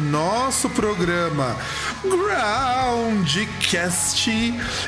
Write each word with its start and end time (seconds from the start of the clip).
Nosso 0.00 0.68
programa 0.70 1.56
Groundcast. 2.04 4.30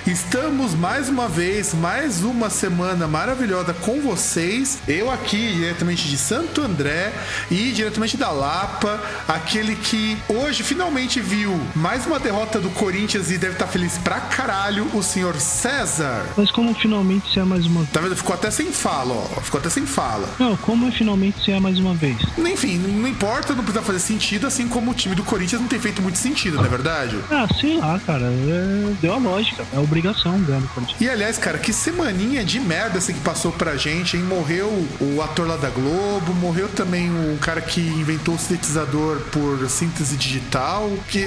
Estamos 0.06 0.74
mais 0.74 1.08
uma 1.08 1.28
vez, 1.28 1.72
mais 1.74 2.22
uma 2.22 2.50
semana 2.50 3.08
maravilhosa 3.08 3.72
com 3.72 4.00
vocês. 4.00 4.78
Eu 4.86 5.10
aqui, 5.10 5.54
diretamente 5.54 6.06
de 6.08 6.18
Santo 6.18 6.60
André 6.60 7.12
e 7.50 7.72
diretamente 7.72 8.16
da 8.16 8.30
Lapa, 8.30 9.00
aquele 9.26 9.74
que 9.76 10.18
hoje 10.28 10.62
finalmente 10.62 11.20
viu 11.20 11.58
mais 11.74 12.06
uma 12.06 12.18
derrota 12.18 12.60
do 12.60 12.70
Corinthians 12.70 13.30
e 13.30 13.38
deve 13.38 13.54
estar 13.54 13.66
feliz 13.66 13.96
pra 13.98 14.20
caralho, 14.20 14.88
o 14.94 15.02
senhor 15.02 15.36
César. 15.40 16.26
Mas 16.36 16.50
como 16.50 16.74
finalmente 16.74 17.32
se 17.32 17.40
é 17.40 17.44
mais 17.44 17.64
uma 17.66 17.84
Tá 17.86 18.00
vendo? 18.00 18.16
Ficou 18.16 18.34
até 18.34 18.50
sem 18.50 18.72
fala, 18.72 19.14
ó. 19.14 19.40
Ficou 19.40 19.60
até 19.60 19.70
sem 19.70 19.86
fala. 19.86 20.28
Não, 20.38 20.56
como 20.58 20.88
é 20.88 20.90
finalmente 20.90 21.42
se 21.44 21.50
é 21.50 21.60
mais 21.60 21.78
uma 21.78 21.94
vez? 21.94 22.16
Enfim, 22.36 22.78
não 22.78 23.08
importa, 23.08 23.54
não 23.54 23.62
precisa 23.62 23.84
fazer 23.84 24.00
sentido, 24.00 24.46
assim 24.46 24.68
como 24.68 24.90
o 24.90 24.94
time 24.94 25.14
do 25.14 25.22
Corinthians 25.22 25.60
não 25.60 25.68
tem 25.68 25.80
feito 25.80 26.02
muito 26.02 26.18
sentido, 26.18 26.56
não 26.56 26.64
é 26.64 26.68
verdade? 26.68 26.97
Ah, 27.30 27.46
sei 27.60 27.76
lá, 27.76 28.00
cara. 28.04 28.24
É... 28.24 28.94
Deu 29.00 29.14
a 29.14 29.18
lógica. 29.18 29.64
É 29.72 29.78
obrigação 29.78 30.38
ganhar 30.40 30.60
do 30.60 30.68
Corinthians. 30.68 31.00
E 31.00 31.08
aliás, 31.08 31.38
cara, 31.38 31.58
que 31.58 31.72
semaninha 31.72 32.44
de 32.44 32.60
merda 32.60 32.98
assim 32.98 33.12
que 33.12 33.20
passou 33.20 33.52
pra 33.52 33.76
gente, 33.76 34.16
hein? 34.16 34.22
Morreu 34.22 34.68
o 35.00 35.22
ator 35.22 35.46
lá 35.46 35.56
da 35.56 35.70
Globo, 35.70 36.34
morreu 36.34 36.68
também 36.68 37.10
o 37.10 37.38
cara 37.38 37.60
que 37.60 37.80
inventou 37.80 38.34
o 38.34 38.38
sintetizador 38.38 39.20
por 39.32 39.68
síntese 39.68 40.16
digital. 40.16 40.90
Que 41.08 41.26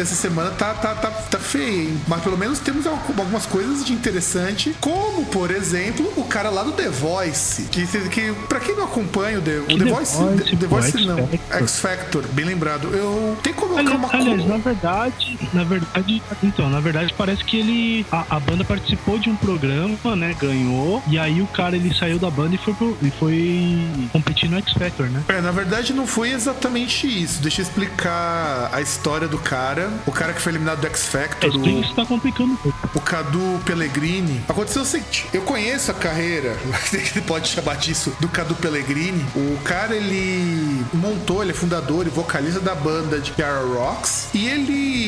essa 0.00 0.14
semana 0.14 0.50
tá, 0.50 0.74
tá, 0.74 0.94
tá, 0.94 1.10
tá 1.10 1.38
feia, 1.38 1.82
hein? 1.82 2.00
Mas 2.06 2.22
pelo 2.22 2.36
menos 2.36 2.58
temos 2.58 2.86
algumas 2.86 3.46
coisas 3.46 3.84
de 3.84 3.92
interessante, 3.92 4.74
como, 4.80 5.24
por 5.26 5.50
exemplo, 5.50 6.12
o 6.16 6.24
cara 6.24 6.50
lá 6.50 6.62
do 6.62 6.72
The 6.72 6.88
Voice. 6.88 7.62
Que, 7.64 7.86
que 8.08 8.32
pra 8.48 8.60
quem 8.60 8.74
não 8.76 8.84
acompanha 8.84 9.38
o 9.38 9.42
The, 9.42 9.58
o 9.58 9.78
The, 9.78 9.84
Voice, 9.84 10.16
Voice, 10.16 10.44
The, 10.44 10.56
The 10.56 10.66
Voice 10.66 11.06
não, 11.06 11.28
X 11.50 11.80
Factor, 11.80 12.24
bem 12.32 12.44
lembrado. 12.44 12.88
Eu 12.92 13.36
tenho 13.42 13.56
como 13.56 13.76
aliás, 13.76 13.98
uma 13.98 14.08
aliás, 14.12 14.46
na 14.46 14.56
verdade, 14.56 15.11
na 15.52 15.64
verdade, 15.64 16.22
então, 16.42 16.68
na 16.70 16.80
verdade 16.80 17.14
parece 17.16 17.44
que 17.44 17.58
ele 17.58 18.06
a, 18.10 18.36
a, 18.36 18.40
banda 18.40 18.64
participou 18.64 19.18
de 19.18 19.30
um 19.30 19.36
programa, 19.36 20.16
né, 20.16 20.34
ganhou, 20.38 21.02
e 21.08 21.18
aí 21.18 21.40
o 21.40 21.46
cara 21.46 21.76
ele 21.76 21.94
saiu 21.94 22.18
da 22.18 22.30
banda 22.30 22.54
e 22.54 22.58
foi 22.58 22.74
pro, 22.74 22.96
e 23.02 23.10
foi 23.10 23.80
competir 24.12 24.48
no 24.50 24.58
X 24.58 24.72
Factor, 24.72 25.06
né? 25.08 25.22
É, 25.28 25.40
na 25.40 25.50
verdade 25.50 25.92
não 25.92 26.06
foi 26.06 26.30
exatamente 26.30 27.06
isso. 27.06 27.40
Deixa 27.42 27.60
eu 27.60 27.64
explicar 27.64 28.70
a 28.72 28.80
história 28.80 29.28
do 29.28 29.38
cara, 29.38 29.90
o 30.06 30.12
cara 30.12 30.32
que 30.32 30.40
foi 30.40 30.52
eliminado 30.52 30.80
do 30.80 30.86
X 30.86 31.06
Factor. 31.06 31.50
É, 31.50 31.56
o, 31.56 31.80
isso 31.80 31.94
tá 31.94 32.04
complicando. 32.04 32.58
O 32.94 33.00
Cadu 33.00 33.60
Pellegrini. 33.64 34.40
Aconteceu 34.48 34.82
o 34.82 34.84
seguinte, 34.84 35.26
eu 35.32 35.42
conheço 35.42 35.90
a 35.90 35.94
carreira, 35.94 36.56
ele 36.92 37.20
pode 37.22 37.48
chamar 37.48 37.76
disso, 37.76 38.12
do 38.20 38.28
Cadu 38.28 38.54
Pellegrini. 38.54 39.24
O 39.34 39.58
cara 39.62 39.94
ele 39.94 40.84
montou, 40.92 41.42
ele 41.42 41.52
é 41.52 41.54
fundador 41.54 42.06
e 42.06 42.10
vocalista 42.10 42.60
da 42.60 42.74
banda 42.74 43.20
de 43.20 43.32
Cara 43.32 43.64
Rocks 43.64 44.28
e 44.34 44.46
ele 44.46 45.01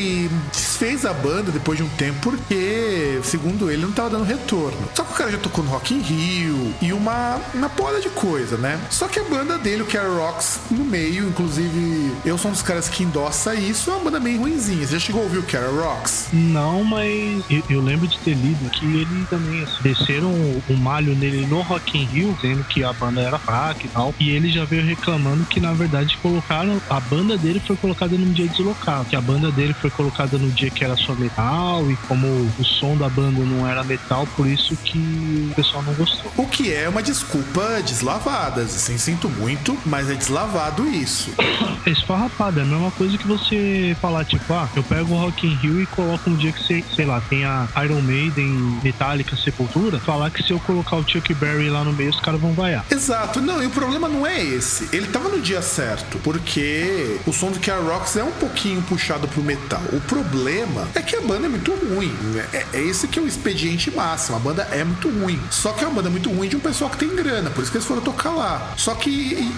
desfez 0.51 1.05
a 1.05 1.13
banda 1.13 1.51
depois 1.51 1.77
de 1.77 1.83
um 1.83 1.89
tempo 1.89 2.19
porque, 2.21 3.19
segundo 3.23 3.69
ele, 3.69 3.81
não 3.81 3.91
tava 3.91 4.11
dando 4.11 4.23
retorno. 4.23 4.77
Só 4.93 5.03
que 5.03 5.11
o 5.11 5.15
cara 5.15 5.31
já 5.31 5.37
tocou 5.37 5.63
no 5.63 5.69
Rock 5.69 5.93
in 5.93 5.99
Rio 5.99 6.73
e 6.81 6.91
uma, 6.91 7.39
uma 7.53 7.69
porra 7.69 7.99
de 7.99 8.09
coisa, 8.09 8.57
né? 8.57 8.79
Só 8.89 9.07
que 9.07 9.19
a 9.19 9.23
banda 9.23 9.57
dele, 9.57 9.83
o 9.83 9.85
Care 9.85 10.09
Rocks, 10.09 10.59
no 10.71 10.83
meio, 10.83 11.27
inclusive, 11.27 12.11
eu 12.25 12.37
sou 12.37 12.49
um 12.49 12.53
dos 12.53 12.61
caras 12.61 12.89
que 12.89 13.03
endossa 13.03 13.55
isso, 13.55 13.89
é 13.89 13.93
uma 13.93 14.03
banda 14.05 14.19
meio 14.19 14.39
ruimzinha. 14.39 14.85
Você 14.85 14.93
já 14.93 14.99
chegou 14.99 15.21
a 15.21 15.23
ouvir 15.25 15.39
o 15.39 15.43
Care 15.43 15.71
Rocks? 15.71 16.27
Não, 16.33 16.83
mas 16.83 17.43
eu, 17.49 17.63
eu, 17.69 17.81
lembro 17.81 18.07
de 18.07 18.17
ter 18.19 18.33
lido 18.33 18.69
que 18.71 18.85
ele 18.85 19.25
também 19.29 19.63
assim, 19.63 19.81
desceram 19.81 20.29
o, 20.29 20.63
o 20.69 20.77
malho 20.77 21.15
nele 21.15 21.45
no 21.45 21.61
Rock 21.61 21.97
in 21.97 22.05
Rio, 22.05 22.37
dizendo 22.41 22.63
que 22.63 22.83
a 22.83 22.91
banda 22.93 23.21
era 23.21 23.37
fraca 23.37 23.85
e 23.85 23.89
tal. 23.89 24.13
E 24.19 24.29
ele 24.31 24.49
já 24.49 24.65
veio 24.65 24.85
reclamando 24.85 25.45
que, 25.45 25.59
na 25.59 25.73
verdade, 25.73 26.17
colocaram. 26.21 26.81
A 26.89 26.99
banda 26.99 27.37
dele 27.37 27.61
foi 27.65 27.75
colocada 27.75 28.17
num 28.17 28.31
dia 28.31 28.47
deslocado. 28.47 29.05
Que 29.05 29.15
a 29.15 29.21
banda 29.21 29.51
dele 29.51 29.73
foi 29.73 29.84
colocada 29.89 30.37
no 30.37 30.49
dia 30.51 30.69
que 30.69 30.83
era 30.83 30.95
só 30.95 31.13
metal 31.13 31.89
e 31.89 31.95
como 32.07 32.27
o 32.27 32.63
som 32.63 32.95
da 32.97 33.09
banda 33.09 33.41
não 33.43 33.67
era 33.67 33.83
metal, 33.83 34.27
por 34.35 34.47
isso 34.47 34.75
que 34.77 35.49
o 35.51 35.55
pessoal 35.55 35.83
não 35.83 35.93
gostou. 35.93 36.31
O 36.37 36.45
que 36.47 36.73
é 36.73 36.87
uma 36.87 37.01
desculpa 37.01 37.81
deslavada, 37.83 38.61
assim, 38.61 38.97
sinto 38.97 39.29
muito, 39.29 39.77
mas 39.85 40.09
é 40.09 40.15
deslavado 40.15 40.87
isso. 40.87 41.31
É 41.85 41.91
esfarrapada, 41.91 42.61
é 42.61 42.63
a 42.63 42.65
mesma 42.65 42.89
coisa 42.89 43.15
que 43.15 43.27
você 43.27 43.95
falar, 44.01 44.25
tipo, 44.25 44.51
ah, 44.51 44.67
eu 44.75 44.81
pego 44.81 45.13
o 45.13 45.17
Rock 45.19 45.45
in 45.45 45.53
Rio 45.53 45.79
e 45.79 45.85
coloco 45.85 46.31
um 46.31 46.35
dia 46.35 46.51
que 46.51 46.63
você, 46.63 46.83
sei 46.95 47.05
lá, 47.05 47.21
tem 47.21 47.45
a 47.45 47.67
Iron 47.83 48.01
Maiden, 48.01 48.79
Metallica, 48.83 49.35
Sepultura, 49.35 49.99
falar 49.99 50.31
que 50.31 50.41
se 50.41 50.51
eu 50.51 50.59
colocar 50.59 50.95
o 50.95 51.07
Chuck 51.07 51.31
Berry 51.35 51.69
lá 51.69 51.83
no 51.83 51.93
meio, 51.93 52.09
os 52.09 52.19
caras 52.19 52.41
vão 52.41 52.53
vaiar. 52.53 52.83
Exato, 52.89 53.39
não, 53.39 53.61
e 53.61 53.67
o 53.67 53.69
problema 53.69 54.09
não 54.09 54.25
é 54.25 54.43
esse. 54.43 54.89
Ele 54.91 55.05
tava 55.07 55.29
no 55.29 55.39
dia 55.39 55.61
certo, 55.61 56.17
porque 56.23 57.19
o 57.27 57.31
som 57.31 57.51
do 57.51 57.59
Care 57.59 57.83
Rocks 57.83 58.15
é 58.15 58.23
um 58.23 58.31
pouquinho 58.31 58.81
puxado 58.81 59.27
pro 59.27 59.43
metal. 59.43 59.74
O 59.93 59.99
problema 60.01 60.87
é 60.95 61.01
que 61.01 61.15
a 61.15 61.21
banda 61.21 61.45
é 61.45 61.49
muito 61.49 61.71
ruim. 61.71 62.13
Né? 62.33 62.45
É, 62.53 62.65
é 62.73 62.81
esse 62.81 63.07
que 63.07 63.19
é 63.19 63.21
o 63.21 63.27
expediente 63.27 63.91
máximo. 63.91 64.37
A 64.37 64.39
banda 64.39 64.67
é 64.71 64.83
muito 64.83 65.09
ruim. 65.09 65.39
Só 65.51 65.71
que 65.73 65.83
é 65.83 65.87
uma 65.87 65.95
banda 65.95 66.09
muito 66.09 66.29
ruim 66.29 66.49
de 66.49 66.55
um 66.55 66.59
pessoal 66.59 66.89
que 66.89 66.97
tem 66.97 67.15
grana, 67.15 67.49
por 67.49 67.61
isso 67.61 67.71
que 67.71 67.77
eles 67.77 67.87
foram 67.87 68.01
tocar 68.01 68.31
lá. 68.31 68.73
Só 68.77 68.93
que 68.95 69.09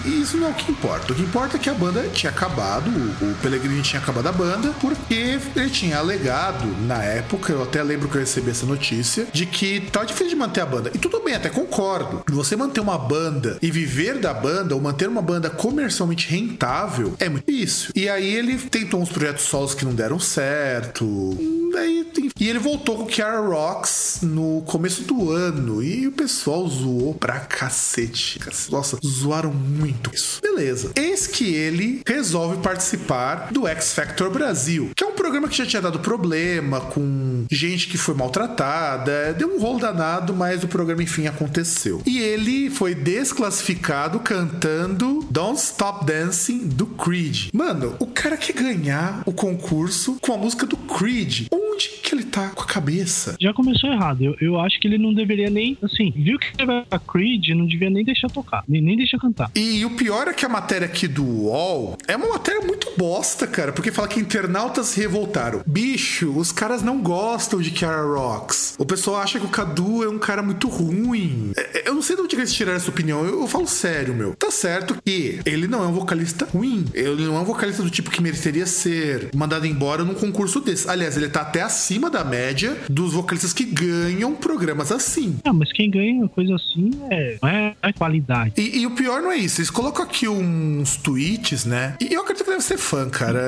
isso 0.04 0.36
não 0.36 0.48
é 0.48 0.50
o 0.50 0.54
que 0.54 0.70
importa. 0.70 1.12
O 1.12 1.16
que 1.16 1.22
importa 1.22 1.56
é 1.56 1.60
que 1.60 1.70
a 1.70 1.74
banda 1.74 2.08
tinha 2.12 2.30
acabado, 2.30 2.88
o 2.88 3.34
Pellegrini 3.42 3.82
tinha 3.82 4.00
acabado 4.00 4.26
a 4.28 4.32
banda, 4.32 4.74
porque 4.80 5.38
ele 5.54 5.70
tinha 5.70 5.98
alegado 5.98 6.66
na 6.86 7.02
época, 7.02 7.52
eu 7.52 7.62
até 7.62 7.82
lembro 7.82 8.08
que 8.08 8.16
eu 8.16 8.20
recebi 8.20 8.50
essa 8.50 8.66
notícia, 8.66 9.26
de 9.32 9.46
que 9.46 9.80
tá 9.80 10.04
difícil 10.04 10.28
de 10.28 10.36
manter 10.36 10.60
a 10.60 10.66
banda. 10.66 10.90
E 10.94 10.98
tudo 10.98 11.20
bem, 11.20 11.34
até 11.34 11.48
concordo. 11.48 12.22
Você 12.30 12.56
manter 12.56 12.80
uma 12.80 12.98
banda 12.98 13.58
e 13.60 13.70
viver 13.70 14.18
da 14.18 14.32
banda, 14.32 14.74
ou 14.74 14.80
manter 14.80 15.08
uma 15.08 15.22
banda 15.22 15.50
comercialmente 15.50 16.28
rentável, 16.28 17.14
é 17.18 17.28
muito 17.28 17.44
difícil. 17.46 17.90
E 17.94 18.08
aí 18.08 18.34
ele 18.34 18.56
tentou 18.56 19.00
uns 19.00 19.10
projetos 19.10 19.44
solos 19.44 19.74
que 19.74 19.84
não 19.84 19.94
deram 19.94 20.07
certo. 20.16 21.36
Daí, 21.72 22.06
e 22.40 22.48
ele 22.48 22.58
voltou 22.58 22.98
com 22.98 23.06
Kiara 23.06 23.40
Rocks 23.40 24.20
no 24.22 24.62
começo 24.62 25.02
do 25.02 25.30
ano. 25.30 25.82
E 25.82 26.06
o 26.06 26.12
pessoal 26.12 26.66
zoou 26.68 27.14
pra 27.14 27.40
cacete. 27.40 28.40
Nossa, 28.70 28.98
zoaram 29.04 29.52
muito 29.52 30.14
isso. 30.14 30.40
Beleza. 30.40 30.92
Eis 30.96 31.26
que 31.26 31.52
ele 31.52 32.02
resolve 32.06 32.62
participar 32.62 33.48
do 33.52 33.66
X 33.66 33.92
Factor 33.92 34.30
Brasil, 34.30 34.90
que 34.94 35.02
é 35.02 35.06
um 35.06 35.12
programa 35.12 35.48
que 35.48 35.56
já 35.56 35.66
tinha 35.66 35.82
dado 35.82 35.98
problema 35.98 36.80
com 36.80 37.44
gente 37.50 37.88
que 37.88 37.98
foi 37.98 38.14
maltratada. 38.14 39.34
Deu 39.34 39.56
um 39.56 39.60
rolo 39.60 39.80
danado, 39.80 40.32
mas 40.32 40.62
o 40.62 40.68
programa 40.68 41.02
enfim 41.02 41.26
aconteceu. 41.26 42.02
E 42.06 42.18
ele 42.18 42.70
foi 42.70 42.94
desclassificado 42.94 44.20
cantando 44.20 45.26
Don't 45.30 45.58
Stop 45.58 46.06
Dancing 46.06 46.68
do 46.68 46.86
Creed. 46.86 47.48
Mano, 47.52 47.96
o 47.98 48.06
cara 48.06 48.36
quer 48.36 48.52
ganhar 48.52 49.22
o 49.26 49.32
concurso 49.32 49.97
com 50.20 50.32
a 50.32 50.36
música 50.36 50.66
do 50.66 50.76
Creed. 50.76 51.46
Onde 51.50 51.88
que 52.02 52.14
ele 52.14 52.24
tá 52.24 52.50
com 52.50 52.62
a 52.62 52.66
cabeça? 52.66 53.36
Já 53.40 53.52
começou 53.52 53.90
errado. 53.90 54.22
Eu, 54.22 54.36
eu 54.40 54.60
acho 54.60 54.80
que 54.80 54.88
ele 54.88 54.98
não 54.98 55.12
deveria 55.14 55.50
nem, 55.50 55.76
assim, 55.82 56.12
viu 56.16 56.38
que 56.38 56.48
a 56.90 56.98
Creed, 56.98 57.48
não 57.50 57.66
devia 57.66 57.90
nem 57.90 58.04
deixar 58.04 58.28
tocar, 58.28 58.64
nem, 58.68 58.80
nem 58.80 58.96
deixar 58.96 59.18
cantar. 59.18 59.50
E, 59.54 59.78
e 59.78 59.84
o 59.84 59.90
pior 59.90 60.28
é 60.28 60.32
que 60.32 60.44
a 60.44 60.48
matéria 60.48 60.86
aqui 60.86 61.06
do 61.06 61.24
UOL 61.24 61.96
é 62.06 62.16
uma 62.16 62.28
matéria 62.28 62.60
muito 62.60 62.92
bosta, 62.96 63.46
cara, 63.46 63.72
porque 63.72 63.92
fala 63.92 64.08
que 64.08 64.20
internautas 64.20 64.88
se 64.88 65.00
revoltaram. 65.00 65.62
Bicho, 65.66 66.32
os 66.36 66.52
caras 66.52 66.82
não 66.82 67.00
gostam 67.00 67.60
de 67.60 67.70
Kiara 67.70 68.02
Rocks. 68.02 68.74
O 68.78 68.84
pessoal 68.84 69.20
acha 69.20 69.38
que 69.38 69.46
o 69.46 69.50
Cadu 69.50 70.04
é 70.04 70.08
um 70.08 70.18
cara 70.18 70.42
muito 70.42 70.68
ruim. 70.68 71.52
É, 71.56 71.78
é, 71.78 71.88
eu 71.88 71.94
não 71.94 72.02
sei 72.02 72.16
de 72.16 72.22
onde 72.22 72.36
eles 72.36 72.52
tiraram 72.52 72.76
essa 72.76 72.90
opinião. 72.90 73.24
Eu, 73.24 73.40
eu 73.40 73.46
falo 73.46 73.66
sério, 73.66 74.14
meu. 74.14 74.34
Tá 74.34 74.50
certo 74.50 74.96
que 75.04 75.40
ele 75.44 75.66
não 75.66 75.82
é 75.82 75.86
um 75.86 75.92
vocalista 75.92 76.46
ruim. 76.52 76.84
Ele 76.92 77.24
não 77.24 77.36
é 77.36 77.40
um 77.40 77.44
vocalista 77.44 77.82
do 77.82 77.90
tipo 77.90 78.10
que 78.10 78.22
mereceria 78.22 78.66
ser 78.66 79.30
mandado 79.34 79.66
embora 79.66 79.87
num 80.04 80.14
concurso 80.14 80.60
desse. 80.60 80.88
Aliás, 80.88 81.16
ele 81.16 81.28
tá 81.28 81.40
até 81.40 81.62
acima 81.62 82.10
da 82.10 82.24
média 82.24 82.76
dos 82.88 83.12
vocalistas 83.12 83.52
que 83.52 83.64
ganham 83.64 84.34
programas 84.34 84.92
assim. 84.92 85.38
Ah, 85.44 85.52
mas 85.52 85.72
quem 85.72 85.90
ganha 85.90 86.28
coisa 86.28 86.54
assim 86.54 86.90
é, 87.10 87.38
não 87.42 87.48
é, 87.48 87.74
é 87.82 87.92
qualidade. 87.92 88.52
E, 88.56 88.80
e, 88.80 88.86
o 88.86 88.90
pior 88.92 89.22
não 89.22 89.32
é 89.32 89.36
isso. 89.36 89.60
Eles 89.60 89.70
colocam 89.70 90.04
aqui 90.04 90.28
uns 90.28 90.96
tweets, 90.96 91.64
né? 91.64 91.96
E 92.00 92.12
eu 92.12 92.22
acredito 92.22 92.44
que 92.44 92.50
deve 92.50 92.62
ser 92.62 92.78
fã, 92.78 93.08
cara. 93.08 93.40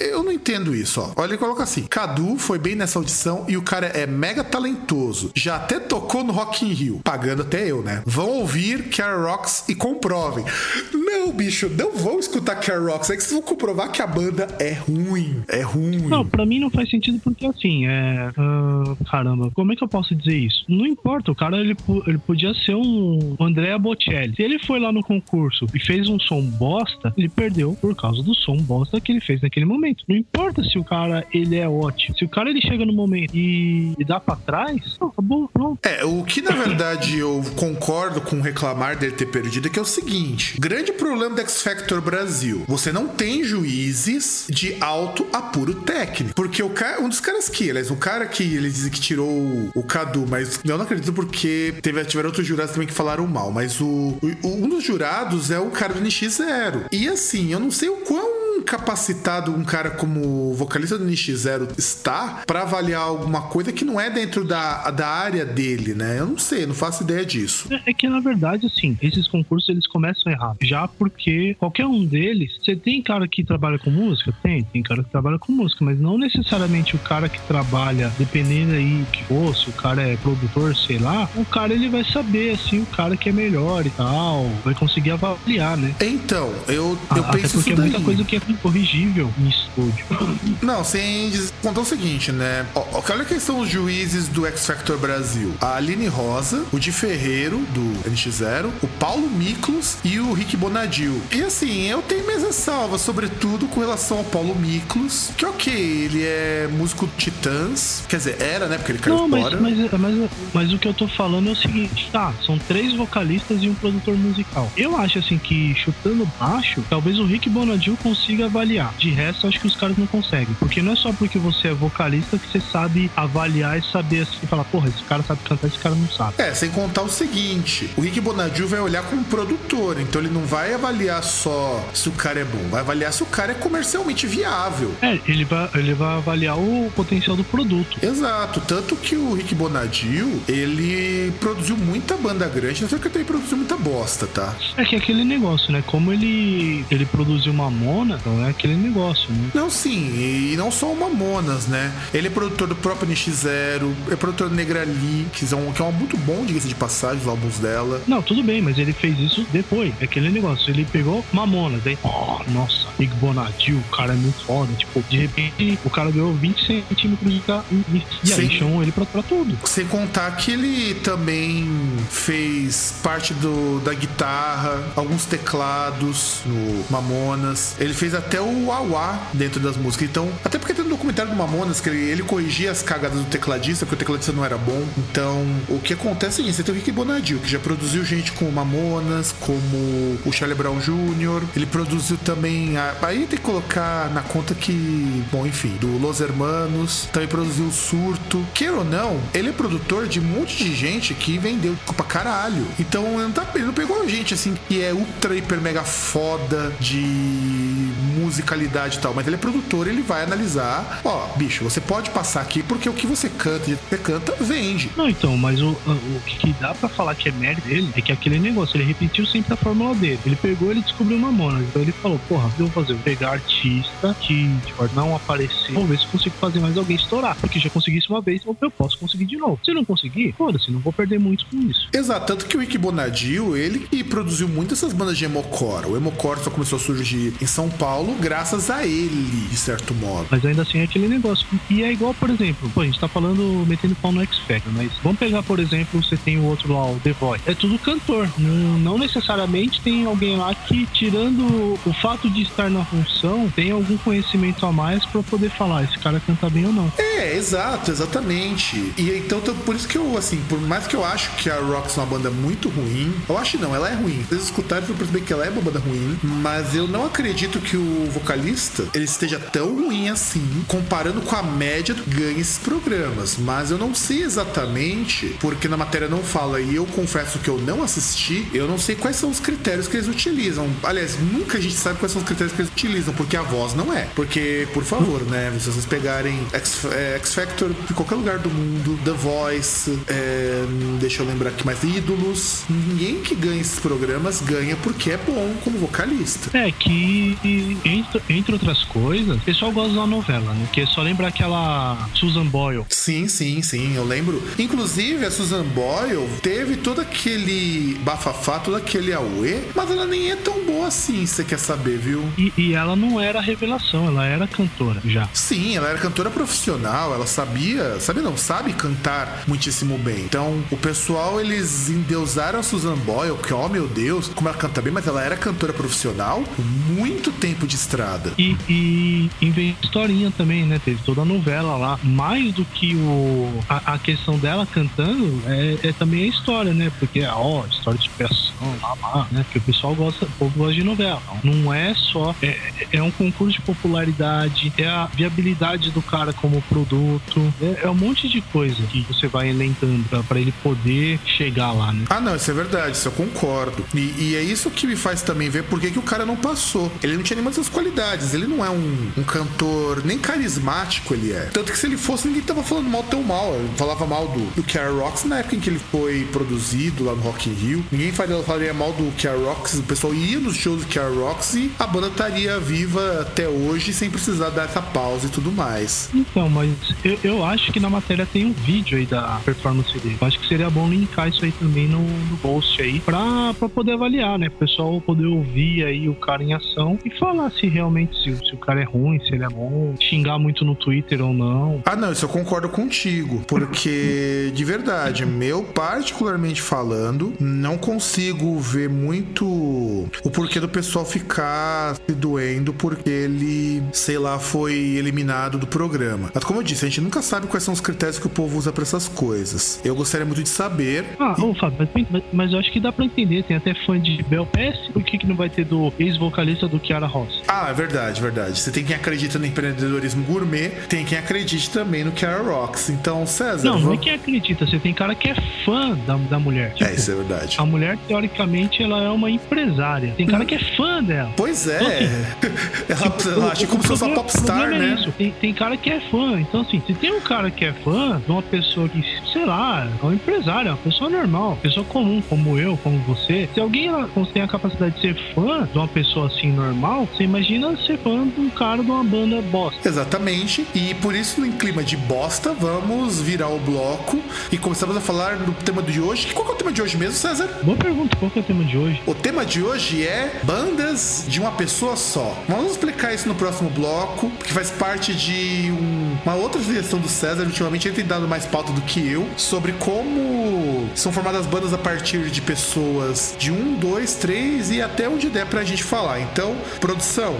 Eu 0.00 0.22
não 0.22 0.32
entendo 0.32 0.74
isso, 0.74 1.00
ó. 1.00 1.12
Olha, 1.16 1.30
ele 1.30 1.38
coloca 1.38 1.62
assim: 1.62 1.84
Cadu 1.84 2.36
foi 2.38 2.58
bem 2.58 2.74
nessa 2.74 2.98
audição 2.98 3.44
e 3.48 3.56
o 3.56 3.62
cara 3.62 3.86
é 3.86 4.06
mega 4.06 4.44
talentoso. 4.44 5.30
Já 5.34 5.56
até 5.56 5.80
tocou 5.80 6.22
no 6.24 6.32
Rock 6.32 6.64
in 6.64 6.72
Rio. 6.72 7.00
Pagando 7.02 7.42
até 7.42 7.66
eu, 7.66 7.82
né? 7.82 8.02
Vão 8.06 8.28
ouvir 8.28 8.88
Care 8.90 9.20
Rocks 9.22 9.64
e 9.68 9.74
comprovem. 9.74 10.44
Não, 10.92 11.32
bicho, 11.32 11.68
não 11.68 11.92
vão 11.92 12.18
escutar 12.18 12.56
Care 12.56 12.84
Rocks. 12.84 13.10
É 13.10 13.16
que 13.16 13.22
vocês 13.22 13.32
vão 13.32 13.42
comprovar 13.42 13.90
que 13.90 14.02
a 14.02 14.06
banda 14.06 14.46
é 14.58 14.72
ruim. 14.72 15.42
É 15.48 15.62
ruim. 15.62 15.77
Não, 16.08 16.24
pra 16.24 16.44
mim 16.46 16.58
não 16.58 16.70
faz 16.70 16.90
sentido 16.90 17.20
porque 17.22 17.46
assim, 17.46 17.86
é. 17.86 18.30
Uh, 18.36 19.04
caramba, 19.04 19.50
como 19.52 19.72
é 19.72 19.76
que 19.76 19.82
eu 19.82 19.88
posso 19.88 20.14
dizer 20.14 20.36
isso? 20.36 20.64
Não 20.68 20.86
importa, 20.86 21.32
o 21.32 21.34
cara 21.34 21.58
ele, 21.58 21.76
ele 22.06 22.18
podia 22.18 22.52
ser 22.54 22.74
um 22.74 23.36
Andrea 23.40 23.78
Bocelli. 23.78 24.34
Se 24.34 24.42
ele 24.42 24.58
foi 24.58 24.80
lá 24.80 24.92
no 24.92 25.02
concurso 25.02 25.66
e 25.74 25.80
fez 25.80 26.08
um 26.08 26.18
som 26.18 26.42
bosta, 26.42 27.12
ele 27.16 27.28
perdeu 27.28 27.76
por 27.80 27.94
causa 27.94 28.22
do 28.22 28.34
som 28.34 28.56
bosta 28.56 29.00
que 29.00 29.12
ele 29.12 29.20
fez 29.20 29.40
naquele 29.40 29.66
momento. 29.66 30.04
Não 30.08 30.16
importa 30.16 30.62
se 30.62 30.78
o 30.78 30.84
cara 30.84 31.24
ele 31.32 31.56
é 31.56 31.68
ótimo. 31.68 32.16
Se 32.16 32.24
o 32.24 32.28
cara 32.28 32.50
ele 32.50 32.60
chega 32.60 32.84
no 32.84 32.92
momento 32.92 33.34
e, 33.36 33.94
e 33.98 34.04
dá 34.04 34.20
pra 34.20 34.36
trás, 34.36 34.96
não, 35.00 35.08
acabou, 35.08 35.48
pronto. 35.48 35.78
É, 35.82 36.04
o 36.04 36.22
que 36.24 36.42
na 36.42 36.52
verdade 36.52 37.18
eu 37.18 37.42
concordo 37.56 38.20
com 38.20 38.40
reclamar 38.40 38.96
dele 38.96 39.12
ter 39.12 39.26
perdido 39.26 39.68
é 39.68 39.70
que 39.70 39.78
é 39.78 39.82
o 39.82 39.84
seguinte: 39.84 40.58
grande 40.58 40.92
problema 40.92 41.34
do 41.34 41.40
X 41.40 41.62
Factor 41.62 42.00
Brasil. 42.00 42.64
Você 42.66 42.92
não 42.92 43.08
tem 43.08 43.44
juízes 43.44 44.46
de 44.50 44.76
alto 44.80 45.26
apuro 45.32 45.67
técnico. 45.74 46.34
Porque 46.34 46.62
o 46.62 46.70
cara, 46.70 47.00
um 47.00 47.08
dos 47.08 47.20
caras 47.20 47.48
que, 47.48 47.70
aliás, 47.70 47.90
o 47.90 47.96
cara 47.96 48.26
que 48.26 48.42
eles 48.42 48.74
dizem 48.74 48.90
que 48.90 49.00
tirou 49.00 49.28
o, 49.28 49.70
o 49.74 49.82
Cadu, 49.82 50.26
mas 50.28 50.60
eu 50.64 50.76
não 50.76 50.84
acredito 50.84 51.12
porque 51.12 51.74
teve, 51.82 52.04
tiveram 52.04 52.28
outros 52.28 52.46
jurados 52.46 52.72
também 52.72 52.88
que 52.88 52.94
falaram 52.94 53.26
mal. 53.26 53.50
Mas 53.50 53.80
o, 53.80 54.18
o 54.42 54.48
um 54.48 54.68
dos 54.68 54.84
jurados 54.84 55.50
é 55.50 55.58
o 55.58 55.70
cara 55.70 55.94
do 55.94 56.00
NX0. 56.00 56.86
E 56.92 57.08
assim, 57.08 57.52
eu 57.52 57.60
não 57.60 57.70
sei 57.70 57.88
o 57.88 57.98
quão 57.98 58.47
capacitado 58.62 59.54
um 59.54 59.64
cara 59.64 59.90
como 59.90 60.52
vocalista 60.54 60.98
do 60.98 61.06
NX0 61.06 61.78
está 61.78 62.42
para 62.46 62.62
avaliar 62.62 63.02
alguma 63.02 63.42
coisa 63.42 63.72
que 63.72 63.84
não 63.84 64.00
é 64.00 64.10
dentro 64.10 64.44
da, 64.44 64.90
da 64.90 65.08
área 65.08 65.44
dele, 65.44 65.94
né? 65.94 66.18
Eu 66.18 66.26
não 66.26 66.38
sei, 66.38 66.66
não 66.66 66.74
faço 66.74 67.02
ideia 67.02 67.24
disso. 67.24 67.68
É, 67.72 67.90
é, 67.90 67.92
que 67.92 68.08
na 68.08 68.20
verdade, 68.20 68.66
assim, 68.66 68.96
esses 69.02 69.26
concursos 69.26 69.68
eles 69.68 69.86
começam 69.86 70.32
errado. 70.32 70.58
Já 70.62 70.86
porque 70.86 71.54
qualquer 71.58 71.86
um 71.86 72.04
deles, 72.04 72.58
você 72.62 72.76
tem 72.76 73.02
cara 73.02 73.26
que 73.26 73.44
trabalha 73.44 73.78
com 73.78 73.90
música? 73.90 74.34
Tem, 74.42 74.62
tem 74.64 74.82
cara 74.82 75.02
que 75.02 75.10
trabalha 75.10 75.38
com 75.38 75.52
música, 75.52 75.84
mas 75.84 75.98
não 75.98 76.18
necessariamente 76.18 76.96
o 76.96 76.98
cara 76.98 77.28
que 77.28 77.40
trabalha, 77.42 78.12
dependendo 78.18 78.72
aí 78.72 79.02
o 79.02 79.06
que 79.06 79.24
for, 79.24 79.54
se 79.54 79.68
o 79.68 79.72
cara 79.72 80.02
é 80.02 80.16
produtor, 80.16 80.74
sei 80.76 80.98
lá, 80.98 81.28
o 81.34 81.44
cara 81.44 81.72
ele 81.72 81.88
vai 81.88 82.04
saber, 82.04 82.52
assim, 82.52 82.80
o 82.80 82.86
cara 82.86 83.16
que 83.16 83.28
é 83.28 83.32
melhor 83.32 83.86
e 83.86 83.90
tal, 83.90 84.48
vai 84.64 84.74
conseguir 84.74 85.12
avaliar, 85.12 85.76
né? 85.76 85.94
Então, 86.00 86.52
eu, 86.68 86.98
eu 87.14 87.24
a, 87.24 87.28
penso 87.28 87.46
até 87.46 87.54
porque 87.54 87.72
é 87.72 87.76
muita 87.76 88.00
coisa 88.00 88.24
que 88.24 88.36
é 88.36 88.40
incorrigível 88.52 89.32
em 89.38 89.48
estúdio. 89.48 90.04
Não, 90.62 90.84
sem 90.84 91.32
contar 91.62 91.80
o 91.80 91.84
seguinte, 91.84 92.32
né? 92.32 92.66
Olha 92.74 93.24
quem 93.24 93.40
são 93.40 93.60
os 93.60 93.68
juízes 93.68 94.28
do 94.28 94.46
X 94.46 94.66
Factor 94.66 94.98
Brasil: 94.98 95.54
a 95.60 95.76
Aline 95.76 96.06
Rosa, 96.06 96.64
o 96.72 96.78
Di 96.78 96.92
Ferreiro, 96.92 97.58
do 97.74 98.10
NX0, 98.10 98.70
o 98.82 98.86
Paulo 98.86 99.28
Miklos 99.28 99.98
e 100.04 100.18
o 100.18 100.32
Rick 100.32 100.56
Bonadil. 100.56 101.20
E 101.32 101.42
assim, 101.42 101.86
eu 101.86 102.02
tenho 102.02 102.26
minhas 102.26 102.54
salvas, 102.54 103.00
sobretudo 103.00 103.66
com 103.68 103.80
relação 103.80 104.18
ao 104.18 104.24
Paulo 104.24 104.54
Miklos, 104.54 105.30
que 105.36 105.44
ok, 105.44 105.72
ele 105.72 106.22
é 106.22 106.68
músico 106.70 107.08
Titãs, 107.16 108.04
quer 108.08 108.16
dizer, 108.16 108.40
era, 108.40 108.66
né? 108.66 108.78
Porque 108.78 108.92
ele 108.92 108.98
caiu 108.98 109.16
Não, 109.16 109.28
fora. 109.28 109.58
Mas, 109.60 109.76
mas, 109.76 110.00
mas, 110.00 110.30
mas 110.54 110.72
o 110.72 110.78
que 110.78 110.88
eu 110.88 110.94
tô 110.94 111.08
falando 111.08 111.48
é 111.48 111.52
o 111.52 111.56
seguinte: 111.56 112.08
tá, 112.12 112.32
são 112.44 112.58
três 112.58 112.94
vocalistas 112.94 113.62
e 113.62 113.68
um 113.68 113.74
produtor 113.74 114.16
musical. 114.16 114.70
Eu 114.76 114.96
acho 114.96 115.18
assim 115.18 115.38
que 115.38 115.74
chutando 115.74 116.28
baixo, 116.38 116.84
talvez 116.88 117.18
o 117.18 117.24
Rick 117.24 117.48
Bonadil 117.48 117.96
consiga 118.02 118.37
avaliar. 118.42 118.94
De 118.98 119.10
resto, 119.10 119.46
acho 119.46 119.60
que 119.60 119.66
os 119.66 119.76
caras 119.76 119.96
não 119.96 120.06
conseguem. 120.06 120.54
Porque 120.58 120.82
não 120.82 120.92
é 120.92 120.96
só 120.96 121.12
porque 121.12 121.38
você 121.38 121.68
é 121.68 121.74
vocalista 121.74 122.38
que 122.38 122.48
você 122.48 122.60
sabe 122.60 123.10
avaliar 123.16 123.78
e 123.78 123.82
saber 123.82 124.22
assim, 124.22 124.46
falar, 124.46 124.64
porra, 124.64 124.88
esse 124.88 125.02
cara 125.04 125.22
sabe 125.22 125.40
cantar, 125.44 125.66
esse 125.66 125.78
cara 125.78 125.94
não 125.94 126.08
sabe. 126.08 126.34
É, 126.38 126.54
sem 126.54 126.70
contar 126.70 127.02
o 127.02 127.08
seguinte: 127.08 127.90
o 127.96 128.00
Rick 128.00 128.20
Bonadil 128.20 128.68
vai 128.68 128.80
olhar 128.80 129.02
como 129.04 129.24
produtor, 129.24 130.00
então 130.00 130.20
ele 130.20 130.30
não 130.30 130.42
vai 130.42 130.74
avaliar 130.74 131.22
só 131.22 131.84
se 131.92 132.08
o 132.08 132.12
cara 132.12 132.40
é 132.40 132.44
bom, 132.44 132.68
vai 132.70 132.80
avaliar 132.80 133.12
se 133.12 133.22
o 133.22 133.26
cara 133.26 133.52
é 133.52 133.54
comercialmente 133.54 134.26
viável. 134.26 134.94
É, 135.02 135.18
ele 135.26 135.44
vai, 135.44 135.68
ele 135.74 135.94
vai 135.94 136.16
avaliar 136.16 136.58
o 136.58 136.90
potencial 136.94 137.36
do 137.36 137.44
produto. 137.44 137.98
Exato, 138.02 138.60
tanto 138.60 138.96
que 138.96 139.16
o 139.16 139.34
Rick 139.34 139.54
Bonadil, 139.54 140.42
ele 140.48 141.32
produziu 141.40 141.76
muita 141.76 142.16
banda 142.16 142.48
grande, 142.48 142.82
não 142.82 142.88
sei 142.88 142.98
que 142.98 143.08
ele 143.08 143.24
produziu 143.24 143.56
muita 143.56 143.76
bosta, 143.76 144.26
tá? 144.26 144.54
É 144.76 144.84
que 144.84 144.94
é 144.94 144.98
aquele 144.98 145.24
negócio, 145.24 145.72
né? 145.72 145.82
Como 145.86 146.12
ele, 146.12 146.84
ele 146.90 147.06
produziu 147.06 147.52
Mamona, 147.52 148.18
então 148.28 148.44
é 148.44 148.50
aquele 148.50 148.74
negócio, 148.74 149.30
né? 149.32 149.50
Não, 149.54 149.70
sim, 149.70 150.52
e 150.52 150.54
não 150.56 150.70
só 150.70 150.92
o 150.92 150.98
Mamonas, 150.98 151.66
né? 151.66 151.92
Ele 152.12 152.26
é 152.26 152.30
produtor 152.30 152.68
do 152.68 152.76
próprio 152.76 153.08
NX0, 153.08 153.92
é 154.10 154.16
produtor 154.16 154.48
do 154.48 154.54
Negrali, 154.54 155.26
que 155.32 155.46
é 155.52 155.56
um, 155.56 155.72
que 155.72 155.80
é 155.80 155.84
um 155.84 155.92
muito 155.92 156.16
bom, 156.18 156.44
diga-se 156.44 156.68
de 156.68 156.74
passagem, 156.74 157.22
os 157.22 157.26
álbuns 157.26 157.58
dela. 157.58 158.02
Não, 158.06 158.20
tudo 158.22 158.42
bem, 158.42 158.60
mas 158.60 158.78
ele 158.78 158.92
fez 158.92 159.18
isso 159.18 159.46
depois. 159.52 159.94
É 160.00 160.04
aquele 160.04 160.30
negócio, 160.30 160.70
ele 160.70 160.84
pegou 160.84 161.24
Mamonas, 161.32 161.86
aí, 161.86 161.96
oh, 162.02 162.38
nossa, 162.48 162.88
Big 162.98 163.14
Bonadil, 163.14 163.78
o 163.78 163.96
cara 163.96 164.12
é 164.12 164.16
muito 164.16 164.44
foda. 164.44 164.72
Tipo, 164.74 165.02
de 165.08 165.18
repente, 165.18 165.78
o 165.84 165.90
cara 165.90 166.10
ganhou 166.10 166.32
20 166.34 166.66
centímetros 166.66 167.32
de 167.32 167.40
carro 167.40 167.64
e, 167.70 168.02
e 168.24 168.32
aí 168.32 168.50
chamou 168.50 168.82
ele 168.82 168.92
pra, 168.92 169.06
pra 169.06 169.22
tudo. 169.22 169.56
Sem 169.64 169.86
contar 169.86 170.30
que 170.32 170.52
ele 170.52 170.94
também 170.96 171.66
fez 172.10 172.94
parte 173.02 173.32
do, 173.34 173.80
da 173.80 173.94
guitarra, 173.94 174.92
alguns 174.96 175.24
teclados 175.24 176.40
no 176.44 176.84
Mamonas. 176.90 177.76
Ele 177.78 177.94
fez 177.94 178.14
até 178.18 178.40
o 178.40 178.66
Uauá 178.66 179.28
dentro 179.32 179.60
das 179.60 179.76
músicas. 179.76 180.08
Então, 180.08 180.30
até 180.44 180.58
porque 180.58 180.74
tem 180.74 180.84
um 180.84 180.88
documentário 180.88 181.30
do 181.30 181.36
Mamonas 181.36 181.80
que 181.80 181.88
ele, 181.88 182.10
ele 182.10 182.22
corrigia 182.22 182.70
as 182.70 182.82
cagadas 182.82 183.18
do 183.18 183.24
tecladista, 183.26 183.86
porque 183.86 183.96
o 183.96 183.98
tecladista 183.98 184.32
não 184.32 184.44
era 184.44 184.56
bom. 184.56 184.84
Então, 184.96 185.44
o 185.68 185.78
que 185.78 185.92
acontece 185.92 186.42
é 186.42 186.44
isso. 186.44 186.58
Você 186.58 186.62
tem 186.62 186.74
o 186.74 186.76
Rick 186.76 186.90
Bonadil, 186.92 187.38
que 187.38 187.48
já 187.48 187.58
produziu 187.58 188.04
gente 188.04 188.32
com 188.32 188.46
o 188.46 188.52
Mamonas, 188.52 189.34
como 189.40 190.18
o 190.24 190.32
Charlie 190.32 190.56
Brown 190.56 190.78
Jr. 190.78 191.42
Ele 191.54 191.66
produziu 191.66 192.16
também. 192.18 192.76
A... 192.76 192.94
Aí 193.02 193.26
tem 193.26 193.38
que 193.38 193.44
colocar 193.44 194.10
na 194.12 194.22
conta 194.22 194.54
que, 194.54 195.24
bom, 195.30 195.46
enfim, 195.46 195.76
do 195.80 195.98
Los 195.98 196.20
Hermanos. 196.20 197.08
Também 197.12 197.28
produziu 197.28 197.66
o 197.66 197.72
Surto. 197.72 198.44
Queira 198.54 198.76
ou 198.76 198.84
não, 198.84 199.20
ele 199.32 199.50
é 199.50 199.52
produtor 199.52 200.06
de 200.06 200.20
um 200.20 200.24
monte 200.24 200.56
de 200.64 200.74
gente 200.74 201.14
que 201.14 201.38
vendeu 201.38 201.76
pra 201.96 202.04
caralho. 202.04 202.66
Então, 202.78 203.04
ele 203.04 203.22
não, 203.22 203.32
tá, 203.32 203.46
ele 203.54 203.64
não 203.64 203.72
pegou 203.72 204.08
gente 204.08 204.34
assim 204.34 204.56
que 204.68 204.82
é 204.82 204.92
ultra, 204.92 205.36
hiper, 205.36 205.60
mega 205.60 205.82
foda 205.82 206.72
de 206.80 207.77
musicalidade 207.88 208.98
e 208.98 209.00
tal, 209.00 209.14
mas 209.14 209.26
ele 209.26 209.36
é 209.36 209.38
produtor, 209.38 209.86
ele 209.86 210.02
vai 210.02 210.24
analisar, 210.24 211.00
ó, 211.04 211.26
bicho, 211.36 211.64
você 211.64 211.80
pode 211.80 212.10
passar 212.10 212.40
aqui 212.40 212.62
porque 212.62 212.88
o 212.88 212.92
que 212.92 213.06
você 213.06 213.28
canta, 213.28 213.64
você 213.64 213.98
canta, 213.98 214.32
vende. 214.40 214.90
Não, 214.96 215.08
então, 215.08 215.36
mas 215.36 215.60
o, 215.60 215.70
o 215.70 216.20
que 216.24 216.52
dá 216.54 216.74
para 216.74 216.88
falar 216.88 217.14
que 217.14 217.28
é 217.28 217.32
mérito 217.32 217.66
dele 217.68 217.92
é 217.94 218.00
que 218.00 218.12
aquele 218.12 218.38
negócio, 218.38 218.76
ele 218.76 218.84
repetiu 218.84 219.26
sempre 219.26 219.52
a 219.54 219.56
fórmula 219.56 219.94
dele. 219.94 220.18
Ele 220.24 220.36
pegou, 220.36 220.70
ele 220.70 220.80
descobriu 220.80 221.16
uma 221.16 221.30
mona, 221.30 221.60
então 221.60 221.82
ele 221.82 221.92
falou, 221.92 222.18
porra, 222.28 222.46
o 222.48 222.52
que 222.52 222.60
eu 222.60 222.66
vou 222.66 222.82
fazer? 222.82 222.94
Vou 222.94 223.02
pegar 223.02 223.32
artista 223.32 224.16
que 224.20 224.48
tipo, 224.64 224.88
não 224.94 225.14
aparecer, 225.14 225.72
vou 225.72 225.86
ver 225.86 225.98
se 225.98 226.06
consigo 226.06 226.34
fazer 226.40 226.60
mais 226.60 226.76
alguém 226.76 226.96
estourar, 226.96 227.36
porque 227.36 227.58
já 227.58 227.70
consegui 227.70 227.98
isso 227.98 228.12
uma 228.12 228.20
vez, 228.20 228.42
eu 228.44 228.70
posso 228.70 228.98
conseguir 228.98 229.26
de 229.26 229.36
novo. 229.36 229.58
Se 229.64 229.72
não 229.72 229.84
conseguir, 229.84 230.34
foda-se, 230.36 230.70
não 230.70 230.80
vou 230.80 230.92
perder 230.92 231.18
muito 231.18 231.46
com 231.46 231.56
isso. 231.58 231.88
Exato, 231.92 232.26
tanto 232.26 232.46
que 232.46 232.56
o 232.56 232.60
Rick 232.60 232.78
Bonadil, 232.78 233.56
ele 233.56 233.80
que 233.80 234.02
produziu 234.02 234.48
muitas 234.48 234.78
dessas 234.78 234.92
bandas 234.92 235.18
de 235.18 235.24
emocore. 235.24 235.86
O 235.86 235.96
emocore 235.96 236.40
só 236.42 236.50
começou 236.50 236.78
a 236.78 236.80
surgir 236.80 237.34
em 237.40 237.46
São 237.46 237.68
Paulo 237.78 238.14
graças 238.20 238.70
a 238.70 238.86
ele, 238.86 239.48
de 239.48 239.56
certo 239.56 239.94
modo. 239.94 240.26
Mas 240.30 240.44
ainda 240.44 240.62
assim 240.62 240.78
é 240.78 240.84
aquele 240.84 241.08
negócio. 241.08 241.46
E 241.70 241.82
é 241.82 241.92
igual, 241.92 242.12
por 242.14 242.30
exemplo, 242.30 242.70
pô, 242.70 242.80
a 242.80 242.84
gente 242.84 242.98
tá 242.98 243.08
falando, 243.08 243.64
metendo 243.66 243.94
pau 243.96 244.12
no 244.12 244.22
X 244.22 244.38
Factor, 244.38 244.72
mas 244.72 244.90
vamos 245.02 245.18
pegar, 245.18 245.42
por 245.42 245.58
exemplo, 245.58 246.02
você 246.02 246.16
tem 246.16 246.38
o 246.38 246.44
outro 246.44 246.72
lá, 246.72 246.86
o 246.90 247.00
The 247.00 247.12
Voice. 247.12 247.44
É 247.46 247.54
tudo 247.54 247.78
cantor. 247.78 248.28
Não, 248.38 248.78
não 248.78 248.98
necessariamente 248.98 249.80
tem 249.80 250.06
alguém 250.06 250.36
lá 250.36 250.54
que, 250.54 250.86
tirando 250.86 251.78
o 251.84 251.92
fato 251.92 252.28
de 252.28 252.42
estar 252.42 252.70
na 252.70 252.84
função, 252.84 253.50
tem 253.54 253.70
algum 253.70 253.96
conhecimento 253.98 254.64
a 254.66 254.72
mais 254.72 255.04
para 255.06 255.22
poder 255.22 255.50
falar 255.50 255.84
esse 255.84 255.98
cara 255.98 256.20
canta 256.20 256.50
bem 256.50 256.66
ou 256.66 256.72
não. 256.72 256.92
É, 256.98 257.36
exato, 257.36 257.90
exatamente. 257.90 258.92
E 258.96 259.10
então, 259.18 259.40
por 259.40 259.74
isso 259.74 259.86
que 259.86 259.96
eu, 259.96 260.16
assim, 260.16 260.40
por 260.48 260.60
mais 260.60 260.86
que 260.86 260.96
eu 260.96 261.04
acho 261.04 261.30
que 261.36 261.50
a 261.50 261.56
Rocks 261.56 261.96
é 261.96 262.00
uma 262.00 262.06
banda 262.06 262.30
muito 262.30 262.68
ruim, 262.68 263.14
eu 263.28 263.36
acho 263.36 263.58
não, 263.58 263.74
ela 263.74 263.88
é 263.90 263.94
ruim. 263.94 264.24
Vocês 264.28 264.44
escutaram 264.44 264.86
e 264.88 264.92
perceber 264.92 265.20
que 265.22 265.32
ela 265.32 265.44
é 265.44 265.50
uma 265.50 265.60
banda 265.60 265.78
ruim, 265.78 266.18
mas 266.22 266.74
eu 266.74 266.86
não 266.86 267.06
acredito 267.06 267.60
que 267.60 267.67
o 267.76 267.98
o 268.08 268.10
vocalista 268.10 268.84
ele 268.94 269.04
esteja 269.04 269.38
tão 269.38 269.74
ruim 269.74 270.08
assim, 270.08 270.42
comparando 270.66 271.20
com 271.20 271.36
a 271.36 271.42
média 271.42 271.94
do 271.94 272.04
ganha 272.04 272.38
esses 272.38 272.58
programas. 272.58 273.36
Mas 273.38 273.70
eu 273.70 273.78
não 273.78 273.94
sei 273.94 274.22
exatamente, 274.22 275.36
porque 275.40 275.68
na 275.68 275.76
matéria 275.76 276.08
não 276.08 276.22
fala, 276.22 276.60
e 276.60 276.76
eu 276.76 276.86
confesso 276.86 277.38
que 277.38 277.48
eu 277.48 277.58
não 277.58 277.82
assisti, 277.82 278.48
eu 278.52 278.66
não 278.66 278.78
sei 278.78 278.94
quais 278.94 279.16
são 279.16 279.30
os 279.30 279.40
critérios 279.40 279.88
que 279.88 279.96
eles 279.96 280.08
utilizam. 280.08 280.68
Aliás, 280.82 281.18
nunca 281.18 281.58
a 281.58 281.60
gente 281.60 281.74
sabe 281.74 281.98
quais 281.98 282.12
são 282.12 282.20
os 282.20 282.26
critérios 282.26 282.54
que 282.54 282.62
eles 282.62 282.70
utilizam, 282.70 283.14
porque 283.14 283.36
a 283.36 283.42
voz 283.42 283.74
não 283.74 283.92
é. 283.92 284.08
Porque, 284.14 284.66
por 284.72 284.84
favor, 284.84 285.22
né? 285.22 285.52
Se 285.58 285.70
vocês 285.70 285.86
pegarem 285.86 286.38
X, 286.52 286.84
é, 286.92 287.16
X 287.16 287.34
Factor 287.34 287.70
de 287.86 287.94
qualquer 287.94 288.14
lugar 288.14 288.38
do 288.38 288.50
mundo, 288.50 288.98
The 289.04 289.12
Voice, 289.12 289.98
é, 290.06 290.64
deixa 291.00 291.22
eu 291.22 291.26
lembrar 291.26 291.50
aqui 291.50 291.64
mais, 291.64 291.82
Ídolos, 291.82 292.62
ninguém 292.68 293.20
que 293.20 293.34
ganha 293.34 293.60
esses 293.60 293.78
programas 293.78 294.40
ganha 294.40 294.76
porque 294.76 295.10
é 295.10 295.16
bom 295.16 295.54
como 295.62 295.78
vocalista. 295.78 296.56
É 296.56 296.70
que, 296.70 297.38
entre, 297.84 298.22
entre 298.28 298.52
outras 298.52 298.84
coisas, 298.84 299.36
o 299.36 299.40
pessoal 299.40 299.72
gosta 299.72 299.94
da 299.94 300.06
novela, 300.06 300.52
né? 300.54 300.68
Que 300.72 300.86
só 300.86 301.02
lembra 301.02 301.28
aquela 301.28 302.08
Susan 302.14 302.46
Boyle. 302.46 302.84
Sim, 302.88 303.28
sim, 303.28 303.62
sim, 303.62 303.94
eu 303.94 304.04
lembro. 304.04 304.42
Inclusive, 304.58 305.24
a 305.24 305.30
Susan 305.30 305.64
Boyle 305.64 306.28
teve 306.42 306.76
todo 306.76 307.00
aquele 307.00 307.98
bafafá, 308.02 308.58
todo 308.58 308.76
aquele 308.76 309.12
auê, 309.12 309.60
mas 309.74 309.90
ela 309.90 310.06
nem 310.06 310.30
é 310.30 310.36
tão 310.36 310.64
boa 310.64 310.88
assim, 310.88 311.26
você 311.26 311.44
quer 311.44 311.58
saber, 311.58 311.98
viu? 311.98 312.24
E, 312.36 312.52
e 312.56 312.74
ela 312.74 312.96
não 312.96 313.20
era 313.20 313.40
revelação, 313.40 314.06
ela 314.06 314.24
era 314.24 314.46
cantora 314.46 315.00
já. 315.04 315.28
Sim, 315.32 315.76
ela 315.76 315.88
era 315.88 315.98
cantora 315.98 316.30
profissional, 316.30 317.14
ela 317.14 317.26
sabia, 317.26 317.98
sabe 318.00 318.20
não, 318.20 318.36
sabe 318.36 318.72
cantar 318.72 319.44
muitíssimo 319.46 319.98
bem. 319.98 320.20
Então, 320.20 320.62
o 320.70 320.76
pessoal, 320.76 321.40
eles 321.40 321.88
endeusaram 321.88 322.58
a 322.58 322.62
Susan 322.62 322.96
Boyle, 322.96 323.36
que, 323.36 323.52
oh 323.52 323.68
meu 323.68 323.86
Deus, 323.86 324.28
como 324.28 324.48
ela 324.48 324.58
canta 324.58 324.80
bem, 324.80 324.92
mas 324.92 325.06
ela 325.06 325.22
era 325.22 325.36
cantora 325.36 325.72
profissional 325.72 326.42
muito 326.88 327.30
tempo 327.32 327.47
de 327.54 327.74
estrada. 327.74 328.32
E, 328.38 328.56
e, 328.68 329.50
vem 329.50 329.76
historinha 329.82 330.30
também, 330.30 330.64
né? 330.64 330.80
Teve 330.84 331.02
toda 331.02 331.22
a 331.22 331.24
novela 331.24 331.76
lá. 331.76 331.98
Mais 332.02 332.52
do 332.54 332.64
que 332.64 332.94
o, 332.94 333.60
a, 333.68 333.94
a 333.94 333.98
questão 333.98 334.38
dela 334.38 334.66
cantando, 334.66 335.42
é, 335.46 335.88
é, 335.88 335.92
também 335.92 336.24
a 336.24 336.26
história, 336.26 336.72
né? 336.72 336.90
Porque, 336.98 337.24
ó, 337.24 337.64
história 337.66 337.98
de 337.98 338.08
superação, 338.08 338.76
lá, 338.82 338.94
lá, 339.00 339.28
né? 339.30 339.42
Porque 339.44 339.58
o 339.58 339.62
pessoal 339.62 339.94
gosta, 339.94 340.24
o 340.24 340.30
povo 340.38 340.58
gosta 340.58 340.74
de 340.74 340.84
novela. 340.84 341.22
Não 341.42 341.72
é 341.72 341.94
só. 341.94 342.34
É, 342.42 342.56
é 342.92 343.02
um 343.02 343.10
concurso 343.10 343.58
de 343.58 343.62
popularidade, 343.62 344.72
é 344.76 344.86
a 344.86 345.06
viabilidade 345.06 345.90
do 345.90 346.02
cara 346.02 346.32
como 346.32 346.60
produto, 346.62 347.52
é, 347.60 347.84
é 347.84 347.90
um 347.90 347.94
monte 347.94 348.28
de 348.28 348.40
coisa 348.40 348.82
que 348.84 349.02
você 349.02 349.26
vai 349.28 349.48
elencando 349.48 350.04
para 350.24 350.40
ele 350.40 350.52
poder 350.62 351.18
chegar 351.24 351.72
lá, 351.72 351.92
né? 351.92 352.04
Ah, 352.10 352.20
não, 352.20 352.36
isso 352.36 352.50
é 352.50 352.54
verdade, 352.54 352.96
isso 352.96 353.08
eu 353.08 353.12
concordo. 353.12 353.84
E, 353.94 354.14
e 354.18 354.36
é 354.36 354.42
isso 354.42 354.70
que 354.70 354.86
me 354.86 354.96
faz 354.96 355.22
também 355.22 355.48
ver 355.48 355.64
por 355.64 355.80
que, 355.80 355.90
que 355.90 355.98
o 355.98 356.02
cara 356.02 356.24
não 356.24 356.36
passou. 356.36 356.90
Ele 357.02 357.16
não 357.16 357.22
tinha 357.22 357.37
nenhuma 357.38 357.50
dessas 357.50 357.68
qualidades, 357.68 358.34
ele 358.34 358.46
não 358.46 358.64
é 358.64 358.70
um, 358.70 359.10
um 359.16 359.22
cantor 359.22 360.04
nem 360.04 360.18
carismático, 360.18 361.14
ele 361.14 361.32
é. 361.32 361.48
Tanto 361.52 361.70
que 361.70 361.78
se 361.78 361.86
ele 361.86 361.96
fosse, 361.96 362.26
ninguém 362.26 362.42
tava 362.42 362.62
falando 362.62 362.88
mal 362.88 363.02
tão 363.04 363.22
mal. 363.22 363.54
Ele 363.54 363.70
falava 363.76 364.06
mal 364.06 364.26
do, 364.28 364.40
do 364.54 364.62
Kiara 364.62 364.90
Rocks 364.90 365.24
na 365.24 365.38
época 365.38 365.56
em 365.56 365.60
que 365.60 365.70
ele 365.70 365.78
foi 365.78 366.26
produzido 366.32 367.04
lá 367.04 367.14
no 367.14 367.22
Rock 367.22 367.48
in 367.48 367.52
Rio. 367.52 367.84
Ninguém 367.90 368.12
faria, 368.12 368.42
falaria 368.42 368.74
mal 368.74 368.92
do 368.92 369.14
Kiara 369.16 369.38
Rocks, 369.38 369.74
o 369.74 369.82
pessoal 369.84 370.12
ia 370.14 370.40
nos 370.40 370.56
shows 370.56 370.80
do 370.80 370.86
Kiara 370.86 371.14
Rocks 371.14 371.54
e 371.54 371.70
a 371.78 371.86
banda 371.86 372.08
estaria 372.08 372.58
viva 372.58 373.20
até 373.20 373.48
hoje 373.48 373.92
sem 373.92 374.10
precisar 374.10 374.50
dar 374.50 374.64
essa 374.64 374.82
pausa 374.82 375.26
e 375.26 375.30
tudo 375.30 375.52
mais. 375.52 376.10
Então, 376.12 376.48
mas 376.48 376.70
eu, 377.04 377.18
eu 377.22 377.44
acho 377.44 377.72
que 377.72 377.78
na 377.78 377.88
matéria 377.88 378.26
tem 378.26 378.44
um 378.46 378.52
vídeo 378.52 378.98
aí 378.98 379.06
da 379.06 379.40
performance 379.44 379.96
dele. 379.98 380.18
Eu 380.20 380.26
acho 380.26 380.40
que 380.40 380.48
seria 380.48 380.68
bom 380.68 380.88
linkar 380.88 381.28
isso 381.28 381.44
aí 381.44 381.52
também 381.52 381.86
no, 381.86 382.00
no 382.00 382.36
post 382.38 382.80
aí 382.82 382.98
pra, 383.00 383.54
pra 383.58 383.68
poder 383.68 383.92
avaliar, 383.92 384.38
né? 384.38 384.48
O 384.48 384.52
pessoal 384.52 385.00
poder 385.00 385.26
ouvir 385.26 385.84
aí 385.84 386.08
o 386.08 386.14
cara 386.14 386.42
em 386.42 386.52
ação 386.52 386.98
e 387.04 387.10
falar 387.10 387.27
se 387.50 387.66
realmente 387.66 388.16
se, 388.22 388.36
se 388.36 388.54
o 388.54 388.58
cara 388.58 388.80
é 388.80 388.84
ruim, 388.84 389.20
se 389.20 389.34
ele 389.34 389.44
é 389.44 389.48
bom, 389.48 389.94
xingar 389.98 390.38
muito 390.38 390.64
no 390.64 390.74
Twitter 390.74 391.22
ou 391.22 391.32
não. 391.32 391.82
Ah, 391.84 391.96
não, 391.96 392.12
isso 392.12 392.24
eu 392.24 392.28
concordo 392.28 392.68
contigo, 392.68 393.42
porque 393.46 394.50
de 394.54 394.64
verdade, 394.64 395.24
meu 395.24 395.62
particularmente 395.62 396.60
falando, 396.60 397.32
não 397.40 397.76
consigo 397.76 398.58
ver 398.58 398.88
muito 398.88 399.46
o 399.46 400.30
porquê 400.32 400.60
do 400.60 400.68
pessoal 400.68 401.04
ficar 401.04 401.96
se 401.96 402.14
doendo 402.14 402.72
porque 402.72 403.08
ele, 403.08 403.82
sei 403.92 404.18
lá, 404.18 404.38
foi 404.38 404.74
eliminado 404.74 405.58
do 405.58 405.66
programa. 405.66 406.30
Mas 406.34 406.44
como 406.44 406.60
eu 406.60 406.62
disse, 406.62 406.84
a 406.84 406.88
gente 406.88 407.00
nunca 407.00 407.22
sabe 407.22 407.46
quais 407.46 407.62
são 407.62 407.74
os 407.74 407.80
critérios 407.80 408.18
que 408.18 408.26
o 408.26 408.30
povo 408.30 408.58
usa 408.58 408.72
para 408.72 408.82
essas 408.82 409.08
coisas. 409.08 409.80
Eu 409.84 409.94
gostaria 409.94 410.26
muito 410.26 410.42
de 410.42 410.48
saber. 410.48 411.04
Ah, 411.18 411.34
ô 411.40 411.54
Fábio, 411.54 411.88
mas, 412.10 412.22
mas, 412.32 412.52
eu 412.52 412.58
acho 412.58 412.70
que 412.72 412.80
dá 412.80 412.92
pra 412.92 413.04
entender. 413.04 413.42
Tem 413.42 413.56
até 413.56 413.74
fã 413.86 413.98
de 414.00 414.22
Bel 414.24 414.46
Pass, 414.46 414.76
por 414.92 415.02
que, 415.02 415.18
que 415.18 415.26
não 415.26 415.36
vai 415.36 415.48
ter 415.48 415.64
do 415.64 415.92
ex-vocalista 415.98 416.68
do 416.68 416.78
Kiara 416.78 417.06
Ross? 417.18 417.42
Ah, 417.48 417.68
é 417.70 417.72
verdade, 417.72 418.20
verdade. 418.20 418.58
Você 418.58 418.70
tem 418.70 418.84
quem 418.84 418.94
acredita 418.94 419.38
no 419.38 419.46
empreendedorismo 419.46 420.24
gourmet, 420.24 420.70
tem 420.88 421.04
quem 421.04 421.18
acredite 421.18 421.70
também 421.70 422.04
no 422.04 422.12
Kiara 422.12 422.42
Rocks. 422.42 422.88
Então, 422.90 423.26
César. 423.26 423.64
Não, 423.64 423.78
não 423.78 423.92
é 423.94 423.96
quem 423.96 424.12
acredita, 424.12 424.66
você 424.66 424.78
tem 424.78 424.94
cara 424.94 425.14
que 425.14 425.28
é 425.28 425.34
fã 425.64 425.96
da, 426.06 426.16
da 426.16 426.38
mulher. 426.38 426.74
Tipo, 426.74 426.90
é, 426.90 426.94
isso 426.94 427.10
é 427.10 427.14
verdade. 427.14 427.56
A 427.58 427.66
mulher, 427.66 427.98
teoricamente, 428.06 428.82
ela 428.82 429.02
é 429.02 429.08
uma 429.08 429.30
empresária. 429.30 430.14
Tem 430.16 430.26
cara 430.26 430.44
que 430.44 430.54
é 430.54 430.58
fã 430.76 431.02
dela. 431.02 431.32
Pois 431.36 431.66
é. 431.66 431.76
Então, 431.76 431.88
assim, 431.88 432.86
ela, 432.88 433.10
tipo, 433.16 433.30
ela 433.30 433.52
acha 433.52 433.66
como 433.66 433.82
se 433.82 433.88
fosse 433.88 434.04
uma 434.04 434.14
popstar, 434.14 434.72
é 434.72 434.78
né? 434.78 434.94
Isso. 434.98 435.12
Tem, 435.12 435.30
tem 435.32 435.54
cara 435.54 435.76
que 435.76 435.90
é 435.90 436.00
fã. 436.00 436.40
Então, 436.40 436.60
assim, 436.62 436.82
se 436.86 436.94
tem 436.94 437.12
um 437.12 437.20
cara 437.20 437.50
que 437.50 437.64
é 437.64 437.72
fã 437.72 438.20
de 438.24 438.30
uma 438.30 438.42
pessoa 438.42 438.88
que, 438.88 439.04
sei 439.32 439.44
lá, 439.44 439.86
é 440.02 440.06
um 440.06 440.12
empresário, 440.12 440.68
é 440.68 440.72
uma 440.72 440.78
pessoa 440.78 441.10
normal, 441.10 441.58
pessoa 441.62 441.84
comum, 441.86 442.22
como 442.28 442.58
eu, 442.58 442.76
como 442.78 442.98
você. 443.00 443.48
Se 443.54 443.60
alguém 443.60 443.90
tem 444.32 444.42
a 444.42 444.48
capacidade 444.48 444.94
de 444.96 445.00
ser 445.00 445.14
fã 445.34 445.68
de 445.70 445.78
uma 445.78 445.88
pessoa 445.88 446.26
assim 446.26 446.50
normal, 446.52 446.97
você 447.06 447.24
imagina 447.24 447.76
ser 447.86 447.98
fã 447.98 448.26
de 448.26 448.40
um 448.40 448.50
cara 448.50 448.82
de 448.82 448.90
uma 448.90 449.04
banda 449.04 449.40
bosta. 449.42 449.88
Exatamente. 449.88 450.66
E 450.74 450.94
por 450.94 451.14
isso, 451.14 451.44
em 451.44 451.52
clima 451.52 451.82
de 451.82 451.96
bosta, 451.96 452.52
vamos 452.52 453.20
virar 453.20 453.48
o 453.48 453.58
bloco 453.58 454.20
e 454.50 454.58
começamos 454.58 454.96
a 454.96 455.00
falar 455.00 455.36
do 455.36 455.52
tema 455.52 455.82
de 455.82 456.00
hoje. 456.00 456.32
Qual 456.32 456.48
é 456.48 456.50
o 456.52 456.54
tema 456.54 456.72
de 456.72 456.82
hoje 456.82 456.96
mesmo, 456.96 457.14
César? 457.14 457.48
Boa 457.62 457.76
pergunta, 457.76 458.16
qual 458.16 458.30
é 458.34 458.38
o 458.38 458.42
tema 458.42 458.64
de 458.64 458.76
hoje? 458.76 459.02
O 459.06 459.14
tema 459.14 459.44
de 459.44 459.62
hoje 459.62 460.06
é 460.06 460.40
bandas 460.42 461.24
de 461.28 461.40
uma 461.40 461.52
pessoa 461.52 461.96
só. 461.96 462.36
Vamos 462.48 462.72
explicar 462.72 463.14
isso 463.14 463.28
no 463.28 463.34
próximo 463.34 463.70
bloco, 463.70 464.30
que 464.44 464.52
faz 464.52 464.70
parte 464.70 465.14
de 465.14 465.70
um, 465.70 466.07
uma 466.24 466.34
outra 466.34 466.60
sugestão 466.60 466.98
do 466.98 467.08
César. 467.08 467.44
Ultimamente 467.44 467.88
ele 467.88 467.96
tem 467.96 468.04
dado 468.04 468.26
mais 468.28 468.44
pauta 468.46 468.72
do 468.72 468.80
que 468.82 469.06
eu 469.10 469.28
sobre 469.36 469.72
como 469.72 470.88
são 470.94 471.12
formadas 471.12 471.46
bandas 471.46 471.72
a 471.72 471.78
partir 471.78 472.30
de 472.30 472.40
pessoas 472.40 473.34
de 473.38 473.50
um, 473.50 473.74
dois, 473.74 474.14
três 474.14 474.70
e 474.70 474.82
até 474.82 475.08
onde 475.08 475.28
der 475.28 475.46
pra 475.46 475.64
gente 475.64 475.82
falar. 475.82 476.20
Então, 476.20 476.56
produção, 476.80 477.36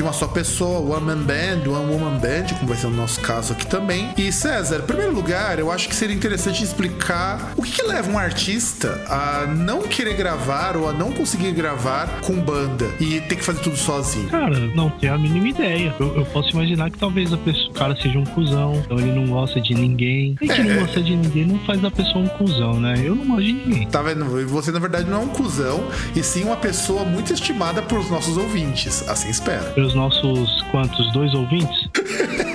de 0.00 0.02
uma 0.02 0.14
só 0.14 0.26
pessoa, 0.26 0.96
one 0.96 1.04
man 1.04 1.18
band, 1.18 1.68
one 1.68 1.92
woman 1.92 2.18
band, 2.18 2.54
como 2.54 2.68
vai 2.68 2.76
ser 2.78 2.86
o 2.86 2.90
nosso 2.90 3.20
caso 3.20 3.52
aqui 3.52 3.66
também. 3.66 4.08
E 4.16 4.32
César, 4.32 4.78
em 4.78 4.86
primeiro 4.86 5.12
lugar, 5.12 5.58
eu 5.58 5.70
acho 5.70 5.90
que 5.90 5.94
seria 5.94 6.16
interessante 6.16 6.64
explicar 6.64 7.52
o 7.54 7.62
que, 7.62 7.70
que 7.70 7.82
leva 7.82 8.10
um 8.10 8.18
artista 8.18 8.98
a 9.06 9.46
não 9.46 9.82
querer 9.82 10.14
gravar 10.14 10.74
ou 10.74 10.88
a 10.88 10.92
não 10.94 11.12
conseguir 11.12 11.52
gravar 11.52 12.08
com 12.22 12.34
banda 12.40 12.86
e 12.98 13.20
ter 13.20 13.36
que 13.36 13.44
fazer 13.44 13.60
tudo 13.60 13.76
sozinho. 13.76 14.30
Cara, 14.30 14.58
não 14.74 14.88
tenho 14.88 15.12
a 15.12 15.18
mínima 15.18 15.48
ideia. 15.48 15.94
Eu, 16.00 16.16
eu 16.16 16.24
posso 16.24 16.48
imaginar 16.50 16.90
que 16.90 16.98
talvez 16.98 17.28
pessoa, 17.36 17.68
o 17.68 17.74
cara 17.74 17.94
seja 18.00 18.18
um 18.18 18.24
cuzão, 18.24 18.82
então 18.82 18.98
ele 18.98 19.12
não 19.12 19.26
gosta 19.26 19.60
de 19.60 19.74
ninguém. 19.74 20.34
E 20.40 20.48
que 20.48 20.60
é. 20.60 20.64
não 20.64 20.80
gosta 20.80 21.02
de 21.02 21.14
ninguém 21.14 21.44
não 21.44 21.58
faz 21.66 21.78
da 21.78 21.90
pessoa 21.90 22.24
um 22.24 22.28
cuzão, 22.28 22.80
né? 22.80 22.94
Eu 23.04 23.14
não 23.14 23.26
gosto 23.26 23.42
de 23.42 23.52
ninguém. 23.52 23.86
Tá 23.88 24.00
vendo? 24.00 24.24
Você, 24.48 24.72
na 24.72 24.78
verdade, 24.78 25.10
não 25.10 25.20
é 25.20 25.24
um 25.24 25.28
cuzão, 25.28 25.84
e 26.16 26.22
sim 26.22 26.44
uma 26.44 26.56
pessoa 26.56 27.04
muito 27.04 27.34
estimada 27.34 27.82
por 27.82 28.10
nossos 28.10 28.38
ouvintes 28.38 28.70
ouvintes, 28.70 29.08
assim 29.08 29.28
espera. 29.30 29.72
Pelos 29.90 29.94
nossos 29.94 30.62
quantos? 30.70 31.12
Dois 31.12 31.34
ouvintes? 31.34 31.88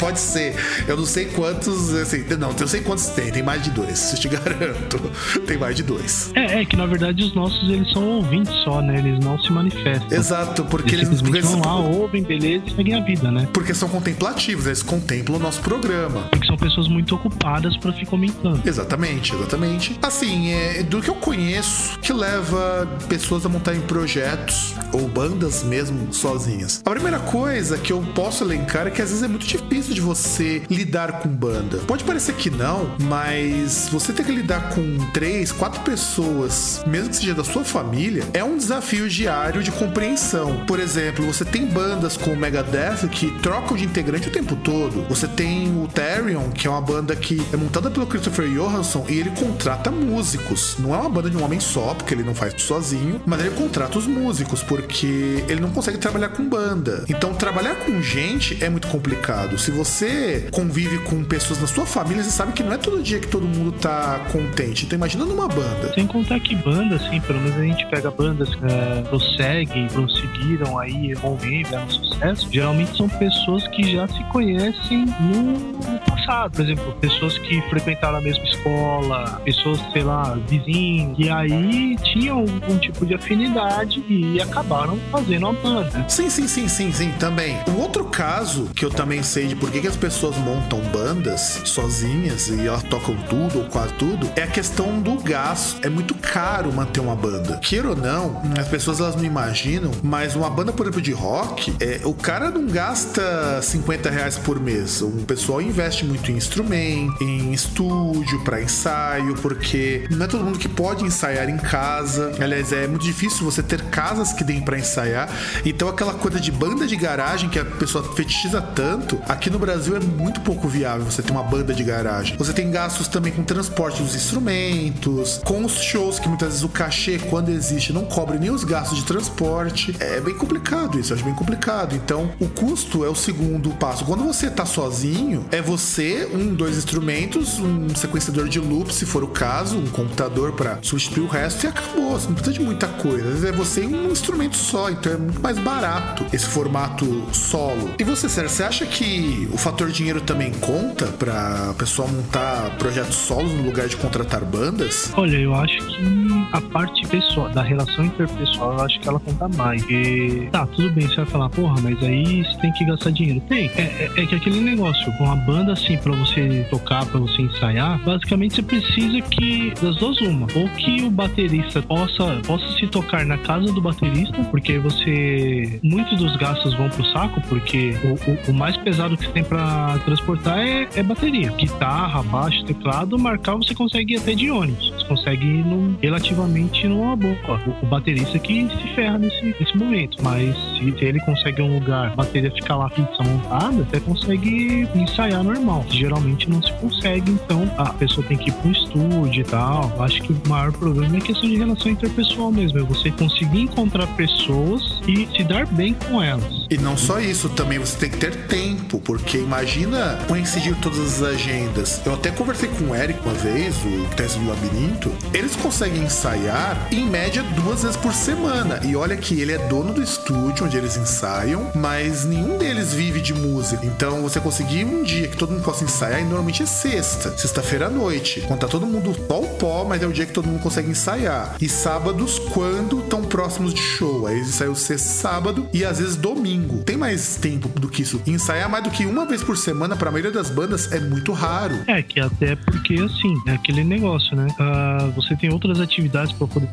pode 0.00 0.18
ser. 0.18 0.56
Eu 0.88 0.96
não 0.96 1.04
sei 1.04 1.26
quantos, 1.26 1.94
assim, 1.94 2.24
não, 2.38 2.50
eu 2.58 2.66
sei 2.66 2.80
quantos 2.80 3.06
tem, 3.08 3.30
tem 3.30 3.42
mais 3.42 3.62
de 3.62 3.70
dois, 3.70 4.12
eu 4.14 4.18
te 4.18 4.28
garanto. 4.28 4.98
Tem 5.46 5.58
mais 5.58 5.76
de 5.76 5.82
dois. 5.82 6.32
É, 6.34 6.62
é 6.62 6.64
que 6.64 6.76
na 6.76 6.86
verdade 6.86 7.22
os 7.22 7.34
nossos 7.34 7.68
eles 7.68 7.92
são 7.92 8.02
ouvintes 8.04 8.52
só, 8.64 8.80
né? 8.80 8.98
Eles 8.98 9.22
não 9.24 9.38
se 9.38 9.52
manifestam. 9.52 10.10
Exato, 10.10 10.64
porque 10.64 10.94
eles, 10.94 11.08
eles 11.08 11.22
porque 11.22 11.40
vão 11.40 11.60
lá, 11.60 11.76
ouvem, 11.76 12.22
beleza 12.22 12.64
e 12.66 12.74
seguem 12.74 12.94
a 12.94 13.04
vida, 13.04 13.30
né? 13.30 13.46
Porque 13.52 13.74
são 13.74 13.88
contemplativos, 13.88 14.66
eles 14.66 14.82
contemplam 14.82 15.36
o 15.36 15.40
nosso 15.40 15.60
programa. 15.60 16.22
Porque 16.30 16.46
são 16.46 16.56
pessoas 16.56 16.88
muito 16.88 17.14
ocupadas 17.14 17.76
para 17.76 17.92
ficar 17.92 18.10
comentando. 18.10 18.66
Exatamente, 18.66 19.34
exatamente. 19.34 19.98
Assim, 20.02 20.50
é, 20.50 20.82
do 20.82 21.00
que 21.00 21.08
eu 21.08 21.14
conheço, 21.14 21.98
que 22.00 22.12
leva 22.12 22.88
pessoas 23.08 23.44
a 23.44 23.48
montarem 23.48 23.80
projetos 23.82 24.74
ou 24.92 25.06
bandas 25.06 25.62
mesmo 25.62 26.12
sozinhas. 26.12 26.82
A 26.84 26.90
primeira 26.90 27.18
coisa 27.18 27.78
que 27.78 27.92
eu 27.92 28.00
posso 28.14 28.42
elencar 28.42 28.86
é 28.86 28.90
que 28.90 29.00
às 29.00 29.10
vezes 29.10 29.22
é 29.22 29.28
muito 29.28 29.46
difícil 29.46 29.89
de 29.94 30.00
você 30.00 30.62
lidar 30.70 31.20
com 31.20 31.28
banda. 31.28 31.78
Pode 31.86 32.04
parecer 32.04 32.34
que 32.34 32.50
não, 32.50 32.94
mas 33.00 33.88
você 33.90 34.12
ter 34.12 34.24
que 34.24 34.32
lidar 34.32 34.70
com 34.70 34.98
três, 35.12 35.52
quatro 35.52 35.80
pessoas, 35.80 36.82
mesmo 36.86 37.10
que 37.10 37.16
seja 37.16 37.34
da 37.34 37.44
sua 37.44 37.64
família, 37.64 38.24
é 38.32 38.42
um 38.44 38.56
desafio 38.56 39.08
diário 39.08 39.62
de 39.62 39.70
compreensão. 39.70 40.64
Por 40.66 40.78
exemplo, 40.78 41.24
você 41.26 41.44
tem 41.44 41.66
bandas 41.66 42.16
como 42.16 42.34
o 42.34 42.38
Megadeth 42.38 43.08
que 43.10 43.30
trocam 43.40 43.76
de 43.76 43.84
integrante 43.84 44.28
o 44.28 44.32
tempo 44.32 44.56
todo. 44.56 45.04
Você 45.08 45.26
tem 45.26 45.68
o 45.82 45.88
Therion, 45.88 46.50
que 46.50 46.66
é 46.66 46.70
uma 46.70 46.80
banda 46.80 47.14
que 47.16 47.40
é 47.52 47.56
montada 47.56 47.90
pelo 47.90 48.06
Christopher 48.06 48.48
Johansson 48.48 49.04
e 49.08 49.18
ele 49.18 49.30
contrata 49.30 49.90
músicos. 49.90 50.76
Não 50.78 50.94
é 50.94 50.98
uma 50.98 51.08
banda 51.08 51.30
de 51.30 51.36
um 51.36 51.44
homem 51.44 51.60
só, 51.60 51.94
porque 51.94 52.14
ele 52.14 52.22
não 52.22 52.34
faz 52.34 52.54
sozinho, 52.62 53.20
mas 53.26 53.40
ele 53.40 53.50
contrata 53.50 53.98
os 53.98 54.06
músicos, 54.06 54.62
porque 54.62 55.44
ele 55.48 55.60
não 55.60 55.70
consegue 55.70 55.98
trabalhar 55.98 56.30
com 56.30 56.48
banda. 56.48 57.04
Então, 57.08 57.34
trabalhar 57.34 57.76
com 57.76 58.00
gente 58.02 58.62
é 58.62 58.68
muito 58.68 58.88
complicado. 58.88 59.58
Se 59.58 59.70
você 59.84 60.48
convive 60.52 60.98
com 60.98 61.24
pessoas 61.24 61.58
na 61.58 61.66
sua 61.66 61.86
família, 61.86 62.22
você 62.22 62.30
sabe 62.30 62.52
que 62.52 62.62
não 62.62 62.72
é 62.72 62.76
todo 62.76 63.02
dia 63.02 63.18
que 63.18 63.28
todo 63.28 63.46
mundo 63.46 63.72
tá 63.72 64.20
contente. 64.30 64.84
Então, 64.84 64.96
imagina 64.96 65.24
numa 65.24 65.48
banda. 65.48 65.92
Sem 65.94 66.06
contar 66.06 66.38
que 66.40 66.54
banda, 66.54 66.96
assim, 66.96 67.18
pelo 67.20 67.40
menos 67.40 67.56
a 67.56 67.62
gente 67.62 67.86
pega 67.86 68.10
bandas 68.10 68.54
que 68.54 68.64
é, 68.64 69.02
prosseguem, 69.08 69.88
prosseguiram 69.88 70.78
aí, 70.78 71.14
vão 71.14 71.36
vir, 71.36 71.66
no 71.70 71.90
sucesso. 71.90 72.48
Geralmente 72.52 72.94
são 72.96 73.08
pessoas 73.08 73.66
que 73.68 73.92
já 73.92 74.06
se 74.06 74.22
conhecem 74.24 75.06
no, 75.20 76.00
passado. 76.20 76.52
Por 76.52 76.64
exemplo, 76.64 76.92
pessoas 77.00 77.38
que 77.38 77.60
frequentaram 77.62 78.18
a 78.18 78.20
mesma 78.20 78.44
escola, 78.44 79.40
pessoas, 79.44 79.80
sei 79.92 80.02
lá, 80.02 80.38
vizinhos, 80.46 81.18
e 81.18 81.30
aí 81.30 81.96
tinham 81.96 82.40
algum 82.40 82.78
tipo 82.78 83.04
de 83.04 83.14
afinidade 83.14 84.04
e 84.08 84.40
acabaram 84.40 84.98
fazendo 85.10 85.48
uma 85.48 85.52
banda. 85.52 86.04
Sim, 86.08 86.30
sim, 86.30 86.46
sim, 86.46 86.68
sim, 86.68 86.92
sim, 86.92 87.12
também. 87.18 87.56
Um 87.68 87.80
outro 87.80 88.04
caso 88.04 88.70
que 88.74 88.84
eu 88.84 88.90
também 88.90 89.22
sei 89.22 89.46
de 89.46 89.56
por 89.56 89.69
que, 89.70 89.80
que 89.80 89.86
as 89.86 89.96
pessoas 89.96 90.36
montam 90.36 90.80
bandas 90.90 91.60
sozinhas 91.64 92.48
e 92.48 92.66
elas 92.66 92.82
tocam 92.84 93.16
tudo 93.28 93.60
ou 93.60 93.64
quase 93.66 93.92
tudo 93.94 94.30
é 94.36 94.42
a 94.42 94.46
questão 94.46 95.00
do 95.00 95.16
gasto. 95.16 95.84
É 95.84 95.88
muito 95.88 96.14
caro 96.14 96.72
manter 96.72 97.00
uma 97.00 97.14
banda. 97.14 97.58
Queira 97.58 97.90
ou 97.90 97.96
não, 97.96 98.42
as 98.58 98.68
pessoas 98.68 99.00
elas 99.00 99.16
não 99.16 99.24
imaginam, 99.24 99.90
mas 100.02 100.34
uma 100.34 100.50
banda, 100.50 100.72
por 100.72 100.86
exemplo, 100.86 101.02
de 101.02 101.12
rock, 101.12 101.74
é, 101.80 102.00
o 102.04 102.14
cara 102.14 102.50
não 102.50 102.66
gasta 102.66 103.60
50 103.62 104.10
reais 104.10 104.36
por 104.38 104.58
mês. 104.58 105.02
O 105.02 105.10
pessoal 105.26 105.60
investe 105.60 106.04
muito 106.04 106.30
em 106.30 106.36
instrumento, 106.36 107.22
em 107.22 107.52
estúdio, 107.52 108.42
para 108.42 108.62
ensaio, 108.62 109.34
porque 109.36 110.06
não 110.10 110.24
é 110.24 110.28
todo 110.28 110.44
mundo 110.44 110.58
que 110.58 110.68
pode 110.68 111.04
ensaiar 111.04 111.48
em 111.48 111.58
casa. 111.58 112.32
Aliás, 112.40 112.72
é 112.72 112.86
muito 112.86 113.04
difícil 113.04 113.44
você 113.44 113.62
ter 113.62 113.82
casas 113.84 114.32
que 114.32 114.42
deem 114.42 114.62
para 114.62 114.78
ensaiar. 114.78 115.28
Então, 115.64 115.88
aquela 115.88 116.14
coisa 116.14 116.40
de 116.40 116.50
banda 116.50 116.86
de 116.86 116.96
garagem 116.96 117.48
que 117.48 117.58
a 117.58 117.64
pessoa 117.64 118.02
fetichiza 118.14 118.60
tanto, 118.60 119.20
aqui 119.28 119.49
no 119.50 119.58
Brasil 119.58 119.96
é 119.96 120.00
muito 120.00 120.40
pouco 120.40 120.68
viável 120.68 121.04
você 121.04 121.22
ter 121.22 121.32
uma 121.32 121.42
banda 121.42 121.74
de 121.74 121.82
garagem. 121.82 122.36
Você 122.36 122.52
tem 122.52 122.70
gastos 122.70 123.08
também 123.08 123.32
com 123.32 123.42
transporte 123.42 124.02
dos 124.02 124.14
instrumentos, 124.14 125.40
com 125.44 125.64
os 125.64 125.74
shows 125.80 126.18
que 126.18 126.28
muitas 126.28 126.48
vezes 126.48 126.62
o 126.62 126.68
cachê, 126.68 127.18
quando 127.18 127.50
existe, 127.50 127.92
não 127.92 128.04
cobre 128.04 128.38
nem 128.38 128.50
os 128.50 128.64
gastos 128.64 128.98
de 128.98 129.04
transporte. 129.04 129.94
É 129.98 130.20
bem 130.20 130.34
complicado 130.34 130.98
isso, 130.98 131.12
eu 131.12 131.16
acho 131.16 131.24
bem 131.24 131.34
complicado. 131.34 131.94
Então, 131.94 132.30
o 132.38 132.48
custo 132.48 133.04
é 133.04 133.08
o 133.08 133.14
segundo 133.14 133.70
passo. 133.70 134.04
Quando 134.04 134.24
você 134.24 134.48
tá 134.50 134.64
sozinho, 134.64 135.44
é 135.50 135.60
você, 135.60 136.28
um, 136.32 136.54
dois 136.54 136.76
instrumentos, 136.76 137.58
um 137.58 137.94
sequenciador 137.94 138.48
de 138.48 138.60
loop, 138.60 138.94
se 138.94 139.04
for 139.04 139.24
o 139.24 139.28
caso, 139.28 139.78
um 139.78 139.86
computador 139.86 140.52
para 140.52 140.78
substituir 140.82 141.24
o 141.24 141.28
resto 141.28 141.64
e 141.64 141.68
acabou. 141.68 142.12
Você 142.12 142.26
não 142.26 142.34
precisa 142.34 142.52
de 142.58 142.62
muita 142.62 142.86
coisa. 142.86 143.48
É 143.48 143.52
você 143.52 143.82
e 143.82 143.86
um 143.86 144.10
instrumento 144.10 144.56
só, 144.56 144.90
então 144.90 145.12
é 145.12 145.16
muito 145.16 145.40
mais 145.40 145.58
barato 145.58 146.24
esse 146.32 146.46
formato 146.46 147.24
solo. 147.32 147.90
E 147.98 148.04
você, 148.04 148.28
Sérgio, 148.28 148.54
você 148.54 148.62
acha 148.62 148.86
que 148.86 149.39
o 149.46 149.56
fator 149.56 149.90
dinheiro 149.90 150.20
também 150.20 150.52
conta 150.52 151.06
para 151.06 151.74
pessoa 151.78 152.08
montar 152.08 152.76
projetos 152.78 153.16
solos 153.16 153.52
no 153.52 153.62
lugar 153.62 153.88
de 153.88 153.96
contratar 153.96 154.44
bandas? 154.44 155.12
Olha, 155.16 155.36
eu 155.36 155.54
acho 155.54 155.78
que 155.78 156.28
a 156.52 156.60
parte 156.60 157.06
pessoal, 157.08 157.48
da 157.50 157.62
relação 157.62 158.04
interpessoal, 158.04 158.74
eu 158.74 158.84
acho 158.84 159.00
que 159.00 159.08
ela 159.08 159.20
conta 159.20 159.48
mais. 159.48 159.82
Porque, 159.82 160.48
tá, 160.50 160.66
tudo 160.66 160.90
bem, 160.90 161.06
você 161.06 161.16
vai 161.16 161.26
falar, 161.26 161.48
porra, 161.50 161.80
mas 161.82 162.02
aí 162.02 162.44
você 162.44 162.58
tem 162.58 162.72
que 162.72 162.84
gastar 162.84 163.10
dinheiro. 163.10 163.40
Tem, 163.48 163.70
é, 163.76 164.10
é, 164.16 164.22
é 164.22 164.26
que 164.26 164.34
aquele 164.34 164.60
negócio, 164.60 165.12
com 165.16 165.30
a 165.30 165.36
banda 165.36 165.72
assim, 165.72 165.96
para 165.96 166.12
você 166.12 166.66
tocar, 166.70 167.06
para 167.06 167.20
você 167.20 167.42
ensaiar, 167.42 168.02
basicamente 168.04 168.56
você 168.56 168.62
precisa 168.62 169.20
que, 169.22 169.72
das 169.80 169.96
duas 169.96 170.20
uma, 170.20 170.46
ou 170.54 170.68
que 170.70 171.02
o 171.02 171.10
baterista 171.10 171.82
possa, 171.82 172.40
possa 172.46 172.66
se 172.78 172.86
tocar 172.86 173.24
na 173.24 173.38
casa 173.38 173.72
do 173.72 173.80
baterista, 173.80 174.42
porque 174.50 174.78
você, 174.78 175.80
muitos 175.82 176.18
dos 176.18 176.36
gastos 176.36 176.74
vão 176.74 176.88
pro 176.88 177.04
saco, 177.06 177.40
porque 177.48 177.94
o, 178.04 178.30
o, 178.30 178.50
o 178.50 178.54
mais 178.54 178.76
pesado 178.76 179.16
que 179.16 179.29
tem 179.30 179.44
para 179.44 179.98
transportar 180.04 180.58
é, 180.58 180.88
é, 180.94 181.02
bateria. 181.02 181.50
Guitarra, 181.52 182.22
baixo, 182.22 182.64
teclado, 182.64 183.18
marcar 183.18 183.56
você 183.56 183.74
consegue 183.74 184.14
ir 184.14 184.16
até 184.18 184.34
de 184.34 184.50
ônibus. 184.50 184.90
Você 184.90 185.04
consegue 185.06 185.46
ir 185.46 185.64
num, 185.64 185.96
relativamente 186.00 186.86
numa 186.86 187.16
boa. 187.16 187.36
O, 187.66 187.84
o, 187.84 187.88
baterista 187.88 188.38
que 188.38 188.68
se 188.68 188.94
ferra 188.94 189.18
nesse, 189.18 189.54
nesse 189.58 189.76
momento. 189.76 190.22
Mas 190.22 190.56
se, 190.78 191.04
ele 191.04 191.20
consegue 191.20 191.62
um 191.62 191.74
lugar, 191.74 192.12
a 192.12 192.16
bateria 192.16 192.50
ficar 192.50 192.76
lá 192.76 192.88
fixa 192.90 193.22
montada, 193.22 193.84
você 193.84 194.00
consegue 194.00 194.88
ensaiar 194.94 195.42
normal. 195.42 195.84
Geralmente 195.88 196.48
não 196.48 196.62
se 196.62 196.72
consegue, 196.74 197.30
então 197.30 197.70
a 197.76 197.92
pessoa 197.92 198.26
tem 198.26 198.36
que 198.36 198.50
ir 198.50 198.52
pro 198.54 198.70
estúdio 198.70 199.42
e 199.42 199.44
tal. 199.44 199.92
Acho 200.02 200.22
que 200.22 200.32
o 200.32 200.48
maior 200.48 200.72
problema 200.72 201.16
é 201.16 201.20
questão 201.20 201.48
de 201.48 201.56
relação 201.56 201.90
interpessoal 201.92 202.52
mesmo. 202.52 202.78
É 202.78 202.82
você 202.82 203.10
conseguir 203.10 203.60
encontrar 203.60 204.06
pessoas 204.16 205.00
e 205.06 205.28
se 205.36 205.44
dar 205.44 205.66
bem 205.66 205.94
com 205.94 206.22
elas. 206.22 206.66
E 206.70 206.78
não 206.78 206.96
só 206.96 207.20
isso, 207.20 207.48
também 207.50 207.78
você 207.78 207.98
tem 207.98 208.10
que 208.10 208.18
ter 208.18 208.46
tempo, 208.46 209.00
porque 209.00 209.19
imagina 209.38 210.18
coincidir 210.26 210.76
todas 210.76 210.98
as 210.98 211.22
agendas. 211.22 212.00
Eu 212.04 212.14
até 212.14 212.30
conversei 212.30 212.68
com 212.68 212.90
o 212.90 212.94
Eric 212.94 213.20
uma 213.24 213.34
vez, 213.34 213.74
o 213.84 214.14
teste 214.16 214.38
do 214.38 214.48
labirinto. 214.48 215.12
Eles 215.32 215.56
conseguem 215.56 216.02
ensaiar 216.02 216.88
em 216.90 217.08
média 217.08 217.42
duas 217.42 217.82
vezes 217.82 217.96
por 217.96 218.12
semana. 218.12 218.80
E 218.84 218.96
olha 218.96 219.16
que 219.16 219.40
ele 219.40 219.52
é 219.52 219.58
dono 219.68 219.92
do 219.92 220.02
estúdio 220.02 220.66
onde 220.66 220.76
eles 220.76 220.96
ensaiam, 220.96 221.70
mas 221.74 222.24
nenhum 222.24 222.58
deles 222.58 222.92
vive 222.92 223.20
de 223.20 223.34
música. 223.34 223.84
Então 223.84 224.22
você 224.22 224.40
conseguir 224.40 224.84
um 224.84 225.02
dia 225.02 225.28
que 225.28 225.36
todo 225.36 225.52
mundo 225.52 225.62
possa 225.62 225.84
ensaiar, 225.84 226.20
e 226.20 226.24
normalmente 226.24 226.62
é 226.62 226.66
sexta, 226.66 227.36
sexta-feira 227.36 227.86
à 227.86 227.90
noite. 227.90 228.42
Quando 228.46 228.60
tá 228.60 228.68
todo 228.68 228.86
mundo 228.86 229.12
pó 229.26 229.40
pó, 229.58 229.84
mas 229.84 230.02
é 230.02 230.06
o 230.06 230.12
dia 230.12 230.26
que 230.26 230.32
todo 230.32 230.46
mundo 230.46 230.62
consegue 230.62 230.90
ensaiar. 230.90 231.56
E 231.60 231.68
sábados, 231.68 232.38
quando 232.38 233.00
estão 233.00 233.22
próximos 233.22 233.74
de 233.74 233.80
show. 233.80 234.26
Aí 234.26 234.36
eles 234.36 234.48
ensaiam 234.48 234.74
sexta 234.74 235.08
sábado 235.08 235.68
e 235.72 235.84
às 235.84 235.98
vezes 235.98 236.16
domingo. 236.16 236.82
Tem 236.82 236.96
mais 236.96 237.36
tempo 237.36 237.68
do 237.68 237.88
que 237.88 238.02
isso. 238.02 238.20
Ensaiar 238.26 238.68
mais 238.68 238.84
do 238.84 238.90
que 238.90 239.04
uma 239.10 239.26
vez 239.26 239.42
por 239.42 239.56
semana 239.56 239.96
para 239.96 240.08
a 240.08 240.12
maioria 240.12 240.30
das 240.30 240.50
bandas 240.50 240.90
é 240.92 241.00
muito 241.00 241.32
raro. 241.32 241.74
É, 241.86 242.02
que 242.02 242.20
até 242.20 242.56
porque 242.56 242.94
assim, 242.94 243.34
é 243.46 243.52
aquele 243.52 243.84
negócio, 243.84 244.36
né? 244.36 244.46
Uh, 244.58 245.10
você 245.12 245.36
tem 245.36 245.52
outras 245.52 245.80
atividades 245.80 246.32
para 246.32 246.46
poder 246.46 246.70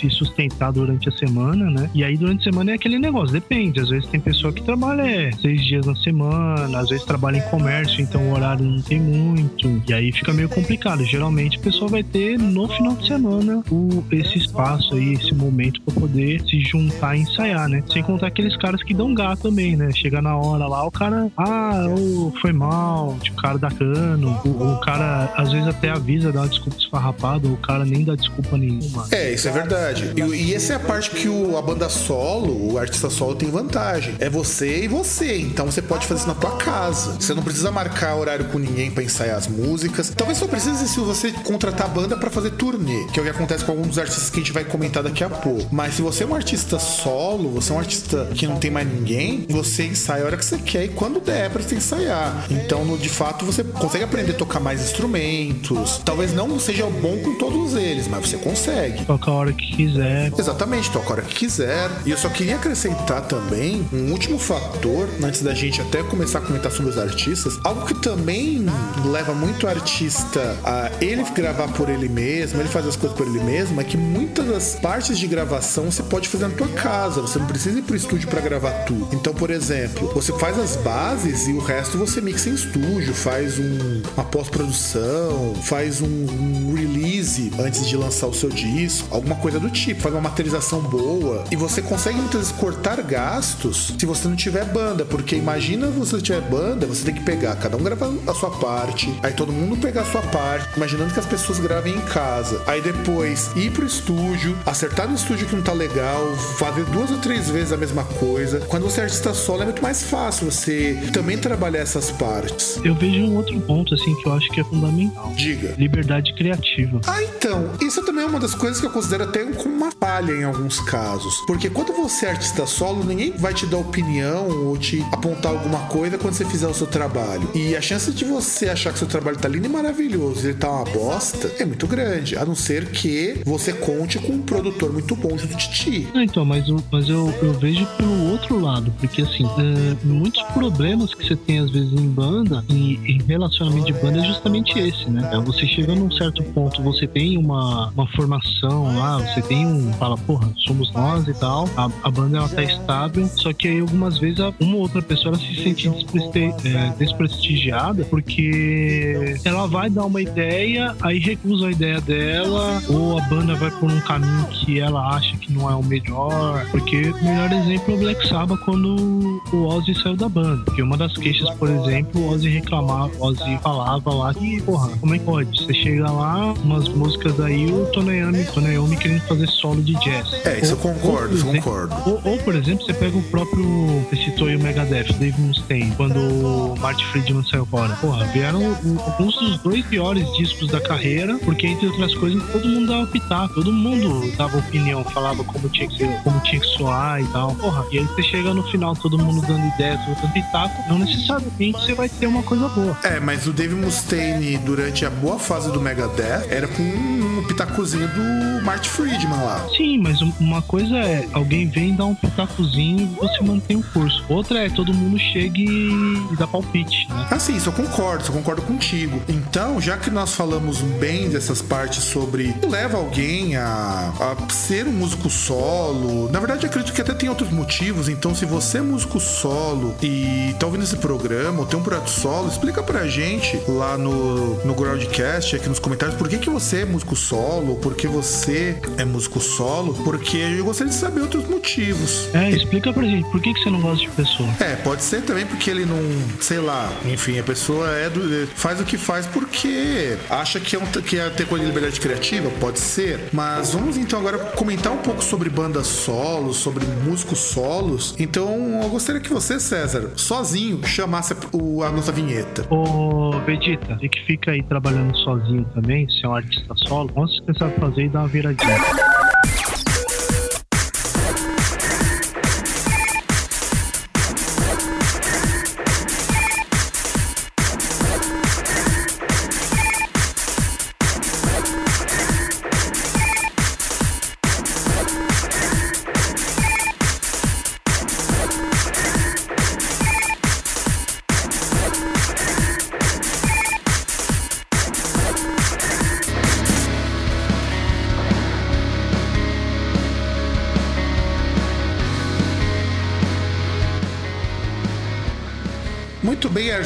se 0.00 0.10
sustentar 0.10 0.72
durante 0.72 1.08
a 1.08 1.12
semana, 1.12 1.70
né? 1.70 1.90
E 1.94 2.04
aí 2.04 2.16
durante 2.16 2.48
a 2.48 2.52
semana 2.52 2.72
é 2.72 2.74
aquele 2.74 2.98
negócio, 2.98 3.32
depende. 3.32 3.80
Às 3.80 3.88
vezes 3.88 4.08
tem 4.08 4.20
pessoa 4.20 4.52
que 4.52 4.62
trabalha 4.62 5.02
é, 5.02 5.32
seis 5.32 5.64
dias 5.64 5.84
na 5.84 5.94
semana, 5.96 6.78
às 6.78 6.88
vezes 6.88 7.04
trabalha 7.04 7.38
em 7.38 7.50
comércio, 7.50 8.00
então 8.00 8.22
o 8.28 8.34
horário 8.34 8.64
não 8.64 8.80
tem 8.80 9.00
muito. 9.00 9.82
E 9.88 9.92
aí 9.92 10.12
fica 10.12 10.32
meio 10.32 10.48
complicado. 10.48 11.04
Geralmente 11.04 11.58
a 11.58 11.60
pessoa 11.60 11.90
vai 11.90 12.02
ter 12.02 12.38
no 12.38 12.68
final 12.68 12.96
de 12.96 13.06
semana 13.06 13.62
o, 13.70 14.04
esse 14.12 14.38
espaço 14.38 14.94
aí, 14.94 15.14
esse 15.14 15.34
momento 15.34 15.80
para 15.82 15.94
poder 15.94 16.40
se 16.42 16.60
juntar 16.60 17.16
e 17.16 17.20
ensaiar, 17.20 17.68
né? 17.68 17.82
Sem 17.92 18.02
contar 18.02 18.28
aqueles 18.28 18.56
caras 18.56 18.82
que 18.82 18.94
dão 18.94 19.14
gato 19.14 19.42
também, 19.42 19.76
né? 19.76 19.90
Chega 19.92 20.22
na 20.22 20.36
hora 20.36 20.66
lá, 20.66 20.84
o 20.86 20.90
cara, 20.90 21.30
ah, 21.36 21.71
oh, 21.88 22.32
foi 22.40 22.52
mal, 22.52 23.16
tipo, 23.20 23.38
o 23.38 23.42
cara 23.42 23.58
dá 23.58 23.70
cano, 23.70 24.40
o, 24.44 24.74
o, 24.74 24.80
cara 24.80 25.32
às 25.36 25.52
vezes 25.52 25.68
até 25.68 25.90
avisa, 25.90 26.32
dá 26.32 26.40
uma 26.40 26.48
desculpa 26.48 26.78
esfarrapada, 26.78 27.46
o 27.46 27.56
cara 27.56 27.84
nem 27.84 28.04
dá 28.04 28.14
desculpa 28.14 28.56
nenhuma. 28.56 29.06
É, 29.10 29.32
isso 29.32 29.48
é 29.48 29.52
verdade. 29.52 30.12
E, 30.16 30.20
e 30.20 30.54
essa 30.54 30.72
é 30.72 30.76
a 30.76 30.80
parte 30.80 31.10
que 31.10 31.28
o, 31.28 31.56
a 31.56 31.62
banda 31.62 31.88
solo, 31.88 32.72
o 32.72 32.78
artista 32.78 33.10
solo 33.10 33.34
tem 33.34 33.50
vantagem. 33.50 34.14
É 34.18 34.28
você 34.28 34.84
e 34.84 34.88
você. 34.88 35.38
Então 35.38 35.66
você 35.66 35.82
pode 35.82 36.06
fazer 36.06 36.20
isso 36.20 36.28
na 36.28 36.34
tua 36.34 36.56
casa. 36.56 37.12
Você 37.20 37.34
não 37.34 37.42
precisa 37.42 37.70
marcar 37.70 38.16
horário 38.16 38.46
com 38.46 38.58
ninguém 38.58 38.90
para 38.90 39.02
ensaiar 39.02 39.36
as 39.36 39.46
músicas. 39.46 40.10
Talvez 40.10 40.38
só 40.38 40.46
precise 40.46 40.88
se 40.88 41.00
você 41.00 41.32
contratar 41.32 41.86
a 41.86 41.90
banda 41.90 42.16
para 42.16 42.30
fazer 42.30 42.50
turnê, 42.52 43.06
que 43.12 43.18
é 43.18 43.22
o 43.22 43.24
que 43.24 43.30
acontece 43.30 43.64
com 43.64 43.72
alguns 43.72 43.88
dos 43.88 43.98
artistas 43.98 44.30
que 44.30 44.36
a 44.36 44.42
gente 44.42 44.52
vai 44.52 44.64
comentar 44.64 45.02
daqui 45.02 45.22
a 45.22 45.30
pouco. 45.30 45.68
Mas 45.72 45.94
se 45.94 46.02
você 46.02 46.24
é 46.24 46.26
um 46.26 46.34
artista 46.34 46.78
solo, 46.78 47.50
você 47.50 47.72
é 47.72 47.74
um 47.74 47.78
artista 47.78 48.28
que 48.34 48.46
não 48.46 48.56
tem 48.56 48.70
mais 48.70 48.86
ninguém 48.86 49.02
ninguém, 49.02 49.46
você 49.48 49.84
ensaia 49.84 50.22
a 50.22 50.26
hora 50.26 50.36
que 50.36 50.44
você 50.44 50.58
quer 50.58 50.84
e 50.84 50.88
quando 50.88 51.20
der 51.20 51.50
pra 51.50 51.61
você 51.68 51.76
ensaiar. 51.76 52.46
Então, 52.50 52.84
no, 52.84 52.98
de 52.98 53.08
fato, 53.08 53.44
você 53.44 53.62
consegue 53.64 54.04
aprender 54.04 54.32
a 54.32 54.34
tocar 54.34 54.60
mais 54.60 54.82
instrumentos. 54.82 56.00
Talvez 56.04 56.32
não 56.32 56.58
seja 56.58 56.86
bom 56.86 57.18
com 57.18 57.34
todos 57.36 57.74
eles, 57.74 58.08
mas 58.08 58.28
você 58.28 58.36
consegue. 58.36 59.04
Toca 59.04 59.30
a 59.30 59.34
hora 59.34 59.52
que 59.52 59.76
quiser. 59.76 60.32
Exatamente, 60.36 60.90
toca 60.90 61.08
a 61.08 61.12
hora 61.12 61.22
que 61.22 61.34
quiser. 61.34 61.90
E 62.04 62.10
eu 62.10 62.18
só 62.18 62.28
queria 62.28 62.56
acrescentar 62.56 63.22
também 63.22 63.86
um 63.92 64.10
último 64.12 64.38
fator, 64.38 65.08
antes 65.22 65.42
da 65.42 65.54
gente 65.54 65.80
até 65.80 66.02
começar 66.02 66.38
a 66.38 66.42
comentar 66.42 66.70
sobre 66.70 66.90
os 66.90 66.98
artistas, 66.98 67.58
algo 67.64 67.86
que 67.86 67.94
também 67.94 68.66
leva 69.04 69.34
muito 69.34 69.66
o 69.66 69.68
artista 69.68 70.56
a 70.64 70.90
ele 71.00 71.22
gravar 71.34 71.68
por 71.68 71.88
ele 71.88 72.08
mesmo, 72.08 72.60
ele 72.60 72.68
faz 72.68 72.86
as 72.86 72.96
coisas 72.96 73.16
por 73.16 73.26
ele 73.26 73.40
mesmo, 73.40 73.80
é 73.80 73.84
que 73.84 73.96
muitas 73.96 74.46
das 74.46 74.74
partes 74.76 75.18
de 75.18 75.26
gravação 75.26 75.90
você 75.90 76.02
pode 76.02 76.28
fazer 76.28 76.48
na 76.48 76.54
tua 76.54 76.68
casa, 76.68 77.20
você 77.20 77.38
não 77.38 77.46
precisa 77.46 77.78
ir 77.78 77.82
pro 77.82 77.96
estúdio 77.96 78.28
para 78.28 78.40
gravar 78.40 78.70
tudo. 78.84 79.08
Então, 79.14 79.34
por 79.34 79.50
exemplo, 79.50 80.10
você 80.14 80.32
faz 80.38 80.58
as 80.58 80.76
bases 80.76 81.46
e 81.46 81.51
o 81.52 81.58
resto 81.58 81.98
você 81.98 82.20
mixa 82.20 82.48
em 82.48 82.54
estúdio, 82.54 83.14
faz 83.14 83.58
um, 83.58 84.02
uma 84.14 84.24
pós-produção, 84.24 85.54
faz 85.62 86.00
um, 86.00 86.06
um 86.06 86.74
release 86.74 87.11
antes 87.58 87.88
de 87.88 87.96
lançar 87.96 88.26
o 88.26 88.34
seu 88.34 88.48
disco, 88.48 89.08
alguma 89.10 89.36
coisa 89.36 89.60
do 89.60 89.70
tipo, 89.70 90.00
faz 90.00 90.14
uma 90.14 90.20
materialização 90.20 90.80
boa 90.80 91.44
e 91.50 91.56
você 91.56 91.80
consegue 91.80 92.16
muitas 92.16 92.40
vezes 92.40 92.56
cortar 92.56 93.00
gastos 93.02 93.94
se 93.98 94.06
você 94.06 94.26
não 94.26 94.36
tiver 94.36 94.64
banda, 94.64 95.04
porque 95.04 95.36
imagina 95.36 95.88
você 95.88 96.20
tiver 96.20 96.40
banda, 96.40 96.86
você 96.86 97.04
tem 97.04 97.14
que 97.14 97.22
pegar, 97.22 97.56
cada 97.56 97.76
um 97.76 97.82
grava 97.82 98.12
a 98.26 98.34
sua 98.34 98.50
parte, 98.50 99.12
aí 99.22 99.32
todo 99.32 99.52
mundo 99.52 99.76
pegar 99.76 100.02
a 100.02 100.04
sua 100.04 100.22
parte, 100.22 100.76
imaginando 100.76 101.12
que 101.12 101.20
as 101.20 101.26
pessoas 101.26 101.58
gravem 101.58 101.94
em 101.94 102.00
casa, 102.00 102.62
aí 102.66 102.80
depois 102.80 103.50
ir 103.56 103.70
pro 103.70 103.86
estúdio, 103.86 104.56
acertar 104.66 105.08
no 105.08 105.14
estúdio 105.14 105.46
que 105.46 105.54
não 105.54 105.62
tá 105.62 105.72
legal, 105.72 106.34
fazer 106.58 106.84
duas 106.86 107.10
ou 107.10 107.18
três 107.18 107.48
vezes 107.48 107.72
a 107.72 107.76
mesma 107.76 108.04
coisa. 108.04 108.60
Quando 108.60 108.84
você 108.84 109.00
é 109.00 109.04
artista 109.04 109.32
solo 109.34 109.62
é 109.62 109.64
muito 109.64 109.82
mais 109.82 110.02
fácil 110.02 110.50
você 110.50 110.98
também 111.12 111.38
trabalhar 111.38 111.80
essas 111.80 112.10
partes. 112.10 112.80
Eu 112.84 112.94
vejo 112.94 113.24
um 113.24 113.36
outro 113.36 113.60
ponto, 113.60 113.94
assim, 113.94 114.14
que 114.16 114.26
eu 114.26 114.32
acho 114.32 114.48
que 114.50 114.60
é 114.60 114.64
fundamental. 114.64 115.32
Diga. 115.36 115.74
Liberdade 115.78 116.32
criativa. 116.34 117.00
Ah, 117.12 117.22
então, 117.22 117.70
isso 117.78 118.02
também 118.02 118.24
é 118.24 118.26
uma 118.26 118.40
das 118.40 118.54
coisas 118.54 118.80
que 118.80 118.86
eu 118.86 118.90
considero 118.90 119.24
até 119.24 119.44
como 119.44 119.74
uma 119.74 119.92
falha 120.00 120.32
em 120.32 120.44
alguns 120.44 120.80
casos. 120.80 121.42
Porque 121.46 121.68
quando 121.68 121.92
você 121.92 122.24
é 122.24 122.30
artista 122.30 122.64
solo, 122.64 123.04
ninguém 123.04 123.32
vai 123.32 123.52
te 123.52 123.66
dar 123.66 123.76
opinião 123.76 124.48
ou 124.48 124.78
te 124.78 125.04
apontar 125.12 125.52
alguma 125.52 125.80
coisa 125.80 126.16
quando 126.16 126.32
você 126.32 126.46
fizer 126.46 126.66
o 126.66 126.72
seu 126.72 126.86
trabalho. 126.86 127.50
E 127.54 127.76
a 127.76 127.82
chance 127.82 128.10
de 128.12 128.24
você 128.24 128.70
achar 128.70 128.94
que 128.94 128.98
seu 128.98 129.06
trabalho 129.06 129.36
tá 129.36 129.46
lindo 129.46 129.66
e 129.66 129.68
maravilhoso 129.68 130.46
e 130.46 130.50
ele 130.50 130.58
tá 130.58 130.70
uma 130.70 130.84
bosta 130.84 131.52
é 131.58 131.66
muito 131.66 131.86
grande. 131.86 132.34
A 132.34 132.46
não 132.46 132.54
ser 132.54 132.86
que 132.86 133.42
você 133.44 133.74
conte 133.74 134.18
com 134.18 134.32
um 134.32 134.42
produtor 134.42 134.90
muito 134.90 135.14
bom 135.14 135.36
junto 135.36 135.54
de 135.54 135.70
ti. 135.70 136.08
Não, 136.14 136.22
então, 136.22 136.46
mas, 136.46 136.66
eu, 136.66 136.82
mas 136.90 137.10
eu, 137.10 137.30
eu 137.42 137.52
vejo 137.52 137.86
pelo 137.98 138.30
outro 138.30 138.58
lado, 138.58 138.90
porque 138.98 139.20
assim, 139.20 139.44
é, 139.44 139.96
muitos 140.02 140.42
problemas 140.54 141.12
que 141.12 141.26
você 141.26 141.36
tem 141.36 141.58
às 141.58 141.70
vezes 141.70 141.92
em 141.92 142.08
banda 142.08 142.64
e 142.70 142.94
em 143.04 143.22
relacionamento 143.22 143.86
de 143.86 143.92
banda 143.92 144.20
é 144.20 144.24
justamente 144.24 144.78
esse, 144.78 145.10
né? 145.10 145.30
É 145.30 145.38
você 145.38 145.66
chegando 145.66 145.98
num 145.98 146.10
certo 146.10 146.42
ponto, 146.44 146.82
você 146.82 147.01
tem 147.06 147.38
uma, 147.38 147.88
uma 147.90 148.06
formação 148.08 148.96
lá, 148.96 149.18
você 149.18 149.42
tem 149.42 149.66
um. 149.66 149.92
Fala, 149.94 150.16
porra, 150.18 150.52
somos 150.56 150.92
nós 150.92 151.26
e 151.28 151.34
tal, 151.34 151.68
a, 151.76 151.90
a 152.02 152.10
banda 152.10 152.38
ela 152.38 152.48
tá 152.48 152.62
estável, 152.62 153.26
só 153.26 153.52
que 153.52 153.68
aí 153.68 153.80
algumas 153.80 154.18
vezes 154.18 154.38
uma 154.60 154.76
ou 154.76 154.82
outra 154.82 155.02
pessoa 155.02 155.34
ela 155.34 155.42
se 155.42 155.54
sente 155.62 155.88
é, 155.88 156.94
desprestigiada 156.98 158.04
porque 158.04 159.36
ela 159.44 159.66
vai 159.66 159.90
dar 159.90 160.04
uma 160.04 160.20
ideia, 160.20 160.94
aí 161.00 161.18
recusa 161.18 161.68
a 161.68 161.70
ideia 161.70 162.00
dela, 162.00 162.82
ou 162.88 163.18
a 163.18 163.22
banda 163.22 163.54
vai 163.54 163.70
por 163.70 163.90
um 163.90 164.00
caminho 164.00 164.46
que 164.46 164.80
ela 164.80 165.16
acha 165.16 165.36
que 165.36 165.52
não 165.52 165.70
é 165.70 165.74
o 165.74 165.82
melhor. 165.82 166.66
Porque 166.70 167.10
o 167.10 167.24
melhor 167.24 167.52
exemplo 167.52 167.94
é 167.94 167.96
o 167.96 167.98
Black 167.98 168.28
Sabbath 168.28 168.60
quando 168.64 169.42
o 169.52 169.66
Ozzy 169.66 169.94
saiu 169.94 170.16
da 170.16 170.28
banda. 170.28 170.64
Porque 170.64 170.82
uma 170.82 170.96
das 170.96 171.16
queixas, 171.16 171.50
por 171.56 171.68
exemplo, 171.70 172.20
o 172.20 172.30
Ozzy 172.30 172.48
reclamava, 172.48 173.12
o 173.18 173.26
Ozzy 173.26 173.58
falava 173.62 174.12
lá 174.12 174.34
que, 174.34 174.60
porra, 174.62 174.88
como 174.98 175.14
é 175.14 175.18
que 175.18 175.24
pode? 175.24 175.64
Você 175.64 175.74
chega 175.74 176.10
lá, 176.10 176.52
umas 176.52 176.88
músicas 176.92 177.40
aí, 177.40 177.66
o 177.66 177.86
Toneyami, 177.86 178.44
Toneyami 178.44 178.96
querendo 178.96 179.22
fazer 179.22 179.46
solo 179.48 179.82
de 179.82 179.94
jazz. 180.00 180.32
É, 180.44 180.58
isso 180.60 180.74
ou, 180.74 180.90
eu 180.90 180.94
concordo, 180.94 181.36
eu 181.36 181.44
concordo. 181.44 181.94
Ou, 182.06 182.20
ou, 182.24 182.38
por 182.38 182.54
exemplo, 182.54 182.84
você 182.84 182.94
pega 182.94 183.16
o 183.16 183.22
próprio, 183.24 183.64
você 184.08 184.16
citou 184.16 184.48
aí 184.48 184.56
o 184.56 184.60
Megadeth, 184.60 185.12
Dave 185.18 185.40
Mustaine, 185.40 185.92
quando 185.96 186.18
o 186.18 186.78
Marty 186.78 187.04
Friedman 187.06 187.44
saiu 187.44 187.66
fora. 187.66 187.94
Porra, 187.96 188.24
vieram 188.26 188.76
alguns 189.06 189.34
dos 189.36 189.58
dois 189.58 189.84
piores 189.86 190.30
discos 190.36 190.68
da 190.68 190.80
carreira, 190.80 191.38
porque 191.44 191.66
entre 191.66 191.86
outras 191.86 192.14
coisas, 192.14 192.42
todo 192.50 192.68
mundo 192.68 192.86
dava 192.86 193.06
pitaco, 193.06 193.54
todo 193.54 193.72
mundo 193.72 194.36
dava 194.36 194.58
opinião, 194.58 195.04
falava 195.04 195.44
como 195.44 195.68
tinha 195.68 195.88
que 195.88 195.98
ser, 195.98 196.22
como 196.22 196.38
tinha 196.40 196.60
que 196.60 196.66
soar 196.68 197.20
e 197.20 197.26
tal. 197.28 197.54
Porra, 197.54 197.84
e 197.90 197.98
aí 197.98 198.04
você 198.04 198.22
chega 198.22 198.54
no 198.54 198.62
final, 198.64 198.94
todo 198.96 199.18
mundo 199.18 199.40
dando 199.46 199.66
ideia, 199.74 199.98
todo 199.98 200.16
dando 200.22 200.32
pitaco, 200.32 200.88
não 200.88 200.98
necessariamente 200.98 201.78
você 201.78 201.94
vai 201.94 202.08
ter 202.08 202.26
uma 202.26 202.42
coisa 202.42 202.68
boa. 202.68 202.96
É, 203.02 203.20
mas 203.20 203.46
o 203.46 203.52
Dave 203.52 203.74
Mustaine, 203.74 204.58
durante 204.58 205.04
a 205.04 205.10
boa 205.10 205.38
fase 205.38 205.70
do 205.70 205.80
Megadeth, 205.80 206.46
era 206.50 206.66
com 206.68 206.81
um 206.82 207.42
pitacozinho 207.44 208.08
do 208.08 208.64
Marty 208.64 208.88
Friedman 208.88 209.40
lá. 209.44 209.66
Sim, 209.76 209.98
mas 209.98 210.20
uma 210.20 210.62
coisa 210.62 210.96
é, 210.96 211.28
alguém 211.32 211.66
vem 211.66 211.94
dá 211.94 212.04
um 212.04 212.14
pitacozinho 212.14 213.00
e 213.00 213.06
você 213.16 213.42
mantém 213.42 213.76
o 213.76 213.82
curso. 213.82 214.24
Outra 214.28 214.66
é, 214.66 214.70
todo 214.70 214.94
mundo 214.94 215.18
chega 215.18 215.58
e 215.58 216.36
dá 216.38 216.46
palpite, 216.46 217.08
né? 217.08 217.26
Ah, 217.30 217.38
sim, 217.38 217.56
isso 217.56 217.68
eu 217.68 217.72
concordo, 217.72 218.24
eu 218.26 218.32
concordo 218.32 218.62
contigo. 218.62 219.20
Então, 219.28 219.80
já 219.80 219.96
que 219.96 220.10
nós 220.10 220.34
falamos 220.34 220.80
bem 220.80 221.28
dessas 221.28 221.60
partes 221.60 222.04
sobre 222.04 222.54
leva 222.68 222.96
alguém 222.96 223.56
a, 223.56 224.12
a 224.20 224.52
ser 224.52 224.86
um 224.86 224.92
músico 224.92 225.28
solo, 225.28 226.30
na 226.30 226.38
verdade, 226.38 226.66
acredito 226.66 226.94
que 226.94 227.00
até 227.00 227.14
tem 227.14 227.28
outros 227.28 227.50
motivos. 227.50 228.08
Então, 228.08 228.34
se 228.34 228.44
você 228.44 228.78
é 228.78 228.82
músico 228.82 229.18
solo 229.20 229.94
e 230.02 230.54
tá 230.58 230.66
ouvindo 230.66 230.84
esse 230.84 230.96
programa, 230.96 231.60
ou 231.60 231.66
tem 231.66 231.78
um 231.78 231.82
projeto 231.82 232.08
solo, 232.08 232.48
explica 232.48 232.82
pra 232.82 233.06
gente 233.06 233.60
lá 233.68 233.98
no, 233.98 234.64
no 234.64 234.74
Groundcast, 234.74 235.56
aqui 235.56 235.68
nos 235.68 235.78
comentários, 235.78 236.16
por 236.16 236.28
que, 236.28 236.38
que 236.38 236.50
você 236.50 236.71
é 236.76 236.84
músico 236.84 237.14
solo, 237.14 237.76
por 237.76 237.94
que 237.94 238.06
você 238.06 238.80
é 238.98 239.04
músico 239.04 239.40
solo, 239.40 239.94
porque 240.04 240.36
eu 240.36 240.64
gostaria 240.64 240.92
de 240.92 240.98
saber 240.98 241.20
outros 241.20 241.46
motivos. 241.48 242.28
É, 242.34 242.50
explica 242.50 242.92
pra 242.92 243.02
gente, 243.02 243.28
por 243.30 243.40
que, 243.40 243.52
que 243.52 243.60
você 243.60 243.70
não 243.70 243.80
gosta 243.80 244.04
de 244.04 244.10
pessoa? 244.10 244.48
É, 244.60 244.76
pode 244.76 245.02
ser 245.02 245.22
também 245.22 245.46
porque 245.46 245.70
ele 245.70 245.84
não, 245.84 245.98
sei 246.40 246.58
lá, 246.58 246.92
enfim, 247.04 247.38
a 247.38 247.42
pessoa 247.42 247.88
é 247.90 248.08
do, 248.08 248.46
faz 248.54 248.80
o 248.80 248.84
que 248.84 248.96
faz 248.96 249.26
porque 249.26 250.16
acha 250.30 250.60
que 250.60 250.76
é, 250.76 250.78
um, 250.78 250.86
que 250.86 251.18
é 251.18 251.28
ter 251.30 251.46
coisa 251.46 251.64
de 251.64 251.70
liberdade 251.70 252.00
criativa, 252.00 252.50
pode 252.60 252.78
ser. 252.78 253.28
Mas 253.32 253.72
vamos 253.72 253.96
então 253.96 254.18
agora 254.18 254.38
comentar 254.38 254.92
um 254.92 254.98
pouco 254.98 255.22
sobre 255.22 255.48
bandas 255.50 255.86
solos, 255.86 256.56
sobre 256.56 256.84
músicos 257.04 257.38
solos. 257.38 258.14
Então 258.18 258.80
eu 258.82 258.88
gostaria 258.88 259.20
que 259.20 259.32
você, 259.32 259.58
César, 259.58 260.12
sozinho, 260.16 260.84
chamasse 260.86 261.32
a, 261.32 261.86
a 261.86 261.90
nossa 261.90 262.12
vinheta. 262.12 262.66
Ô, 262.70 263.32
Vegeta, 263.40 263.96
você 263.96 264.08
que 264.08 264.20
fica 264.26 264.52
aí 264.52 264.62
trabalhando 264.62 265.16
sozinho 265.18 265.64
também, 265.74 266.08
se 266.08 266.24
é 266.24 266.28
um 266.28 266.34
artista 266.34 266.61
solo, 266.76 267.10
vamos 267.14 267.40
pensar 267.40 267.70
fazer 267.80 268.04
e 268.04 268.08
dar 268.08 268.20
uma 268.20 268.28
viradinha. 268.28 269.21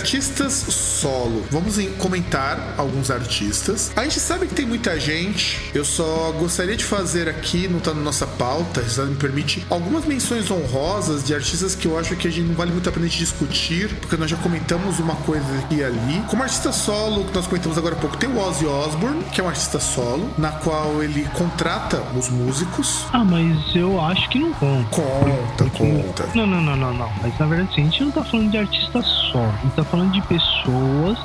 Artistas 0.07 0.86
solo. 0.97 1.45
Vamos 1.51 1.77
comentar 1.99 2.75
alguns 2.77 3.11
artistas. 3.11 3.93
A 3.95 4.05
gente 4.05 4.19
sabe 4.19 4.47
que 4.47 4.55
tem 4.55 4.67
muita 4.67 4.99
gente. 4.99 5.71
Eu 5.75 5.85
só 5.85 6.33
gostaria 6.39 6.77
de 6.77 6.85
fazer 6.85 7.29
aqui, 7.29 7.69
não 7.69 7.81
tá 7.81 7.93
na 7.93 8.01
nossa 8.01 8.27
pauta, 8.27 8.83
se 8.89 9.01
me 9.03 9.15
permite, 9.17 9.65
algumas 9.69 10.05
menções 10.05 10.51
honrosas 10.51 11.23
de 11.25 11.35
artistas 11.35 11.75
que 11.75 11.87
eu 11.87 11.99
acho 11.99 12.17
que 12.17 12.29
a 12.29 12.31
gente 12.31 12.49
não 12.49 12.55
vale 12.55 12.73
muito 12.73 12.89
a 12.89 12.93
pena 12.93 13.07
de 13.07 13.19
discutir, 13.19 13.95
porque 13.97 14.17
nós 14.17 14.31
já 14.31 14.37
comentamos 14.39 14.99
uma 14.99 15.15
coisa 15.17 15.47
aqui 15.59 15.77
e 15.77 15.85
ali. 15.85 16.23
Como 16.29 16.43
artista 16.43 16.73
solo, 16.73 17.25
que 17.25 17.35
nós 17.35 17.47
comentamos 17.47 17.77
agora 17.77 17.95
há 17.95 17.99
pouco, 17.99 18.17
tem 18.17 18.29
o 18.29 18.39
Ozzy 18.39 18.67
Osbourne, 18.67 19.23
que 19.25 19.41
é 19.41 19.45
um 19.45 19.49
artista 19.49 19.79
solo, 19.79 20.31
na 20.39 20.51
qual 20.53 21.03
ele 21.03 21.25
contrata 21.35 22.03
os 22.17 22.31
músicos. 22.31 23.05
Ah, 23.13 23.25
mas 23.25 23.75
eu 23.75 24.01
acho 24.01 24.29
que 24.31 24.39
não 24.39 24.53
conta. 24.55 24.89
Conta, 24.91 25.65
porque... 25.65 26.03
conta. 26.03 26.29
Não, 26.35 26.47
não, 26.47 26.63
não, 26.63 26.77
não, 26.77 26.95
não. 26.95 27.13
Mas 27.23 27.39
na 27.39 27.47
verdade, 27.47 27.71
a 27.73 27.81
gente 27.81 28.03
não 28.03 28.11
tá 28.11 28.25
falando 28.25 28.51
de 28.51 28.59
artista 28.59 29.03
solo. 29.03 29.53
A 29.59 29.63
gente 29.63 29.75
tá 29.75 29.85
falando 29.85 30.13
de 30.13 30.23
pessoas 30.23 30.57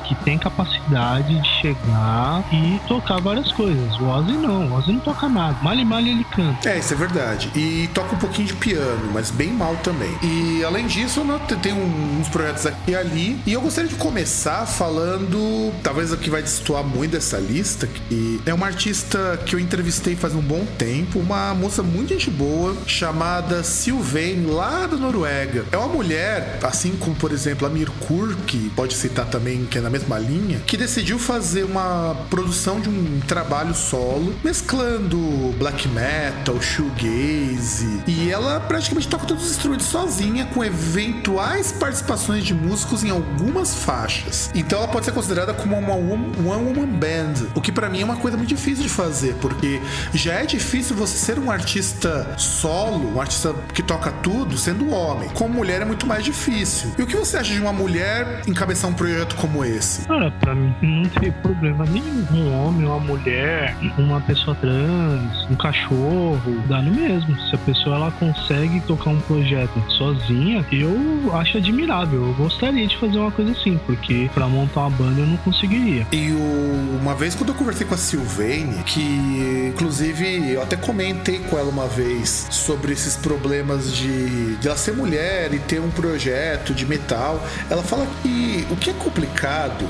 que 0.07 0.15
têm 0.15 0.37
capacidade 0.37 1.39
de 1.39 1.47
chegar 1.61 2.43
e 2.51 2.79
tocar 2.87 3.19
várias 3.19 3.51
coisas. 3.51 3.99
O 3.99 4.05
Ozzy 4.05 4.33
não, 4.33 4.67
o 4.67 4.73
Ozzy 4.73 4.93
não 4.93 4.99
toca 4.99 5.27
nada. 5.27 5.57
Mal 5.61 5.75
e 5.75 5.85
mal 5.85 5.99
ele 5.99 6.23
canta. 6.25 6.69
É, 6.69 6.79
isso 6.79 6.93
é 6.93 6.97
verdade. 6.97 7.51
E 7.55 7.89
toca 7.93 8.15
um 8.15 8.19
pouquinho 8.19 8.47
de 8.47 8.53
piano, 8.55 9.09
mas 9.13 9.31
bem 9.31 9.51
mal 9.51 9.75
também. 9.77 10.11
E 10.21 10.63
além 10.63 10.87
disso, 10.87 11.25
eu 11.49 11.57
tenho 11.57 11.77
uns 11.77 12.27
projetos 12.29 12.65
aqui 12.65 12.91
e 12.91 12.95
ali. 12.95 13.39
E 13.45 13.53
eu 13.53 13.61
gostaria 13.61 13.89
de 13.89 13.95
começar 13.95 14.65
falando, 14.65 15.71
talvez 15.83 16.11
o 16.11 16.17
que 16.17 16.29
vai 16.29 16.41
destoar 16.41 16.83
muito 16.83 17.11
dessa 17.11 17.37
lista, 17.37 17.87
que 17.87 18.41
é 18.45 18.53
uma 18.53 18.65
artista 18.65 19.39
que 19.45 19.55
eu 19.55 19.59
entrevistei 19.59 20.15
faz 20.15 20.33
um 20.35 20.41
bom 20.41 20.65
tempo, 20.77 21.19
uma 21.19 21.53
moça 21.53 21.83
muito 21.83 22.09
gente 22.13 22.29
boa, 22.29 22.75
chamada 22.85 23.63
Sylvain, 23.63 24.45
lá 24.45 24.87
da 24.87 24.97
Noruega. 24.97 25.65
É 25.71 25.77
uma 25.77 25.87
mulher, 25.87 26.59
assim 26.63 26.95
como, 26.97 27.15
por 27.15 27.31
exemplo, 27.31 27.67
a 27.67 27.69
Mirkur, 27.69 28.35
que 28.47 28.69
pode 28.75 28.93
citar 28.93 29.25
também, 29.25 29.50
que 29.69 29.77
é 29.77 29.81
na 29.81 29.89
mesma 29.89 30.17
linha, 30.17 30.59
que 30.65 30.77
decidiu 30.77 31.19
fazer 31.19 31.63
uma 31.63 32.15
produção 32.29 32.79
de 32.79 32.89
um 32.89 33.19
trabalho 33.27 33.73
solo, 33.73 34.33
mesclando 34.43 35.17
black 35.57 35.87
metal, 35.89 36.61
shoegaze, 36.61 38.01
e 38.07 38.29
ela 38.29 38.59
praticamente 38.59 39.07
toca 39.07 39.25
todos 39.25 39.43
os 39.45 39.51
instrumentos 39.51 39.87
sozinha, 39.87 40.45
com 40.47 40.63
eventuais 40.63 41.71
participações 41.71 42.43
de 42.43 42.53
músicos 42.53 43.03
em 43.03 43.09
algumas 43.09 43.73
faixas. 43.75 44.49
Então 44.53 44.79
ela 44.79 44.87
pode 44.87 45.05
ser 45.05 45.11
considerada 45.11 45.53
como 45.53 45.77
uma 45.77 45.93
one-woman 45.93 46.87
band, 46.87 47.47
o 47.55 47.61
que 47.61 47.71
para 47.71 47.89
mim 47.89 48.01
é 48.01 48.05
uma 48.05 48.17
coisa 48.17 48.37
muito 48.37 48.49
difícil 48.49 48.83
de 48.83 48.89
fazer, 48.89 49.35
porque 49.41 49.81
já 50.13 50.33
é 50.33 50.45
difícil 50.45 50.95
você 50.95 51.17
ser 51.17 51.39
um 51.39 51.51
artista 51.51 52.33
solo, 52.37 53.15
um 53.15 53.21
artista 53.21 53.53
que 53.73 53.83
toca 53.83 54.11
tudo, 54.11 54.57
sendo 54.57 54.89
homem. 54.91 55.29
Como 55.29 55.53
mulher 55.53 55.81
é 55.81 55.85
muito 55.85 56.05
mais 56.07 56.23
difícil. 56.23 56.91
E 56.97 57.01
o 57.01 57.07
que 57.07 57.15
você 57.15 57.37
acha 57.37 57.53
de 57.53 57.59
uma 57.59 57.73
mulher 57.73 58.41
encabeçar 58.47 58.89
um 58.89 58.93
projeto 58.93 59.35
como 59.41 59.65
esse? 59.65 60.07
Cara, 60.07 60.29
pra 60.39 60.53
mim 60.53 60.75
não 60.81 61.09
tem 61.09 61.31
problema 61.31 61.83
nenhum. 61.85 62.25
Um 62.31 62.53
homem, 62.53 62.85
uma 62.85 62.99
mulher, 62.99 63.75
uma 63.97 64.21
pessoa 64.21 64.55
trans, 64.55 65.49
um 65.49 65.55
cachorro, 65.55 66.63
dá 66.69 66.79
no 66.79 66.91
mesmo. 66.91 67.35
Se 67.49 67.55
a 67.55 67.57
pessoa 67.57 67.95
ela 67.95 68.11
consegue 68.11 68.79
tocar 68.81 69.09
um 69.09 69.19
projeto 69.21 69.81
sozinha, 69.97 70.63
eu 70.71 71.31
acho 71.33 71.57
admirável. 71.57 72.27
Eu 72.27 72.33
gostaria 72.35 72.87
de 72.87 72.95
fazer 72.97 73.17
uma 73.17 73.31
coisa 73.31 73.51
assim, 73.51 73.79
porque 73.87 74.29
para 74.31 74.47
montar 74.47 74.81
uma 74.81 74.91
banda 74.91 75.21
eu 75.21 75.25
não 75.25 75.37
conseguiria. 75.37 76.05
E 76.11 76.31
o, 76.31 76.99
uma 77.01 77.15
vez 77.15 77.33
quando 77.33 77.49
eu 77.49 77.55
conversei 77.55 77.87
com 77.87 77.95
a 77.95 77.97
Silvane, 77.97 78.83
que 78.85 79.71
inclusive 79.73 80.51
eu 80.53 80.61
até 80.61 80.75
comentei 80.75 81.39
com 81.39 81.57
ela 81.57 81.69
uma 81.69 81.87
vez 81.87 82.47
sobre 82.51 82.93
esses 82.93 83.17
problemas 83.17 83.95
de, 83.95 84.55
de 84.57 84.67
ela 84.67 84.77
ser 84.77 84.93
mulher 84.93 85.51
e 85.51 85.59
ter 85.59 85.81
um 85.81 85.89
projeto 85.89 86.75
de 86.75 86.85
metal, 86.85 87.43
ela 87.69 87.81
fala 87.81 88.05
que 88.21 88.67
o 88.69 88.75
que 88.75 88.91
é 88.91 88.93
complicado 88.93 89.30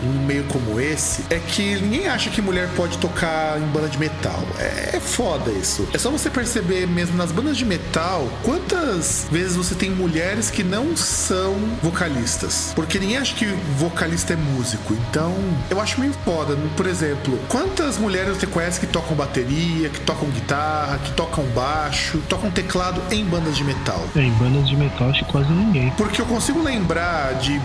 num 0.03 0.25
meio 0.25 0.43
como 0.45 0.79
esse 0.79 1.23
é 1.29 1.39
que 1.39 1.75
ninguém 1.75 2.07
acha 2.07 2.29
que 2.29 2.41
mulher 2.41 2.69
pode 2.75 2.97
tocar 2.97 3.59
em 3.59 3.65
banda 3.67 3.87
de 3.87 3.97
metal. 3.97 4.39
É, 4.59 4.97
é 4.97 4.99
foda 4.99 5.51
isso. 5.51 5.87
É 5.93 5.97
só 5.97 6.09
você 6.09 6.29
perceber 6.29 6.87
mesmo 6.87 7.17
nas 7.17 7.31
bandas 7.31 7.57
de 7.57 7.65
metal 7.65 8.27
quantas 8.43 9.27
vezes 9.31 9.55
você 9.55 9.75
tem 9.75 9.89
mulheres 9.89 10.49
que 10.49 10.63
não 10.63 10.95
são 10.95 11.55
vocalistas. 11.81 12.71
Porque 12.75 12.99
ninguém 12.99 13.17
acha 13.17 13.35
que 13.35 13.45
vocalista 13.77 14.33
é 14.33 14.35
músico. 14.35 14.93
Então, 14.93 15.35
eu 15.69 15.79
acho 15.79 15.99
meio 15.99 16.13
foda. 16.25 16.55
Por 16.75 16.85
exemplo, 16.85 17.37
quantas 17.49 17.97
mulheres 17.97 18.37
você 18.37 18.47
conhece 18.47 18.79
que 18.79 18.87
tocam 18.87 19.15
bateria, 19.15 19.89
que 19.89 19.99
tocam 20.01 20.29
guitarra, 20.29 20.99
que 20.99 21.11
tocam 21.11 21.43
baixo, 21.55 22.19
tocam 22.29 22.49
teclado 22.51 23.01
em 23.11 23.25
bandas 23.25 23.55
de 23.55 23.63
metal? 23.63 24.03
É, 24.15 24.21
em 24.21 24.31
bandas 24.33 24.67
de 24.67 24.75
metal 24.75 25.09
acho 25.09 25.25
que 25.25 25.31
quase 25.31 25.51
ninguém. 25.51 25.91
Porque 25.97 26.21
eu 26.21 26.25
consigo 26.25 26.61
lembrar 26.61 27.33
de 27.35 27.59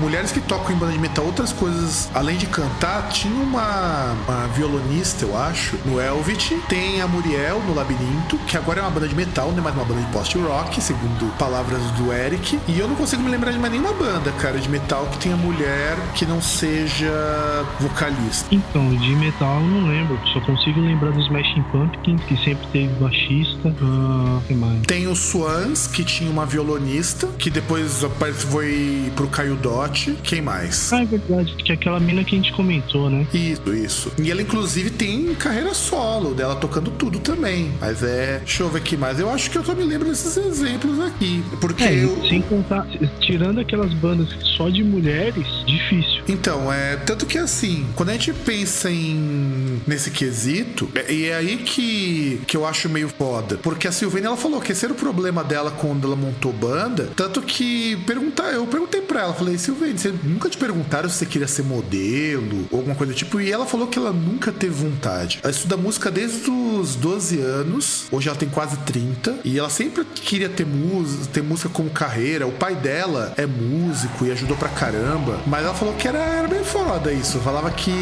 mulheres 0.00 0.32
que 0.32 0.40
tocam 0.40 0.74
em 0.74 0.78
banda 0.78 0.92
de 0.92 0.98
metal 0.98 1.19
outras 1.20 1.52
coisas 1.52 2.08
além 2.14 2.36
de 2.36 2.46
cantar. 2.46 3.08
Tinha 3.08 3.42
uma, 3.42 4.14
uma 4.26 4.46
violonista, 4.48 5.24
eu 5.24 5.36
acho, 5.36 5.76
no 5.84 6.00
Elvit. 6.00 6.56
Tem 6.68 7.00
a 7.00 7.06
Muriel 7.06 7.62
no 7.66 7.74
Labirinto, 7.74 8.38
que 8.46 8.56
agora 8.56 8.80
é 8.80 8.82
uma 8.82 8.90
banda 8.90 9.08
de 9.08 9.14
metal, 9.14 9.50
não 9.52 9.58
é 9.58 9.60
mais 9.60 9.74
uma 9.74 9.84
banda 9.84 10.00
de 10.00 10.12
post-rock, 10.12 10.80
segundo 10.80 11.30
palavras 11.38 11.82
do 11.92 12.12
Eric. 12.12 12.58
E 12.68 12.78
eu 12.78 12.88
não 12.88 12.96
consigo 12.96 13.22
me 13.22 13.30
lembrar 13.30 13.52
de 13.52 13.58
mais 13.58 13.72
nenhuma 13.72 13.92
banda, 13.92 14.32
cara, 14.32 14.58
de 14.58 14.68
metal 14.68 15.06
que 15.12 15.18
tenha 15.18 15.36
mulher 15.36 15.96
que 16.14 16.26
não 16.26 16.40
seja 16.40 17.10
vocalista. 17.78 18.54
Então, 18.54 18.94
de 18.94 19.14
metal 19.16 19.60
eu 19.60 19.66
não 19.66 19.88
lembro. 19.88 20.18
Só 20.32 20.40
consigo 20.40 20.80
lembrar 20.80 21.10
dos 21.12 21.24
Smashing 21.24 21.62
Pumpkins, 21.70 22.22
que 22.24 22.36
sempre 22.44 22.66
teve 22.72 22.92
baixista. 22.94 23.68
Uh, 23.68 24.40
que 24.46 24.54
mais? 24.54 24.80
Tem 24.82 25.06
o 25.06 25.14
Swans, 25.14 25.86
que 25.86 26.04
tinha 26.04 26.30
uma 26.30 26.46
violonista, 26.46 27.26
que 27.38 27.50
depois 27.50 28.04
foi 28.50 29.12
pro 29.16 29.28
Caio 29.28 29.56
Dot. 29.56 30.16
Quem 30.22 30.42
mais? 30.42 30.92
Ah, 30.92 31.04
verdade, 31.10 31.54
que 31.56 31.72
é 31.72 31.74
aquela 31.74 32.00
mina 32.00 32.24
que 32.24 32.34
a 32.34 32.38
gente 32.38 32.52
comentou, 32.52 33.10
né? 33.10 33.26
Isso, 33.32 33.74
isso. 33.74 34.12
E 34.18 34.30
ela, 34.30 34.42
inclusive, 34.42 34.90
tem 34.90 35.34
carreira 35.34 35.74
solo 35.74 36.34
dela 36.34 36.56
tocando 36.56 36.90
tudo 36.90 37.18
também. 37.18 37.72
Mas 37.80 38.02
é. 38.02 38.38
Deixa 38.38 38.62
eu 38.62 38.70
ver 38.70 38.78
aqui 38.78 38.96
mais. 38.96 39.18
Eu 39.18 39.30
acho 39.30 39.50
que 39.50 39.58
eu 39.58 39.64
só 39.64 39.74
me 39.74 39.84
lembro 39.84 40.08
desses 40.08 40.36
exemplos 40.36 40.98
aqui. 41.00 41.42
Porque. 41.60 41.84
É, 41.84 42.04
eu... 42.04 42.28
Sem 42.28 42.42
contar, 42.42 42.86
tirando 43.20 43.60
aquelas 43.60 43.92
bandas 43.94 44.28
só 44.56 44.68
de 44.68 44.82
mulheres, 44.84 45.46
difícil. 45.66 46.22
Então, 46.28 46.72
é. 46.72 46.96
Tanto 46.96 47.26
que 47.26 47.38
assim, 47.38 47.86
quando 47.94 48.10
a 48.10 48.12
gente 48.12 48.32
pensa 48.32 48.90
em. 48.90 49.69
Nesse 49.86 50.10
quesito, 50.10 50.88
é, 50.94 51.12
e 51.12 51.26
é 51.26 51.36
aí 51.36 51.58
que, 51.58 52.40
que 52.46 52.56
eu 52.56 52.66
acho 52.66 52.88
meio 52.88 53.08
foda. 53.08 53.58
Porque 53.62 53.88
a 53.88 53.92
Silvana 53.92 54.28
ela 54.28 54.36
falou 54.36 54.60
que 54.60 54.72
esse 54.72 54.84
era 54.84 54.92
o 54.92 54.96
problema 54.96 55.42
dela 55.42 55.70
quando 55.70 56.06
ela 56.06 56.16
montou 56.16 56.52
banda. 56.52 57.10
Tanto 57.16 57.42
que 57.42 57.96
perguntar, 58.06 58.52
eu 58.52 58.66
perguntei 58.66 59.00
pra 59.00 59.22
ela, 59.22 59.34
falei, 59.34 59.58
Silvana, 59.58 59.96
você 59.96 60.14
nunca 60.22 60.48
te 60.48 60.56
perguntaram 60.56 61.08
se 61.08 61.16
você 61.16 61.26
queria 61.26 61.48
ser 61.48 61.62
modelo 61.62 62.68
ou 62.70 62.78
alguma 62.78 62.94
coisa 62.94 63.12
do 63.12 63.16
tipo? 63.16 63.40
E 63.40 63.50
ela 63.50 63.66
falou 63.66 63.86
que 63.86 63.98
ela 63.98 64.12
nunca 64.12 64.52
teve 64.52 64.74
vontade. 64.74 65.40
Ela 65.42 65.50
estuda 65.50 65.76
música 65.76 66.10
desde 66.10 66.50
os 66.50 66.94
12 66.94 67.40
anos, 67.40 68.06
hoje 68.10 68.28
ela 68.28 68.38
tem 68.38 68.48
quase 68.48 68.76
30, 68.78 69.40
e 69.44 69.58
ela 69.58 69.70
sempre 69.70 70.04
queria 70.04 70.48
ter 70.48 70.66
música, 70.66 71.26
ter 71.32 71.42
música 71.42 71.68
como 71.68 71.90
carreira. 71.90 72.46
O 72.46 72.52
pai 72.52 72.74
dela 72.74 73.32
é 73.36 73.46
músico 73.46 74.26
e 74.26 74.32
ajudou 74.32 74.56
pra 74.56 74.68
caramba, 74.68 75.40
mas 75.46 75.64
ela 75.64 75.74
falou 75.74 75.94
que 75.94 76.06
era, 76.06 76.18
era 76.18 76.48
bem 76.48 76.64
foda 76.64 77.12
isso. 77.12 77.38
Falava 77.40 77.70
que. 77.70 77.92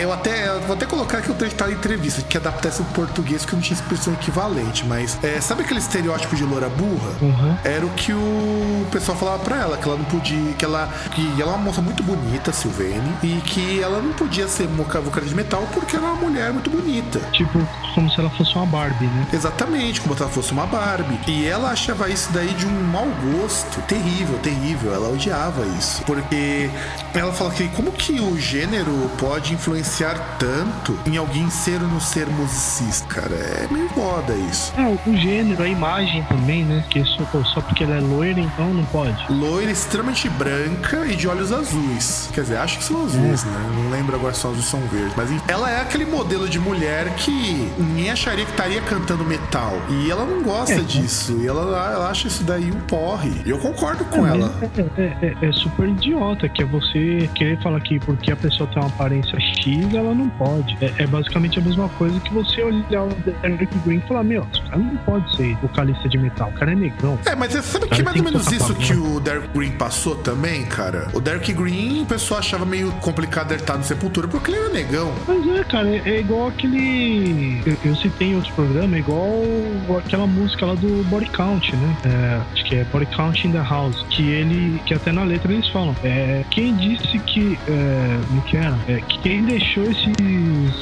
Eu 0.00 0.12
até 0.12 0.48
eu 0.48 0.60
vou 0.62 0.74
até 0.74 0.86
colocar 0.86 1.21
que 1.22 1.30
eu 1.30 1.34
tenho 1.34 1.50
em 1.50 1.72
entrevista, 1.72 2.22
que 2.22 2.36
adaptasse 2.36 2.82
o 2.82 2.84
português, 2.86 3.44
que 3.44 3.52
eu 3.52 3.56
não 3.56 3.62
tinha 3.62 3.78
expressão 3.78 4.12
equivalente, 4.14 4.84
mas 4.84 5.18
é, 5.22 5.40
sabe 5.40 5.62
aquele 5.62 5.80
estereótipo 5.80 6.34
de 6.34 6.44
loura 6.44 6.68
burra? 6.68 7.12
Uhum. 7.20 7.56
Era 7.64 7.86
o 7.86 7.90
que 7.90 8.12
o 8.12 8.86
pessoal 8.90 9.16
falava 9.16 9.42
pra 9.42 9.56
ela, 9.56 9.76
que 9.76 9.88
ela 9.88 9.96
não 9.96 10.04
podia. 10.04 10.52
que 10.54 10.64
ela. 10.64 10.88
que 11.14 11.40
ela 11.40 11.52
é 11.52 11.54
uma 11.54 11.64
moça 11.64 11.80
muito 11.80 12.02
bonita, 12.02 12.52
Silvene, 12.52 13.12
e 13.22 13.40
que 13.42 13.80
ela 13.80 14.00
não 14.00 14.12
podia 14.12 14.48
ser 14.48 14.66
vocalista 14.66 15.28
de 15.28 15.34
metal 15.34 15.66
porque 15.72 15.96
era 15.96 16.04
uma 16.04 16.14
mulher 16.14 16.52
muito 16.52 16.70
bonita. 16.70 17.20
Tipo, 17.32 17.66
como 17.94 18.10
se 18.10 18.20
ela 18.20 18.30
fosse 18.30 18.54
uma 18.54 18.66
Barbie, 18.66 19.06
né? 19.06 19.26
Exatamente, 19.32 20.00
como 20.00 20.16
se 20.16 20.22
ela 20.22 20.30
fosse 20.30 20.52
uma 20.52 20.66
Barbie. 20.66 21.18
E 21.26 21.46
ela 21.46 21.70
achava 21.70 22.08
isso 22.08 22.30
daí 22.32 22.52
de 22.54 22.66
um 22.66 22.82
mau 22.84 23.06
gosto 23.32 23.80
terrível, 23.82 24.38
terrível. 24.38 24.94
Ela 24.94 25.08
odiava 25.08 25.64
isso. 25.78 26.02
Porque 26.04 26.70
ela 27.14 27.32
fala 27.32 27.50
que 27.50 27.68
como 27.68 27.92
que 27.92 28.20
o 28.20 28.38
gênero 28.38 29.10
pode 29.18 29.54
influenciar 29.54 30.36
tanto 30.38 30.98
em 31.12 31.16
alguém 31.18 31.48
ser 31.50 31.80
ou 31.82 31.88
não 31.88 32.00
ser 32.00 32.26
musicista, 32.26 33.06
cara? 33.06 33.34
É 33.34 33.68
meio 33.70 33.88
foda 33.90 34.34
isso. 34.34 34.72
É, 34.78 35.10
o 35.10 35.16
gênero, 35.16 35.62
a 35.62 35.68
imagem 35.68 36.22
também, 36.24 36.64
né? 36.64 36.84
Que 36.88 37.04
só, 37.04 37.24
só 37.44 37.60
porque 37.60 37.84
ela 37.84 37.96
é 37.96 38.00
loira, 38.00 38.40
então 38.40 38.72
não 38.72 38.84
pode. 38.86 39.30
Loira, 39.30 39.70
extremamente 39.70 40.28
branca 40.30 41.04
e 41.06 41.14
de 41.14 41.28
olhos 41.28 41.52
azuis. 41.52 42.30
Quer 42.32 42.42
dizer, 42.42 42.56
acho 42.56 42.78
que 42.78 42.84
são 42.84 43.04
azuis, 43.04 43.44
é. 43.44 43.46
né? 43.46 43.70
Não 43.74 43.90
lembro 43.90 44.16
agora 44.16 44.32
se 44.32 44.40
são 44.40 44.50
azuis 44.52 44.64
são 44.64 44.80
verdes. 44.88 45.12
Mas 45.16 45.30
ela 45.48 45.70
é 45.70 45.80
aquele 45.80 46.06
modelo 46.06 46.48
de 46.48 46.58
mulher 46.58 47.10
que 47.16 47.70
ninguém 47.78 48.10
acharia 48.10 48.44
que 48.44 48.50
estaria 48.50 48.80
cantando 48.80 49.24
metal. 49.24 49.74
E 49.90 50.10
ela 50.10 50.24
não 50.24 50.42
gosta 50.42 50.74
é, 50.74 50.80
disso. 50.80 51.38
E 51.40 51.46
ela, 51.46 51.62
ela 51.92 52.08
acha 52.08 52.28
isso 52.28 52.42
daí 52.44 52.70
um 52.70 52.80
porre. 52.80 53.32
E 53.44 53.50
eu 53.50 53.58
concordo 53.58 54.04
com 54.06 54.26
é, 54.26 54.30
ela. 54.30 54.54
É, 54.96 55.02
é, 55.02 55.36
é, 55.48 55.52
super 55.52 55.88
idiota, 55.88 56.48
que 56.48 56.62
é 56.62 56.64
você 56.64 57.28
querer 57.34 57.60
falar 57.62 57.80
que 57.80 57.98
porque 58.00 58.32
a 58.32 58.36
pessoa 58.36 58.68
tem 58.68 58.82
uma 58.82 58.88
aparência 58.88 59.38
X, 59.38 59.94
ela 59.94 60.14
não 60.14 60.28
pode. 60.30 60.76
É, 60.80 60.91
basicamente 61.06 61.58
a 61.58 61.62
mesma 61.62 61.88
coisa 61.90 62.18
que 62.20 62.32
você 62.32 62.62
olhar 62.62 63.04
o 63.04 63.08
Derek 63.42 63.78
Green 63.80 63.98
e 63.98 64.08
falar, 64.08 64.22
meu, 64.24 64.46
esse 64.52 64.62
cara 64.62 64.78
não 64.78 64.96
pode 64.98 65.36
ser 65.36 65.56
vocalista 65.56 66.08
de 66.08 66.18
metal, 66.18 66.48
o 66.48 66.52
cara 66.52 66.72
é 66.72 66.74
negrão. 66.74 67.18
É, 67.24 67.34
mas 67.34 67.52
você 67.52 67.62
sabe 67.62 67.88
que 67.88 68.00
é 68.00 68.04
mais 68.04 68.16
ou 68.16 68.24
menos 68.24 68.50
isso 68.50 68.74
que 68.74 68.94
o 68.94 69.20
Derek 69.20 69.48
Green 69.54 69.72
passou 69.72 70.16
também, 70.16 70.64
cara? 70.64 71.08
O 71.12 71.20
Derek 71.20 71.52
Green, 71.52 72.02
o 72.02 72.06
pessoal 72.06 72.40
achava 72.40 72.64
meio 72.64 72.90
complicado 72.92 73.52
ele 73.52 73.60
estar 73.60 73.76
no 73.76 73.84
Sepultura 73.84 74.28
porque 74.28 74.50
ele 74.50 74.58
era 74.58 74.68
negão. 74.68 75.12
Mas 75.26 75.46
é, 75.48 75.64
cara, 75.64 75.88
é, 75.88 76.02
é 76.04 76.20
igual 76.20 76.48
aquele. 76.48 77.62
Eu, 77.66 77.76
eu 77.84 77.96
citei 77.96 78.28
em 78.28 78.34
outros 78.36 78.52
programas, 78.54 78.94
é 78.94 78.98
igual 78.98 79.42
aquela 79.98 80.26
música 80.26 80.66
lá 80.66 80.74
do 80.74 81.04
Body 81.08 81.30
Count, 81.30 81.74
né? 81.74 81.96
É, 82.04 82.40
acho 82.52 82.64
que 82.64 82.76
é 82.76 82.84
Body 82.84 83.06
Count 83.06 83.46
in 83.46 83.52
the 83.52 83.62
House. 83.62 84.04
Que 84.10 84.22
ele. 84.22 84.80
Que 84.86 84.94
até 84.94 85.12
na 85.12 85.24
letra 85.24 85.52
eles 85.52 85.68
falam. 85.68 85.94
É, 86.02 86.44
quem 86.50 86.74
disse 86.76 87.18
que. 87.20 87.58
É, 87.68 88.18
como 88.28 88.42
que 88.42 88.56
era? 88.56 88.78
É, 88.88 89.00
quem 89.22 89.44
deixou 89.44 89.84
esses 89.84 90.81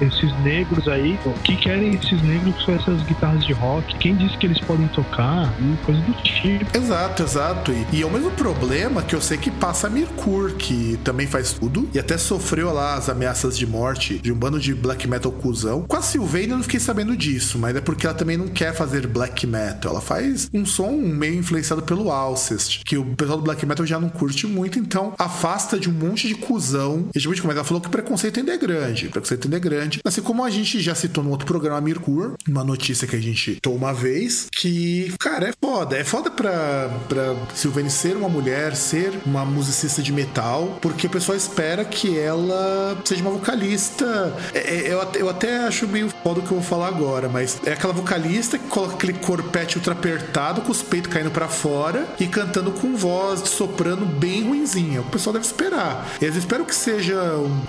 esses, 0.00 0.32
negros 0.42 0.88
aí, 0.88 1.18
o 1.24 1.32
que 1.40 1.56
querem 1.56 1.94
esses 1.94 2.20
negros 2.22 2.62
com 2.64 2.72
essas 2.72 3.02
guitarras 3.02 3.44
de 3.44 3.52
rock? 3.52 3.96
Quem 3.98 4.16
disse 4.16 4.36
que 4.38 4.46
eles 4.46 4.58
podem 4.60 4.86
tocar? 4.88 5.52
Coisa 5.84 6.00
do 6.00 6.12
tipo. 6.22 6.76
Exato, 6.76 7.22
exato. 7.22 7.72
E, 7.72 7.98
e 7.98 8.02
é 8.02 8.06
o 8.06 8.10
mesmo 8.10 8.30
problema 8.32 9.02
que 9.02 9.14
eu 9.14 9.20
sei 9.20 9.36
que 9.36 9.50
passa 9.50 9.86
a 9.86 9.90
Mirkur, 9.90 10.54
que 10.54 10.98
também 11.04 11.26
faz 11.26 11.52
tudo 11.52 11.88
e 11.92 11.98
até 11.98 12.16
sofreu 12.16 12.72
lá 12.72 12.94
as 12.94 13.08
ameaças 13.08 13.56
de 13.56 13.66
morte 13.66 14.18
de 14.18 14.32
um 14.32 14.36
bando 14.36 14.58
de 14.58 14.74
black 14.74 15.08
metal 15.08 15.32
cuzão. 15.32 15.82
Com 15.82 15.96
a 15.96 16.02
Sylvain 16.02 16.48
eu 16.48 16.56
não 16.56 16.62
fiquei 16.62 16.80
sabendo 16.80 17.16
disso, 17.16 17.58
mas 17.58 17.76
é 17.76 17.80
porque 17.80 18.06
ela 18.06 18.14
também 18.14 18.36
não 18.36 18.48
quer 18.48 18.74
fazer 18.74 19.06
black 19.06 19.46
metal. 19.46 19.92
Ela 19.92 20.00
faz 20.00 20.48
um 20.52 20.64
som 20.64 20.92
meio 20.92 21.34
influenciado 21.34 21.82
pelo 21.82 22.10
Alcest, 22.10 22.82
que 22.84 22.96
o 22.96 23.04
pessoal 23.04 23.38
do 23.38 23.44
black 23.44 23.64
metal 23.66 23.84
já 23.84 23.98
não 23.98 24.08
curte 24.08 24.46
muito, 24.46 24.78
então 24.78 25.14
afasta 25.18 25.78
de 25.78 25.88
um 25.88 25.92
monte 25.92 26.28
de 26.28 26.34
cuzão. 26.34 27.08
E 27.14 27.18
tipo, 27.18 27.36
como 27.40 27.52
ela 27.52 27.64
falou 27.64 27.80
que 27.80 27.88
o 27.88 27.90
preconceito 27.90 28.38
ainda 28.40 28.52
é 28.52 28.58
grande. 28.58 28.95
O 29.04 29.10
preconceito 29.10 29.44
ainda 29.44 29.56
é 29.56 29.60
grande. 29.60 30.00
Assim 30.04 30.22
como 30.22 30.44
a 30.44 30.50
gente 30.50 30.80
já 30.80 30.94
citou 30.94 31.22
no 31.22 31.30
outro 31.30 31.46
programa 31.46 31.80
Mirkur, 31.80 32.34
uma 32.48 32.64
notícia 32.64 33.06
que 33.06 33.16
a 33.16 33.20
gente 33.20 33.58
tomou 33.60 33.76
uma 33.76 33.92
vez, 33.92 34.46
que, 34.50 35.12
cara, 35.18 35.50
é 35.50 35.52
foda. 35.62 35.96
É 35.96 36.04
foda 36.04 36.30
pra, 36.30 36.88
pra 37.08 37.36
Sylvain 37.54 37.88
ser 37.88 38.16
uma 38.16 38.28
mulher, 38.28 38.74
ser 38.74 39.12
uma 39.26 39.44
musicista 39.44 40.02
de 40.02 40.12
metal, 40.12 40.78
porque 40.80 41.06
o 41.06 41.10
pessoal 41.10 41.36
espera 41.36 41.84
que 41.84 42.18
ela 42.18 42.96
seja 43.04 43.20
uma 43.22 43.30
vocalista. 43.30 44.34
É, 44.54 44.58
é, 44.58 44.92
eu, 44.92 45.00
eu 45.14 45.28
até 45.28 45.58
acho 45.58 45.86
meio 45.86 46.08
foda 46.22 46.40
o 46.40 46.42
que 46.42 46.50
eu 46.50 46.58
vou 46.58 46.62
falar 46.62 46.88
agora, 46.88 47.28
mas 47.28 47.60
é 47.64 47.72
aquela 47.72 47.92
vocalista 47.92 48.58
que 48.58 48.66
coloca 48.68 48.94
aquele 48.94 49.12
corpete 49.14 49.76
ultra 49.76 49.92
apertado, 49.92 50.62
com 50.62 50.72
os 50.72 50.82
peitos 50.82 51.12
caindo 51.12 51.30
para 51.30 51.48
fora 51.48 52.06
e 52.18 52.26
cantando 52.26 52.70
com 52.72 52.96
voz 52.96 53.42
de 53.42 53.48
soprano 53.48 54.06
bem 54.06 54.44
ruinzinha. 54.44 55.00
O 55.00 55.04
pessoal 55.04 55.34
deve 55.34 55.44
esperar. 55.44 56.08
Eles 56.20 56.36
esperam 56.36 56.64
que 56.64 56.74
seja 56.74 57.16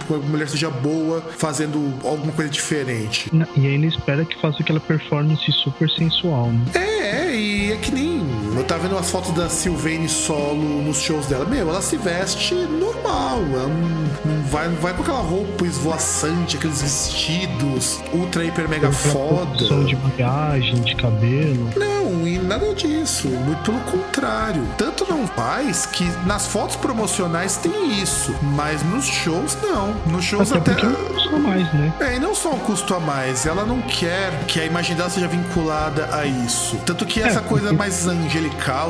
uma 0.10 0.20
mulher 0.20 0.48
seja 0.50 0.70
boa, 0.70 1.17
fazendo 1.22 1.94
alguma 2.04 2.32
coisa 2.32 2.50
diferente. 2.50 3.30
E 3.56 3.68
ainda 3.68 3.88
espera 3.88 4.26
que 4.26 4.40
faça 4.40 4.62
aquela 4.62 4.80
performance 4.80 5.52
super 5.52 5.90
sensual, 5.90 6.52
né? 6.52 6.66
É, 6.74 7.28
é, 7.28 7.36
e 7.36 7.72
é 7.72 7.78
que 7.78 7.92
nem. 7.92 8.17
Eu 8.58 8.64
tava 8.64 8.82
vendo 8.82 8.98
as 8.98 9.12
fotos 9.12 9.32
da 9.32 9.48
Sylvain 9.48 10.08
solo 10.08 10.82
nos 10.82 11.00
shows 11.00 11.28
dela. 11.28 11.46
Meu, 11.46 11.70
ela 11.70 11.82
se 11.82 11.96
veste 11.96 12.56
normal. 12.56 13.40
Ela 13.54 13.68
não, 13.68 14.34
não 14.34 14.44
vai, 14.46 14.68
não 14.68 14.78
vai 14.78 14.94
com 14.96 15.04
aquela 15.04 15.22
roupa 15.22 15.64
esvoaçante, 15.64 16.58
aqueles 16.58 16.82
vestidos 16.82 18.02
ultra, 18.12 18.44
hiper, 18.44 18.68
mega 18.68 18.92
foda. 18.92 19.84
De 19.86 19.96
maquiagem, 19.96 20.82
de 20.82 20.96
cabelo. 20.96 21.70
Não, 21.76 22.28
e 22.28 22.40
nada 22.40 22.74
disso. 22.74 23.28
Muito 23.28 23.62
pelo 23.62 23.80
contrário. 23.82 24.68
Tanto 24.76 25.06
não 25.08 25.28
faz 25.28 25.86
que 25.86 26.04
nas 26.26 26.48
fotos 26.48 26.76
promocionais 26.78 27.58
tem 27.58 28.02
isso. 28.02 28.34
Mas 28.42 28.82
nos 28.82 29.06
shows, 29.06 29.56
não. 29.62 29.94
Nos 30.08 30.26
shows 30.26 30.52
até. 30.52 30.72
até... 30.72 30.82
É 30.82 30.90
um 30.90 30.96
custo 30.96 31.36
a 31.36 31.40
mais, 31.40 31.74
né? 31.74 31.94
É, 32.00 32.16
e 32.16 32.20
não 32.20 32.34
só 32.34 32.54
um 32.54 32.60
custo 32.60 32.96
a 32.96 33.00
mais. 33.00 33.46
Ela 33.46 33.66
não 33.66 33.82
quer 33.82 34.32
que 34.48 34.60
a 34.60 34.66
imagem 34.66 34.96
dela 34.96 35.12
seja 35.12 35.28
vinculada 35.28 36.10
a 36.12 36.26
isso. 36.26 36.76
Tanto 36.86 37.06
que 37.06 37.22
essa 37.22 37.40
é, 37.40 37.44
coisa 37.44 37.68
porque... 37.68 37.78
mais 37.78 38.08
angelical 38.08 38.47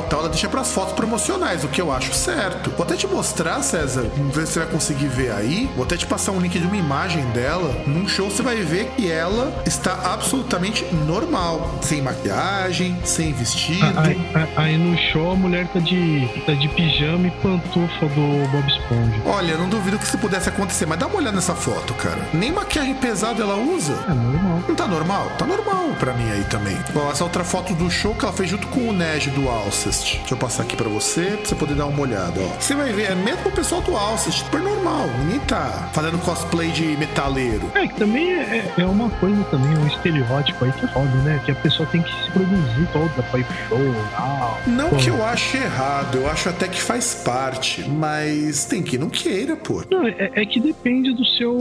tal, 0.08 0.20
ela 0.20 0.28
deixa 0.28 0.48
pras 0.48 0.72
fotos 0.72 0.94
promocionais, 0.94 1.64
o 1.64 1.68
que 1.68 1.80
eu 1.80 1.92
acho 1.92 2.12
certo. 2.12 2.70
Vou 2.70 2.84
até 2.84 2.96
te 2.96 3.06
mostrar, 3.06 3.62
César, 3.62 4.06
vamos 4.16 4.34
ver 4.34 4.46
se 4.46 4.54
você 4.54 4.58
vai 4.60 4.68
conseguir 4.68 5.08
ver 5.08 5.32
aí. 5.32 5.70
Vou 5.74 5.84
até 5.84 5.96
te 5.96 6.06
passar 6.06 6.32
um 6.32 6.40
link 6.40 6.58
de 6.58 6.66
uma 6.66 6.76
imagem 6.76 7.24
dela. 7.30 7.74
Num 7.86 8.08
show 8.08 8.30
você 8.30 8.42
vai 8.42 8.56
ver 8.56 8.86
que 8.96 9.10
ela 9.10 9.62
está 9.66 10.12
absolutamente 10.12 10.84
normal. 11.06 11.78
Sem 11.82 12.02
maquiagem, 12.02 12.98
sem 13.04 13.32
vestido. 13.32 13.98
Aí, 13.98 14.18
aí, 14.56 14.78
no 14.78 14.96
show 15.12 15.32
a 15.32 15.36
mulher 15.36 15.66
tá 15.68 15.78
de, 15.78 16.28
tá 16.46 16.52
de 16.52 16.68
pijama 16.68 17.26
e 17.26 17.30
pantufa 17.30 18.06
do 18.06 18.48
Bob 18.50 18.66
Esponja. 18.68 19.22
Olha, 19.24 19.56
não 19.56 19.68
duvido 19.68 19.98
que 19.98 20.04
isso 20.04 20.18
pudesse 20.18 20.48
acontecer, 20.48 20.86
mas 20.86 20.98
dá 20.98 21.06
uma 21.06 21.16
olhada 21.16 21.36
nessa 21.36 21.54
foto, 21.54 21.94
cara. 21.94 22.20
Nem 22.32 22.52
maquiagem 22.52 22.94
pesada 22.94 23.42
ela 23.42 23.56
usa. 23.56 23.94
É 24.08 24.14
normal. 24.14 24.62
Não 24.68 24.74
tá 24.74 24.86
normal? 24.86 25.32
Tá 25.38 25.46
normal 25.46 25.88
pra 25.98 26.12
mim 26.12 26.30
aí 26.30 26.44
também. 26.44 26.76
Bom, 26.92 27.10
essa 27.10 27.24
outra 27.24 27.44
foto 27.44 27.74
do 27.74 27.90
show 27.90 28.14
que 28.14 28.24
ela 28.24 28.32
fez 28.32 28.50
junto 28.50 28.66
com 28.68 28.88
o 28.88 28.92
Ned 28.92 29.30
do 29.30 29.47
Alcest. 29.50 30.18
Deixa 30.18 30.34
eu 30.34 30.38
passar 30.38 30.62
aqui 30.62 30.76
pra 30.76 30.88
você, 30.88 31.22
pra 31.22 31.44
você 31.44 31.54
poder 31.54 31.74
dar 31.74 31.86
uma 31.86 32.00
olhada, 32.00 32.40
ó. 32.40 32.60
Você 32.60 32.74
vai 32.74 32.92
ver, 32.92 33.10
é 33.10 33.14
mesmo 33.14 33.48
o 33.48 33.52
pessoal 33.52 33.80
do 33.82 33.96
Alcest, 33.96 34.44
super 34.44 34.60
normal. 34.60 35.08
Ninguém 35.20 35.40
tá 35.40 35.90
fazendo 35.92 36.18
cosplay 36.18 36.70
de 36.70 36.84
metaleiro. 36.96 37.70
É, 37.74 37.86
que 37.86 37.94
também 37.94 38.32
é, 38.32 38.72
é 38.76 38.84
uma 38.84 39.10
coisa 39.10 39.42
também, 39.44 39.76
um 39.76 39.86
estereótipo 39.86 40.64
aí 40.64 40.72
que 40.72 40.84
é 40.84 40.88
foda, 40.88 41.08
né? 41.22 41.40
Que 41.44 41.52
a 41.52 41.54
pessoa 41.54 41.88
tem 41.90 42.02
que 42.02 42.10
se 42.24 42.30
produzir 42.30 42.88
toda 42.92 43.22
pra 43.22 43.40
ir 43.40 43.44
pro 43.44 43.56
show, 43.68 43.94
tal. 44.16 44.60
Não 44.66 44.90
pô. 44.90 44.96
que 44.96 45.08
eu 45.08 45.24
ache 45.24 45.56
errado, 45.56 46.18
eu 46.18 46.30
acho 46.30 46.48
até 46.48 46.68
que 46.68 46.80
faz 46.80 47.14
parte, 47.14 47.88
mas 47.88 48.64
tem 48.64 48.82
que 48.82 48.98
não 48.98 49.08
queira, 49.08 49.56
pô. 49.56 49.82
Não, 49.90 50.06
é, 50.06 50.30
é 50.34 50.46
que 50.46 50.60
depende 50.60 51.12
do 51.14 51.24
seu, 51.24 51.56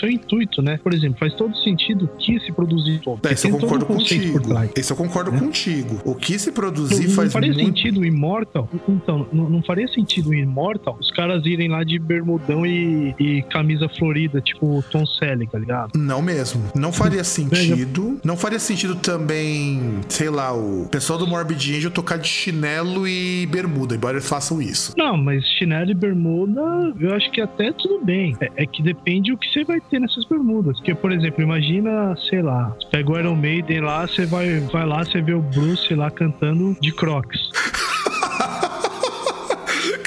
seu 0.00 0.10
intuito, 0.10 0.62
né? 0.62 0.78
Por 0.82 0.92
exemplo, 0.92 1.18
faz 1.18 1.34
todo 1.34 1.56
sentido 1.58 2.08
que 2.18 2.38
se 2.40 2.52
produzir 2.52 3.00
todo. 3.00 3.26
É, 3.26 3.32
esse 3.32 3.46
eu 3.46 3.58
concordo 3.58 3.86
contigo. 3.86 4.40
Esse 4.76 4.92
eu 4.92 4.96
concordo 4.96 5.32
né? 5.32 5.38
contigo. 5.38 6.00
O 6.04 6.14
que 6.14 6.38
se 6.38 6.52
produzir 6.52 7.03
não, 7.08 7.14
faz 7.14 7.26
Não 7.26 7.32
faria 7.32 7.52
muito... 7.52 7.66
sentido 7.66 8.00
o 8.00 8.04
Immortal. 8.04 8.68
Então, 8.88 9.26
não, 9.32 9.48
não 9.48 9.62
faria 9.62 9.88
sentido 9.88 10.30
o 10.30 10.34
Immortal 10.34 10.84
os 11.00 11.10
caras 11.10 11.44
irem 11.44 11.68
lá 11.68 11.84
de 11.84 11.98
bermudão 11.98 12.64
e, 12.66 13.14
e 13.18 13.42
camisa 13.42 13.88
florida, 13.88 14.40
tipo 14.40 14.82
Tom 14.90 15.04
Selleck, 15.06 15.50
tá 15.50 15.58
ligado? 15.58 15.92
Não 15.96 16.22
mesmo. 16.22 16.62
Não 16.74 16.92
faria 16.92 17.22
sentido. 17.24 18.18
Não 18.24 18.36
faria 18.36 18.58
sentido 18.58 18.94
também, 18.96 20.00
sei 20.08 20.30
lá, 20.30 20.52
o 20.52 20.88
pessoal 20.90 21.18
do 21.18 21.26
Morbid 21.26 21.76
Angel 21.76 21.90
tocar 21.90 22.18
de 22.18 22.28
chinelo 22.28 23.06
e 23.06 23.46
bermuda, 23.46 23.94
embora 23.94 24.16
eles 24.16 24.28
façam 24.28 24.60
isso. 24.60 24.94
Não, 24.96 25.16
mas 25.16 25.44
chinelo 25.58 25.90
e 25.90 25.94
bermuda, 25.94 26.62
eu 26.98 27.12
acho 27.14 27.30
que 27.30 27.40
até 27.40 27.72
tudo 27.72 28.04
bem. 28.04 28.36
É, 28.40 28.50
é 28.56 28.66
que 28.66 28.82
depende 28.82 29.32
o 29.32 29.38
que 29.38 29.48
você 29.48 29.64
vai 29.64 29.80
ter 29.80 30.00
nessas 30.00 30.24
bermudas. 30.24 30.76
Porque, 30.78 30.94
por 30.94 31.12
exemplo, 31.12 31.42
imagina, 31.42 32.16
sei 32.30 32.42
lá, 32.42 32.74
pega 32.90 33.12
o 33.12 33.18
Iron 33.18 33.36
Maiden 33.36 33.80
lá, 33.80 34.06
você 34.06 34.26
vai, 34.26 34.60
vai 34.60 34.86
lá, 34.86 35.04
você 35.04 35.20
vê 35.20 35.34
o 35.34 35.42
Bruce 35.42 35.94
lá 35.94 36.10
cantando 36.10 36.76
de 36.80 36.92
Crocs. 36.96 37.50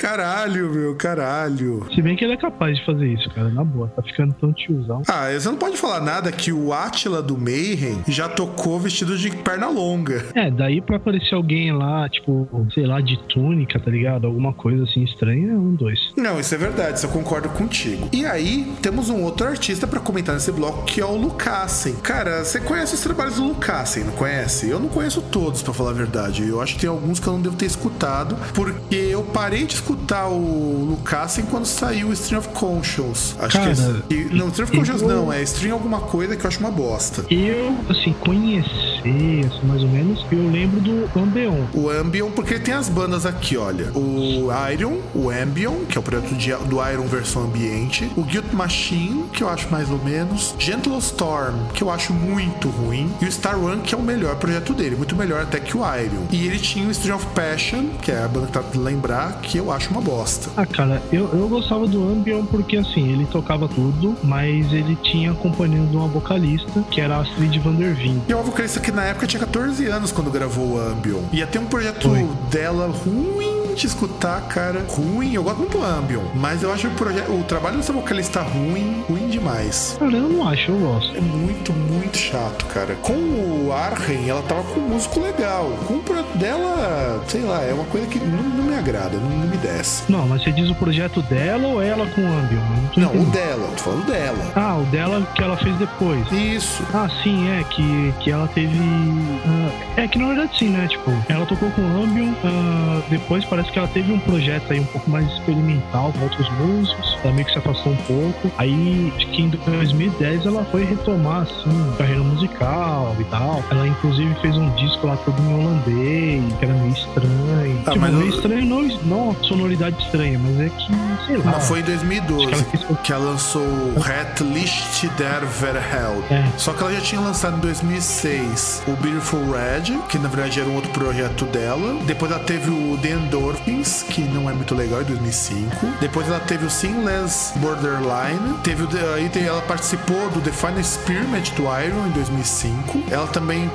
Caralho, 0.08 0.72
meu, 0.74 0.96
caralho. 0.96 1.86
Se 1.94 2.02
bem 2.02 2.16
que 2.16 2.24
ele 2.24 2.32
é 2.32 2.38
capaz 2.38 2.78
de 2.78 2.86
fazer 2.86 3.08
isso, 3.08 3.30
cara, 3.32 3.50
na 3.50 3.62
boa. 3.62 3.90
Tá 3.90 4.02
ficando 4.02 4.34
tão 4.36 4.54
tiozão. 4.54 5.02
Ah, 5.06 5.30
você 5.30 5.50
não 5.50 5.58
pode 5.58 5.76
falar 5.76 6.00
nada 6.00 6.32
que 6.32 6.50
o 6.50 6.72
Atila 6.72 7.22
do 7.22 7.38
Mayhem 7.38 8.02
já 8.08 8.30
tocou 8.30 8.80
vestido 8.80 9.18
de 9.18 9.30
perna 9.30 9.68
longa. 9.68 10.24
É, 10.34 10.50
daí 10.50 10.80
pra 10.80 10.96
aparecer 10.96 11.36
alguém 11.36 11.74
lá, 11.74 12.08
tipo, 12.08 12.48
sei 12.74 12.86
lá, 12.86 13.02
de 13.02 13.18
túnica, 13.28 13.78
tá 13.82 13.92
ligado? 13.92 14.26
Alguma 14.26 14.54
coisa 14.54 14.86
assim 14.86 15.04
estranha, 15.04 15.52
é 15.52 15.58
um, 15.58 15.76
dois. 15.76 16.00
Não, 16.16 16.40
isso 16.40 16.56
é 16.56 16.58
verdade, 16.58 17.00
isso 17.00 17.06
eu 17.06 17.12
concordo 17.12 17.50
contigo. 17.50 18.08
E 18.14 18.26
aí, 18.26 18.72
temos 18.82 19.10
um 19.10 19.22
outro 19.24 19.46
artista 19.46 19.86
para 19.86 20.00
comentar 20.00 20.34
nesse 20.34 20.54
bloco, 20.54 20.86
que 20.86 21.02
é 21.02 21.06
o 21.06 21.18
Lucassen. 21.18 21.96
Cara, 21.98 22.46
você 22.46 22.62
conhece 22.62 22.96
os 22.96 23.02
trabalhos 23.02 23.36
do 23.36 23.44
Lucassen, 23.44 24.06
não 24.06 24.14
conhece? 24.14 24.70
Eu 24.70 24.80
não 24.80 24.88
conheço 24.88 25.22
todos, 25.22 25.62
para 25.62 25.74
falar 25.74 25.90
a 25.90 25.96
verdade. 25.96 26.48
Eu 26.48 26.62
acho 26.62 26.76
que 26.76 26.80
tem 26.80 26.90
alguns 26.90 27.20
que 27.20 27.28
eu 27.28 27.34
não 27.34 27.42
devo 27.42 27.58
ter 27.58 27.66
escutado, 27.66 28.38
porque 28.54 28.96
eu 28.96 29.22
parei 29.22 29.66
de 29.66 29.74
escutar 29.74 29.97
escutar 29.98 30.28
o 30.28 30.86
Lucassen 30.90 31.46
quando 31.46 31.66
saiu 31.66 32.10
o 32.10 32.14
Stream 32.14 32.40
of 32.40 32.50
Conscience. 32.50 33.36
Acho 33.40 33.58
Cara, 33.58 33.74
que 33.74 34.14
é. 34.14 34.24
Não, 34.34 34.48
Stream 34.50 34.68
of 34.68 34.78
Conscience 34.78 35.04
eu... 35.04 35.10
não, 35.10 35.34
é 35.34 35.42
Stream 35.42 35.74
alguma 35.74 36.00
coisa 36.00 36.36
que 36.36 36.46
eu 36.46 36.48
acho 36.48 36.60
uma 36.60 36.72
bosta. 36.72 37.26
Eu, 37.30 37.76
assim, 37.90 38.14
conheci, 38.14 38.70
assim, 39.02 39.68
mais 39.68 39.82
ou 39.82 39.90
menos, 39.90 40.26
eu 40.32 40.50
lembro 40.50 40.80
do 40.80 41.20
Ambion. 41.20 41.66
O 41.74 41.90
Ambion, 41.90 42.32
porque 42.32 42.60
tem 42.60 42.74
as 42.74 42.88
bandas 42.88 43.26
aqui, 43.26 43.58
olha. 43.58 43.92
O 43.94 44.50
Iron, 44.72 45.00
o 45.14 45.30
Ambion, 45.30 45.86
que 45.90 45.98
é 45.98 46.00
o 46.00 46.04
projeto 46.04 46.36
de, 46.36 46.54
do 46.68 46.86
Iron 46.88 47.08
versão 47.08 47.44
ambiente. 47.44 48.10
O 48.16 48.24
Guilt 48.24 48.52
Machine, 48.54 49.26
que 49.34 49.44
eu 49.44 49.50
acho 49.50 49.70
mais 49.70 49.90
ou 49.90 49.98
menos. 50.04 50.56
Gentle 50.60 50.98
Storm, 51.00 51.56
que 51.74 51.84
eu 51.84 51.90
acho 51.90 52.14
muito 52.14 52.70
ruim. 52.70 53.12
E 53.22 53.26
o 53.26 53.32
Star 53.32 53.60
One, 53.60 53.82
que 53.82 53.96
é 53.96 53.98
o 53.98 54.02
melhor 54.02 54.36
projeto 54.36 54.74
dele, 54.74 54.96
muito 54.96 55.16
melhor 55.16 55.42
até 55.42 55.60
que 55.60 55.76
o 55.76 55.82
Iron. 55.82 56.28
E 56.32 56.46
ele 56.46 56.60
tinha 56.60 56.88
o 56.88 56.92
Stream 56.92 57.16
of 57.16 57.26
Passion, 57.28 57.88
que 58.02 58.12
é 58.12 58.24
a 58.24 58.28
banda 58.28 58.48
que 58.48 58.54
tá 58.54 58.64
lembrar, 58.76 59.40
que 59.42 59.58
eu 59.58 59.72
acho 59.72 59.87
acho 59.88 59.92
uma 59.92 60.02
bosta. 60.02 60.50
Ah, 60.58 60.66
cara, 60.66 61.02
eu, 61.12 61.30
eu 61.34 61.48
gostava 61.48 61.88
do 61.88 62.04
Ambion 62.04 62.46
porque 62.46 62.78
assim, 62.78 63.12
ele 63.12 63.26
tocava 63.26 63.68
tudo, 63.68 64.16
mas 64.24 64.72
ele 64.74 64.96
tinha 64.98 65.34
companhia 65.34 65.86
de 65.86 65.96
uma 65.96 66.08
vocalista, 66.08 66.84
que 66.92 67.00
era 67.02 67.16
a 67.16 67.22
Astrid 67.22 67.58
Van 67.60 67.74
Der 67.74 67.96
Veen. 67.96 68.22
E 68.28 68.32
é 68.32 68.36
uma 68.36 68.44
vocalista 68.44 68.80
que 68.80 68.92
na 68.92 69.04
época 69.06 69.26
tinha 69.26 69.40
14 69.40 69.86
anos 69.88 70.12
quando 70.12 70.30
gravou 70.30 70.74
o 70.74 70.80
Ambion. 70.80 71.22
Ia 71.32 71.48
ter 71.48 71.60
um 71.60 71.66
projeto 71.66 72.10
Foi. 72.10 72.28
dela 72.52 72.88
ruim 72.88 73.57
escutar, 73.86 74.42
cara, 74.48 74.86
ruim. 74.88 75.34
Eu 75.34 75.44
gosto 75.44 75.60
muito 75.60 75.78
do 75.78 75.84
Ambion, 75.84 76.24
mas 76.36 76.64
eu 76.64 76.72
acho 76.72 76.88
o, 76.88 76.92
projeto, 76.92 77.32
o 77.32 77.44
trabalho 77.44 77.78
dessa 77.78 77.94
vocalista 77.94 78.42
ruim, 78.42 79.04
ruim 79.08 79.28
demais. 79.28 79.96
Cara, 80.00 80.12
eu 80.12 80.30
não 80.30 80.48
acho, 80.48 80.72
eu 80.72 80.78
gosto. 80.80 81.16
É 81.16 81.22
muito, 81.22 81.74
muito 81.74 82.18
chato, 82.18 82.66
cara. 82.66 82.96
Com 82.96 83.14
o 83.14 83.72
Arhen, 83.74 84.30
ela 84.30 84.42
tava 84.44 84.64
com 84.64 84.80
um 84.80 84.90
músico 84.90 85.20
legal. 85.20 85.70
Com 85.88 85.96
o 85.96 86.00
projeto 86.00 86.38
dela, 86.38 87.24
sei 87.28 87.42
lá, 87.42 87.62
é 87.64 87.74
uma 87.74 87.86
coisa 87.86 88.08
que 88.08 88.20
não, 88.20 88.44
não 88.44 88.64
me 88.66 88.76
agrada, 88.76 89.18
não, 89.18 89.30
não, 89.30 89.48
me 89.48 89.58
desce. 89.58 90.04
Não, 90.10 90.28
mas 90.28 90.44
você 90.44 90.52
diz 90.52 90.70
o 90.70 90.76
projeto 90.76 91.22
dela 91.24 91.68
ou 91.68 91.82
ela 91.82 92.06
com 92.08 92.22
o 92.22 92.26
Ambion? 92.26 92.62
Não, 92.96 93.14
não 93.14 93.22
o 93.24 93.26
dela, 93.26 93.68
tô 93.76 93.84
falando 93.84 94.06
dela. 94.06 94.52
Ah, 94.56 94.78
o 94.78 94.84
dela 94.86 95.22
que 95.36 95.44
ela 95.44 95.58
fez 95.58 95.76
depois. 95.78 96.32
Isso. 96.32 96.84
Ah, 96.94 97.10
sim, 97.24 97.50
é, 97.50 97.64
que, 97.64 98.14
que 98.22 98.32
ela 98.32 98.48
teve. 98.48 98.78
Uh, 98.78 99.72
é 99.96 100.08
que 100.08 100.18
na 100.18 100.28
verdade 100.28 100.58
sim, 100.58 100.70
né? 100.70 100.88
Tipo, 100.88 101.12
ela 101.30 101.46
tocou 101.46 101.70
com 101.72 101.82
o 101.82 102.04
Ambion, 102.04 102.30
uh, 102.30 103.04
depois 103.10 103.46
parece 103.46 103.67
parece 103.68 103.72
que 103.72 103.80
ela 103.80 103.88
teve 103.88 104.12
um 104.12 104.20
projeto 104.20 104.72
aí 104.72 104.80
um 104.80 104.86
pouco 104.86 105.10
mais 105.10 105.28
experimental 105.34 106.14
com 106.14 106.24
outros 106.24 106.50
músicos, 106.54 107.18
também 107.22 107.44
que 107.44 107.52
se 107.52 107.58
afastou 107.58 107.94
um 107.94 107.98
pouco. 107.98 108.52
Aí, 108.58 109.12
acho 109.16 109.28
que 109.28 109.42
em 109.42 109.50
2010 109.50 110.46
ela 110.46 110.66
foi 110.66 110.84
retomar, 110.84 111.42
assim, 111.42 111.96
carreira 111.98 112.22
musical 112.24 113.16
e 113.20 113.24
tal. 113.26 113.64
Ela, 113.70 113.88
inclusive, 113.88 114.34
fez 114.42 114.56
um 114.56 114.70
disco 114.72 115.08
lá 115.08 115.18
todo 115.18 115.40
em 115.42 115.54
holandês, 115.54 116.54
que 116.60 116.66
era 116.66 116.74
meio 116.74 116.94
estranho. 116.94 117.82
Ah, 117.86 117.92
tipo, 117.92 118.06
meio 118.06 118.22
eu... 118.22 118.30
estranho, 118.30 118.66
não, 118.66 118.82
não 119.06 119.36
sonoridade 119.44 120.02
estranha, 120.04 120.40
mas 120.40 120.60
é 120.60 120.70
que, 120.70 121.26
sei 121.26 121.38
lá. 121.38 121.52
Não, 121.52 121.62
foi 121.62 121.80
em 121.80 121.84
2012 121.84 122.48
que 122.48 122.54
ela, 122.54 122.64
fez... 122.64 123.00
que 123.04 123.14
ela 123.14 123.26
lançou 123.32 123.68
Het 123.98 124.44
Licht 124.44 125.08
der 125.18 125.46
Verheld. 125.46 126.24
É. 126.30 126.46
Só 126.58 126.74
que 126.74 126.84
ela 126.84 126.94
já 126.94 127.02
tinha 127.02 127.22
lançado 127.22 127.58
em 127.58 127.60
2006 127.60 128.84
o 128.88 128.92
Beautiful 128.92 129.42
Red, 129.52 129.98
que 130.10 130.18
na 130.18 130.28
verdade 130.28 130.60
era 130.60 130.70
um 130.70 130.76
outro 130.76 130.92
projeto 130.92 131.46
dela. 131.46 131.98
Depois 132.06 132.32
ela 132.32 132.44
teve 132.44 132.70
o 132.70 132.98
The 133.02 133.18
Que 133.64 134.22
não 134.22 134.50
é 134.50 134.54
muito 134.54 134.74
legal, 134.74 135.02
em 135.02 135.06
2005. 135.06 135.88
Depois 136.00 136.28
ela 136.28 136.40
teve 136.40 136.66
o 136.66 136.70
Sinless 136.70 137.58
Borderline. 137.60 138.58
Teve 138.64 138.84
o, 138.84 138.90
aí 139.14 139.30
ela 139.46 139.62
participou 139.62 140.30
do 140.30 140.42
The 140.42 140.52
Final 140.52 140.80
Experiment 140.80 141.52
do 141.56 141.64
Iron 141.64 142.08
em 142.08 142.12
2005. 142.12 143.04
Ela 143.12 143.28
também 143.28 143.70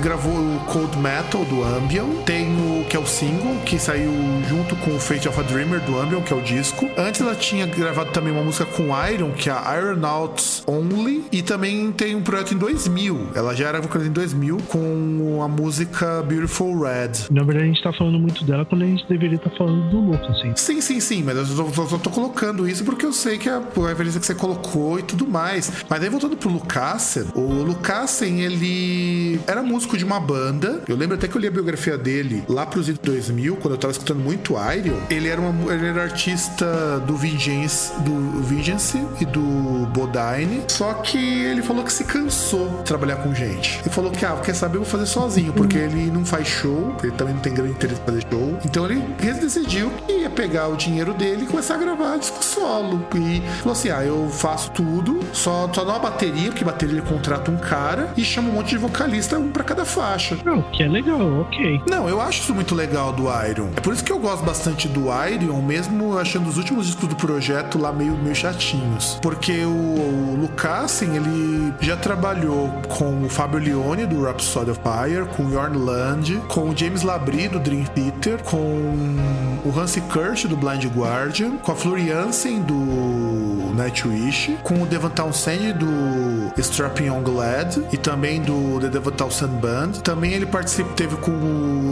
gravou 0.00 0.32
o 0.32 0.60
Cold 0.66 0.96
Metal 0.98 1.44
do 1.44 1.64
Ambion. 1.64 2.22
Tem 2.24 2.46
o 2.48 2.84
que 2.84 2.96
é 2.96 3.00
o 3.00 3.06
single, 3.06 3.56
que 3.64 3.78
saiu 3.78 4.12
junto 4.48 4.76
com 4.76 4.94
o 4.94 5.00
Fate 5.00 5.28
of 5.28 5.38
a 5.38 5.42
Dreamer 5.42 5.80
do 5.80 5.98
Ambion, 5.98 6.20
que 6.22 6.32
é 6.32 6.36
o 6.36 6.40
disco. 6.40 6.88
Antes 6.96 7.20
ela 7.20 7.34
tinha 7.34 7.66
gravado 7.66 8.10
também 8.10 8.32
uma 8.32 8.42
música 8.42 8.64
com 8.66 8.84
Iron, 9.08 9.32
que 9.32 9.48
é 9.48 9.52
a 9.52 9.76
Ironauts 9.78 10.62
Only. 10.66 11.24
E 11.32 11.42
também 11.42 11.90
tem 11.92 12.14
um 12.14 12.22
projeto 12.22 12.54
em 12.54 12.58
2000. 12.58 13.30
Ela 13.34 13.54
já 13.54 13.68
era 13.68 13.80
vocalista 13.80 14.10
em 14.10 14.12
2000 14.12 14.58
com 14.68 15.40
a 15.42 15.48
música 15.48 16.22
Beautiful 16.22 16.80
Red. 16.80 17.28
Na 17.30 17.42
verdade, 17.42 17.64
a 17.64 17.66
gente 17.68 17.82
tá 17.82 17.92
falando 17.92 18.18
muito 18.18 18.44
dela 18.44 18.64
quando 18.64 18.82
a 18.82 18.86
gente 18.86 19.06
deveria 19.18 19.36
estar 19.36 19.50
tá 19.50 19.56
falando 19.56 19.90
do 19.90 20.00
Lucas, 20.00 20.36
assim. 20.36 20.52
Sim, 20.56 20.80
sim, 20.80 21.00
sim. 21.00 21.22
Mas 21.22 21.36
eu 21.36 21.46
só, 21.46 21.86
só 21.86 21.98
tô 21.98 22.10
colocando 22.10 22.68
isso 22.68 22.84
porque 22.84 23.04
eu 23.04 23.12
sei 23.12 23.38
que 23.38 23.48
é 23.48 23.52
a 23.52 23.88
referência 23.88 24.20
que 24.20 24.26
você 24.26 24.34
colocou 24.34 24.98
e 24.98 25.02
tudo 25.02 25.26
mais. 25.26 25.70
Mas 25.88 26.02
aí 26.02 26.08
voltando 26.08 26.36
pro 26.36 26.48
Lucassen, 26.48 27.24
o 27.34 27.62
Lucassen, 27.62 28.40
ele 28.40 29.40
era 29.46 29.62
músico 29.62 29.96
de 29.96 30.04
uma 30.04 30.20
banda. 30.20 30.82
Eu 30.88 30.96
lembro 30.96 31.16
até 31.16 31.28
que 31.28 31.36
eu 31.36 31.40
li 31.40 31.46
a 31.46 31.50
biografia 31.50 31.98
dele 31.98 32.44
lá 32.48 32.64
pros 32.64 32.88
anos 32.88 33.00
2000, 33.00 33.56
quando 33.56 33.74
eu 33.74 33.78
tava 33.78 33.92
escutando 33.92 34.20
muito 34.20 34.54
Iron. 34.54 34.98
Ele 35.10 35.28
era, 35.28 35.40
uma, 35.40 35.72
ele 35.72 35.86
era 35.86 36.02
artista 36.02 37.00
do 37.06 37.16
Vigence, 37.16 37.92
do 38.02 38.42
Vigence 38.42 38.98
e 39.20 39.24
do 39.24 39.40
Bodine. 39.92 40.62
Só 40.68 40.94
que 40.94 41.18
ele 41.18 41.62
falou 41.62 41.84
que 41.84 41.92
se 41.92 42.04
cansou 42.04 42.68
de 42.78 42.84
trabalhar 42.84 43.16
com 43.16 43.34
gente. 43.34 43.80
Ele 43.80 43.90
falou 43.90 44.10
que, 44.10 44.24
ah, 44.24 44.36
quer 44.44 44.54
saber, 44.54 44.76
eu 44.76 44.82
vou 44.82 44.90
fazer 44.90 45.06
sozinho, 45.06 45.52
porque 45.52 45.76
ele 45.76 46.10
não 46.10 46.24
faz 46.24 46.46
show, 46.46 46.96
ele 47.02 47.12
também 47.12 47.34
não 47.34 47.40
tem 47.40 47.52
grande 47.52 47.72
interesse 47.72 48.00
em 48.00 48.04
fazer 48.04 48.22
show. 48.30 48.58
Então 48.64 48.84
ele 48.84 49.02
decidiu 49.40 49.90
que 50.06 50.12
ia 50.12 50.30
pegar 50.30 50.68
o 50.68 50.76
dinheiro 50.76 51.12
dele 51.14 51.44
e 51.44 51.46
começar 51.46 51.74
a 51.74 51.78
gravar 51.78 52.18
disco 52.18 52.42
solo. 52.44 53.04
E 53.14 53.40
falou 53.58 53.72
assim: 53.72 53.90
ah, 53.90 54.04
eu 54.04 54.28
faço 54.30 54.70
tudo, 54.72 55.20
só, 55.32 55.68
só 55.72 55.84
dá 55.84 55.92
uma 55.92 55.98
bateria, 55.98 56.50
porque 56.50 56.64
bateria 56.64 56.96
ele 56.98 57.06
contrata 57.06 57.50
um 57.50 57.56
cara 57.56 58.12
e 58.16 58.24
chama 58.24 58.50
um 58.50 58.52
monte 58.52 58.70
de 58.70 58.78
vocalista, 58.78 59.38
um 59.38 59.50
pra 59.50 59.64
cada 59.64 59.84
faixa. 59.84 60.36
Não, 60.44 60.62
que 60.62 60.82
é 60.82 60.88
legal, 60.88 61.40
ok. 61.40 61.80
Não, 61.88 62.08
eu 62.08 62.20
acho 62.20 62.40
isso 62.42 62.54
muito 62.54 62.74
legal 62.74 63.12
do 63.12 63.24
Iron. 63.48 63.68
É 63.76 63.80
por 63.80 63.92
isso 63.92 64.04
que 64.04 64.12
eu 64.12 64.18
gosto 64.18 64.44
bastante 64.44 64.88
do 64.88 65.06
Iron, 65.26 65.62
mesmo 65.62 66.18
achando 66.18 66.48
os 66.48 66.56
últimos 66.56 66.86
discos 66.86 67.08
do 67.08 67.16
projeto 67.16 67.78
lá 67.78 67.92
meio, 67.92 68.16
meio 68.16 68.34
chatinhos. 68.34 69.18
Porque 69.22 69.64
o, 69.64 69.68
o 69.68 70.36
Lucassen, 70.40 71.16
ele 71.16 71.72
já 71.80 71.96
trabalhou 71.96 72.70
com 72.88 73.24
o 73.24 73.28
Fábio 73.28 73.60
Leone 73.60 74.06
do 74.06 74.22
Rhapsody 74.22 74.70
of 74.70 74.80
Fire, 74.80 75.26
com 75.36 75.44
o 75.44 75.50
Jorn 75.50 75.76
Land, 75.76 76.40
com 76.48 76.70
o 76.70 76.76
James 76.76 77.02
Labrie 77.02 77.48
do 77.48 77.58
Dream 77.58 77.84
Theater, 77.84 78.42
com 78.42 78.58
o 79.64 79.70
Hansi 79.70 80.00
Kurt 80.02 80.46
do 80.46 80.56
Blind 80.56 80.84
Guardian, 80.94 81.56
com 81.58 81.72
a 81.72 81.76
Floriansen 81.76 82.62
do 82.62 83.47
Nightwish, 83.78 84.58
com 84.62 84.82
o 84.82 84.86
Devon 84.86 85.10
Townsend 85.10 85.74
do 85.74 86.60
Strapping 86.60 87.06
Young 87.06 87.30
Lad 87.30 87.80
e 87.92 87.96
também 87.96 88.40
do 88.42 88.80
The 88.80 88.88
Devon 88.88 89.12
Townsend 89.12 89.54
Band. 89.60 89.92
Também 90.02 90.32
ele 90.32 90.46
participou, 90.46 90.92
teve 90.94 91.16
com 91.16 91.30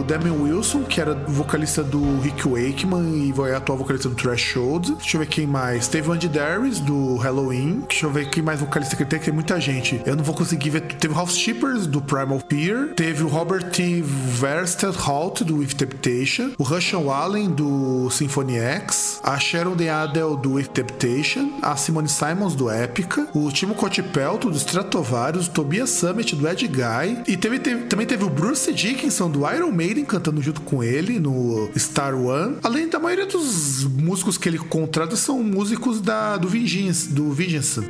o 0.00 0.04
Demi 0.04 0.30
Wilson, 0.30 0.82
que 0.82 1.00
era 1.00 1.14
vocalista 1.14 1.82
do 1.82 2.20
Rick 2.20 2.48
Wakeman 2.48 3.28
e 3.28 3.32
foi 3.32 3.54
atual 3.54 3.78
vocalista 3.78 4.08
do 4.08 4.14
Threshold. 4.14 4.94
Deixa 4.96 5.16
eu 5.16 5.20
ver 5.20 5.26
quem 5.26 5.46
mais. 5.46 5.86
Teve 5.86 6.08
o 6.08 6.12
Andy 6.12 6.28
Darius 6.28 6.80
do 6.80 7.16
Halloween. 7.16 7.84
Deixa 7.88 8.06
eu 8.06 8.10
ver 8.10 8.28
quem 8.30 8.42
mais 8.42 8.60
vocalista 8.60 8.96
que 8.96 9.04
tem, 9.04 9.18
que 9.18 9.26
tem 9.26 9.34
muita 9.34 9.60
gente. 9.60 10.02
Eu 10.04 10.16
não 10.16 10.24
vou 10.24 10.34
conseguir 10.34 10.70
ver. 10.70 10.82
Teve 10.82 11.14
o 11.14 11.16
House 11.16 11.36
Shippers 11.36 11.86
do 11.86 12.02
Primal 12.02 12.40
Fear. 12.48 12.94
Teve 12.94 13.22
o 13.22 13.28
Robert 13.28 13.70
T. 13.70 14.02
Verstelt 14.02 14.96
do 15.42 15.58
With 15.58 15.68
Temptation. 15.68 16.52
O 16.58 16.62
Russian 16.62 17.00
Wallen 17.00 17.50
do 17.50 18.10
Symphony 18.10 18.58
X. 18.58 19.20
A 19.22 19.38
Sharon 19.38 19.76
Adel 20.02 20.36
do 20.36 20.54
With 20.54 20.66
Temptation. 20.66 21.58
A 21.62 21.75
Simone 21.76 22.08
Simons 22.08 22.54
do 22.54 22.70
Epica. 22.70 23.28
O 23.34 23.50
Timo 23.50 23.74
Cotipelto 23.74 24.50
do 24.50 24.56
Stratovarius. 24.56 25.48
O 25.48 25.50
Tobias 25.50 25.90
Summit 25.90 26.34
do 26.34 26.48
Ed 26.48 26.66
Guy. 26.66 27.22
E 27.28 27.36
teve, 27.36 27.58
teve, 27.58 27.84
também 27.84 28.06
teve 28.06 28.24
o 28.24 28.30
Bruce 28.30 28.72
Dickinson 28.72 29.30
do 29.30 29.50
Iron 29.50 29.70
Maiden 29.70 30.04
cantando 30.04 30.42
junto 30.42 30.60
com 30.62 30.82
ele 30.82 31.18
no 31.18 31.70
Star 31.76 32.14
One. 32.14 32.56
Além 32.62 32.88
da 32.88 32.98
maioria 32.98 33.26
dos 33.26 33.84
músicos 33.84 34.38
que 34.38 34.48
ele 34.48 34.58
contrata 34.58 35.16
são 35.16 35.42
músicos 35.42 36.00
da, 36.00 36.36
do 36.36 36.48
Vengeance, 36.48 37.12
do 37.12 37.34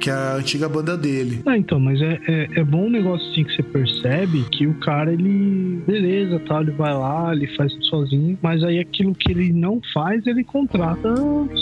que 0.01 0.11
é 0.11 0.12
a 0.12 0.34
antiga 0.34 0.68
banda 0.68 0.97
dele. 0.97 1.43
Ah, 1.47 1.57
então, 1.57 1.78
mas 1.78 2.01
é, 2.01 2.20
é, 2.26 2.61
é 2.61 2.64
bom 2.64 2.87
um 2.87 2.91
negócio 2.91 3.26
assim 3.30 3.45
que 3.45 3.55
você 3.55 3.62
percebe 3.62 4.45
que 4.51 4.66
o 4.66 4.74
cara, 4.74 5.12
ele. 5.12 5.82
Beleza, 5.87 6.41
tal, 6.47 6.62
ele 6.62 6.72
vai 6.72 6.93
lá, 6.93 7.32
ele 7.32 7.47
faz 7.57 7.72
tudo 7.72 7.84
sozinho, 7.87 8.39
mas 8.43 8.62
aí 8.64 8.78
aquilo 8.78 9.14
que 9.14 9.30
ele 9.30 9.53
não 9.53 9.80
faz, 9.95 10.26
ele 10.26 10.45
contrata 10.45 11.14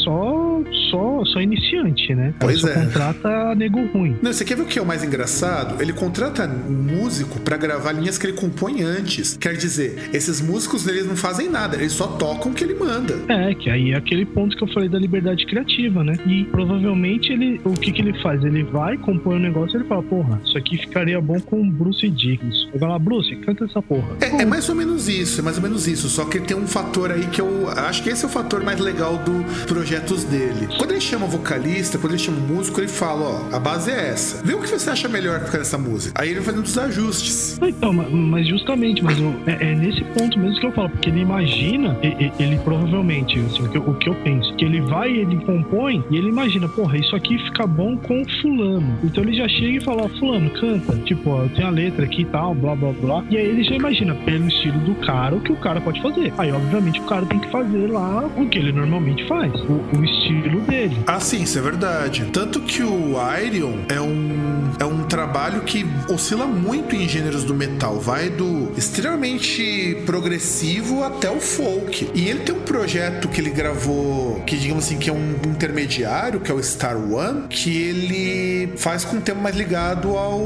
só 0.04 0.62
só, 0.90 1.24
só 1.24 1.40
iniciante, 1.40 2.13
né? 2.14 2.34
Pois 2.38 2.60
só 2.60 2.68
é. 2.68 2.74
contrata 2.74 3.54
nego 3.54 3.84
ruim. 3.86 4.16
Não, 4.22 4.32
você 4.32 4.44
quer 4.44 4.56
ver 4.56 4.62
o 4.62 4.66
que 4.66 4.78
é 4.78 4.82
o 4.82 4.86
mais 4.86 5.02
engraçado? 5.04 5.80
Ele 5.80 5.92
contrata 5.92 6.46
músico 6.46 7.40
para 7.40 7.56
gravar 7.56 7.92
linhas 7.92 8.18
que 8.18 8.26
ele 8.26 8.34
compõe 8.34 8.82
antes. 8.82 9.36
Quer 9.36 9.56
dizer, 9.56 10.10
esses 10.12 10.40
músicos 10.40 10.86
eles 10.86 11.06
não 11.06 11.16
fazem 11.16 11.48
nada, 11.48 11.76
eles 11.76 11.92
só 11.92 12.06
tocam 12.06 12.52
o 12.52 12.54
que 12.54 12.64
ele 12.64 12.74
manda. 12.74 13.14
É, 13.28 13.54
que 13.54 13.70
aí 13.70 13.92
é 13.92 13.96
aquele 13.96 14.24
ponto 14.24 14.56
que 14.56 14.64
eu 14.64 14.68
falei 14.68 14.88
da 14.88 14.98
liberdade 14.98 15.46
criativa, 15.46 16.02
né? 16.02 16.14
E 16.26 16.44
provavelmente 16.44 17.32
ele, 17.32 17.60
o 17.64 17.72
que 17.72 17.92
que 17.92 18.02
ele 18.02 18.20
faz? 18.20 18.42
Ele 18.44 18.62
vai, 18.62 18.96
compõe 18.96 19.36
um 19.36 19.40
negócio 19.40 19.76
e 19.76 19.80
ele 19.80 19.88
fala, 19.88 20.02
porra, 20.02 20.40
isso 20.44 20.56
aqui 20.56 20.78
ficaria 20.78 21.20
bom 21.20 21.40
com 21.40 21.68
Bruce 21.70 22.08
Dickinson. 22.08 22.68
Eu 22.72 22.78
falo, 22.78 22.92
lá, 22.92 22.98
Bruce, 22.98 23.34
canta 23.36 23.64
essa 23.64 23.82
porra. 23.82 24.16
É, 24.20 24.42
é, 24.42 24.44
mais 24.44 24.68
ou 24.68 24.74
menos 24.74 25.08
isso, 25.08 25.40
é 25.40 25.42
mais 25.42 25.56
ou 25.56 25.62
menos 25.62 25.86
isso. 25.86 26.08
Só 26.08 26.24
que 26.24 26.40
tem 26.40 26.56
um 26.56 26.66
fator 26.66 27.10
aí 27.10 27.26
que 27.26 27.40
eu 27.40 27.68
acho 27.68 28.02
que 28.02 28.10
esse 28.10 28.24
é 28.24 28.28
o 28.28 28.30
fator 28.30 28.62
mais 28.62 28.80
legal 28.80 29.18
dos 29.18 29.64
projetos 29.64 30.24
dele. 30.24 30.68
Quando 30.78 30.92
ele 30.92 31.00
chama 31.00 31.26
vocalista, 31.26 31.98
quando 32.05 32.12
ele 32.12 32.22
chama 32.22 32.38
músico, 32.38 32.80
ele 32.80 32.88
fala, 32.88 33.48
ó, 33.50 33.57
a 33.57 33.59
base 33.59 33.90
é 33.90 34.11
essa. 34.11 34.44
Vê 34.44 34.52
o 34.52 34.61
que 34.61 34.68
você 34.68 34.90
acha 34.90 35.09
melhor 35.09 35.40
ficar 35.40 35.57
nessa 35.57 35.78
música. 35.78 36.20
Aí 36.20 36.28
ele 36.28 36.40
vai 36.40 36.44
fazendo 36.44 36.64
os 36.66 36.76
ajustes. 36.76 37.59
Então, 37.62 37.94
mas 37.94 38.46
justamente, 38.46 39.02
mas 39.02 39.16
é, 39.46 39.70
é, 39.70 39.74
nesse 39.74 40.05
ponto 40.05 40.38
mesmo 40.38 40.61
que 40.61 40.66
eu 40.66 40.72
falo, 40.72 40.90
porque 40.90 41.09
ele 41.09 41.20
imagina, 41.20 41.96
ele, 42.02 42.30
ele 42.38 42.59
provavelmente, 42.59 43.38
assim, 43.38 43.62
o, 43.62 43.70
que 43.70 43.78
eu, 43.78 43.82
o 43.88 43.94
que 43.94 44.11
eu 44.11 44.14
penso, 44.16 44.55
que 44.55 44.66
ele 44.66 44.82
vai, 44.82 45.12
ele 45.12 45.42
compõe 45.46 46.05
e 46.11 46.18
ele 46.18 46.28
imagina, 46.28 46.68
porra, 46.68 46.98
isso 46.98 47.16
aqui 47.16 47.38
fica 47.38 47.66
bom 47.66 47.96
com 47.96 48.22
fulano. 48.42 48.98
Então 49.02 49.24
ele 49.24 49.32
já 49.32 49.48
chega 49.48 49.78
e 49.78 49.80
fala, 49.82 50.07
fulano, 50.18 50.50
canta. 50.50 50.94
Tipo, 51.07 51.30
ó, 51.30 51.48
tem 51.48 51.64
a 51.64 51.70
letra 51.70 52.05
aqui 52.05 52.20
e 52.20 52.26
tal, 52.26 52.55
blá 52.55 52.76
blá 52.76 52.92
blá. 52.92 53.24
E 53.30 53.38
aí 53.38 53.46
ele 53.46 53.64
já 53.64 53.76
imagina, 53.76 54.14
pelo 54.14 54.46
estilo 54.46 54.78
do 54.80 54.94
cara, 54.96 55.36
o 55.36 55.40
que 55.40 55.52
o 55.52 55.57
cara 55.57 55.80
pode 55.80 56.02
fazer. 56.02 56.34
Aí, 56.36 56.52
obviamente, 56.52 57.00
o 57.00 57.05
cara 57.05 57.24
tem 57.24 57.38
que 57.38 57.50
fazer 57.50 57.86
lá 57.86 58.26
o 58.36 58.46
que 58.46 58.59
ele 58.59 58.72
normalmente 58.72 59.26
faz, 59.26 59.50
o, 59.62 59.80
o 59.96 60.05
estilo 60.05 60.61
dele. 60.61 60.98
Ah, 61.07 61.18
sim, 61.18 61.44
isso 61.44 61.59
é 61.59 61.62
verdade. 61.62 61.84
Tanto 62.32 62.61
que 62.61 62.82
o 62.82 63.14
Iron 63.43 63.85
é 63.89 64.01
um, 64.01 64.72
é 64.78 64.85
um 64.85 65.05
trabalho 65.05 65.62
que 65.62 65.87
oscila 66.09 66.47
muito 66.47 66.97
em 66.97 67.09
gêneros 67.09 67.45
do 67.45 67.55
metal. 67.55 68.01
Vai 68.01 68.30
do 68.30 68.72
extremamente 68.76 70.03
progressivo 70.07 71.05
até 71.05 71.30
o 71.30 71.41
folk. 71.41 72.11
E 72.14 72.28
ele 72.28 72.41
tem 72.41 72.55
um 72.55 72.61
projeto 72.61 73.28
que 73.28 73.41
ele 73.41 73.51
gravou, 73.51 74.41
que 74.47 74.57
digamos 74.57 74.85
assim, 74.85 74.99
que 74.99 75.11
é 75.11 75.12
um 75.12 75.35
intermediário, 75.47 76.41
que 76.41 76.51
é 76.51 76.55
o 76.55 76.62
Star 76.62 76.97
One, 76.97 77.49
que 77.49 77.76
ele 77.76 78.72
faz 78.76 79.05
com 79.05 79.16
um 79.16 79.20
tema 79.20 79.43
mais 79.43 79.57
ligado 79.57 80.16
ao 80.16 80.41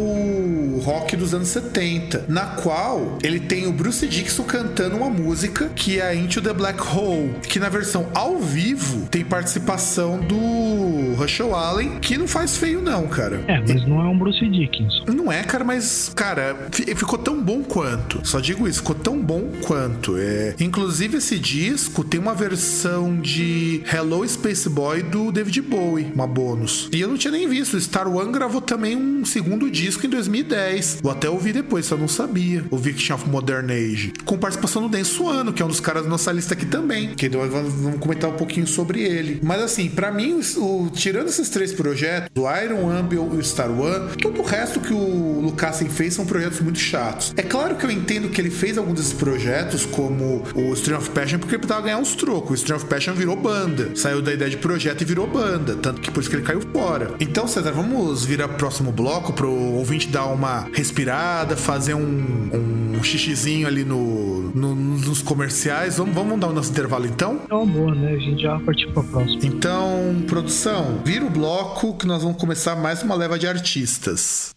rock 0.83 1.17
dos 1.17 1.35
anos 1.35 1.49
70, 1.49 2.25
na 2.29 2.47
qual 2.47 3.19
ele 3.23 3.41
tem 3.41 3.67
o 3.67 3.73
Bruce 3.73 4.07
Dixon 4.07 4.45
cantando 4.45 4.97
uma 4.97 5.11
música 5.11 5.71
que 5.75 6.01
é 6.01 6.15
Into 6.15 6.41
the 6.41 6.53
Black 6.53 6.81
Hole, 6.81 7.35
que 7.43 7.59
na 7.59 7.69
versão 7.69 8.09
ao 8.15 8.39
vivo 8.39 9.07
tem 9.11 9.25
participação 9.25 10.19
do 10.19 11.15
Russell 11.29 11.55
Allen, 11.55 11.99
que 12.01 12.17
não 12.17 12.27
faz 12.27 12.57
feio 12.57 12.81
não, 12.81 13.07
cara. 13.07 13.45
É, 13.47 13.61
mas 13.61 13.87
não 13.87 14.01
é 14.01 14.09
um 14.09 14.19
Bruce 14.19 14.49
Dickinson. 14.49 15.05
Não 15.13 15.31
é, 15.31 15.43
cara, 15.43 15.63
mas, 15.63 16.11
cara, 16.17 16.57
ficou 16.73 17.19
tão 17.19 17.43
bom 17.43 17.63
quanto. 17.63 18.27
Só 18.27 18.41
digo 18.41 18.67
isso, 18.67 18.81
ficou 18.81 18.95
tão 18.95 19.21
bom 19.21 19.53
quanto. 19.63 20.17
É... 20.17 20.55
Inclusive, 20.59 21.19
esse 21.19 21.39
disco 21.39 22.03
tem 22.03 22.19
uma 22.19 22.35
versão 22.35 23.21
de 23.21 23.83
Hello 23.93 24.27
Space 24.27 24.69
Boy 24.69 25.03
do 25.03 25.31
David 25.31 25.61
Bowie, 25.63 26.11
uma 26.15 26.27
bônus. 26.27 26.89
E 26.93 27.01
eu 27.01 27.09
não 27.09 27.17
tinha 27.17 27.33
nem 27.33 27.47
visto. 27.47 27.79
Star 27.79 28.09
One 28.09 28.33
gravou 28.33 28.61
também 28.61 28.97
um 28.97 29.25
segundo 29.25 29.71
disco 29.71 30.07
em 30.07 30.09
2010. 30.09 31.01
Vou 31.03 31.13
até 31.13 31.29
ouvir 31.29 31.53
depois, 31.53 31.87
só 31.87 31.97
não 31.97 32.09
sabia. 32.09 32.65
O 32.71 32.79
Victim 32.79 33.13
of 33.13 33.29
Modern 33.29 33.71
Age. 33.71 34.13
Com 34.25 34.39
participação 34.39 34.83
do 34.83 34.89
Dan 34.89 35.05
Suano, 35.05 35.53
que 35.53 35.63
é 35.63 35.65
um 35.65 35.69
dos 35.69 35.81
caras 35.81 36.05
da 36.05 36.09
nossa 36.09 36.33
lista 36.33 36.55
aqui 36.55 36.65
também. 36.65 37.15
Que 37.15 37.29
vamos 37.29 37.97
comentar 37.99 38.31
um 38.31 38.37
pouquinho 38.37 38.67
sobre 38.67 39.03
ele. 39.03 39.41
Mas 39.43 39.61
assim, 39.61 39.89
para 39.89 40.11
mim, 40.11 40.41
o, 40.57 40.89
tirando 40.93 41.18
esses 41.27 41.49
três 41.49 41.73
projetos, 41.73 42.31
o 42.37 42.49
Iron 42.63 42.89
Ambiel 42.91 43.31
e 43.35 43.37
o 43.37 43.45
Star 43.45 43.71
One, 43.71 44.17
todo 44.17 44.41
o 44.41 44.45
resto 44.45 44.81
que 44.81 44.93
o 44.93 45.41
Lucassen 45.41 45.89
fez 45.89 46.15
são 46.15 46.25
projetos 46.25 46.61
muito 46.61 46.79
chatos. 46.79 47.33
É 47.37 47.43
claro 47.43 47.77
que 47.77 47.85
eu 47.85 47.91
entendo 47.91 48.29
que 48.29 48.41
ele 48.41 48.51
fez 48.51 48.79
alguns 48.79 48.95
desses 48.95 49.13
projetos, 49.13 49.85
como 49.87 50.45
o 50.55 50.73
Stream 50.75 50.99
of 50.99 51.11
Passion, 51.11 51.39
porque 51.39 51.55
ele 51.55 51.59
precisava 51.59 51.85
ganhar 51.85 51.99
uns 51.99 52.15
trocos. 52.15 52.51
O 52.51 52.55
Stream 52.55 52.77
of 52.77 52.87
Passion 52.87 53.15
virou 53.15 53.37
banda. 53.37 53.95
Saiu 53.97 54.23
da 54.23 54.33
ideia 54.33 54.51
de 54.51 54.57
projeto 54.57 55.03
e 55.03 55.05
virou 55.05 55.27
banda. 55.27 55.75
Tanto 55.77 56.01
que 56.01 56.11
por 56.11 56.21
isso 56.21 56.31
que 56.31 56.37
ele 56.37 56.45
caiu 56.45 56.61
fora. 56.73 57.15
Então, 57.21 57.47
César, 57.47 57.73
vamos 57.73 58.25
virar 58.25 58.49
próximo 58.49 58.93
bloco 58.93 59.33
pro 59.33 59.51
ouvinte 59.51 60.09
dar 60.09 60.27
uma 60.27 60.69
respirada, 60.73 61.57
fazer 61.57 61.95
um, 61.95 62.01
um 62.03 62.88
xixizinho 63.03 63.67
ali 63.67 63.85
no, 63.85 64.51
no, 64.55 64.75
nos 64.75 65.23
comerciais. 65.23 65.99
Vamos, 65.99 66.15
vamos 66.15 66.39
dar 66.39 66.49
o 66.49 66.53
nosso 66.53 66.71
intervalo 66.71 67.07
então? 67.07 67.43
É 67.47 67.67
boa, 67.67 67.95
né? 67.95 68.13
A 68.13 68.19
gente 68.19 68.43
já 68.43 68.59
partiu 68.61 68.93
pra 68.93 69.03
próxima. 69.03 69.41
Então, 69.45 70.23
produção, 70.27 71.01
vira 71.05 71.25
o 71.25 71.31
bloco 71.31 71.97
que 71.97 72.07
nós 72.07 72.23
vamos 72.23 72.39
começar 72.39 72.77
mais 72.77 73.03
uma 73.03 73.15
leva 73.15 73.39
de 73.39 73.47
artistas. 73.47 74.55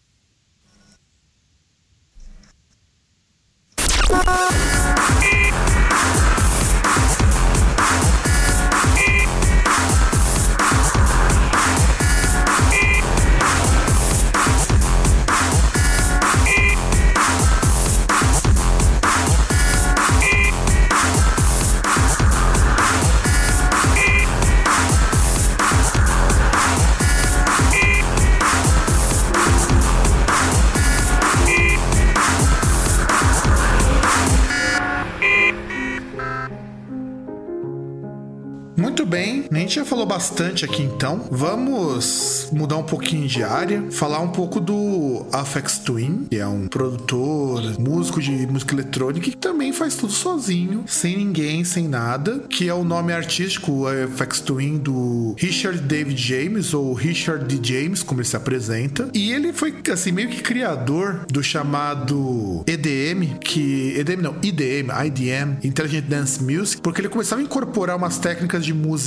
Gente 39.58 39.76
já 39.76 39.84
falou 39.84 40.06
bastante 40.06 40.64
aqui 40.64 40.84
então. 40.84 41.28
Vamos 41.30 42.48
mudar 42.54 42.78
um 42.78 42.84
pouquinho 42.84 43.28
de 43.28 43.44
área, 43.44 43.84
falar 43.92 44.22
um 44.22 44.30
pouco 44.30 44.62
do 44.62 45.26
Afex 45.34 45.80
Twin, 45.80 46.28
que 46.30 46.38
é 46.38 46.48
um 46.48 46.68
produtor, 46.68 47.78
músico 47.78 48.22
de 48.22 48.48
música 48.48 48.74
eletrônica 48.74 49.30
que 49.30 49.36
também 49.36 49.74
faz 49.74 49.96
tudo 49.96 50.14
sozinho, 50.14 50.86
sem 50.88 51.18
ninguém, 51.18 51.66
sem 51.66 51.90
nada, 51.90 52.40
que 52.50 52.70
é 52.70 52.74
o 52.74 52.86
nome 52.86 53.12
artístico 53.12 53.86
Afex 53.86 54.40
Twin 54.40 54.78
do 54.78 55.36
Richard 55.38 55.82
David 55.82 56.22
James 56.22 56.74
ou 56.74 56.94
Richard 56.94 57.44
D. 57.46 57.60
James, 57.62 58.02
como 58.02 58.22
ele 58.22 58.28
se 58.28 58.38
apresenta. 58.38 59.10
E 59.14 59.34
ele 59.34 59.52
foi 59.52 59.74
assim 59.92 60.14
meio 60.14 60.30
que 60.30 60.42
criador 60.42 61.26
do 61.30 61.44
chamado 61.44 62.64
EDM, 62.66 63.38
que 63.40 63.94
EDM 63.98 64.22
não, 64.22 64.36
IDM, 64.42 64.90
IDM, 65.06 65.58
Intelligent 65.64 66.06
Dance 66.06 66.42
Music, 66.42 66.82
porque 66.82 67.02
ele 67.02 67.10
começava 67.10 67.42
a 67.42 67.44
incorporar 67.44 67.98
umas 67.98 68.18
técnicas 68.18 68.64
de 68.64 68.74
música 68.74 69.01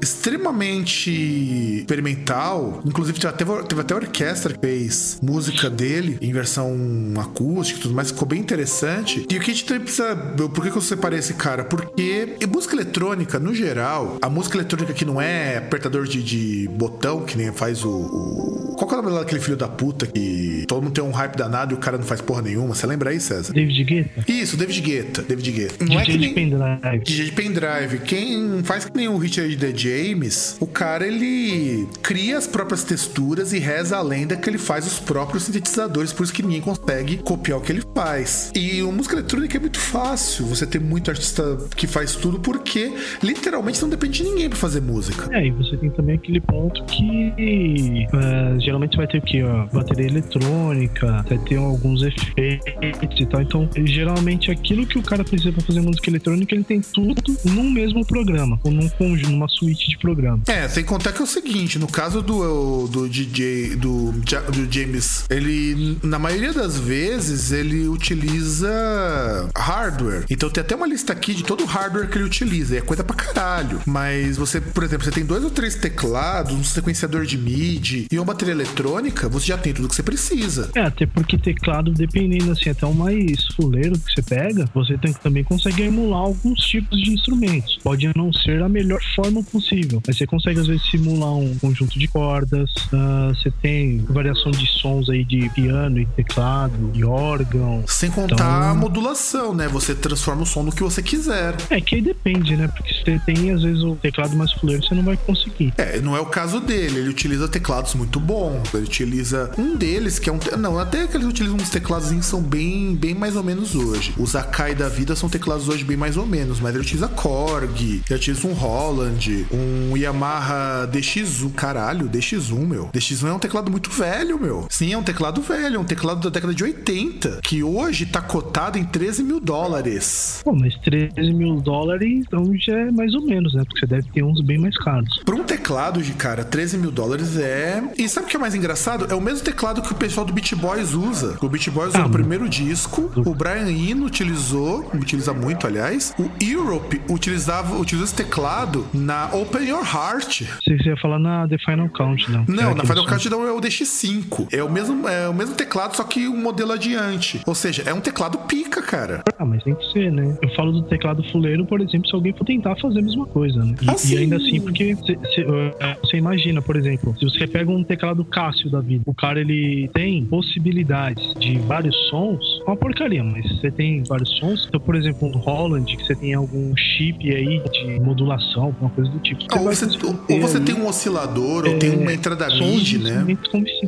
extremamente 0.00 1.80
experimental. 1.80 2.82
Inclusive, 2.84 3.18
teve, 3.18 3.62
teve 3.64 3.80
até 3.80 3.94
a 3.94 3.96
orquestra 3.96 4.54
que 4.54 4.60
fez 4.60 5.18
música 5.22 5.68
dele 5.68 6.18
em 6.20 6.32
versão 6.32 6.74
acústica 7.18 7.78
e 7.78 7.82
tudo 7.82 7.94
mais. 7.94 8.10
Ficou 8.10 8.26
bem 8.28 8.40
interessante. 8.40 9.26
E 9.30 9.36
o 9.36 9.40
que 9.40 9.50
a 9.50 9.54
gente 9.54 9.64
precisa. 9.80 10.16
Por 10.16 10.62
que, 10.62 10.70
que 10.70 10.76
eu 10.76 10.82
separei 10.82 11.18
esse 11.18 11.34
cara? 11.34 11.64
Porque 11.64 12.36
música 12.52 12.74
eletrônica, 12.74 13.38
no 13.38 13.54
geral, 13.54 14.18
a 14.22 14.30
música 14.30 14.56
eletrônica 14.56 14.92
que 14.92 15.04
não 15.04 15.20
é 15.20 15.58
apertador 15.58 16.06
de, 16.06 16.22
de 16.22 16.68
botão, 16.68 17.24
que 17.24 17.36
nem 17.36 17.52
faz 17.52 17.84
o, 17.84 17.90
o. 17.90 18.74
Qual 18.76 18.88
que 18.88 18.94
é 18.94 18.98
o 18.98 19.02
nome 19.02 19.18
daquele 19.18 19.40
filho 19.40 19.56
da 19.56 19.68
puta 19.68 20.06
que 20.06 20.64
todo 20.66 20.82
mundo 20.82 20.92
tem 20.92 21.04
um 21.04 21.10
hype 21.10 21.36
danado 21.36 21.74
e 21.74 21.76
o 21.76 21.78
cara 21.78 21.96
não 21.96 22.04
faz 22.04 22.20
porra 22.20 22.42
nenhuma? 22.42 22.74
Você 22.74 22.86
lembra 22.86 23.10
aí, 23.10 23.20
César? 23.20 23.52
David 23.52 23.84
Guetta? 23.84 24.24
Isso, 24.30 24.56
David 24.56 24.80
Guetta. 24.80 25.22
David 25.22 25.52
Guetta. 25.52 25.84
Não 25.84 25.96
DJ 25.96 26.00
é 26.00 26.04
que 26.04 26.18
nem... 26.18 26.28
de 26.28 26.34
pendrive. 26.34 26.98
DJ 27.04 27.24
de 27.24 27.32
pendrive. 27.32 27.98
Quem 28.04 28.62
faz 28.62 28.84
nem 28.94 29.08
o 29.08 29.16
Richard 29.16 29.56
The 29.56 29.76
James, 29.76 30.56
o 30.60 30.66
cara 30.66 31.06
ele 31.06 31.88
cria 32.02 32.38
as 32.38 32.46
próprias 32.46 32.84
texturas 32.84 33.52
e 33.52 33.58
reza 33.58 33.96
a 33.96 34.02
lenda 34.02 34.36
que 34.36 34.48
ele 34.48 34.58
faz 34.58 34.86
os 34.86 35.00
próprios 35.00 35.44
sintetizadores, 35.44 36.12
por 36.12 36.22
isso 36.22 36.32
que 36.32 36.42
ninguém 36.42 36.60
consegue 36.60 37.18
copiar 37.18 37.58
o 37.58 37.60
que 37.60 37.72
ele 37.72 37.82
faz. 37.94 38.52
E 38.54 38.80
a 38.80 38.84
música 38.84 39.16
eletrônica 39.16 39.56
é 39.56 39.60
muito 39.60 39.78
fácil, 39.78 40.46
você 40.46 40.66
ter 40.66 40.80
muito 40.80 41.10
artista 41.10 41.58
que 41.76 41.86
faz 41.86 42.14
tudo, 42.14 42.38
porque 42.38 42.92
literalmente 43.22 43.82
não 43.82 43.88
depende 43.88 44.22
de 44.22 44.30
ninguém 44.30 44.48
para 44.48 44.58
fazer 44.58 44.80
música. 44.80 45.28
É, 45.36 45.46
e 45.46 45.50
você 45.50 45.76
tem 45.76 45.90
também 45.90 46.14
aquele 46.14 46.40
ponto 46.40 46.84
que 46.84 48.06
uh, 48.12 48.60
geralmente 48.60 48.96
vai 48.96 49.06
ter 49.06 49.18
o 49.18 49.22
que? 49.22 49.42
Bateria 49.72 50.06
eletrônica, 50.06 51.24
vai 51.28 51.38
ter 51.38 51.56
alguns 51.56 52.02
efeitos 52.02 53.20
e 53.20 53.26
tal. 53.26 53.42
Então, 53.42 53.68
geralmente 53.84 54.50
aquilo 54.50 54.86
que 54.86 54.98
o 54.98 55.02
cara 55.02 55.24
precisa 55.24 55.52
para 55.52 55.62
fazer 55.62 55.80
música 55.80 56.10
eletrônica, 56.10 56.54
ele 56.54 56.64
tem 56.64 56.80
tudo 56.80 57.22
num 57.44 57.70
mesmo 57.70 58.06
programa, 58.06 58.58
ou 58.62 58.70
conjunto 58.90 59.30
numa 59.30 59.48
suíte 59.48 59.88
de 59.88 59.98
programa. 59.98 60.42
É, 60.46 60.68
sem 60.68 60.84
contar 60.84 61.12
que 61.12 61.20
é 61.20 61.24
o 61.24 61.26
seguinte, 61.26 61.78
no 61.78 61.86
caso 61.86 62.22
do, 62.22 62.86
do 62.88 63.08
DJ, 63.08 63.76
do, 63.76 64.12
do 64.12 64.72
James, 64.72 65.24
ele, 65.30 65.98
na 66.02 66.18
maioria 66.18 66.52
das 66.52 66.78
vezes, 66.78 67.52
ele 67.52 67.88
utiliza 67.88 69.50
hardware. 69.56 70.24
Então 70.30 70.50
tem 70.50 70.60
até 70.60 70.74
uma 70.74 70.86
lista 70.86 71.12
aqui 71.12 71.34
de 71.34 71.42
todo 71.42 71.64
o 71.64 71.66
hardware 71.66 72.08
que 72.08 72.18
ele 72.18 72.24
utiliza. 72.24 72.74
E 72.74 72.78
é 72.78 72.80
coisa 72.80 73.04
pra 73.04 73.16
caralho. 73.16 73.80
Mas 73.86 74.36
você, 74.36 74.60
por 74.60 74.84
exemplo, 74.84 75.04
você 75.04 75.10
tem 75.10 75.24
dois 75.24 75.44
ou 75.44 75.50
três 75.50 75.74
teclados, 75.74 76.52
um 76.52 76.64
sequenciador 76.64 77.24
de 77.24 77.38
MIDI 77.38 78.06
e 78.10 78.18
uma 78.18 78.24
bateria 78.24 78.52
eletrônica, 78.52 79.28
você 79.28 79.46
já 79.46 79.58
tem 79.58 79.72
tudo 79.72 79.88
que 79.88 79.94
você 79.94 80.02
precisa. 80.02 80.70
É, 80.74 80.80
até 80.80 81.06
porque 81.06 81.38
teclado, 81.38 81.92
dependendo 81.92 82.50
assim, 82.52 82.70
até 82.70 82.86
o 82.86 82.94
mais 82.94 83.44
fuleiro 83.54 83.98
que 83.98 84.12
você 84.12 84.22
pega, 84.22 84.68
você 84.74 84.96
tem, 84.98 85.12
também 85.12 85.44
consegue 85.44 85.82
emular 85.82 86.20
alguns 86.20 86.60
tipos 86.60 87.00
de 87.00 87.12
instrumentos. 87.12 87.78
Pode 87.82 88.10
não 88.16 88.32
ser 88.32 88.62
a 88.64 88.68
melhor 88.68 89.00
forma 89.14 89.42
possível. 89.42 90.02
Mas 90.06 90.16
você 90.16 90.26
consegue, 90.26 90.60
às 90.60 90.66
vezes, 90.66 90.82
simular 90.90 91.34
um 91.34 91.54
conjunto 91.56 91.98
de 91.98 92.08
cordas, 92.08 92.70
uh, 92.92 93.34
você 93.34 93.50
tem 93.62 93.98
variação 93.98 94.50
de 94.50 94.66
sons 94.66 95.08
aí 95.08 95.24
de 95.24 95.48
piano 95.50 95.98
e 95.98 96.06
teclado, 96.06 96.90
e 96.94 97.04
órgão. 97.04 97.84
Sem 97.86 98.10
contar 98.10 98.34
então... 98.34 98.46
a 98.46 98.74
modulação, 98.74 99.54
né? 99.54 99.68
Você 99.68 99.94
transforma 99.94 100.42
o 100.42 100.46
som 100.46 100.62
no 100.62 100.72
que 100.72 100.82
você 100.82 101.02
quiser. 101.02 101.54
É, 101.70 101.80
que 101.80 101.96
aí 101.96 102.02
depende, 102.02 102.56
né? 102.56 102.68
Porque 102.68 102.92
você 102.92 103.20
tem, 103.24 103.50
às 103.50 103.62
vezes, 103.62 103.82
o 103.82 103.96
teclado 103.96 104.36
mais 104.36 104.52
fuleiro, 104.52 104.82
você 104.82 104.94
não 104.94 105.02
vai 105.02 105.16
conseguir. 105.16 105.72
É, 105.76 106.00
não 106.00 106.16
é 106.16 106.20
o 106.20 106.26
caso 106.26 106.60
dele. 106.60 107.00
Ele 107.00 107.08
utiliza 107.08 107.48
teclados 107.48 107.94
muito 107.94 108.18
bons. 108.18 108.72
Ele 108.72 108.84
utiliza 108.84 109.50
um 109.58 109.76
deles, 109.76 110.18
que 110.18 110.28
é 110.28 110.32
um. 110.32 110.38
Não, 110.58 110.78
até 110.78 111.06
que 111.06 111.16
eles 111.16 111.26
utilizam 111.26 111.56
uns 111.56 111.70
teclados 111.70 112.10
que 112.10 112.24
são 112.24 112.42
bem, 112.42 112.94
bem 112.94 113.14
mais 113.14 113.36
ou 113.36 113.42
menos 113.42 113.74
hoje. 113.74 114.14
Os 114.16 114.34
Akai 114.34 114.74
da 114.74 114.88
vida 114.88 115.14
são 115.14 115.28
teclados 115.28 115.68
hoje 115.68 115.84
bem 115.84 115.96
mais 115.96 116.16
ou 116.16 116.26
menos, 116.26 116.60
mas 116.60 116.74
ele 116.74 116.82
utiliza 116.82 117.08
Korg, 117.08 118.02
ele 118.08 118.14
utiliza 118.14 118.46
um 118.46 118.53
Holland, 118.54 119.46
um 119.52 119.96
Yamaha 119.96 120.88
DX1. 120.90 121.52
Caralho, 121.54 122.08
DX1, 122.08 122.66
meu. 122.66 122.88
DX1 122.88 123.28
é 123.28 123.32
um 123.32 123.38
teclado 123.38 123.70
muito 123.70 123.90
velho, 123.90 124.38
meu. 124.40 124.66
Sim, 124.70 124.92
é 124.92 124.98
um 124.98 125.02
teclado 125.02 125.42
velho, 125.42 125.76
é 125.76 125.78
um 125.78 125.84
teclado 125.84 126.20
da 126.20 126.30
década 126.30 126.54
de 126.54 126.64
80, 126.64 127.40
que 127.42 127.62
hoje 127.62 128.06
tá 128.06 128.22
cotado 128.22 128.78
em 128.78 128.84
13 128.84 129.22
mil 129.22 129.40
dólares. 129.40 130.40
Pô, 130.44 130.54
mas 130.54 130.76
13 130.78 131.32
mil 131.34 131.60
dólares, 131.60 132.24
então 132.26 132.52
já 132.56 132.78
é 132.78 132.90
mais 132.90 133.14
ou 133.14 133.26
menos, 133.26 133.54
né? 133.54 133.64
Porque 133.64 133.80
você 133.80 133.86
deve 133.86 134.08
ter 134.10 134.22
uns 134.22 134.40
bem 134.40 134.58
mais 134.58 134.76
caros. 134.78 135.20
Por 135.24 135.34
um 135.34 135.44
teclado 135.44 136.02
de 136.02 136.12
cara, 136.12 136.44
13 136.44 136.78
mil 136.78 136.90
dólares 136.90 137.36
é. 137.36 137.82
E 137.98 138.08
sabe 138.08 138.26
o 138.26 138.30
que 138.30 138.36
é 138.36 138.40
mais 138.40 138.54
engraçado? 138.54 139.06
É 139.10 139.14
o 139.14 139.20
mesmo 139.20 139.44
teclado 139.44 139.82
que 139.82 139.92
o 139.92 139.96
pessoal 139.96 140.24
do 140.24 140.32
Beat 140.32 140.54
Boys 140.54 140.94
usa. 140.94 141.36
O 141.42 141.48
Beat 141.48 141.68
Boys 141.70 141.94
ah, 141.94 142.02
no 142.02 142.10
primeiro 142.10 142.48
disco, 142.48 143.10
o 143.16 143.34
Brian 143.34 143.68
Eno 143.68 144.06
utilizou, 144.06 144.88
utiliza 144.94 145.32
muito, 145.32 145.66
aliás. 145.66 146.14
O 146.18 146.30
Europe 146.42 147.00
utilizava, 147.08 147.76
utilizou 147.76 148.04
esse 148.04 148.14
teclado 148.14 148.43
na 148.92 149.30
Open 149.34 149.68
Your 149.68 149.82
Heart. 149.84 150.42
Você 150.64 150.88
ia 150.88 150.96
falar 150.96 151.18
na 151.18 151.48
The 151.48 151.58
Final 151.58 151.88
Countdown. 151.88 152.44
Não, 152.48 152.74
na 152.74 152.84
Final 152.84 153.06
Countdown 153.06 153.46
é 153.46 153.52
o 153.52 153.60
DX5. 153.60 154.48
É 154.52 154.62
o 154.62 154.70
mesmo, 154.70 155.08
é 155.08 155.28
o 155.28 155.34
mesmo 155.34 155.54
teclado, 155.54 155.96
só 155.96 156.04
que 156.04 156.28
um 156.28 156.40
modelo 156.40 156.72
adiante. 156.72 157.40
Ou 157.46 157.54
seja, 157.54 157.82
é 157.86 157.92
um 157.92 158.00
teclado 158.00 158.38
pica, 158.38 158.82
cara. 158.82 159.22
Ah, 159.38 159.44
mas 159.44 159.62
tem 159.62 159.74
que 159.74 159.92
ser, 159.92 160.12
né? 160.12 160.36
Eu 160.40 160.48
falo 160.54 160.72
do 160.72 160.82
teclado 160.82 161.22
fuleiro, 161.32 161.66
por 161.66 161.80
exemplo, 161.80 162.08
se 162.08 162.14
alguém 162.14 162.32
for 162.32 162.44
tentar 162.44 162.76
fazer 162.76 163.00
a 163.00 163.02
mesma 163.02 163.26
coisa, 163.26 163.64
né? 163.64 163.74
E, 163.82 163.90
ah, 163.90 163.96
e 164.08 164.18
ainda 164.18 164.36
assim, 164.36 164.60
porque 164.60 164.94
você 164.94 166.16
imagina, 166.16 166.62
por 166.62 166.76
exemplo, 166.76 167.14
se 167.18 167.24
você 167.24 167.46
pega 167.46 167.70
um 167.70 167.82
teclado 167.82 168.04
teclado 168.04 168.24
Cássio 168.24 168.70
da 168.70 168.80
vida. 168.80 169.02
O 169.06 169.14
cara 169.14 169.40
ele 169.40 169.88
tem 169.94 170.24
possibilidades 170.26 171.34
de 171.34 171.58
vários 171.58 171.96
sons, 172.08 172.44
é 172.66 172.70
uma 172.70 172.76
porcaria, 172.76 173.24
mas 173.24 173.48
você 173.58 173.70
tem 173.70 174.02
vários 174.04 174.30
sons. 174.38 174.66
Então, 174.68 174.80
por 174.80 174.94
exemplo, 174.94 175.28
um 175.28 175.38
Holland, 175.38 175.96
que 175.96 176.04
você 176.04 176.14
tem 176.14 176.34
algum 176.34 176.76
chip 176.76 177.34
aí 177.34 177.62
de 177.70 178.00
modulação, 178.00 178.33
alguma 178.56 178.90
coisa 178.90 179.10
do 179.10 179.18
tipo. 179.18 179.42
Você 179.42 179.58
ou, 179.58 179.64
você, 179.64 180.32
ou 180.34 180.40
você 180.40 180.60
tem 180.60 180.74
um 180.74 180.86
oscilador, 180.86 181.66
é, 181.66 181.70
ou 181.70 181.78
tem 181.78 181.90
uma 181.90 182.10
é, 182.10 182.14
entrada 182.14 182.48
MIDI, 182.48 182.98
né? 182.98 183.24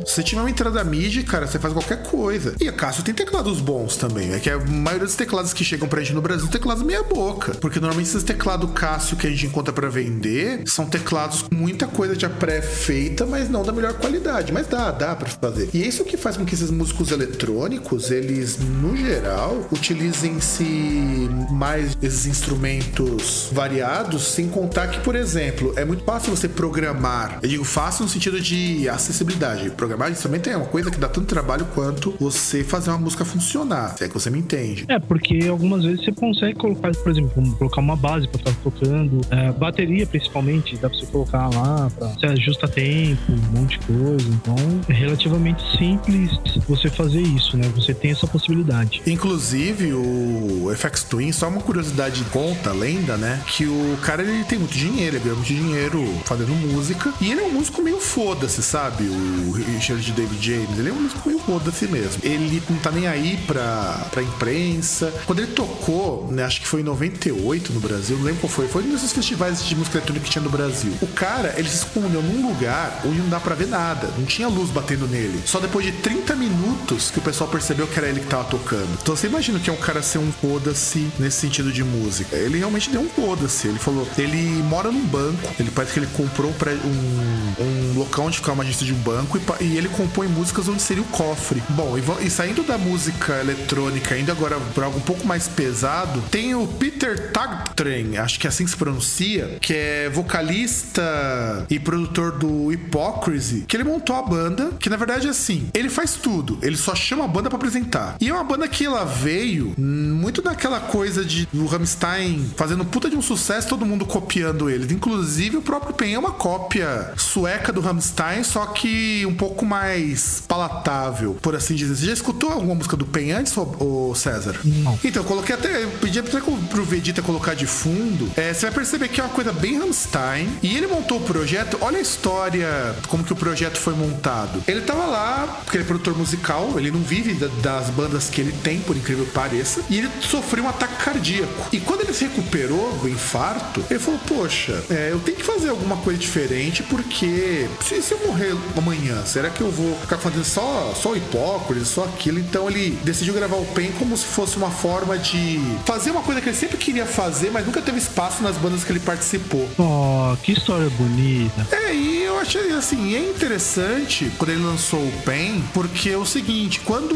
Se 0.05 0.13
você 0.13 0.23
tiver 0.23 0.41
uma 0.41 0.49
entrada 0.49 0.83
MIDI, 0.83 1.23
cara, 1.23 1.47
você 1.47 1.59
faz 1.59 1.73
qualquer 1.73 2.03
coisa. 2.03 2.55
E 2.59 2.67
a 2.67 2.71
Cássio 2.71 3.03
tem 3.03 3.13
teclados 3.13 3.59
bons 3.59 3.95
também. 3.97 4.33
É 4.33 4.39
que 4.39 4.49
a 4.49 4.59
maioria 4.59 5.05
dos 5.05 5.15
teclados 5.15 5.53
que 5.53 5.63
chegam 5.63 5.87
pra 5.87 6.01
gente 6.01 6.13
no 6.13 6.21
Brasil, 6.21 6.47
teclados 6.47 6.83
meia 6.83 7.03
boca. 7.03 7.53
Porque 7.55 7.79
normalmente 7.79 8.09
esses 8.09 8.23
teclados 8.23 8.69
Cássio 8.71 9.17
que 9.17 9.27
a 9.27 9.29
gente 9.29 9.45
encontra 9.45 9.73
para 9.73 9.89
vender 9.89 10.63
são 10.65 10.85
teclados 10.85 11.41
com 11.41 11.55
muita 11.55 11.87
coisa 11.87 12.17
já 12.17 12.29
pré-feita, 12.29 13.25
mas 13.25 13.49
não 13.49 13.63
da 13.63 13.71
melhor 13.71 13.93
qualidade. 13.93 14.51
Mas 14.51 14.67
dá, 14.67 14.91
dá 14.91 15.15
para 15.15 15.29
fazer. 15.29 15.69
E 15.73 15.83
é 15.83 15.87
isso 15.87 16.03
que 16.03 16.17
faz 16.17 16.37
com 16.37 16.45
que 16.45 16.53
esses 16.53 16.71
músicos 16.71 17.11
eletrônicos, 17.11 18.11
eles, 18.11 18.57
no 18.59 18.95
geral, 18.95 19.67
utilizem-se 19.71 21.29
mais 21.51 21.97
esses 22.01 22.25
instrumentos 22.25 23.49
variados, 23.51 24.23
sem 24.37 24.47
contar 24.47 24.87
que, 24.89 24.99
por 24.99 25.15
exemplo, 25.15 25.73
é 25.75 25.83
muito 25.83 26.03
fácil 26.03 26.35
você 26.35 26.47
programar. 26.47 27.39
Eu 27.41 27.49
digo 27.49 27.63
fácil 27.63 28.03
no 28.03 28.09
sentido 28.09 28.39
de 28.39 28.87
acessibilidade. 28.87 29.71
Programar 29.71 30.11
instrumento 30.11 30.47
é 30.47 30.55
uma 30.55 30.67
coisa 30.67 30.91
que 30.91 30.99
dá 30.99 31.09
tanto 31.09 31.25
trabalho 31.25 31.65
quanto 31.73 32.13
você 32.19 32.63
fazer 32.63 32.91
uma 32.91 32.99
música 32.99 33.25
funcionar. 33.25 33.97
Se 33.97 34.03
é 34.03 34.07
que 34.07 34.13
você 34.13 34.29
me 34.29 34.37
entende. 34.37 34.85
É, 34.87 34.99
porque 34.99 35.47
algumas 35.49 35.83
vezes 35.83 36.05
você 36.05 36.11
consegue 36.11 36.53
colocar, 36.53 36.91
por 36.91 37.11
exemplo, 37.11 37.55
colocar 37.57 37.81
uma 37.81 37.95
base 37.95 38.27
para 38.27 38.39
estar 38.41 38.53
tocando, 38.61 39.21
é, 39.31 39.51
bateria 39.53 40.05
principalmente, 40.05 40.77
dá 40.77 40.87
pra 40.87 40.99
você 40.99 41.07
colocar 41.07 41.49
lá, 41.55 41.89
pra, 41.97 42.09
você 42.09 42.27
ajusta 42.27 42.67
tempo, 42.67 43.19
um 43.31 43.59
monte 43.59 43.79
de 43.79 43.87
coisa. 43.87 44.29
Então, 44.29 44.55
é 44.87 44.93
relativamente 44.93 45.63
simples 45.79 46.29
você 46.67 46.91
fazer 46.91 47.21
isso, 47.21 47.57
né? 47.57 47.67
Você 47.75 47.91
tem 47.91 48.11
essa 48.11 48.27
possibilidade. 48.27 49.01
Inclusive, 49.07 49.93
o 49.93 50.71
FX 50.75 51.03
Twin, 51.05 51.31
só 51.31 51.47
uma 51.47 51.61
curiosidade 51.61 52.23
de 52.23 52.29
conta, 52.29 52.71
lenda, 52.71 53.17
né? 53.17 53.41
Que 53.47 53.65
o 53.65 53.97
cara 54.03 54.26
ele 54.29 54.43
tem 54.43 54.59
muito 54.59 54.77
dinheiro, 54.77 55.15
ele 55.15 55.23
ganha 55.23 55.35
muito 55.35 55.47
dinheiro 55.47 56.21
fazendo 56.25 56.49
música. 56.53 57.13
E 57.21 57.31
ele 57.31 57.41
é 57.41 57.43
um 57.43 57.51
músico 57.51 57.81
meio 57.81 57.99
foda-se, 57.99 58.61
sabe? 58.61 59.03
O 59.05 59.51
Richard 59.51 60.11
David 60.11 60.45
James, 60.45 60.79
ele 60.79 60.89
é 60.89 60.93
um 60.93 61.01
músico 61.01 61.27
meio 61.27 61.39
foda-se 61.39 61.87
mesmo. 61.87 62.21
Ele 62.23 62.61
não 62.69 62.77
tá 62.77 62.91
nem 62.91 63.07
aí 63.07 63.37
pra, 63.45 64.07
pra 64.11 64.21
imprensa. 64.21 65.13
Quando 65.25 65.39
ele 65.39 65.51
tocou, 65.51 66.27
né? 66.31 66.43
Acho 66.43 66.61
que 66.61 66.67
foi 66.67 66.81
em 66.81 66.83
98 66.83 67.73
no 67.73 67.79
Brasil, 67.79 68.17
não 68.17 68.25
lembro 68.25 68.41
qual 68.41 68.51
foi. 68.51 68.67
Foi 68.67 68.83
desses 68.83 69.13
festivais 69.13 69.63
de 69.65 69.75
música 69.75 69.97
eletrônica 69.97 70.25
que 70.25 70.31
tinha 70.31 70.43
no 70.43 70.49
Brasil. 70.49 70.93
O 71.01 71.07
cara, 71.07 71.53
ele 71.57 71.69
se 71.69 71.77
escondeu 71.77 72.21
num 72.21 72.47
lugar 72.47 73.01
onde 73.05 73.19
não 73.19 73.29
dá 73.29 73.39
pra 73.39 73.55
ver 73.55 73.67
nada. 73.67 74.09
Não 74.17 74.25
tinha 74.25 74.47
luz 74.47 74.69
batendo 74.69 75.07
nele. 75.07 75.41
Só 75.45 75.59
depois 75.59 75.85
de 75.85 75.91
30 75.91 76.35
minutos 76.35 77.11
que 77.11 77.19
o 77.19 77.21
pessoal 77.21 77.49
percebeu 77.49 77.87
que 77.87 77.97
era 77.97 78.07
ele 78.07 78.19
que 78.19 78.27
tava 78.27 78.45
tocando. 78.45 78.87
Então 79.01 79.15
você 79.15 79.27
imagina 79.27 79.59
que 79.59 79.69
é 79.69 79.73
um 79.73 79.77
cara 79.77 80.01
ser 80.01 80.17
um 80.19 80.31
foda-se 80.31 81.07
nesse 81.19 81.37
sentido 81.41 81.71
de 81.71 81.83
música. 81.83 82.35
Ele 82.35 82.57
realmente 82.57 82.89
deu 82.89 83.01
um 83.01 83.09
foda-se. 83.09 83.67
Ele 83.67 83.79
falou, 83.79 84.05
ele 84.17 84.63
mora 84.63 84.91
num 84.91 85.05
banco. 85.05 85.53
Ele 85.59 85.71
parece 85.71 85.93
que 85.93 85.99
ele 85.99 86.07
comprou 86.13 86.51
um, 86.51 87.63
um 87.63 87.99
local 87.99 88.25
onde 88.25 88.37
ficava 88.37 88.53
uma 88.53 88.63
agência 88.63 88.85
de 88.85 88.93
um 88.93 88.97
banco 88.97 89.37
e, 89.37 89.63
e, 89.63 89.77
ele 89.77 89.89
compõe 89.89 90.27
músicas 90.27 90.67
onde 90.67 90.81
seria 90.81 91.03
o 91.03 91.07
cofre. 91.07 91.61
Bom, 91.69 91.97
e, 91.97 92.25
e 92.25 92.29
saindo 92.29 92.63
da 92.63 92.77
música 92.77 93.39
eletrônica, 93.39 94.15
ainda 94.15 94.31
agora 94.31 94.57
para 94.73 94.85
algo 94.85 94.97
um 94.97 95.01
pouco 95.01 95.25
mais 95.25 95.47
pesado, 95.47 96.21
tem 96.31 96.55
o 96.55 96.67
Peter 96.67 97.31
Tagtren, 97.31 98.17
acho 98.17 98.39
que 98.39 98.47
é 98.47 98.49
assim 98.49 98.63
que 98.63 98.71
se 98.71 98.77
pronuncia, 98.77 99.57
que 99.61 99.73
é 99.73 100.09
vocalista 100.09 101.65
e 101.69 101.79
produtor 101.79 102.31
do 102.31 102.71
Hypocrisy, 102.71 103.65
que 103.67 103.77
ele 103.77 103.83
montou 103.83 104.15
a 104.15 104.21
banda, 104.21 104.71
que 104.79 104.89
na 104.89 104.97
verdade 104.97 105.27
é 105.27 105.29
assim, 105.29 105.69
ele 105.73 105.89
faz 105.89 106.15
tudo, 106.15 106.57
ele 106.61 106.77
só 106.77 106.95
chama 106.95 107.25
a 107.25 107.27
banda 107.27 107.49
para 107.49 107.57
apresentar. 107.57 108.15
E 108.19 108.29
é 108.29 108.33
uma 108.33 108.43
banda 108.43 108.67
que 108.67 108.85
ela 108.85 109.03
veio 109.05 109.73
muito 109.77 110.41
daquela 110.41 110.79
coisa 110.79 111.23
de 111.23 111.47
do 111.53 111.65
Rammstein 111.65 112.51
fazendo 112.55 112.85
puta 112.85 113.09
de 113.09 113.15
um 113.15 113.21
sucesso, 113.21 113.67
todo 113.67 113.85
mundo 113.85 114.05
copiando 114.07 114.69
eles. 114.69 114.91
Inclusive 114.91 115.57
o 115.57 115.61
próprio 115.61 115.93
Pen 115.93 116.13
é 116.13 116.19
uma 116.19 116.31
cópia 116.31 117.13
sueca 117.17 117.71
do 117.71 117.81
Rammstein, 117.81 118.43
só 118.43 118.65
que 118.67 119.25
um 119.25 119.35
pouco 119.35 119.65
mais 119.65 120.43
palatável, 120.47 121.37
por 121.41 121.55
assim 121.55 121.75
dizer. 121.75 121.95
Você 121.95 122.05
já 122.07 122.13
escutou 122.13 122.51
alguma 122.51 122.75
música 122.75 122.95
do 122.95 123.05
Pen 123.05 123.31
antes, 123.31 123.55
ô, 123.57 124.13
César? 124.15 124.59
Não. 124.63 124.99
Então, 125.03 125.23
eu 125.23 125.27
coloquei 125.27 125.55
até, 125.55 125.83
eu 125.83 125.89
pedi 126.01 126.19
até 126.19 126.39
pro 126.39 126.83
Vegeta 126.83 127.21
colocar 127.21 127.53
de 127.53 127.65
fundo. 127.65 128.29
É, 128.35 128.53
você 128.53 128.67
vai 128.67 128.75
perceber 128.75 129.07
que 129.09 129.19
é 129.19 129.23
uma 129.23 129.33
coisa 129.33 129.51
bem 129.51 129.79
Rammstein. 129.79 130.49
E 130.61 130.75
ele 130.75 130.87
montou 130.87 131.17
o 131.17 131.21
projeto, 131.21 131.77
olha 131.81 131.97
a 131.97 132.01
história, 132.01 132.95
como 133.07 133.23
que 133.23 133.33
o 133.33 133.35
projeto 133.35 133.77
foi 133.77 133.93
montado. 133.93 134.63
Ele 134.67 134.81
tava 134.81 135.05
lá, 135.05 135.61
porque 135.63 135.77
ele 135.77 135.83
é 135.83 135.87
produtor 135.87 136.17
musical, 136.17 136.73
ele 136.77 136.91
não 136.91 137.01
vive 137.01 137.33
da, 137.33 137.47
das 137.61 137.89
bandas 137.89 138.29
que 138.29 138.41
ele 138.41 138.51
tem, 138.63 138.79
por 138.79 138.95
incrível 138.95 139.25
que 139.25 139.31
pareça, 139.31 139.81
e 139.89 139.97
ele 139.97 140.09
sofreu 140.21 140.63
um 140.63 140.69
ataque 140.69 141.03
cardíaco. 141.03 141.69
E 141.71 141.79
quando 141.79 142.01
ele 142.01 142.13
se 142.13 142.25
recuperou 142.25 142.97
do 142.97 143.09
infarto, 143.09 143.83
ele 143.89 143.96
falou: 143.99 144.19
Poxa, 144.27 144.83
é, 144.89 145.09
eu 145.11 145.19
tenho 145.19 145.37
que 145.37 145.43
fazer 145.43 145.69
alguma 145.69 145.97
coisa 145.97 146.19
diferente, 146.19 146.83
porque 146.83 147.67
se, 147.81 148.01
se, 148.01 148.13
eu 148.13 148.27
morrer 148.27 148.55
amanhã, 148.77 149.25
será 149.25 149.49
que 149.49 149.61
eu 149.61 149.71
vou 149.71 149.95
ficar 149.99 150.17
fazendo 150.17 150.45
só, 150.45 150.93
só 150.95 151.15
hipócrita, 151.15 151.85
só 151.85 152.05
aquilo? 152.05 152.39
Então 152.39 152.69
ele 152.69 152.97
decidiu 153.03 153.33
gravar 153.33 153.57
o 153.57 153.65
PEN 153.65 153.91
como 153.99 154.15
se 154.15 154.25
fosse 154.25 154.57
uma 154.57 154.71
forma 154.71 155.17
de 155.17 155.59
fazer 155.85 156.11
uma 156.11 156.21
coisa 156.21 156.41
que 156.41 156.49
ele 156.49 156.57
sempre 156.57 156.77
queria 156.77 157.05
fazer, 157.05 157.51
mas 157.51 157.65
nunca 157.65 157.81
teve 157.81 157.97
espaço 157.97 158.41
nas 158.41 158.57
bandas 158.57 158.83
que 158.83 158.91
ele 158.91 158.99
participou. 158.99 159.67
Oh, 159.77 160.35
que 160.43 160.53
história 160.53 160.89
bonita. 160.89 161.67
É, 161.71 161.93
e 161.93 162.23
eu 162.23 162.39
achei 162.39 162.71
assim, 162.71 163.15
é 163.15 163.19
interessante 163.19 164.31
quando 164.37 164.51
ele 164.51 164.63
lançou 164.63 164.99
o 164.99 165.11
PEN, 165.23 165.63
porque 165.73 166.09
é 166.09 166.17
o 166.17 166.25
seguinte, 166.25 166.79
quando 166.81 167.15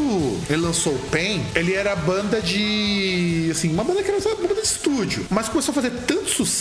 ele 0.49 0.61
lançou 0.61 0.93
o 0.93 0.99
PEN, 1.09 1.41
ele 1.55 1.73
era 1.73 1.93
a 1.93 1.95
banda 1.95 2.41
de. 2.41 3.49
assim, 3.51 3.71
uma 3.71 3.83
banda 3.83 4.03
que 4.03 4.09
era 4.09 4.19
uma 4.19 4.35
banda 4.35 4.55
de 4.55 4.61
estúdio, 4.61 5.25
mas 5.29 5.47
começou 5.47 5.71
a 5.71 5.75
fazer 5.75 5.91
tanto 6.05 6.29
sucesso, 6.29 6.60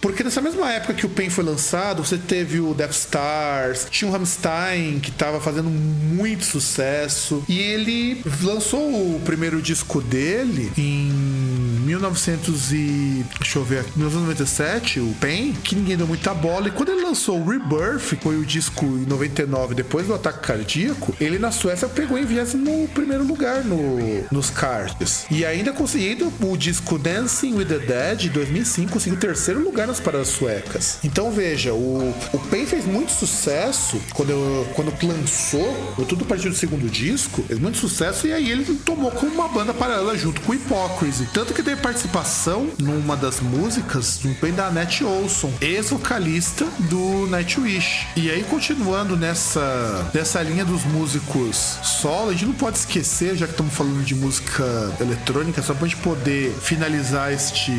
porque 0.00 0.24
nessa 0.24 0.40
mesma 0.40 0.72
época 0.72 0.94
que 0.94 1.06
o 1.06 1.08
PEN 1.08 1.30
foi 1.30 1.44
lançado, 1.44 2.04
você 2.04 2.18
teve 2.18 2.60
o 2.60 2.74
Death 2.74 2.92
Stars, 2.92 3.86
tinha 3.90 4.08
o 4.08 4.12
Rammstein 4.12 4.98
que 5.00 5.10
tava 5.10 5.40
fazendo 5.40 5.70
muito 5.70 6.44
sucesso, 6.44 7.44
e 7.48 7.58
ele 7.58 8.22
lançou 8.42 9.16
o 9.16 9.20
primeiro 9.24 9.60
disco 9.62 10.00
dele 10.00 10.72
em 10.76 11.47
1900 11.88 12.72
e... 12.72 13.24
deixa 13.40 13.58
eu 13.58 13.64
ver, 13.64 13.84
1997, 13.96 15.00
o 15.00 15.14
Pain, 15.20 15.52
que 15.52 15.74
ninguém 15.74 15.96
deu 15.96 16.06
muita 16.06 16.32
bola. 16.34 16.68
E 16.68 16.70
quando 16.70 16.90
ele 16.90 17.02
lançou 17.02 17.40
o 17.40 17.48
Rebirth, 17.48 18.18
foi 18.20 18.36
o 18.36 18.44
disco 18.44 18.84
em 18.84 19.06
99, 19.06 19.74
depois 19.74 20.06
do 20.06 20.14
ataque 20.14 20.46
cardíaco, 20.46 21.14
ele 21.20 21.38
na 21.38 21.50
Suécia 21.50 21.88
pegou 21.88 22.18
em 22.18 22.28
no 22.54 22.86
primeiro 22.88 23.24
lugar 23.24 23.64
no, 23.64 23.98
nos 24.30 24.50
cards. 24.50 25.26
E 25.30 25.44
ainda 25.44 25.72
conseguindo 25.72 26.32
o 26.40 26.56
disco 26.56 26.98
Dancing 26.98 27.54
with 27.54 27.66
the 27.66 27.78
Dead, 27.78 28.18
de 28.18 28.28
2005, 28.28 28.92
conseguiu 28.92 29.18
terceiro 29.18 29.60
lugar 29.60 29.86
nas 29.86 29.98
paradas 29.98 30.28
suecas. 30.28 30.98
Então 31.02 31.30
veja, 31.30 31.72
o, 31.72 32.14
o 32.32 32.38
Pain 32.50 32.66
fez 32.66 32.84
muito 32.84 33.10
sucesso 33.12 34.00
quando, 34.14 34.66
quando 34.74 34.92
lançou, 35.06 35.94
tudo 36.08 36.24
a 36.24 36.28
partir 36.28 36.48
do 36.48 36.54
segundo 36.54 36.88
disco, 36.88 37.42
fez 37.42 37.58
muito 37.58 37.78
sucesso 37.78 38.26
e 38.26 38.32
aí 38.32 38.50
ele 38.50 38.64
tomou 38.84 39.10
como 39.10 39.32
uma 39.32 39.48
banda 39.48 39.72
paralela 39.72 40.16
junto 40.16 40.40
com 40.42 40.52
o 40.52 40.54
Hypocrisy. 40.54 41.28
Tanto 41.32 41.54
que 41.54 41.62
teve 41.62 41.77
participação 41.78 42.70
numa 42.78 43.16
das 43.16 43.40
músicas 43.40 44.20
bem 44.40 44.52
da 44.52 44.70
Net 44.70 45.04
Olson, 45.04 45.52
ex-vocalista 45.60 46.66
do 46.90 47.26
Nightwish. 47.26 48.06
E 48.16 48.30
aí, 48.30 48.44
continuando 48.44 49.16
nessa, 49.16 50.10
nessa 50.12 50.42
linha 50.42 50.64
dos 50.64 50.84
músicos 50.84 51.78
solo, 51.82 52.30
a 52.30 52.32
gente 52.32 52.46
não 52.46 52.54
pode 52.54 52.78
esquecer, 52.78 53.36
já 53.36 53.46
que 53.46 53.52
estamos 53.52 53.74
falando 53.74 54.04
de 54.04 54.14
música 54.14 54.64
eletrônica, 55.00 55.62
só 55.62 55.74
pra 55.74 55.86
gente 55.86 56.00
poder 56.02 56.52
finalizar 56.60 57.32
este, 57.32 57.72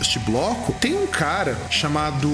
este 0.00 0.18
bloco, 0.20 0.72
tem 0.80 0.96
um 0.96 1.06
cara 1.06 1.56
chamado 1.70 2.28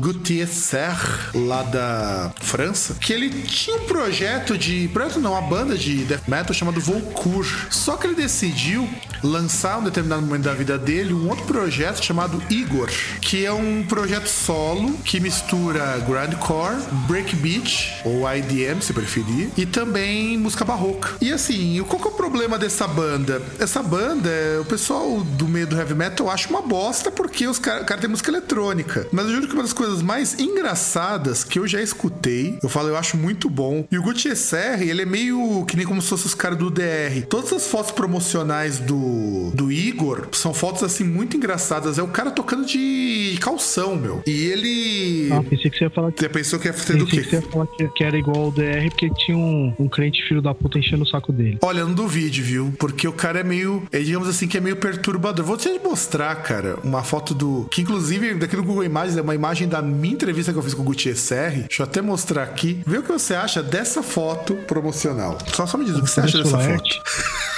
Gauthier 0.00 0.48
Serre, 0.48 1.06
lá 1.34 1.62
da 1.62 2.32
França, 2.40 2.94
que 3.00 3.12
ele 3.12 3.30
tinha 3.42 3.76
um 3.76 3.86
projeto 3.86 4.56
de. 4.58 4.88
Projeto 4.92 5.20
não, 5.20 5.32
uma 5.32 5.42
banda 5.42 5.76
de 5.76 6.04
death 6.04 6.28
metal 6.28 6.54
chamado 6.54 6.80
Volcour. 6.80 7.46
Só 7.70 7.96
que 7.96 8.06
ele 8.06 8.14
decidiu 8.14 8.88
lançar 9.22 9.78
um 9.78 9.84
determinado 9.84 10.22
momento 10.22 10.44
da 10.44 10.54
vida 10.56 10.78
dele 10.78 11.12
um 11.12 11.28
outro 11.28 11.44
projeto 11.44 12.04
chamado 12.04 12.42
Igor, 12.50 12.88
que 13.20 13.44
é 13.44 13.52
um 13.52 13.82
projeto 13.82 14.28
solo 14.28 14.92
que 15.04 15.20
mistura 15.20 15.98
grindcore, 15.98 16.76
breakbeat 17.06 18.00
ou 18.04 18.30
IDM, 18.30 18.80
se 18.80 18.92
preferir, 18.92 19.50
e 19.56 19.64
também 19.64 20.36
música 20.38 20.64
barroca. 20.64 21.14
E 21.20 21.32
assim, 21.32 21.82
qual 21.88 22.00
que 22.00 22.08
é 22.08 22.10
o 22.10 22.14
problema 22.14 22.58
dessa 22.58 22.86
banda? 22.86 23.40
Essa 23.58 23.82
banda, 23.82 24.30
o 24.60 24.64
pessoal 24.64 25.20
do 25.22 25.46
meio 25.48 25.66
do 25.66 25.76
heavy 25.76 25.94
metal 25.94 26.30
acha 26.30 26.48
uma 26.48 26.62
bosta 26.62 27.10
porque 27.10 27.46
os 27.46 27.58
caras 27.58 27.86
cara 27.86 28.00
tem 28.00 28.10
música 28.10 28.30
eletrônica. 28.30 29.06
Mas 29.12 29.26
eu 29.26 29.32
juro 29.32 29.48
que 29.48 29.54
uma 29.54 29.62
das 29.62 29.72
coisas 29.72 30.02
mais 30.02 30.38
engraçadas 30.38 31.44
que 31.44 31.58
eu 31.58 31.66
já 31.66 31.80
escutei, 31.80 32.58
eu 32.62 32.68
falo, 32.68 32.88
eu 32.88 32.96
acho 32.96 33.16
muito 33.16 33.48
bom. 33.48 33.86
E 33.90 33.98
o 33.98 34.02
Gucci 34.02 34.34
SR, 34.34 34.82
ele 34.82 35.02
é 35.02 35.06
meio 35.06 35.64
que 35.66 35.76
nem 35.76 35.86
como 35.86 36.02
se 36.02 36.08
fosse 36.08 36.26
os 36.26 36.34
caras 36.34 36.58
do 36.58 36.70
DR. 36.70 37.26
Todas 37.28 37.52
as 37.52 37.66
fotos 37.66 37.92
promocionais 37.92 38.78
do, 38.78 39.50
do 39.54 39.70
Igor 39.70 40.28
São 40.32 40.45
fotos 40.54 40.82
assim 40.82 41.04
muito 41.04 41.36
engraçadas. 41.36 41.98
É 41.98 42.02
o 42.02 42.08
cara 42.08 42.30
tocando 42.30 42.64
de 42.64 43.36
calção, 43.40 43.96
meu. 43.96 44.22
E 44.26 44.46
ele. 44.46 45.32
Ah, 45.32 45.42
pensei 45.42 45.70
que 45.70 45.78
você 45.78 45.84
ia 45.84 45.90
falar 45.90 46.12
que. 46.12 46.20
Você 46.20 46.28
pensou 46.28 46.58
que 46.58 46.68
ia 46.68 46.72
ser 46.72 46.96
do 46.96 47.06
quê? 47.06 47.22
que 47.22 47.30
você 47.30 47.36
ia 47.36 47.42
falar 47.42 47.66
que, 47.66 47.88
que 47.88 48.04
era 48.04 48.16
igual 48.16 48.36
ao 48.36 48.50
DR, 48.50 48.88
porque 48.90 49.10
tinha 49.10 49.36
um, 49.36 49.74
um 49.78 49.88
crente 49.88 50.22
filho 50.26 50.42
da 50.42 50.54
puta 50.54 50.78
enchendo 50.78 51.02
o 51.02 51.06
saco 51.06 51.32
dele. 51.32 51.58
Olha, 51.62 51.84
não 51.84 51.94
duvide, 51.94 52.42
viu? 52.42 52.74
Porque 52.78 53.06
o 53.06 53.12
cara 53.12 53.40
é 53.40 53.44
meio. 53.44 53.86
É, 53.92 53.98
digamos 53.98 54.28
assim, 54.28 54.46
que 54.46 54.56
é 54.56 54.60
meio 54.60 54.76
perturbador. 54.76 55.44
Vou 55.44 55.56
te 55.56 55.68
mostrar, 55.82 56.34
cara, 56.36 56.78
uma 56.82 57.02
foto 57.02 57.34
do. 57.34 57.66
Que 57.70 57.82
inclusive, 57.82 58.34
daqui 58.34 58.56
no 58.56 58.62
Google 58.62 58.84
Imagens 58.84 59.16
é 59.16 59.22
uma 59.22 59.34
imagem 59.34 59.68
da 59.68 59.80
minha 59.82 60.14
entrevista 60.14 60.52
que 60.52 60.58
eu 60.58 60.62
fiz 60.62 60.74
com 60.74 60.82
o 60.82 60.84
Gutierrez 60.84 61.20
Serri. 61.20 61.62
Deixa 61.62 61.82
eu 61.82 61.84
até 61.84 62.00
mostrar 62.00 62.42
aqui. 62.42 62.80
Vê 62.86 62.98
o 62.98 63.02
que 63.02 63.12
você 63.12 63.34
acha 63.34 63.62
dessa 63.62 64.02
foto 64.02 64.54
promocional. 64.66 65.38
Só, 65.52 65.66
só 65.66 65.78
me 65.78 65.84
diz 65.84 65.96
o 65.96 66.02
que 66.02 66.10
você 66.10 66.20
acha 66.20 66.38
dessa 66.38 66.58
foto. 66.58 66.90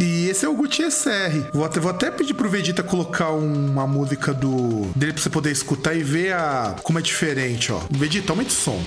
E 0.00 0.28
esse 0.28 0.46
é 0.46 0.48
o 0.48 0.54
Gutierrez 0.54 0.94
Serri. 0.94 1.44
Vou 1.52 1.64
até, 1.64 1.78
vou 1.78 1.90
até 1.90 2.10
pedir 2.10 2.32
pro 2.32 2.48
Vegeta 2.48 2.82
colocar 2.82 3.30
uma 3.30 3.86
música 3.86 4.32
do 4.32 4.90
dele 4.96 5.12
pra 5.12 5.22
você 5.22 5.28
poder 5.28 5.50
escutar 5.50 5.94
e 5.94 6.02
ver 6.02 6.32
a, 6.32 6.74
como 6.82 6.98
é 6.98 7.02
diferente, 7.02 7.70
ó. 7.70 7.80
Vegeta, 7.90 8.32
aumente 8.32 8.50
o 8.50 8.58
som. 8.58 8.82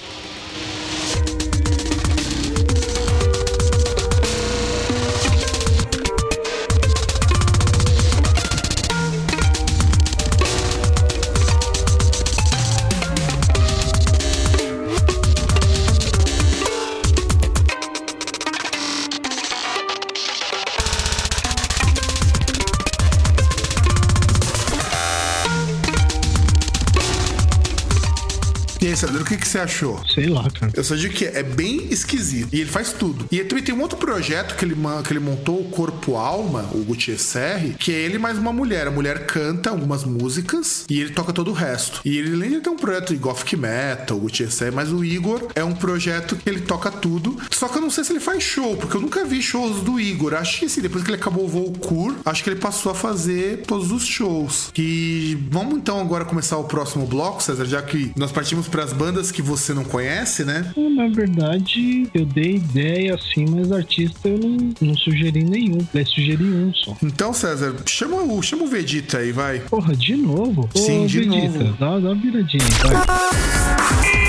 O 29.24 29.26
que, 29.26 29.38
que 29.38 29.48
você 29.48 29.60
achou? 29.60 30.02
Sei 30.08 30.28
lá, 30.28 30.50
cara. 30.50 30.72
Eu 30.76 30.84
só 30.84 30.96
digo 30.96 31.14
que 31.14 31.26
é 31.26 31.42
bem 31.42 31.88
esquisito. 31.90 32.50
E 32.54 32.60
ele 32.60 32.70
faz 32.70 32.92
tudo. 32.94 33.26
E 33.32 33.44
também 33.44 33.64
tem 33.64 33.74
um 33.74 33.82
outro 33.82 33.98
projeto 33.98 34.56
que 34.56 34.66
ele, 34.66 34.76
que 35.06 35.14
ele 35.14 35.20
montou, 35.20 35.62
o 35.62 35.70
Corpo 35.70 36.16
Alma, 36.16 36.70
o 36.74 36.80
Gutierrez 36.80 37.22
Serri, 37.22 37.76
que 37.80 37.92
é 37.92 37.96
ele 37.96 38.18
mais 38.18 38.38
uma 38.38 38.52
mulher. 38.52 38.88
A 38.88 38.92
mulher 38.92 39.26
canta 39.26 39.70
algumas 39.70 40.04
músicas 40.04 40.86
e 40.90 41.00
ele 41.00 41.12
toca 41.12 41.32
todo 41.32 41.52
o 41.52 41.54
resto. 41.54 42.02
E 42.04 42.18
ele 42.18 42.34
além 42.34 42.52
de 42.52 42.62
ter 42.62 42.70
um 42.70 42.76
projeto 42.76 43.14
de 43.14 43.20
Gothic 43.20 43.56
Metal, 43.56 44.18
o 44.18 44.22
Gutierrez 44.22 44.56
Serri, 44.56 44.76
mas 44.76 44.92
o 44.92 45.04
Igor 45.04 45.48
é 45.56 45.64
um 45.64 45.74
projeto 45.74 46.36
que 46.36 46.50
ele 46.50 46.62
toca 46.62 46.92
tudo. 46.92 47.38
Só 47.52 47.68
que 47.68 47.78
eu 47.78 47.82
não 47.82 47.90
sei 47.90 48.04
se 48.04 48.12
ele 48.12 48.20
faz 48.20 48.44
show, 48.44 48.76
porque 48.76 48.98
eu 48.98 49.02
nunca 49.02 49.24
vi 49.24 49.42
shows 49.42 49.82
do 49.82 50.00
Igor. 50.00 50.34
Acho 50.34 50.60
que 50.60 50.66
assim, 50.66 50.82
depois 50.82 51.04
que 51.04 51.10
ele 51.10 51.18
acabou 51.18 51.46
o 51.46 51.48
voo 51.48 51.72
Cur, 51.74 52.16
acho 52.26 52.44
que 52.44 52.50
ele 52.50 52.60
passou 52.60 52.92
a 52.92 52.96
fazer 52.96 53.64
todos 53.66 53.92
os 53.92 54.06
shows. 54.06 54.72
E 54.78 55.38
vamos 55.50 55.76
então 55.76 56.00
agora 56.02 56.26
começar 56.26 56.58
o 56.58 56.66
próximo 56.66 57.06
bloco, 57.06 57.42
César, 57.42 57.66
já 57.66 57.82
que 57.82 58.12
nós 58.16 58.32
partimos 58.32 58.68
para 58.68 58.84
as 58.84 58.92
bandas 58.92 59.13
que 59.32 59.42
você 59.42 59.74
não 59.74 59.84
conhece, 59.84 60.44
né? 60.44 60.72
Ah, 60.78 60.90
Na 60.90 61.08
verdade, 61.08 62.08
eu 62.14 62.26
dei 62.26 62.56
ideia 62.56 63.16
assim, 63.16 63.46
mas 63.50 63.72
artista 63.72 64.28
eu 64.30 64.38
não, 64.38 64.58
não 64.82 64.96
sugeri 64.96 65.44
nenhum. 65.44 65.80
Eu 65.94 66.06
sugeri 66.06 66.44
um 66.44 66.74
só. 66.74 66.96
Então, 67.04 67.34
César, 67.34 67.76
chama 67.86 68.18
o, 68.24 68.42
chama 68.42 68.64
o 68.64 68.68
Vegeta 68.68 69.18
aí, 69.20 69.32
vai. 69.32 69.60
Porra, 69.60 69.96
de 69.96 70.16
novo? 70.16 70.70
Sim, 70.76 71.04
Ô, 71.04 71.08
de 71.08 71.20
Vegeta, 71.20 71.60
novo. 71.60 71.78
Dá, 71.80 72.00
dá 72.00 72.10
uma 72.12 72.16
viradinha, 72.16 72.64
vai. 72.84 74.23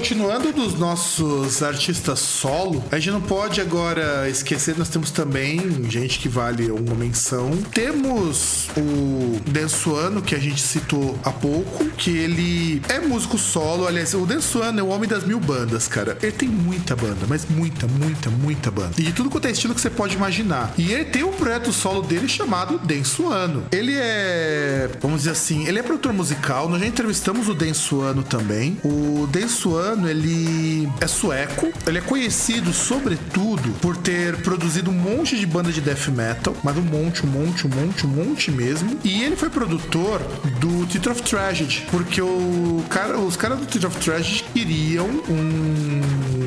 Continuando 0.00 0.50
dos 0.50 0.78
nossos 0.78 1.62
artistas 1.62 2.20
solo, 2.20 2.82
a 2.90 2.98
gente 2.98 3.10
não 3.10 3.20
pode 3.20 3.60
agora 3.60 4.26
esquecer, 4.30 4.74
nós 4.78 4.88
temos 4.88 5.10
também 5.10 5.60
gente 5.90 6.18
que 6.18 6.26
vale 6.26 6.70
uma 6.70 6.94
menção. 6.94 7.50
Temos 7.70 8.70
o 8.78 9.38
Densuano, 9.50 10.22
que 10.22 10.34
a 10.34 10.38
gente 10.38 10.62
citou 10.62 11.18
há 11.22 11.30
pouco, 11.30 11.84
que 11.98 12.16
ele 12.16 12.80
é 12.88 12.98
músico 12.98 13.36
solo. 13.36 13.86
Aliás, 13.86 14.14
o 14.14 14.24
Densuano 14.24 14.80
é 14.80 14.82
o 14.82 14.86
homem 14.88 15.06
das 15.06 15.22
mil 15.22 15.38
bandas, 15.38 15.86
cara. 15.86 16.16
Ele 16.22 16.32
tem 16.32 16.48
muita 16.48 16.96
banda, 16.96 17.26
mas 17.28 17.44
muita, 17.50 17.86
muita, 17.86 18.30
muita 18.30 18.70
banda. 18.70 18.94
E 18.96 19.02
de 19.02 19.12
tudo 19.12 19.28
quanto 19.28 19.48
é 19.48 19.50
estilo 19.50 19.74
que 19.74 19.82
você 19.82 19.90
pode 19.90 20.16
imaginar. 20.16 20.72
E 20.78 20.92
ele 20.92 21.04
tem 21.04 21.24
um 21.24 21.32
projeto 21.32 21.74
solo 21.74 22.00
dele 22.00 22.26
chamado 22.26 22.78
Densuano. 22.78 23.66
Ele 23.70 23.92
é, 23.94 24.88
vamos 24.98 25.18
dizer 25.18 25.32
assim, 25.32 25.66
ele 25.66 25.78
é 25.78 25.82
produtor 25.82 26.14
musical. 26.14 26.70
Nós 26.70 26.80
já 26.80 26.86
entrevistamos 26.86 27.50
o 27.50 27.54
Densuano 27.54 28.22
também. 28.22 28.78
O 28.82 29.26
Densuano, 29.26 29.89
ele 30.08 30.88
é 31.00 31.06
sueco. 31.06 31.68
Ele 31.86 31.98
é 31.98 32.00
conhecido, 32.00 32.72
sobretudo, 32.72 33.70
por 33.80 33.96
ter 33.96 34.36
produzido 34.42 34.90
um 34.90 34.94
monte 34.94 35.36
de 35.38 35.46
banda 35.46 35.72
de 35.72 35.80
death 35.80 36.08
metal, 36.08 36.54
mas 36.62 36.76
um 36.76 36.82
monte, 36.82 37.24
um 37.26 37.28
monte, 37.30 37.66
um 37.66 37.70
monte, 37.70 38.06
um 38.06 38.10
monte 38.10 38.50
mesmo. 38.50 38.98
E 39.04 39.22
ele 39.22 39.36
foi 39.36 39.50
produtor 39.50 40.20
do 40.60 40.86
Theater 40.86 41.12
of 41.12 41.22
Tragedy, 41.22 41.86
porque 41.90 42.20
o 42.20 42.82
cara, 42.88 43.18
os 43.18 43.36
caras 43.36 43.58
do 43.58 43.66
Theater 43.66 43.88
of 43.88 43.98
Tragedy 43.98 44.44
queriam 44.52 45.06
um- 45.28 46.00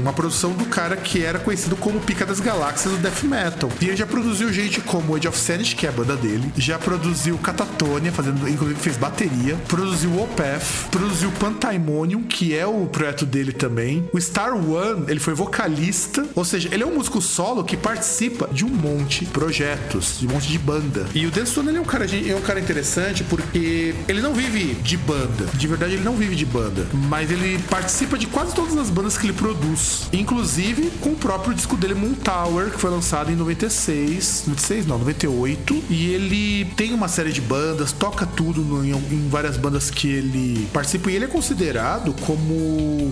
uma 0.04 0.14
produção 0.14 0.51
do 0.51 0.66
cara 0.66 0.97
que 0.97 1.24
era 1.24 1.39
conhecido 1.39 1.76
como 1.78 1.99
Pica 2.01 2.26
das 2.26 2.39
Galáxias 2.39 2.93
do 2.93 2.99
death 2.99 3.24
metal. 3.24 3.72
E 3.82 3.86
ele 3.86 3.95
já 3.95 4.06
produziu 4.06 4.51
gente 4.51 4.82
como 4.82 5.16
Age 5.16 5.28
of 5.28 5.38
Sanity, 5.38 5.76
que 5.76 5.86
é 5.86 5.89
a 5.89 5.91
banda 5.93 6.16
dele, 6.16 6.51
já 6.58 6.78
produziu 6.78 7.38
Catatonia, 7.38 8.12
fazendo, 8.12 8.47
inclusive 8.47 8.80
fez 8.80 8.97
bateria, 8.97 9.56
produziu 9.68 10.22
Opeth, 10.22 10.89
produziu 10.91 11.32
Pantaimonium, 11.32 12.24
que 12.24 12.56
é 12.56 12.66
o 12.68 12.86
projeto 12.86 13.26
dele 13.26 13.54
também. 13.54 14.08
O 14.12 14.20
Star 14.20 14.54
One, 14.54 15.06
ele 15.08 15.20
foi 15.20 15.34
vocalista, 15.34 16.26
ou 16.36 16.43
seja, 16.43 16.70
ele 16.72 16.84
é 16.84 16.86
um 16.86 16.95
músico 16.95 17.22
solo 17.22 17.64
que 17.64 17.78
participa 17.78 18.49
de 18.51 18.66
um 18.66 18.70
monte 18.70 19.26
de 19.26 19.32
projetos, 19.32 20.20
de 20.20 20.28
um 20.28 20.32
monte 20.32 20.47
de 20.47 20.60
banda. 20.60 21.06
E 21.16 21.26
o 21.26 21.32
Denson, 21.32 21.62
ele 21.62 21.78
é 21.78 21.82
um 21.82 21.86
cara, 21.86 22.06
é 22.06 22.36
um 22.36 22.41
cara 22.41 22.60
interessante 22.60 23.24
porque 23.24 23.95
ele 24.08 24.22
não 24.22 24.34
vive 24.34 24.74
de 24.76 24.97
banda. 24.97 25.45
De 25.54 25.68
verdade, 25.68 25.93
ele 25.93 26.04
não 26.04 26.16
vive 26.16 26.36
de 26.36 26.45
banda, 26.45 26.86
mas 26.93 27.32
ele 27.32 27.58
participa 27.70 28.18
de 28.18 28.28
quase 28.28 28.54
todas 28.54 28.76
as 28.78 28.89
bandas 28.89 29.18
que 29.18 29.26
ele 29.26 29.34
produz, 29.34 29.93
inclusive 30.12 30.91
com 31.02 31.10
o 31.10 31.16
próprio 31.16 31.54
disco 31.54 31.76
dele 31.78 31.94
Moon 31.94 32.14
Tower, 32.14 32.70
que 32.72 32.80
foi 32.80 32.89
lançado 32.89 33.32
em 33.32 33.36
96, 33.36 34.44
96 34.48 34.86
não, 34.88 34.98
98, 35.00 35.84
e 35.89 36.08
ele 36.10 36.66
tem 36.76 36.94
uma 36.94 37.08
série 37.08 37.32
de 37.32 37.41
bandas, 37.41 37.91
toca 37.91 38.26
tudo 38.26 38.62
no- 38.62 38.84
em, 38.86 38.91
em 38.91 39.28
várias 39.30 39.58
bandas 39.58 39.89
que 39.89 40.08
ele 40.08 40.68
participa 40.74 41.12
e 41.12 41.16
ele 41.16 41.26
é 41.26 41.28
considerado 41.28 42.14
como 42.22 42.54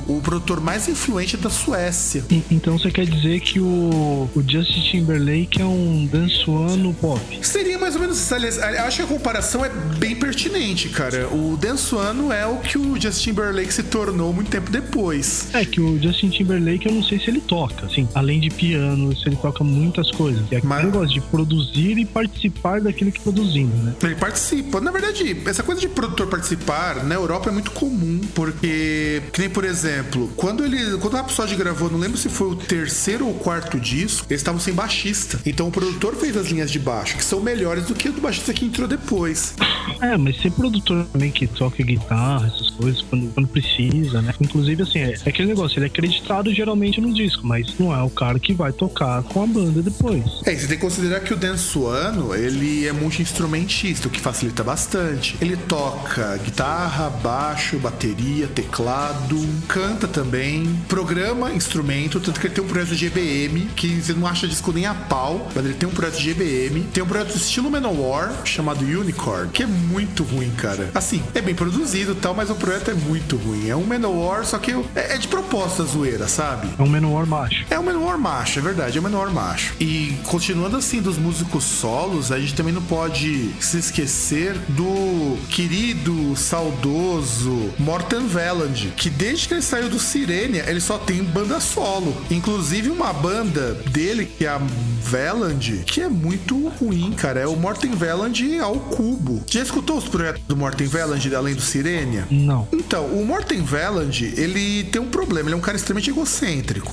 o 0.08 0.20
produtor 0.24 0.62
mais 0.62 0.88
influente 0.88 1.38
da 1.38 1.50
Suécia. 1.50 2.24
Então 2.50 2.78
você 2.78 2.92
quer 2.92 3.06
dizer 3.06 3.40
que 3.42 3.60
o, 3.60 4.30
o 4.36 4.44
Justin 4.48 4.82
Timberlake 4.92 5.62
é 5.62 5.66
um 5.66 6.06
dançuano 6.06 6.94
pop? 6.94 7.22
Seria 7.46 7.78
mais 7.78 7.96
ou 7.96 8.02
menos 8.02 8.18
isso. 8.20 8.34
Aliás, 8.34 8.58
acho 8.60 8.98
que 8.98 9.04
a 9.04 9.08
comparação 9.08 9.64
é 9.66 9.70
bem 9.70 10.16
pertinente, 10.16 10.90
cara. 10.90 11.28
O 11.34 11.58
Densuano 11.58 12.32
é 12.32 12.46
o 12.46 12.58
que 12.58 12.78
o 12.78 13.00
Justin 13.00 13.32
Timberlake 13.32 13.74
se 13.74 13.84
tornou 13.84 14.34
muito 14.34 14.50
tempo 14.50 14.72
depois. 14.72 15.48
É 15.54 15.64
que 15.66 15.80
o 15.80 16.02
Justin 16.02 16.30
Timberlake 16.30 16.71
eu 16.80 16.92
não 16.92 17.04
sei 17.04 17.20
se 17.20 17.30
ele 17.30 17.42
toca, 17.42 17.86
assim, 17.86 18.08
além 18.14 18.40
de 18.40 18.50
piano, 18.50 19.16
se 19.16 19.28
ele 19.28 19.36
toca 19.36 19.64
muitas 19.64 20.12
coisas. 20.12 20.44
É 20.52 20.60
que 20.62 20.68
Mas- 20.68 20.84
ele 20.84 20.92
gosta 20.92 21.14
de 21.14 21.22
produzir 21.22 21.98
e 21.98 22.06
participar 22.06 22.82
daquilo 22.82 23.12
que 23.12 23.20
produzindo, 23.20 23.76
né? 23.78 23.96
Ele 24.04 24.16
participa. 24.16 24.80
Na 24.82 24.92
verdade, 24.92 25.38
essa 25.46 25.64
coisa 25.64 25.80
de 25.82 25.88
produtor 25.90 26.28
participar 26.28 27.04
na 27.04 27.16
Europa 27.16 27.50
é 27.50 27.54
muito 27.54 27.72
comum, 27.72 28.22
porque, 28.34 29.22
que 29.34 29.40
nem 29.40 29.50
por 29.50 29.64
exemplo, 29.64 30.32
quando 30.36 30.64
ele, 30.64 30.98
quando 30.98 31.14
o 31.14 31.18
Rhapsody 31.18 31.56
gravou, 31.56 31.90
não 31.90 32.00
lembro 32.00 32.18
se 32.18 32.30
foi 32.30 32.48
o 32.50 32.56
terceiro 32.56 33.28
ou 33.28 33.34
quarto 33.34 33.80
disco, 33.80 34.26
eles 34.30 34.42
estavam 34.42 34.60
sem 34.60 34.74
baixista. 34.74 35.40
Então 35.46 35.68
o 35.68 35.72
produtor 35.72 36.16
fez 36.16 36.36
as 36.38 36.48
linhas 36.48 36.72
de 36.72 36.80
baixo, 36.80 37.18
que 37.18 37.24
são 37.24 37.40
melhores 37.42 37.86
do 37.86 37.94
que 37.96 38.10
o 38.10 38.14
do 38.14 38.22
baixista 38.22 38.54
que 38.54 38.66
entrou 38.66 38.88
depois. 38.88 39.56
É, 40.02 40.18
mas 40.18 40.38
ser 40.42 40.52
produtor 40.52 41.06
também 41.12 41.32
que 41.32 41.48
toca 41.48 41.82
guitarra, 41.84 42.48
essas 42.48 42.70
coisas, 42.72 43.02
quando, 43.04 43.32
quando 43.34 43.48
precisa, 43.48 44.22
né? 44.22 44.34
Inclusive, 44.40 44.84
assim, 44.84 45.00
é, 45.00 45.14
é 45.26 45.30
aquele 45.30 45.48
negócio, 45.50 45.78
ele 45.80 45.86
é 45.86 45.88
acreditado 45.88 46.54
já 46.54 46.61
geralmente 46.62 47.01
no 47.01 47.12
disco, 47.12 47.45
mas 47.45 47.74
não 47.80 47.93
é 47.93 48.01
o 48.03 48.09
cara 48.09 48.39
que 48.39 48.53
vai 48.53 48.72
tocar 48.72 49.24
com 49.24 49.43
a 49.43 49.47
banda 49.47 49.82
depois. 49.82 50.24
É, 50.45 50.55
você 50.55 50.68
tem 50.68 50.78
que 50.78 50.84
considerar 50.84 51.20
que 51.22 51.34
o 51.34 51.38
Dan 51.38 51.57
Suano, 51.57 52.36
ele 52.36 52.88
é 52.88 52.91
multi-instrumentista, 52.91 54.07
o 54.07 54.12
que 54.12 54.20
facilita 54.20 54.64
bastante. 54.64 55.36
Ele 55.41 55.57
toca 55.57 56.38
guitarra, 56.38 57.09
baixo, 57.09 57.78
bateria, 57.80 58.47
teclado, 58.47 59.38
canta 59.68 60.07
também, 60.07 60.80
programa 60.88 61.51
instrumento, 61.51 62.20
tanto 62.20 62.39
que 62.39 62.47
ele 62.47 62.53
tem 62.53 62.64
um 62.64 62.68
projeto 62.68 62.95
de 62.95 63.07
EBM, 63.07 63.68
que 63.76 64.01
você 64.01 64.14
não 64.14 64.28
acha 64.28 64.47
disco 64.47 64.72
nem 64.72 64.86
a 64.86 64.93
pau, 64.93 65.49
mas 65.55 65.66
ele 65.66 65.74
tem 65.74 65.89
um 65.89 65.91
projeto 65.91 66.20
de 66.20 66.30
EBM, 66.30 66.84
tem 66.93 67.01
um 67.01 67.07
projeto 67.07 67.36
estilo 67.36 67.72
Manowar, 67.72 68.45
chamado 68.45 68.86
Unicorn, 68.86 69.49
que 69.51 69.64
é 69.64 69.66
muito 69.68 70.24
ruim, 70.24 70.51
cara. 70.51 70.91
Assim, 70.93 71.24
é 71.34 71.41
bem 71.41 71.55
produzido 71.55 72.12
e 72.12 72.16
tal, 72.16 72.36
mas 72.36 72.49
o 72.49 72.55
projeto 72.55 72.91
é 72.91 72.93
muito 72.93 73.36
ruim. 73.36 73.68
É 73.68 73.76
um 73.76 73.84
Manowar, 73.84 74.45
só 74.45 74.59
que 74.59 74.72
é, 74.95 75.16
é 75.16 75.18
de 75.18 75.28
proposta 75.28 75.84
zoeira, 75.84 76.28
sabe? 76.28 76.51
É 76.78 76.82
um 76.82 76.88
Manowar 76.88 77.26
macho. 77.26 77.66
É 77.70 77.80
um 77.80 77.84
Manowar 77.84 78.18
macho, 78.18 78.60
é 78.60 78.62
verdade, 78.62 78.97
é 78.97 78.99
um 78.99 79.04
Manowar 79.04 79.32
macho. 79.32 79.74
E 79.80 80.18
continuando 80.26 80.78
assim 80.78 81.02
dos 81.02 81.18
músicos 81.18 81.64
solos, 81.64 82.32
a 82.32 82.39
gente 82.39 82.54
também 82.54 82.74
não 82.74 82.82
pode 82.82 83.52
se 83.60 83.78
esquecer 83.78 84.58
do 84.70 85.38
querido, 85.49 86.36
saudoso 86.36 87.72
Morten 87.80 88.28
Veland, 88.28 88.93
que 88.95 89.10
desde 89.10 89.47
que 89.47 89.54
ele 89.54 89.62
saiu 89.62 89.89
do 89.89 89.99
Sirenia, 89.99 90.66
ele 90.68 90.82
só 90.82 90.97
tem 90.97 91.24
banda 91.24 91.60
solo. 91.60 92.16
Inclusive 92.30 92.89
uma 92.89 93.14
banda 93.14 93.74
dele, 93.91 94.26
que 94.26 94.45
é 94.45 94.49
a 94.49 94.62
Veland, 95.02 95.84
que 95.86 96.02
é 96.02 96.08
muito 96.08 96.68
ruim, 96.70 97.12
cara. 97.12 97.39
É 97.39 97.47
o 97.47 97.56
Morten 97.56 97.91
Veland 97.91 98.60
ao 98.60 98.76
cubo. 98.76 99.43
Já 99.47 99.62
escutou 99.62 99.97
os 99.97 100.08
projetos 100.08 100.41
do 100.47 100.56
Morten 100.56 100.88
Veland 100.88 101.36
além 101.36 101.56
do 101.56 101.62
Sirenia? 101.62 102.28
Não. 102.30 102.68
Então, 102.72 103.06
o 103.08 103.26
Morten 103.26 103.62
Veland, 103.62 104.34
ele 104.38 104.84
tem 104.86 105.02
um 105.02 105.08
problema, 105.08 105.49
ele 105.49 105.56
é 105.56 105.58
um 105.58 105.62
cara 105.62 105.78
extremamente 105.78 106.10
egocêntrico. 106.10 106.41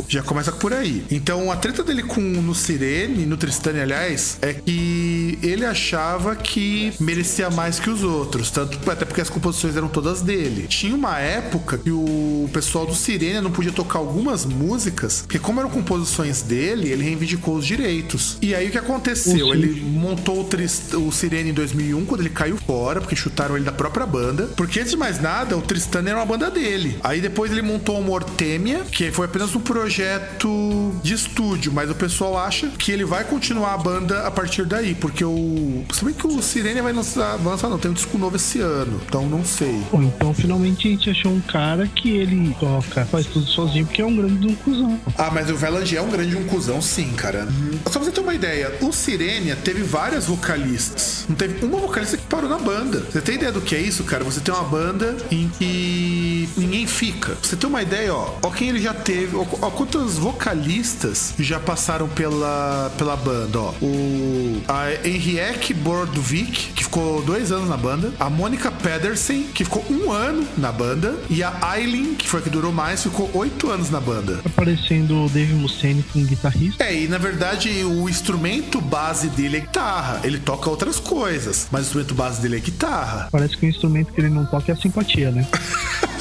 Já 0.09 0.23
começa 0.23 0.53
por 0.53 0.73
aí. 0.73 1.05
Então, 1.11 1.51
a 1.51 1.57
treta 1.57 1.83
dele 1.83 2.03
com 2.03 2.21
no 2.21 2.55
Sirene, 2.55 3.27
no 3.27 3.37
Tristane, 3.37 3.81
aliás, 3.81 4.39
é 4.43 4.55
que 4.55 5.39
ele 5.43 5.65
achava 5.65 6.35
que 6.37 6.93
merecia 7.01 7.51
mais 7.51 7.79
que 7.79 7.91
os 7.91 8.03
outros, 8.03 8.51
tanto 8.51 8.79
até 8.91 9.05
porque 9.05 9.21
as 9.21 9.31
composições 9.31 9.77
eram 9.77 9.89
todas 9.89 10.23
dele. 10.23 10.67
Tinha 10.69 10.95
uma 10.95 11.19
época 11.19 11.79
que 11.79 11.91
o 11.91 12.49
pessoal 12.53 12.87
do 12.87 12.95
Sirene 12.95 13.41
não 13.41 13.51
podia 13.51 13.73
tocar 13.73 13.99
algumas 13.99 14.45
músicas, 14.45 15.23
porque 15.23 15.39
como 15.39 15.61
eram 15.61 15.71
composições 15.71 16.43
dele, 16.43 16.91
ele 16.91 17.05
reivindicou 17.05 17.57
os 17.57 17.67
direitos. 17.67 18.37
E 18.43 18.55
aí 18.55 18.69
o 18.69 18.71
que 18.71 18.79
aconteceu? 18.79 19.55
Ele 19.55 19.81
montou 19.81 20.41
o, 20.41 20.45
Trist 20.45 20.95
o 20.95 21.11
Sirene 21.13 21.51
em 21.51 21.55
2001, 21.55 22.05
quando 22.07 22.21
ele 22.21 22.31
caiu 22.31 22.57
fora, 22.57 23.01
porque 23.01 23.17
chutaram 23.17 23.57
ele 23.57 23.65
da 23.65 23.73
própria 23.73 24.07
banda. 24.07 24.45
Porque 24.57 24.81
antes 24.81 24.93
de 24.93 24.97
mais 24.97 25.21
nada, 25.21 25.57
o 25.57 25.63
Tristan 25.63 26.03
era 26.07 26.17
uma 26.17 26.27
banda 26.27 26.51
dele. 26.51 26.99
Aí 27.03 27.21
depois 27.21 27.51
ele 27.51 27.63
montou 27.63 27.99
o 27.99 28.03
Mortemia, 28.03 28.81
que 28.91 29.11
foi 29.11 29.27
apenas 29.39 29.55
um 29.55 29.61
projeto 29.61 30.93
de 31.01 31.15
estúdio, 31.15 31.73
mas 31.73 31.89
o 31.89 31.95
pessoal 31.95 32.37
acha 32.37 32.67
que 32.71 32.91
ele 32.91 33.05
vai 33.05 33.23
continuar 33.23 33.75
a 33.75 33.79
banda 33.79 34.27
a 34.27 34.31
partir 34.33 34.65
daí, 34.65 34.97
porque 34.97 35.25
o. 35.25 35.85
Se 35.93 36.05
bem 36.05 36.13
que 36.13 36.27
o 36.27 36.43
Sirene 36.43 36.81
vai 36.81 36.93
lançar, 36.93 37.37
vai 37.37 37.53
lançar, 37.53 37.69
não, 37.69 37.79
tem 37.79 37.89
um 37.89 37.95
disco 37.95 38.19
novo 38.19 38.35
esse 38.35 38.61
ano, 38.61 39.01
então 39.07 39.29
não 39.29 39.45
sei. 39.45 39.81
Bom, 39.93 40.03
então 40.03 40.35
finalmente 40.35 40.89
a 40.89 40.91
gente 40.91 41.11
achou 41.11 41.33
um 41.33 41.41
cara 41.41 41.87
que 41.87 42.11
ele 42.11 42.57
toca, 42.59 43.05
faz 43.05 43.27
tudo 43.27 43.47
sozinho, 43.47 43.87
porque 43.87 44.03
é 44.03 44.05
um 44.05 44.17
grande 44.17 44.39
de 44.39 44.49
um 44.49 44.55
cuzão. 44.57 45.01
Ah, 45.17 45.31
mas 45.33 45.49
o 45.51 45.57
Veland 45.57 45.97
é 45.97 46.03
um 46.03 46.11
grande 46.11 46.31
de 46.31 46.37
um 46.37 46.45
cuzão, 46.45 46.83
sim, 46.83 47.13
cara. 47.13 47.47
Só 47.87 48.01
pra 48.01 48.05
você 48.05 48.11
ter 48.11 48.21
uma 48.21 48.35
ideia, 48.35 48.77
o 48.81 48.93
Sirenia 48.93 49.55
teve 49.55 49.85
várias 49.85 50.27
vocalistas. 50.27 51.27
Não 51.29 51.37
teve 51.37 51.65
uma 51.65 51.79
vocalista 51.79 52.17
que 52.17 52.25
parou 52.25 52.51
na 52.51 52.59
banda. 52.59 53.01
Você 53.01 53.21
tem 53.21 53.37
ideia 53.37 53.53
do 53.53 53.61
que 53.61 53.77
é 53.77 53.81
isso, 53.81 54.03
cara? 54.03 54.25
Você 54.25 54.41
tem 54.41 54.53
uma 54.53 54.65
banda 54.65 55.17
em 55.31 55.49
que 55.49 56.49
ninguém 56.57 56.87
fica. 56.89 57.33
Pra 57.33 57.49
você 57.49 57.57
tem 57.57 57.69
uma 57.69 57.83
ideia, 57.83 58.13
ó, 58.13 58.35
ó 58.43 58.51
quem 58.51 58.71
ele 58.71 58.81
já 58.81 58.93
teve, 58.93 59.18
ó, 59.35 59.67
ó 59.67 59.71
quantas 59.71 60.15
vocalistas 60.15 61.35
já 61.39 61.59
passaram 61.59 62.09
pela, 62.09 62.93
pela 62.97 63.17
banda, 63.17 63.59
ó. 63.59 63.75
O 63.81 64.63
a 64.69 65.07
Henriette 65.07 65.73
Bordvik, 65.73 66.73
que 66.75 66.85
ficou 66.85 67.23
dois 67.23 67.53
anos 67.53 67.69
na 67.69 67.77
banda, 67.77 68.13
a 68.19 68.29
Mônica 68.29 68.71
Pedersen, 68.71 69.45
que 69.55 69.65
ficou 69.65 69.85
um 69.91 70.11
ano 70.11 70.47
na 70.57 70.73
banda, 70.73 71.15
e 71.31 71.43
a 71.43 71.57
Aileen, 71.63 72.15
que 72.15 72.29
foi 72.29 72.41
a 72.41 72.43
que 72.43 72.51
durou 72.51 72.73
mais, 72.73 73.03
ficou 73.03 73.31
oito 73.35 73.71
anos 73.71 73.91
na 73.91 74.01
banda. 74.01 74.41
Aparecendo 74.45 75.25
o 75.25 75.29
Dave 75.29 75.55
Mustaine 75.55 76.03
com 76.03 76.25
guitarrista. 76.25 76.85
É, 76.85 76.95
e 76.95 77.09
na 77.09 77.19
verdade 77.19 77.69
o 77.85 78.09
instrumento 78.09 78.81
base 78.81 79.29
dele 79.29 79.59
é 79.59 79.61
guitarra. 79.61 80.21
Ele 80.25 80.39
toca 80.39 80.69
outras 80.69 80.99
coisas, 80.99 81.69
mas 81.71 81.83
o 81.83 81.85
instrumento 81.87 82.15
base 82.15 82.41
dele 82.41 82.57
é 82.57 82.61
guitarra. 82.61 83.29
Parece 83.31 83.57
que 83.57 83.67
o 83.67 83.69
instrumento 83.69 84.13
que 84.13 84.21
ele 84.21 84.31
não 84.31 84.45
toca 84.47 84.71
é 84.71 84.75
a 84.75 84.77
simpatia, 84.77 85.31
né? 85.31 85.47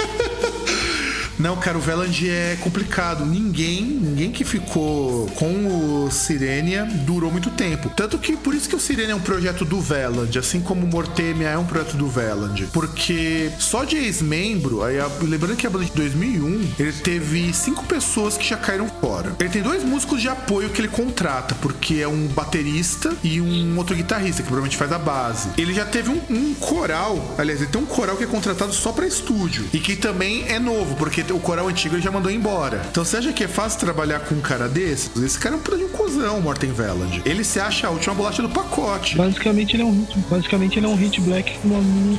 Não, 1.40 1.56
cara, 1.56 1.78
o 1.78 1.82
Veland 1.82 2.28
é 2.28 2.58
complicado. 2.62 3.26
Ninguém, 3.26 3.84
ninguém 3.84 4.32
que 4.32 4.44
ficou 4.44 5.28
com 5.36 6.06
o 6.06 6.12
Sirenia 6.12 6.86
durou 6.86 7.32
muito 7.32 7.52
tempo. 7.52 7.92
Tanto 7.96 8.18
que 8.18 8.36
por 8.36 8.56
isso 8.56 8.68
que 8.68 8.76
o 8.76 8.80
Sirenia 8.80 9.14
é 9.14 9.16
um 9.16 9.20
projeto 9.20 9.64
do 9.64 9.80
Veland, 9.80 10.38
assim 10.38 10.60
como 10.62 10.86
o 10.86 10.90
Mortemia 10.90 11.50
é 11.50 11.58
um 11.58 11.66
projeto 11.66 11.96
do 11.96 12.08
Veland. 12.08 12.68
Porque 12.74 13.52
só 13.60 13.84
de 13.84 13.98
ex-membro, 13.98 14.82
lembrando 15.22 15.56
que 15.56 15.68
a 15.68 15.70
banda 15.70 15.86
de 15.86 15.92
2001, 15.92 16.74
ele 16.80 16.94
teve 16.94 17.54
cinco 17.54 17.86
pessoas 17.86 18.36
que 18.36 18.48
já 18.48 18.58
caíram 18.58 18.88
fora. 19.00 19.36
Ele 19.40 19.50
tem 19.50 19.62
dois 19.62 19.84
músicos 19.84 20.22
de 20.22 20.30
apoio 20.30 20.70
que 20.70 20.82
ele 20.82 20.88
contrata, 20.88 21.54
porque 21.56 21.96
é 21.96 22.08
um 22.08 22.28
baterista 22.28 23.16
e 23.24 23.40
um 23.40 23.78
outro 23.78 23.96
guitarrista, 23.96 24.42
que 24.42 24.48
provavelmente 24.48 24.78
faz 24.78 24.92
a 24.92 24.98
base. 24.98 25.50
Ele 25.58 25.74
já 25.74 25.86
teve 25.86 26.10
um, 26.10 26.22
um 26.30 26.54
coral, 26.56 27.36
aliás, 27.38 27.62
ele 27.62 27.70
tem 27.70 27.82
um 27.82 27.86
coral 27.86 28.18
que 28.18 28.24
é 28.24 28.28
contratado 28.28 28.74
só 28.74 28.92
pra 28.92 29.06
estúdio. 29.06 29.66
E 29.72 29.80
que 29.80 29.96
também 29.96 30.46
é 30.48 30.58
novo, 30.58 30.96
porque 30.96 31.24
o 31.34 31.40
coral 31.40 31.68
antigo 31.68 31.96
ele 31.96 32.02
já 32.02 32.12
mandou 32.12 32.32
embora. 32.32 32.82
Então 32.90 33.04
você 33.04 33.18
acha 33.18 33.34
que 33.34 33.44
é 33.44 33.48
fácil 33.48 33.80
trabalhar 33.80 34.20
com 34.22 34.36
um 34.36 34.42
cara 34.42 34.68
desses? 34.68 35.16
Esse 35.22 35.40
cara 35.40 35.56
é 35.56 35.58
um 35.58 35.62
puta 35.62 35.78
de 35.78 35.84
um 35.84 35.90
cuzão, 35.90 36.42
Morten 36.42 36.72
Veland. 36.72 37.22
Ele 37.26 37.44
se 37.44 37.60
acha 37.60 37.88
a 37.88 37.90
última 37.90 38.16
bolacha 38.16 38.42
do 38.42 38.50
pacote. 38.50 39.16
Basicamente 39.16 39.76
ele 39.76 39.84
é 39.84 39.86
um 39.86 39.92
hit, 39.92 40.18
basicamente 40.30 40.80
ele 40.80 40.86
é 40.86 40.90
um 40.90 40.96
hit 40.96 41.22
black 41.22 41.58
com 41.60 41.68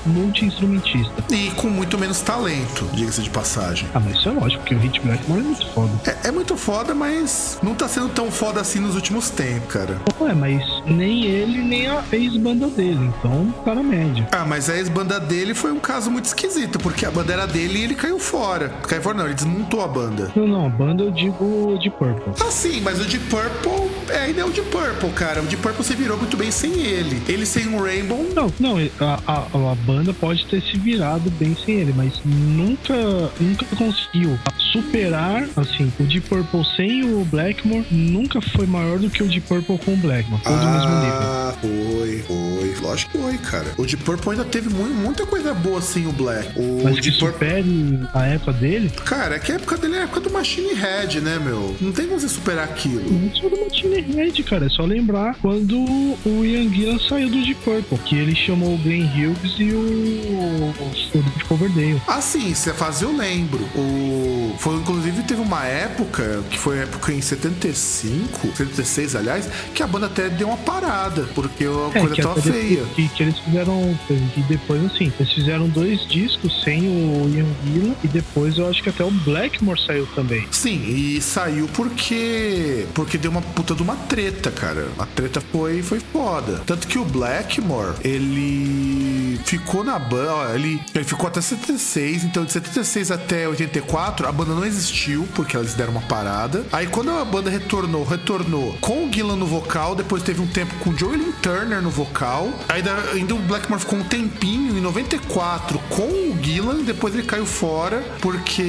multi-instrumentista. 0.07 1.13
E 1.31 1.51
com 1.53 1.69
muito 1.69 1.99
menos 1.99 2.21
talento, 2.21 2.89
diga-se 2.93 3.23
de 3.23 3.31
passagem. 3.31 3.89
Ah, 3.95 4.01
mas 4.01 4.19
isso 4.19 4.29
é 4.29 4.33
lógico, 4.33 4.63
porque 4.63 4.75
o 4.75 4.79
hit 4.79 5.01
blackmore 5.01 5.41
é 5.41 5.45
muito 5.45 5.67
foda. 5.73 5.93
É, 6.05 6.29
é 6.29 6.31
muito 6.31 6.57
foda, 6.57 6.95
mas 6.95 7.59
não 7.63 7.75
tá 7.75 7.89
sendo 7.89 8.09
tão 8.09 8.31
foda 8.31 8.61
assim 8.61 8.81
nos 8.81 8.95
últimos 8.95 9.31
tempos, 9.31 9.73
cara. 9.73 10.01
Ué, 10.21 10.35
mas 10.35 10.63
nem 10.87 11.25
ele, 11.25 11.59
nem 11.59 11.87
a 11.89 12.03
ex-banda 12.13 12.69
dele, 12.69 13.13
então 13.19 13.53
tá 13.65 13.75
na 13.75 13.83
média. 13.83 14.27
Ah, 14.33 14.45
mas 14.45 14.69
a 14.69 14.77
ex-banda 14.77 15.21
dele 15.21 15.55
foi 15.55 15.73
um 15.73 15.81
caso 15.81 16.11
muito 16.11 16.27
esquisito, 16.27 16.79
porque 16.79 17.07
a 17.07 17.11
banda 17.11 17.33
era 17.33 17.47
dele 17.47 17.79
e 17.79 17.85
ele 17.85 17.95
caiu 17.95 18.19
fora. 18.19 18.71
Caiu 18.87 18.98
fora 19.01 19.17
não, 19.19 19.25
ele 19.27 19.35
desmontou 19.35 19.83
a 19.83 19.89
banda. 19.89 20.31
Não, 20.35 20.47
não, 20.47 20.67
a 20.67 20.69
banda 20.69 21.05
eu 21.05 21.11
digo 21.11 21.79
de 21.81 21.91
Purple. 21.91 22.33
Ah, 22.41 22.51
sim, 22.51 22.81
mas 22.81 23.01
o 23.01 23.05
Deep 23.05 23.25
Purple 23.27 23.91
é, 24.11 24.19
ainda 24.21 24.41
é 24.41 24.45
o 24.45 24.51
Deep 24.51 24.69
Purple, 24.71 25.11
cara. 25.11 25.41
O 25.43 25.47
Deep 25.47 25.63
Purple 25.63 25.85
se 25.85 25.95
virou 25.95 26.17
muito 26.17 26.37
bem 26.37 26.51
sem 26.51 26.73
ele. 26.81 27.23
Ele 27.29 27.45
sem 27.47 27.67
o 27.75 27.83
Rainbow. 27.83 28.27
Não, 28.35 28.53
não, 28.59 28.77
a, 29.01 29.21
a, 29.27 29.73
a 29.73 29.75
banda 29.87 30.13
pode 30.15 30.45
ter 30.47 30.61
se 30.63 30.77
virado 30.79 31.31
bem 31.33 31.57
sem 31.65 31.75
ele, 31.77 31.93
mas 31.97 32.21
nunca, 32.25 32.95
nunca 33.41 33.65
conseguiu 33.77 34.39
superar, 34.73 35.47
assim, 35.57 35.91
o 35.99 36.03
Deep 36.05 36.29
Purple 36.29 36.63
sem 36.77 37.03
o 37.05 37.25
Blackmore 37.25 37.87
nunca 37.91 38.41
foi 38.41 38.67
maior 38.67 38.99
do 38.99 39.09
que 39.09 39.23
o 39.23 39.27
Deep 39.29 39.47
Purple 39.49 39.79
com 39.79 39.95
o 39.95 39.97
Blackmore, 39.97 40.43
todo 40.43 40.57
no 40.57 40.71
mesmo 40.73 40.95
nível. 41.01 41.19
Ah, 41.21 41.55
foi, 41.61 42.19
foi. 42.27 42.75
Lógico 42.83 43.13
que 43.13 43.19
foi, 43.19 43.39
cara. 43.39 43.67
O 43.77 43.87
Deep 43.87 44.03
Purple 44.05 44.33
ainda 44.33 44.45
teve 44.45 44.69
mu- 44.69 44.85
muita 44.95 45.25
coisa 45.27 45.53
boa 45.55 45.81
sem 45.81 46.07
o 46.07 46.13
Black. 46.13 46.49
O 46.57 46.83
Mas 46.85 46.97
que 46.97 47.01
Deep 47.03 47.19
Purple. 47.19 47.49
supere 47.49 48.01
a 48.15 48.27
época 48.27 48.53
dele, 48.53 48.88
Cara, 49.05 49.37
é 49.37 49.39
que 49.39 49.53
a 49.53 49.57
época 49.57 49.77
dele 49.77 49.97
é 49.97 50.01
a 50.01 50.03
época 50.05 50.21
do 50.21 50.31
Machine 50.31 50.75
Head, 50.75 51.21
né, 51.21 51.39
meu? 51.39 51.77
Não 51.81 51.93
tem 51.93 52.07
como 52.07 52.19
você 52.21 52.29
superar 52.29 52.65
aquilo. 52.65 53.03
não 53.11 53.35
só 53.35 53.49
do 53.49 53.59
Martini 53.61 54.01
Head, 54.01 54.43
cara. 54.45 54.67
É 54.67 54.69
só 54.69 54.85
lembrar 54.85 55.37
quando 55.41 55.77
o 55.79 56.45
Ian 56.45 56.69
Gillan 56.73 56.99
saiu 57.09 57.29
do 57.29 57.43
Deep 57.43 57.61
Purple, 57.65 57.99
que 58.05 58.17
ele 58.17 58.35
chamou 58.35 58.75
o 58.75 58.79
Glenn 58.79 59.05
Hughes 59.07 59.55
e 59.59 59.73
o, 59.73 59.79
o, 59.79 60.75
David 61.15 61.45
Coverdale. 61.45 62.03
Ah, 62.07 62.21
sim, 62.21 62.55
se 62.55 62.71
é 62.71 62.75
fazer, 62.75 63.05
eu 63.07 63.17
lembro. 63.17 63.61
O... 63.75 64.55
Foi, 64.59 64.75
inclusive, 64.77 65.23
teve 65.23 65.41
uma 65.41 65.65
época, 65.65 66.43
que 66.51 66.59
foi 66.59 66.79
época 66.81 67.13
em 67.13 67.21
75, 67.21 68.57
76, 68.57 69.17
aliás, 69.17 69.49
que 69.75 69.83
a 69.83 69.87
banda 69.87 70.07
até 70.07 70.29
deu 70.29 70.49
uma 70.49 70.57
parada, 70.57 71.23
porque 71.35 71.65
a 71.65 71.99
É, 71.99 72.01
coisa 72.01 72.17
tava 72.17 72.41
feia. 72.43 72.85
que, 72.95 73.09
que 73.09 73.23
eles 73.23 73.39
fizeram. 73.39 73.99
E 74.37 74.41
depois, 74.43 74.85
assim, 74.87 75.13
eles 75.19 75.33
fizeram 75.33 75.69
dois 75.69 76.07
discos 76.09 76.63
sem 76.63 76.81
o 76.89 77.29
Ian 77.35 77.47
Gillan 77.65 77.95
e 78.05 78.09
depois 78.09 78.59
eu 78.59 78.69
acho 78.69 78.78
que 78.83 78.89
até 78.89 79.05
o 79.05 79.11
Blackmore 79.11 79.81
saiu 79.81 80.07
também. 80.15 80.47
Sim, 80.51 80.83
e 80.87 81.21
saiu 81.21 81.69
porque 81.69 82.87
porque 82.95 83.19
deu 83.19 83.31
uma 83.31 83.43
puta 83.43 83.75
de 83.75 83.83
uma 83.83 83.97
treta, 83.97 84.51
cara. 84.51 84.89
A 84.99 85.07
treta 85.07 85.41
foi 85.41 85.83
foi 85.83 86.01
foda. 86.01 86.63
Tanto 86.67 86.87
que 86.87 86.99
o 86.99 87.05
Blackmore, 87.05 87.95
ele 88.05 89.39
ficou 89.45 89.85
na 89.85 89.99
banda, 89.99 90.55
ele, 90.55 90.81
ele 90.95 91.05
ficou 91.05 91.27
até 91.27 91.41
76, 91.41 92.25
então 92.25 92.45
de 92.45 92.53
76 92.53 93.11
até 93.11 93.49
84 93.49 94.27
a 94.27 94.33
banda 94.33 94.55
não 94.55 94.65
existiu, 94.65 95.27
porque 95.35 95.57
eles 95.57 95.75
deram 95.75 95.93
uma 95.93 96.03
parada. 96.03 96.65
Aí 96.73 96.87
quando 96.87 97.11
a 97.11 97.25
banda 97.25 97.51
retornou, 97.51 98.05
retornou 98.05 98.77
com 98.81 99.07
o 99.07 99.13
Gillan 99.13 99.37
no 99.37 99.47
vocal, 99.47 99.95
depois 99.95 100.23
teve 100.23 100.41
um 100.41 100.47
tempo 100.47 100.75
com 100.77 100.91
o 100.91 100.99
Joel 100.99 101.33
Turner 101.43 101.81
no 101.81 101.91
vocal. 101.91 102.53
Aí 102.69 102.83
ainda 103.13 103.35
o 103.35 103.39
Blackmore 103.39 103.81
ficou 103.81 103.99
um 103.99 104.05
tempinho 104.05 104.77
em 104.77 104.81
94 104.81 105.79
com 105.89 106.03
o 106.03 106.39
Gillan, 106.43 106.83
depois 106.85 107.15
ele 107.15 107.25
caiu 107.25 107.47
fora 107.47 108.03
porque 108.21 108.63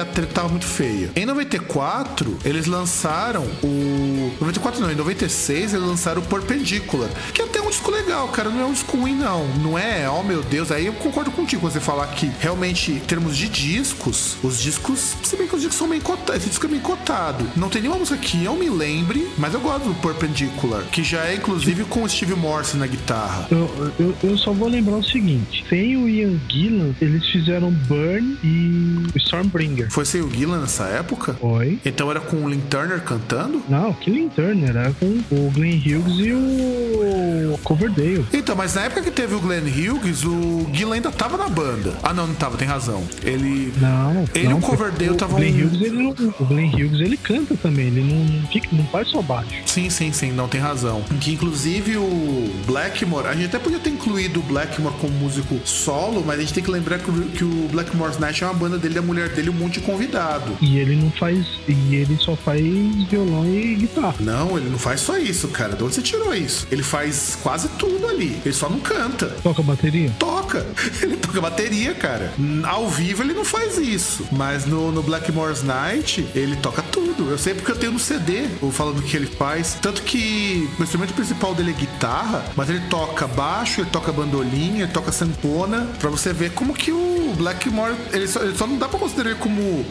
a 0.00 0.04
treta 0.04 0.32
tava 0.32 0.48
muito 0.48 0.66
feia. 0.66 1.10
Em 1.14 1.26
94, 1.26 2.38
eles 2.44 2.66
lançaram 2.66 3.44
o 3.62 4.32
94 4.40 4.80
não, 4.80 4.90
em 4.90 4.94
96 4.94 5.74
eles 5.74 5.86
lançaram 5.86 6.22
o 6.22 6.24
Perpendicular, 6.24 7.10
que 7.32 7.42
é 7.42 7.44
até 7.44 7.60
um 7.60 7.68
disco 7.68 7.90
legal, 7.90 8.28
cara, 8.28 8.50
não 8.50 8.60
é 8.60 8.64
um 8.64 8.72
disco 8.72 8.96
ruim 8.96 9.14
não. 9.14 9.46
Não 9.58 9.78
é, 9.78 10.08
oh 10.08 10.22
meu 10.22 10.42
Deus, 10.42 10.70
aí 10.70 10.86
eu 10.86 10.92
concordo 10.94 11.30
contigo 11.30 11.62
você 11.62 11.80
falar 11.80 12.06
que 12.08 12.30
realmente 12.40 12.92
em 12.92 12.98
termos 13.00 13.36
de 13.36 13.48
discos, 13.48 14.36
os 14.42 14.60
discos, 14.60 15.16
se 15.22 15.36
bem 15.36 15.46
que 15.46 15.54
os 15.54 15.60
discos 15.60 15.78
são 15.78 15.88
bem 15.88 16.00
cotados, 16.00 16.42
esse 16.42 16.48
disco 16.48 16.66
é 16.66 16.68
bem 16.68 16.80
cotado. 16.80 17.44
Não 17.56 17.68
tem 17.68 17.82
nenhuma 17.82 17.98
música 17.98 18.18
que 18.18 18.44
eu 18.44 18.54
me 18.54 18.68
lembre, 18.68 19.28
mas 19.38 19.54
eu 19.54 19.60
gosto 19.60 19.88
do 19.88 19.94
Perpendicular, 19.94 20.82
que 20.84 21.02
já 21.02 21.26
é 21.26 21.34
inclusive 21.34 21.84
com 21.84 22.02
o 22.02 22.08
Steve 22.08 22.34
Morse 22.34 22.76
na 22.76 22.86
guitarra. 22.86 23.48
Eu, 23.50 23.92
eu, 23.98 24.14
eu 24.22 24.38
só 24.38 24.52
vou 24.52 24.68
lembrar 24.68 24.96
o 24.96 25.04
seguinte: 25.04 25.64
sem 25.68 25.96
o 25.96 26.08
Ian 26.08 26.38
Gillan, 26.48 26.94
eles 27.00 27.26
fizeram 27.28 27.70
Burn 27.70 28.36
e 28.42 29.20
Stormbringer. 29.30 29.90
Foi 29.90 30.04
sem 30.04 30.20
o 30.20 30.30
Gillan 30.30 30.60
nessa 30.60 30.84
época? 30.84 31.34
Foi. 31.34 31.78
Então 31.84 32.10
era 32.10 32.20
com 32.20 32.36
o 32.36 32.48
Lynn 32.48 32.60
Turner 32.68 33.00
cantando? 33.02 33.62
Não, 33.68 33.92
que 33.92 34.10
Lynn 34.10 34.28
Turner, 34.28 34.70
era 34.70 34.92
com 34.92 35.06
o 35.06 35.50
Glenn 35.50 35.78
Hughes 35.78 36.18
e 36.18 36.32
o 36.32 37.58
Coverdale. 37.62 38.26
Então, 38.32 38.56
mas 38.56 38.74
na 38.74 38.82
época 38.82 39.02
que 39.02 39.10
teve 39.10 39.34
o 39.34 39.40
Glenn 39.40 39.62
Hughes, 39.62 40.24
o 40.24 40.68
Gillan 40.72 40.96
ainda 40.96 41.10
tava 41.10 41.36
na 41.36 41.48
banda. 41.48 41.94
Ah, 42.02 42.12
não, 42.12 42.26
não 42.26 42.34
tava, 42.34 42.56
tem 42.56 42.66
razão. 42.66 43.02
Ele. 43.22 43.72
Não. 43.78 44.24
Ele 44.34 44.48
não, 44.48 44.56
e 44.56 44.58
o 44.58 44.60
Coverdale 44.60 45.12
estavam. 45.12 45.36
O 45.36 45.40
Glenn 45.40 45.54
Hughes, 45.54 45.80
ele 45.80 46.02
não, 46.02 46.10
o 46.10 46.44
Glenn 46.44 46.68
Hughes, 46.68 47.00
ele 47.00 47.16
canta 47.16 47.54
também, 47.56 47.86
ele 47.86 48.02
não, 48.02 48.48
fica, 48.48 48.68
não 48.72 48.84
faz 48.86 49.08
só 49.08 49.22
baixo. 49.22 49.50
Sim, 49.66 49.88
sim, 49.90 50.12
sim, 50.12 50.32
não 50.32 50.48
tem 50.48 50.60
razão. 50.60 51.02
Que 51.20 51.32
inclusive 51.32 51.96
o 51.96 52.50
Blackmore, 52.66 53.28
a 53.28 53.34
gente 53.34 53.46
até 53.46 53.58
podia 53.58 53.78
ter 53.78 53.90
incluído 53.90 54.40
o 54.40 54.42
Blackmore 54.42 54.94
como 55.00 55.12
músico 55.14 55.58
solo, 55.64 56.24
mas 56.26 56.38
a 56.38 56.40
gente 56.42 56.54
tem 56.54 56.62
que 56.62 56.70
lembrar 56.70 56.98
que 56.98 57.44
o, 57.44 57.68
Blackmore's 57.70 58.18
Night 58.18 58.42
é 58.42 58.46
uma 58.46 58.54
banda 58.54 58.78
dele, 58.78 58.98
a 58.98 59.02
mulher 59.10 59.28
dele, 59.30 59.50
um 59.50 59.54
monte 59.54 59.74
de 59.74 59.80
convidado. 59.80 60.56
E 60.60 60.78
ele 60.78 60.94
não 60.96 61.10
faz. 61.10 61.46
E 61.68 61.94
ele 61.94 62.16
só 62.18 62.36
faz 62.36 62.60
violão 63.08 63.44
e 63.46 63.74
guitarra. 63.74 64.14
Não, 64.20 64.56
ele 64.56 64.70
não 64.70 64.78
faz 64.78 65.00
só 65.00 65.18
isso, 65.18 65.48
cara. 65.48 65.74
De 65.74 65.82
onde 65.82 65.94
você 65.94 66.02
tirou 66.02 66.34
isso? 66.34 66.66
Ele 66.70 66.82
faz 66.82 67.38
quase 67.42 67.68
tudo 67.70 68.06
ali. 68.06 68.40
Ele 68.44 68.54
só 68.54 68.68
não 68.68 68.78
canta. 68.78 69.26
Toca 69.42 69.62
bateria? 69.62 70.10
Toca. 70.18 70.64
Ele 71.02 71.16
toca 71.16 71.40
bateria, 71.40 71.94
cara. 71.94 72.32
Ao 72.64 72.88
vivo 72.88 73.22
ele 73.22 73.32
não 73.32 73.44
faz 73.44 73.78
isso. 73.78 74.26
Mas 74.32 74.66
no, 74.66 74.92
no 74.92 75.02
Blackmore's 75.02 75.62
Night, 75.62 76.26
ele 76.34 76.56
toca 76.56 76.82
tudo. 76.82 77.30
Eu 77.30 77.38
sei 77.38 77.54
porque 77.54 77.70
eu 77.70 77.76
tenho 77.76 77.92
no 77.92 77.98
CD, 77.98 78.46
falando 78.72 79.02
que 79.02 79.16
ele 79.16 79.26
faz. 79.26 79.78
Tanto 79.80 80.02
que 80.02 80.68
o 80.78 80.82
instrumento 80.82 81.14
principal 81.14 81.54
dele 81.54 81.70
é 81.70 81.74
guitarra, 81.74 82.44
mas 82.56 82.68
ele 82.68 82.80
toca 82.88 83.26
baixo, 83.26 83.80
ele 83.80 83.90
toca 83.90 84.12
bandolim, 84.12 84.80
ele 84.80 84.92
toca 84.92 85.10
sanfona. 85.12 85.88
Pra 85.98 86.10
você 86.10 86.32
ver 86.32 86.52
como 86.52 86.74
que 86.74 86.92
o 86.92 87.34
Blackmore, 87.36 87.94
ele 88.12 88.26
só, 88.26 88.42
ele 88.42 88.56
só 88.56 88.66
não 88.66 88.76
dá 88.76 88.88
pra 88.88 88.98
considerar 89.00 89.30
ele 89.30 89.38
como 89.38 89.84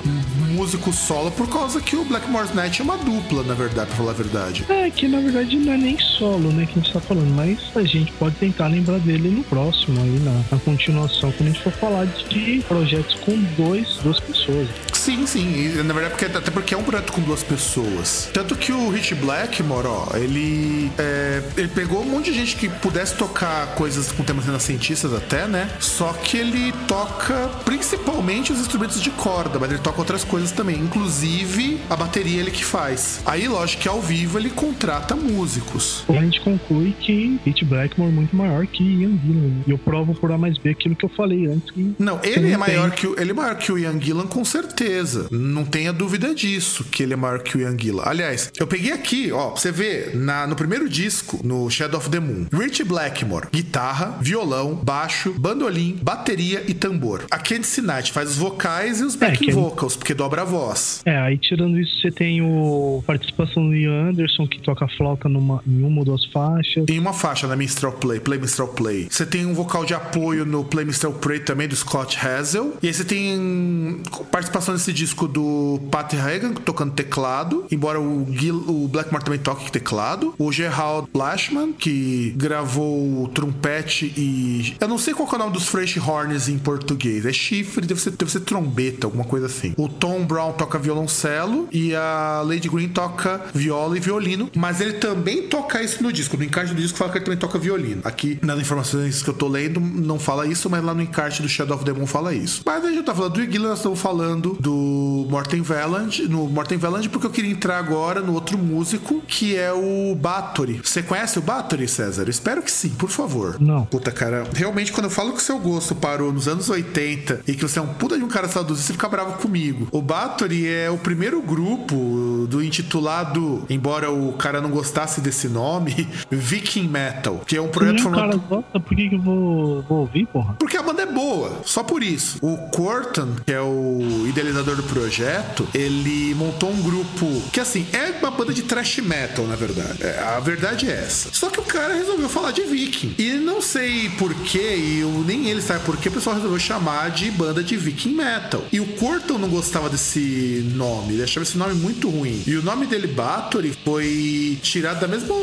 músico 0.54 0.94
solo 0.94 1.32
por 1.32 1.50
causa 1.50 1.82
que 1.82 1.96
o 1.96 2.06
Blackmore's 2.06 2.54
Night 2.54 2.80
é 2.80 2.84
uma 2.84 2.98
dupla, 2.98 3.44
na 3.44 3.56
verdade, 3.56 3.88
pra 3.88 3.98
falar 3.98 4.12
a 4.12 4.14
verdade. 4.14 4.66
É, 4.70 4.90
que 4.90 5.08
na 5.08 5.20
verdade 5.20 5.58
não 5.58 5.74
é 5.74 5.78
nem 5.78 5.98
solo, 5.98 6.52
né, 6.52 6.66
que 6.66 6.80
a 6.80 6.82
gente 6.82 6.94
tá 6.94 7.00
falando, 7.00 7.30
mas 7.34 7.60
a 7.76 7.84
gente 7.84 8.12
pode 8.14 8.36
tentar 8.36 8.68
lembrar 8.68 9.00
dele 9.00 9.30
no 9.30 9.44
próximo 9.44 10.00
aí, 10.02 10.20
na, 10.20 10.44
na 10.52 10.60
continuação, 10.60 11.32
quando 11.32 11.50
a 11.50 11.52
gente 11.52 11.64
for 11.64 11.74
falar 11.74 12.06
de 12.06 12.64
projetos 12.68 13.16
com 13.16 13.36
dois, 13.58 13.98
duas 14.04 14.20
pessoas. 14.20 14.68
Sim, 15.10 15.26
sim. 15.26 15.56
E, 15.56 15.84
na 15.84 15.92
verdade, 15.92 16.14
porque, 16.14 16.26
até 16.38 16.52
porque 16.52 16.76
é 16.76 16.78
um 16.78 16.84
projeto 16.84 17.12
com 17.12 17.22
duas 17.22 17.42
pessoas. 17.42 18.30
Tanto 18.32 18.56
que 18.56 18.72
o 18.72 18.92
Rich 18.92 19.16
Blackmore, 19.16 19.88
ó, 19.88 20.16
ele, 20.16 20.92
é, 21.00 21.42
ele 21.58 21.68
pegou 21.70 22.04
um 22.04 22.06
monte 22.06 22.32
de 22.32 22.38
gente 22.38 22.56
que 22.56 22.70
pudesse 22.70 23.16
tocar 23.16 23.74
coisas 23.74 24.12
com 24.12 24.24
temas 24.24 24.46
renascentistas 24.46 25.12
até, 25.12 25.48
né? 25.48 25.68
Só 25.80 26.14
que 26.14 26.38
ele 26.38 26.72
toca 26.88 27.50
principalmente 27.66 28.52
os 28.52 28.60
instrumentos 28.60 29.02
de 29.02 29.10
corda, 29.10 29.58
mas 29.58 29.72
ele 29.72 29.80
toca 29.80 29.98
outras 29.98 30.24
coisas 30.24 30.52
também. 30.52 30.76
Inclusive, 30.76 31.82
a 31.90 31.96
bateria 31.96 32.40
ele 32.40 32.52
que 32.52 32.64
faz. 32.64 33.20
Aí, 33.26 33.48
lógico 33.48 33.82
que 33.82 33.90
ao 33.90 34.00
vivo 34.00 34.38
ele 34.38 34.52
contrata 34.52 35.16
músicos. 35.16 36.04
A 36.08 36.14
gente 36.22 36.40
conclui 36.42 36.96
que 37.00 37.40
Rich 37.44 37.66
Blackmore 37.66 38.12
é 38.12 38.16
muito 38.16 38.36
maior 38.36 38.68
que 38.68 38.84
Ian 38.84 39.18
Gillan. 39.26 39.64
E 39.66 39.72
eu 39.72 39.78
provo 39.80 40.14
por 40.14 40.32
A 40.32 40.38
mais 40.38 40.60
B 40.60 40.70
aquilo 40.70 40.96
que 40.96 41.06
eu 41.06 41.10
falei 41.10 41.48
antes. 41.48 41.72
Que 41.72 41.96
não, 41.98 42.20
ele 42.22 42.52
é 42.52 42.58
maior 42.58 42.92
que 42.92 43.08
ele 43.08 43.32
é 43.32 43.34
maior 43.34 43.56
que 43.56 43.72
o 43.72 43.78
Ian 43.78 44.00
Gillan 44.00 44.28
com 44.28 44.46
certeza 44.46 44.99
Não 45.32 45.66
tenha 45.66 45.94
dúvida 45.94 46.34
disso, 46.34 46.84
que 46.84 47.04
ele 47.04 47.14
é 47.14 47.16
maior 47.16 47.40
que 47.40 47.58
o 47.58 47.68
Anguilla. 47.68 48.04
Aliás, 48.06 48.52
eu 48.60 48.68
peguei 48.68 48.92
aqui, 48.92 49.32
ó, 49.32 49.52
você 49.52 49.72
ver, 49.72 50.16
na, 50.16 50.46
no 50.48 50.56
primeiro 50.56 50.90
disco, 50.90 51.40
no 51.44 51.70
Shadow 51.70 52.00
of 52.00 52.10
the 52.10 52.20
Moon, 52.20 52.48
Rich 52.52 52.84
Blackmore, 52.84 53.48
guitarra, 53.52 54.18
violão, 54.22 54.76
baixo, 54.76 55.34
bandolim, 55.38 55.98
bateria 56.02 56.64
e 56.68 56.74
tambor. 56.74 57.26
A 57.32 57.38
Candice 57.38 57.82
Night 57.82 58.12
faz 58.12 58.32
os 58.32 58.36
vocais 58.38 59.00
e 59.00 59.04
os 59.04 59.16
backing 59.16 59.50
é, 59.50 59.54
vocals, 59.54 59.96
porque 59.96 60.14
dobra 60.14 60.42
a 60.42 60.46
voz. 60.46 61.02
É, 61.06 61.18
aí 61.18 61.38
tirando 61.38 61.80
isso, 61.80 62.02
você 62.02 62.12
tem 62.12 62.42
o 62.42 63.04
participação 63.06 63.68
do 63.68 63.76
Ian 63.76 64.10
Anderson, 64.10 64.48
que 64.48 64.60
toca 64.62 64.88
flauta 64.98 65.30
numa, 65.30 65.62
em 65.66 65.84
uma 65.84 66.00
ou 66.00 66.06
duas 66.06 66.26
faixas. 66.26 66.86
Em 66.88 67.00
uma 67.00 67.14
faixa 67.14 67.48
na 67.48 67.56
Minstrel 67.56 67.94
Play, 67.94 68.20
Play 68.20 68.40
Minstrel 68.40 68.68
Play. 68.68 69.08
Você 69.10 69.26
tem 69.26 69.46
um 69.46 69.54
vocal 69.54 69.86
de 69.86 69.94
apoio 69.94 70.46
no 70.46 70.64
Play 70.64 70.86
Minstrel 70.86 71.14
Play 71.14 71.40
também, 71.40 71.68
do 71.68 71.76
Scott 71.76 72.18
Hazel. 72.18 72.78
E 72.82 72.88
aí 72.88 72.94
você 72.94 73.04
tem 73.04 74.02
participação 74.32 74.74
nesse 74.80 74.94
disco 74.94 75.28
do 75.28 75.78
Pat 75.92 76.14
Hagan 76.14 76.54
tocando 76.54 76.94
teclado, 76.94 77.66
embora 77.70 78.00
o, 78.00 78.26
Gil, 78.32 78.64
o 78.66 78.88
Blackmore 78.88 79.24
também 79.24 79.40
toque 79.40 79.70
teclado. 79.70 80.34
O 80.40 80.52
Gerald 80.54 81.10
Lashman, 81.14 81.74
que 81.74 82.34
gravou 82.38 83.28
trompete 83.30 84.14
e. 84.16 84.78
Eu 84.80 84.88
não 84.88 84.98
sei 84.98 85.14
qual 85.14 85.30
é 85.30 85.36
o 85.36 85.38
nome 85.38 85.52
dos 85.52 85.68
Fresh 85.68 85.98
Horns 85.98 86.48
em 86.48 86.58
português. 86.58 87.26
É 87.26 87.34
chifre, 87.34 87.86
deve 87.86 88.00
ser, 88.00 88.12
deve 88.12 88.32
ser 88.32 88.40
trombeta, 88.40 89.06
alguma 89.06 89.26
coisa 89.26 89.48
assim. 89.48 89.74
O 89.76 89.90
Tom 89.90 90.26
Brown 90.26 90.54
toca 90.54 90.80
violoncelo 90.80 91.68
e 91.72 91.94
a 91.94 92.42
Lady 92.46 92.70
Green 92.70 92.88
toca 92.88 93.42
viola 93.54 93.98
e 93.98 94.00
violino, 94.00 94.50
mas 94.56 94.80
ele 94.80 94.94
também 94.94 95.44
toca 95.44 95.84
isso 95.84 96.02
no 96.02 96.14
disco. 96.14 96.38
No 96.38 96.44
encarte 96.46 96.74
do 96.74 96.82
disco 96.82 96.98
fala 96.98 97.12
que 97.12 97.18
ele 97.18 97.26
também 97.26 97.40
toca 97.40 97.60
violino. 97.60 98.02
Aqui, 98.06 98.40
nas 98.42 98.60
informações 98.60 99.22
que 99.22 99.30
eu 99.30 99.34
tô 99.34 99.50
lendo, 99.50 99.82
não 99.82 100.18
fala 100.18 100.48
isso, 100.48 100.70
mas 100.70 100.82
lá 100.82 100.94
no 100.94 101.02
encarte 101.02 101.42
do 101.42 101.50
Shadow 101.50 101.76
of 101.76 101.84
the 101.84 101.92
Moon 101.92 102.08
fala 102.08 102.34
isso. 102.34 102.62
Mas 102.66 102.86
a 102.86 102.90
gente 102.90 103.04
tá 103.04 103.14
falando 103.14 103.34
do 103.34 103.44
Iguila, 103.44 103.70
nós 103.70 103.80
estamos 103.80 104.00
falando 104.00 104.58
do 104.60 104.69
Morten 104.74 105.62
Veland, 105.62 106.28
no 106.28 106.48
Morten 106.48 106.78
Veland, 106.78 107.10
porque 107.10 107.28
eu 107.28 107.32
queria 107.32 107.52
entrar 107.52 107.78
agora 107.78 108.22
no 108.22 108.34
outro 108.34 108.58
músico, 108.58 109.22
que 109.28 109.56
é 109.56 109.72
o 109.72 110.16
Bathory. 110.16 110.82
Você 110.84 111.04
conhece 111.04 111.40
o 111.40 111.42
Bathory, 111.42 111.88
César? 111.88 112.24
Eu 112.24 112.30
espero 112.30 112.62
que 112.62 112.72
sim, 112.72 112.90
por 112.90 113.10
favor. 113.10 113.58
Não. 113.60 113.86
Puta, 113.86 114.12
cara, 114.12 114.46
realmente 114.54 114.92
quando 114.92 115.06
eu 115.06 115.10
falo 115.10 115.34
que 115.34 115.40
o 115.40 115.42
seu 115.42 115.60
gosto 115.60 115.96
parou 115.96 116.32
nos 116.32 116.48
anos 116.48 116.70
80 116.70 117.42
e 117.48 117.54
que 117.54 117.62
você 117.62 117.80
é 117.80 117.82
um 117.82 117.88
puta 117.88 118.18
de 118.18 118.24
um 118.24 118.28
cara 118.28 118.48
saudosista, 118.48 118.88
você 118.88 118.94
fica 118.94 119.10
bravo 119.10 119.34
comigo. 119.38 119.88
O 119.92 120.02
Bathory 120.02 120.68
é 120.68 120.90
o 120.90 120.98
primeiro 120.98 121.42
grupo 121.42 122.48
do 122.48 122.64
intitulado, 122.64 123.64
embora 123.70 124.12
o 124.12 124.34
cara 124.34 124.62
não 124.62 124.70
gostasse 124.70 125.22
desse 125.22 125.48
nome, 125.48 126.08
Viking 126.30 126.88
Metal, 126.88 127.42
que 127.46 127.56
é 127.58 127.62
um 127.62 127.70
projeto 127.70 128.02
formado... 128.02 128.30
cara 128.30 128.38
gosta, 128.38 128.80
por 128.80 128.96
que, 128.96 129.10
que 129.10 129.16
eu 129.16 129.22
vou, 129.22 129.82
vou 129.84 130.00
ouvir, 130.00 130.26
porra? 130.28 130.56
Porque 130.60 130.78
a 130.78 130.84
banda 130.84 131.04
é 131.04 131.06
boa, 131.06 131.62
só 131.64 131.84
por 131.84 132.04
isso. 132.04 132.38
O 132.42 132.58
Corton, 132.70 133.36
que 133.46 133.52
é 133.52 133.62
o 133.62 134.26
idealizador 134.28 134.59
do 134.64 134.84
projeto, 134.84 135.68
ele 135.74 136.34
montou 136.36 136.70
um 136.70 136.82
grupo 136.82 137.42
que, 137.52 137.60
assim, 137.60 137.86
é 137.94 138.12
uma 138.20 138.32
banda 138.32 138.54
de 138.54 138.64
thrash 138.64 138.98
metal, 139.00 139.46
na 139.48 139.56
verdade. 139.56 140.04
É, 140.04 140.20
a 140.20 140.40
verdade 140.40 140.90
é 140.90 140.94
essa. 140.94 141.30
Só 141.32 141.50
que 141.50 141.60
o 141.60 141.64
cara 141.64 141.94
resolveu 141.94 142.30
falar 142.30 142.52
de 142.52 142.62
Viking. 142.62 143.16
E 143.18 143.34
não 143.34 143.62
sei 143.62 144.10
porquê, 144.18 144.76
e 144.76 145.00
eu, 145.00 145.24
nem 145.26 145.50
ele 145.50 145.62
sabe 145.62 145.84
porquê, 145.86 146.10
o 146.10 146.12
pessoal 146.12 146.36
resolveu 146.36 146.60
chamar 146.60 147.10
de 147.12 147.32
banda 147.32 147.64
de 147.64 147.76
Viking 147.78 148.14
Metal. 148.14 148.64
E 148.72 148.80
o 148.80 148.86
Corton 148.86 149.38
não 149.38 149.50
gostava 149.50 149.90
desse 149.90 150.64
nome, 150.76 151.14
ele 151.14 151.24
achava 151.24 151.44
esse 151.44 151.58
nome 151.58 151.74
muito 151.76 152.10
ruim. 152.10 152.44
E 152.46 152.56
o 152.56 152.64
nome 152.64 152.86
dele, 152.86 153.08
Bathory, 153.08 153.78
foi 153.84 154.58
tirado 154.62 155.00
da 155.00 155.08
mesma 155.08 155.36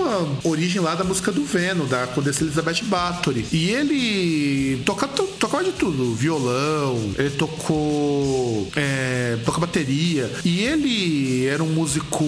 origem 0.44 0.80
lá 0.80 0.94
da 0.94 1.04
música 1.04 1.32
do 1.32 1.44
Venom, 1.44 1.86
da 1.86 2.06
Condessa 2.06 2.42
Elizabeth 2.42 2.82
Bathory. 2.84 3.46
E 3.52 3.70
ele 3.70 4.82
toca, 4.84 5.06
to, 5.08 5.24
tocava 5.38 5.64
de 5.64 5.72
tudo: 5.72 6.14
violão, 6.14 7.14
ele 7.18 7.30
tocou. 7.30 8.68
É, 8.76 9.05
toca 9.44 9.60
bateria. 9.60 10.30
E 10.44 10.60
ele 10.60 11.46
era 11.46 11.62
um 11.62 11.68
músico 11.68 12.24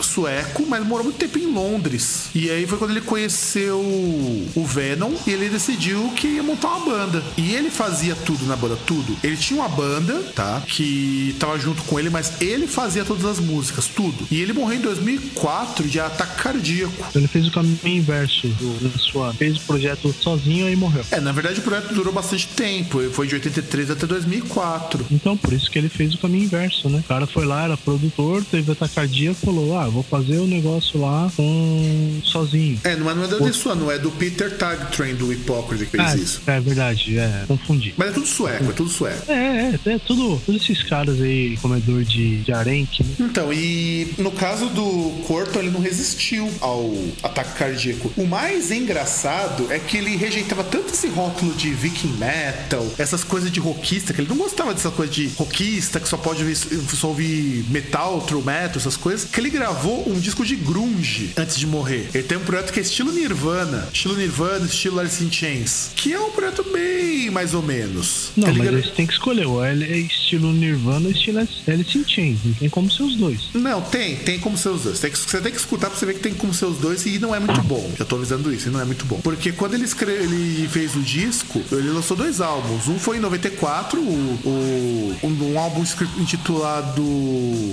sueco, 0.00 0.64
mas 0.66 0.84
morou 0.86 1.04
muito 1.04 1.18
tempo 1.18 1.38
em 1.38 1.46
Londres. 1.46 2.30
E 2.34 2.50
aí 2.50 2.66
foi 2.66 2.78
quando 2.78 2.90
ele 2.90 3.00
conheceu 3.00 3.78
o 3.78 4.64
Venom 4.64 5.12
e 5.26 5.30
ele 5.30 5.48
decidiu 5.48 6.10
que 6.16 6.26
ia 6.26 6.42
montar 6.42 6.68
uma 6.76 6.86
banda. 6.86 7.22
E 7.36 7.54
ele 7.54 7.70
fazia 7.70 8.14
tudo 8.14 8.46
na 8.46 8.56
banda, 8.56 8.76
tudo. 8.86 9.16
Ele 9.22 9.36
tinha 9.36 9.60
uma 9.60 9.68
banda, 9.68 10.20
tá? 10.34 10.62
Que 10.66 11.34
tava 11.38 11.58
junto 11.58 11.82
com 11.84 11.98
ele, 11.98 12.10
mas 12.10 12.40
ele 12.40 12.66
fazia 12.66 13.04
todas 13.04 13.24
as 13.24 13.38
músicas, 13.38 13.86
tudo. 13.86 14.26
E 14.30 14.40
ele 14.40 14.52
morreu 14.52 14.78
em 14.78 14.82
2004 14.82 15.88
de 15.88 16.00
ataque 16.00 16.42
cardíaco. 16.42 17.06
Ele 17.14 17.26
fez 17.26 17.46
o 17.46 17.50
caminho 17.50 17.78
inverso 17.84 18.48
do, 18.48 18.98
sua. 18.98 19.32
Fez 19.34 19.56
o 19.56 19.60
projeto 19.60 20.14
sozinho 20.20 20.68
e 20.68 20.76
morreu. 20.76 21.04
É, 21.10 21.20
na 21.20 21.32
verdade 21.32 21.60
o 21.60 21.62
projeto 21.62 21.94
durou 21.94 22.12
bastante 22.12 22.48
tempo. 22.48 23.00
Foi 23.10 23.26
de 23.26 23.34
83 23.34 23.90
até 23.90 24.06
2004. 24.06 25.06
Então, 25.10 25.36
por 25.36 25.52
isso 25.52 25.70
que 25.70 25.78
ele 25.78 25.88
fez 25.88 26.14
o 26.14 26.18
caminho 26.22 26.44
inverso, 26.44 26.88
né? 26.88 27.00
O 27.00 27.08
cara 27.08 27.26
foi 27.26 27.44
lá, 27.44 27.64
era 27.64 27.76
produtor, 27.76 28.44
teve 28.44 28.72
ataque 28.72 28.94
cardíaco, 28.94 29.40
falou: 29.44 29.76
Ah, 29.76 29.88
vou 29.88 30.02
fazer 30.02 30.38
o 30.38 30.46
negócio 30.46 31.00
lá 31.00 31.30
com 31.36 32.20
sozinho. 32.24 32.80
É, 32.84 32.96
não 32.96 33.10
é, 33.10 33.14
não 33.14 33.24
é 33.24 33.28
do 33.28 33.38
Por... 33.38 33.76
não 33.76 33.90
é 33.90 33.98
do 33.98 34.10
Peter 34.12 34.56
Tagtrain 34.56 35.14
do 35.14 35.32
Hipócrita 35.32 35.84
que 35.84 35.90
fez 35.90 36.02
ah, 36.02 36.16
isso. 36.16 36.42
É 36.46 36.60
verdade, 36.60 37.18
é, 37.18 37.44
confundi. 37.46 37.94
Mas 37.96 38.08
é 38.08 38.12
tudo 38.12 38.26
sueco, 38.26 38.70
é 38.70 38.72
tudo 38.72 38.90
sueco. 38.90 39.30
É, 39.30 39.78
é, 39.86 39.90
é 39.92 39.98
tudo, 39.98 40.40
todos 40.44 40.62
esses 40.62 40.82
caras 40.82 41.20
aí, 41.20 41.56
comedor 41.58 42.04
de, 42.04 42.42
de 42.42 42.52
arenque, 42.52 43.02
né? 43.02 43.14
Então, 43.20 43.52
e 43.52 44.14
no 44.18 44.30
caso 44.30 44.66
do 44.68 45.22
Corto, 45.26 45.58
ele 45.58 45.70
não 45.70 45.80
resistiu 45.80 46.48
ao 46.60 46.92
ataque 47.22 47.58
cardíaco. 47.58 48.12
O 48.16 48.26
mais 48.26 48.70
engraçado 48.70 49.70
é 49.70 49.78
que 49.78 49.96
ele 49.96 50.16
rejeitava 50.16 50.62
tanto 50.64 50.92
esse 50.92 51.08
rótulo 51.08 51.54
de 51.54 51.70
viking 51.70 52.16
metal, 52.18 52.86
essas 52.98 53.24
coisas 53.24 53.50
de 53.50 53.60
rockista, 53.60 54.12
que 54.12 54.20
ele 54.20 54.28
não 54.28 54.36
gostava 54.36 54.72
dessa 54.72 54.90
coisa 54.90 55.12
de 55.12 55.28
rockista, 55.36 56.00
que 56.00 56.08
só 56.12 56.18
pode 56.18 56.42
ouvir, 56.42 56.56
só 56.56 57.08
ouvir 57.08 57.64
metal, 57.70 58.20
true 58.20 58.42
metal, 58.42 58.76
essas 58.76 58.98
coisas, 58.98 59.26
que 59.30 59.40
ele 59.40 59.48
gravou 59.48 60.06
um 60.06 60.20
disco 60.20 60.44
de 60.44 60.54
grunge 60.56 61.32
antes 61.38 61.56
de 61.56 61.66
morrer. 61.66 62.10
Ele 62.12 62.22
tem 62.22 62.36
um 62.36 62.42
projeto 62.42 62.70
que 62.70 62.80
é 62.80 62.82
estilo 62.82 63.10
Nirvana, 63.10 63.88
estilo 63.90 64.14
Nirvana, 64.14 64.66
estilo 64.66 65.00
Alice 65.00 65.24
in 65.24 65.32
Chains, 65.32 65.90
que 65.96 66.12
é 66.12 66.20
um 66.20 66.30
projeto 66.30 66.64
bem 66.70 67.30
mais 67.30 67.54
ou 67.54 67.62
menos. 67.62 68.30
Não, 68.36 68.48
tá 68.48 68.52
mas 68.52 68.84
você 68.84 68.90
tem 68.90 69.06
que 69.06 69.14
escolher, 69.14 69.46
ou 69.46 69.64
é 69.64 69.74
estilo 69.74 70.52
Nirvana 70.52 71.06
ou 71.06 71.12
estilo 71.12 71.38
Alice 71.38 71.98
in 71.98 72.04
Chains, 72.06 72.38
não 72.44 72.54
tem 72.54 72.68
como 72.68 72.90
ser 72.90 73.04
os 73.04 73.16
dois. 73.16 73.48
Não, 73.54 73.80
tem, 73.80 74.16
tem 74.16 74.38
como 74.38 74.58
ser 74.58 74.68
os 74.68 74.82
dois. 74.82 75.00
Tem 75.00 75.10
que, 75.10 75.18
você 75.18 75.40
tem 75.40 75.50
que 75.50 75.58
escutar 75.58 75.88
pra 75.88 75.98
você 75.98 76.04
ver 76.04 76.14
que 76.14 76.20
tem 76.20 76.34
como 76.34 76.52
ser 76.52 76.66
os 76.66 76.76
dois 76.76 77.06
e 77.06 77.18
não 77.18 77.34
é 77.34 77.40
muito 77.40 77.62
bom. 77.62 77.90
Já 77.98 78.04
tô 78.04 78.16
avisando 78.16 78.52
isso, 78.52 78.68
e 78.68 78.70
não 78.70 78.80
é 78.80 78.84
muito 78.84 79.06
bom. 79.06 79.18
Porque 79.22 79.50
quando 79.50 79.72
ele, 79.72 79.84
escreve, 79.84 80.24
ele 80.24 80.68
fez 80.68 80.94
o 80.94 81.00
disco, 81.00 81.62
ele 81.72 81.88
lançou 81.88 82.14
dois 82.14 82.42
álbuns. 82.42 82.86
Um 82.86 82.98
foi 82.98 83.16
em 83.16 83.20
94, 83.20 83.98
o, 83.98 84.04
o, 84.04 85.16
um, 85.22 85.52
um 85.54 85.58
álbum 85.58 85.82
intitulado 86.18 87.02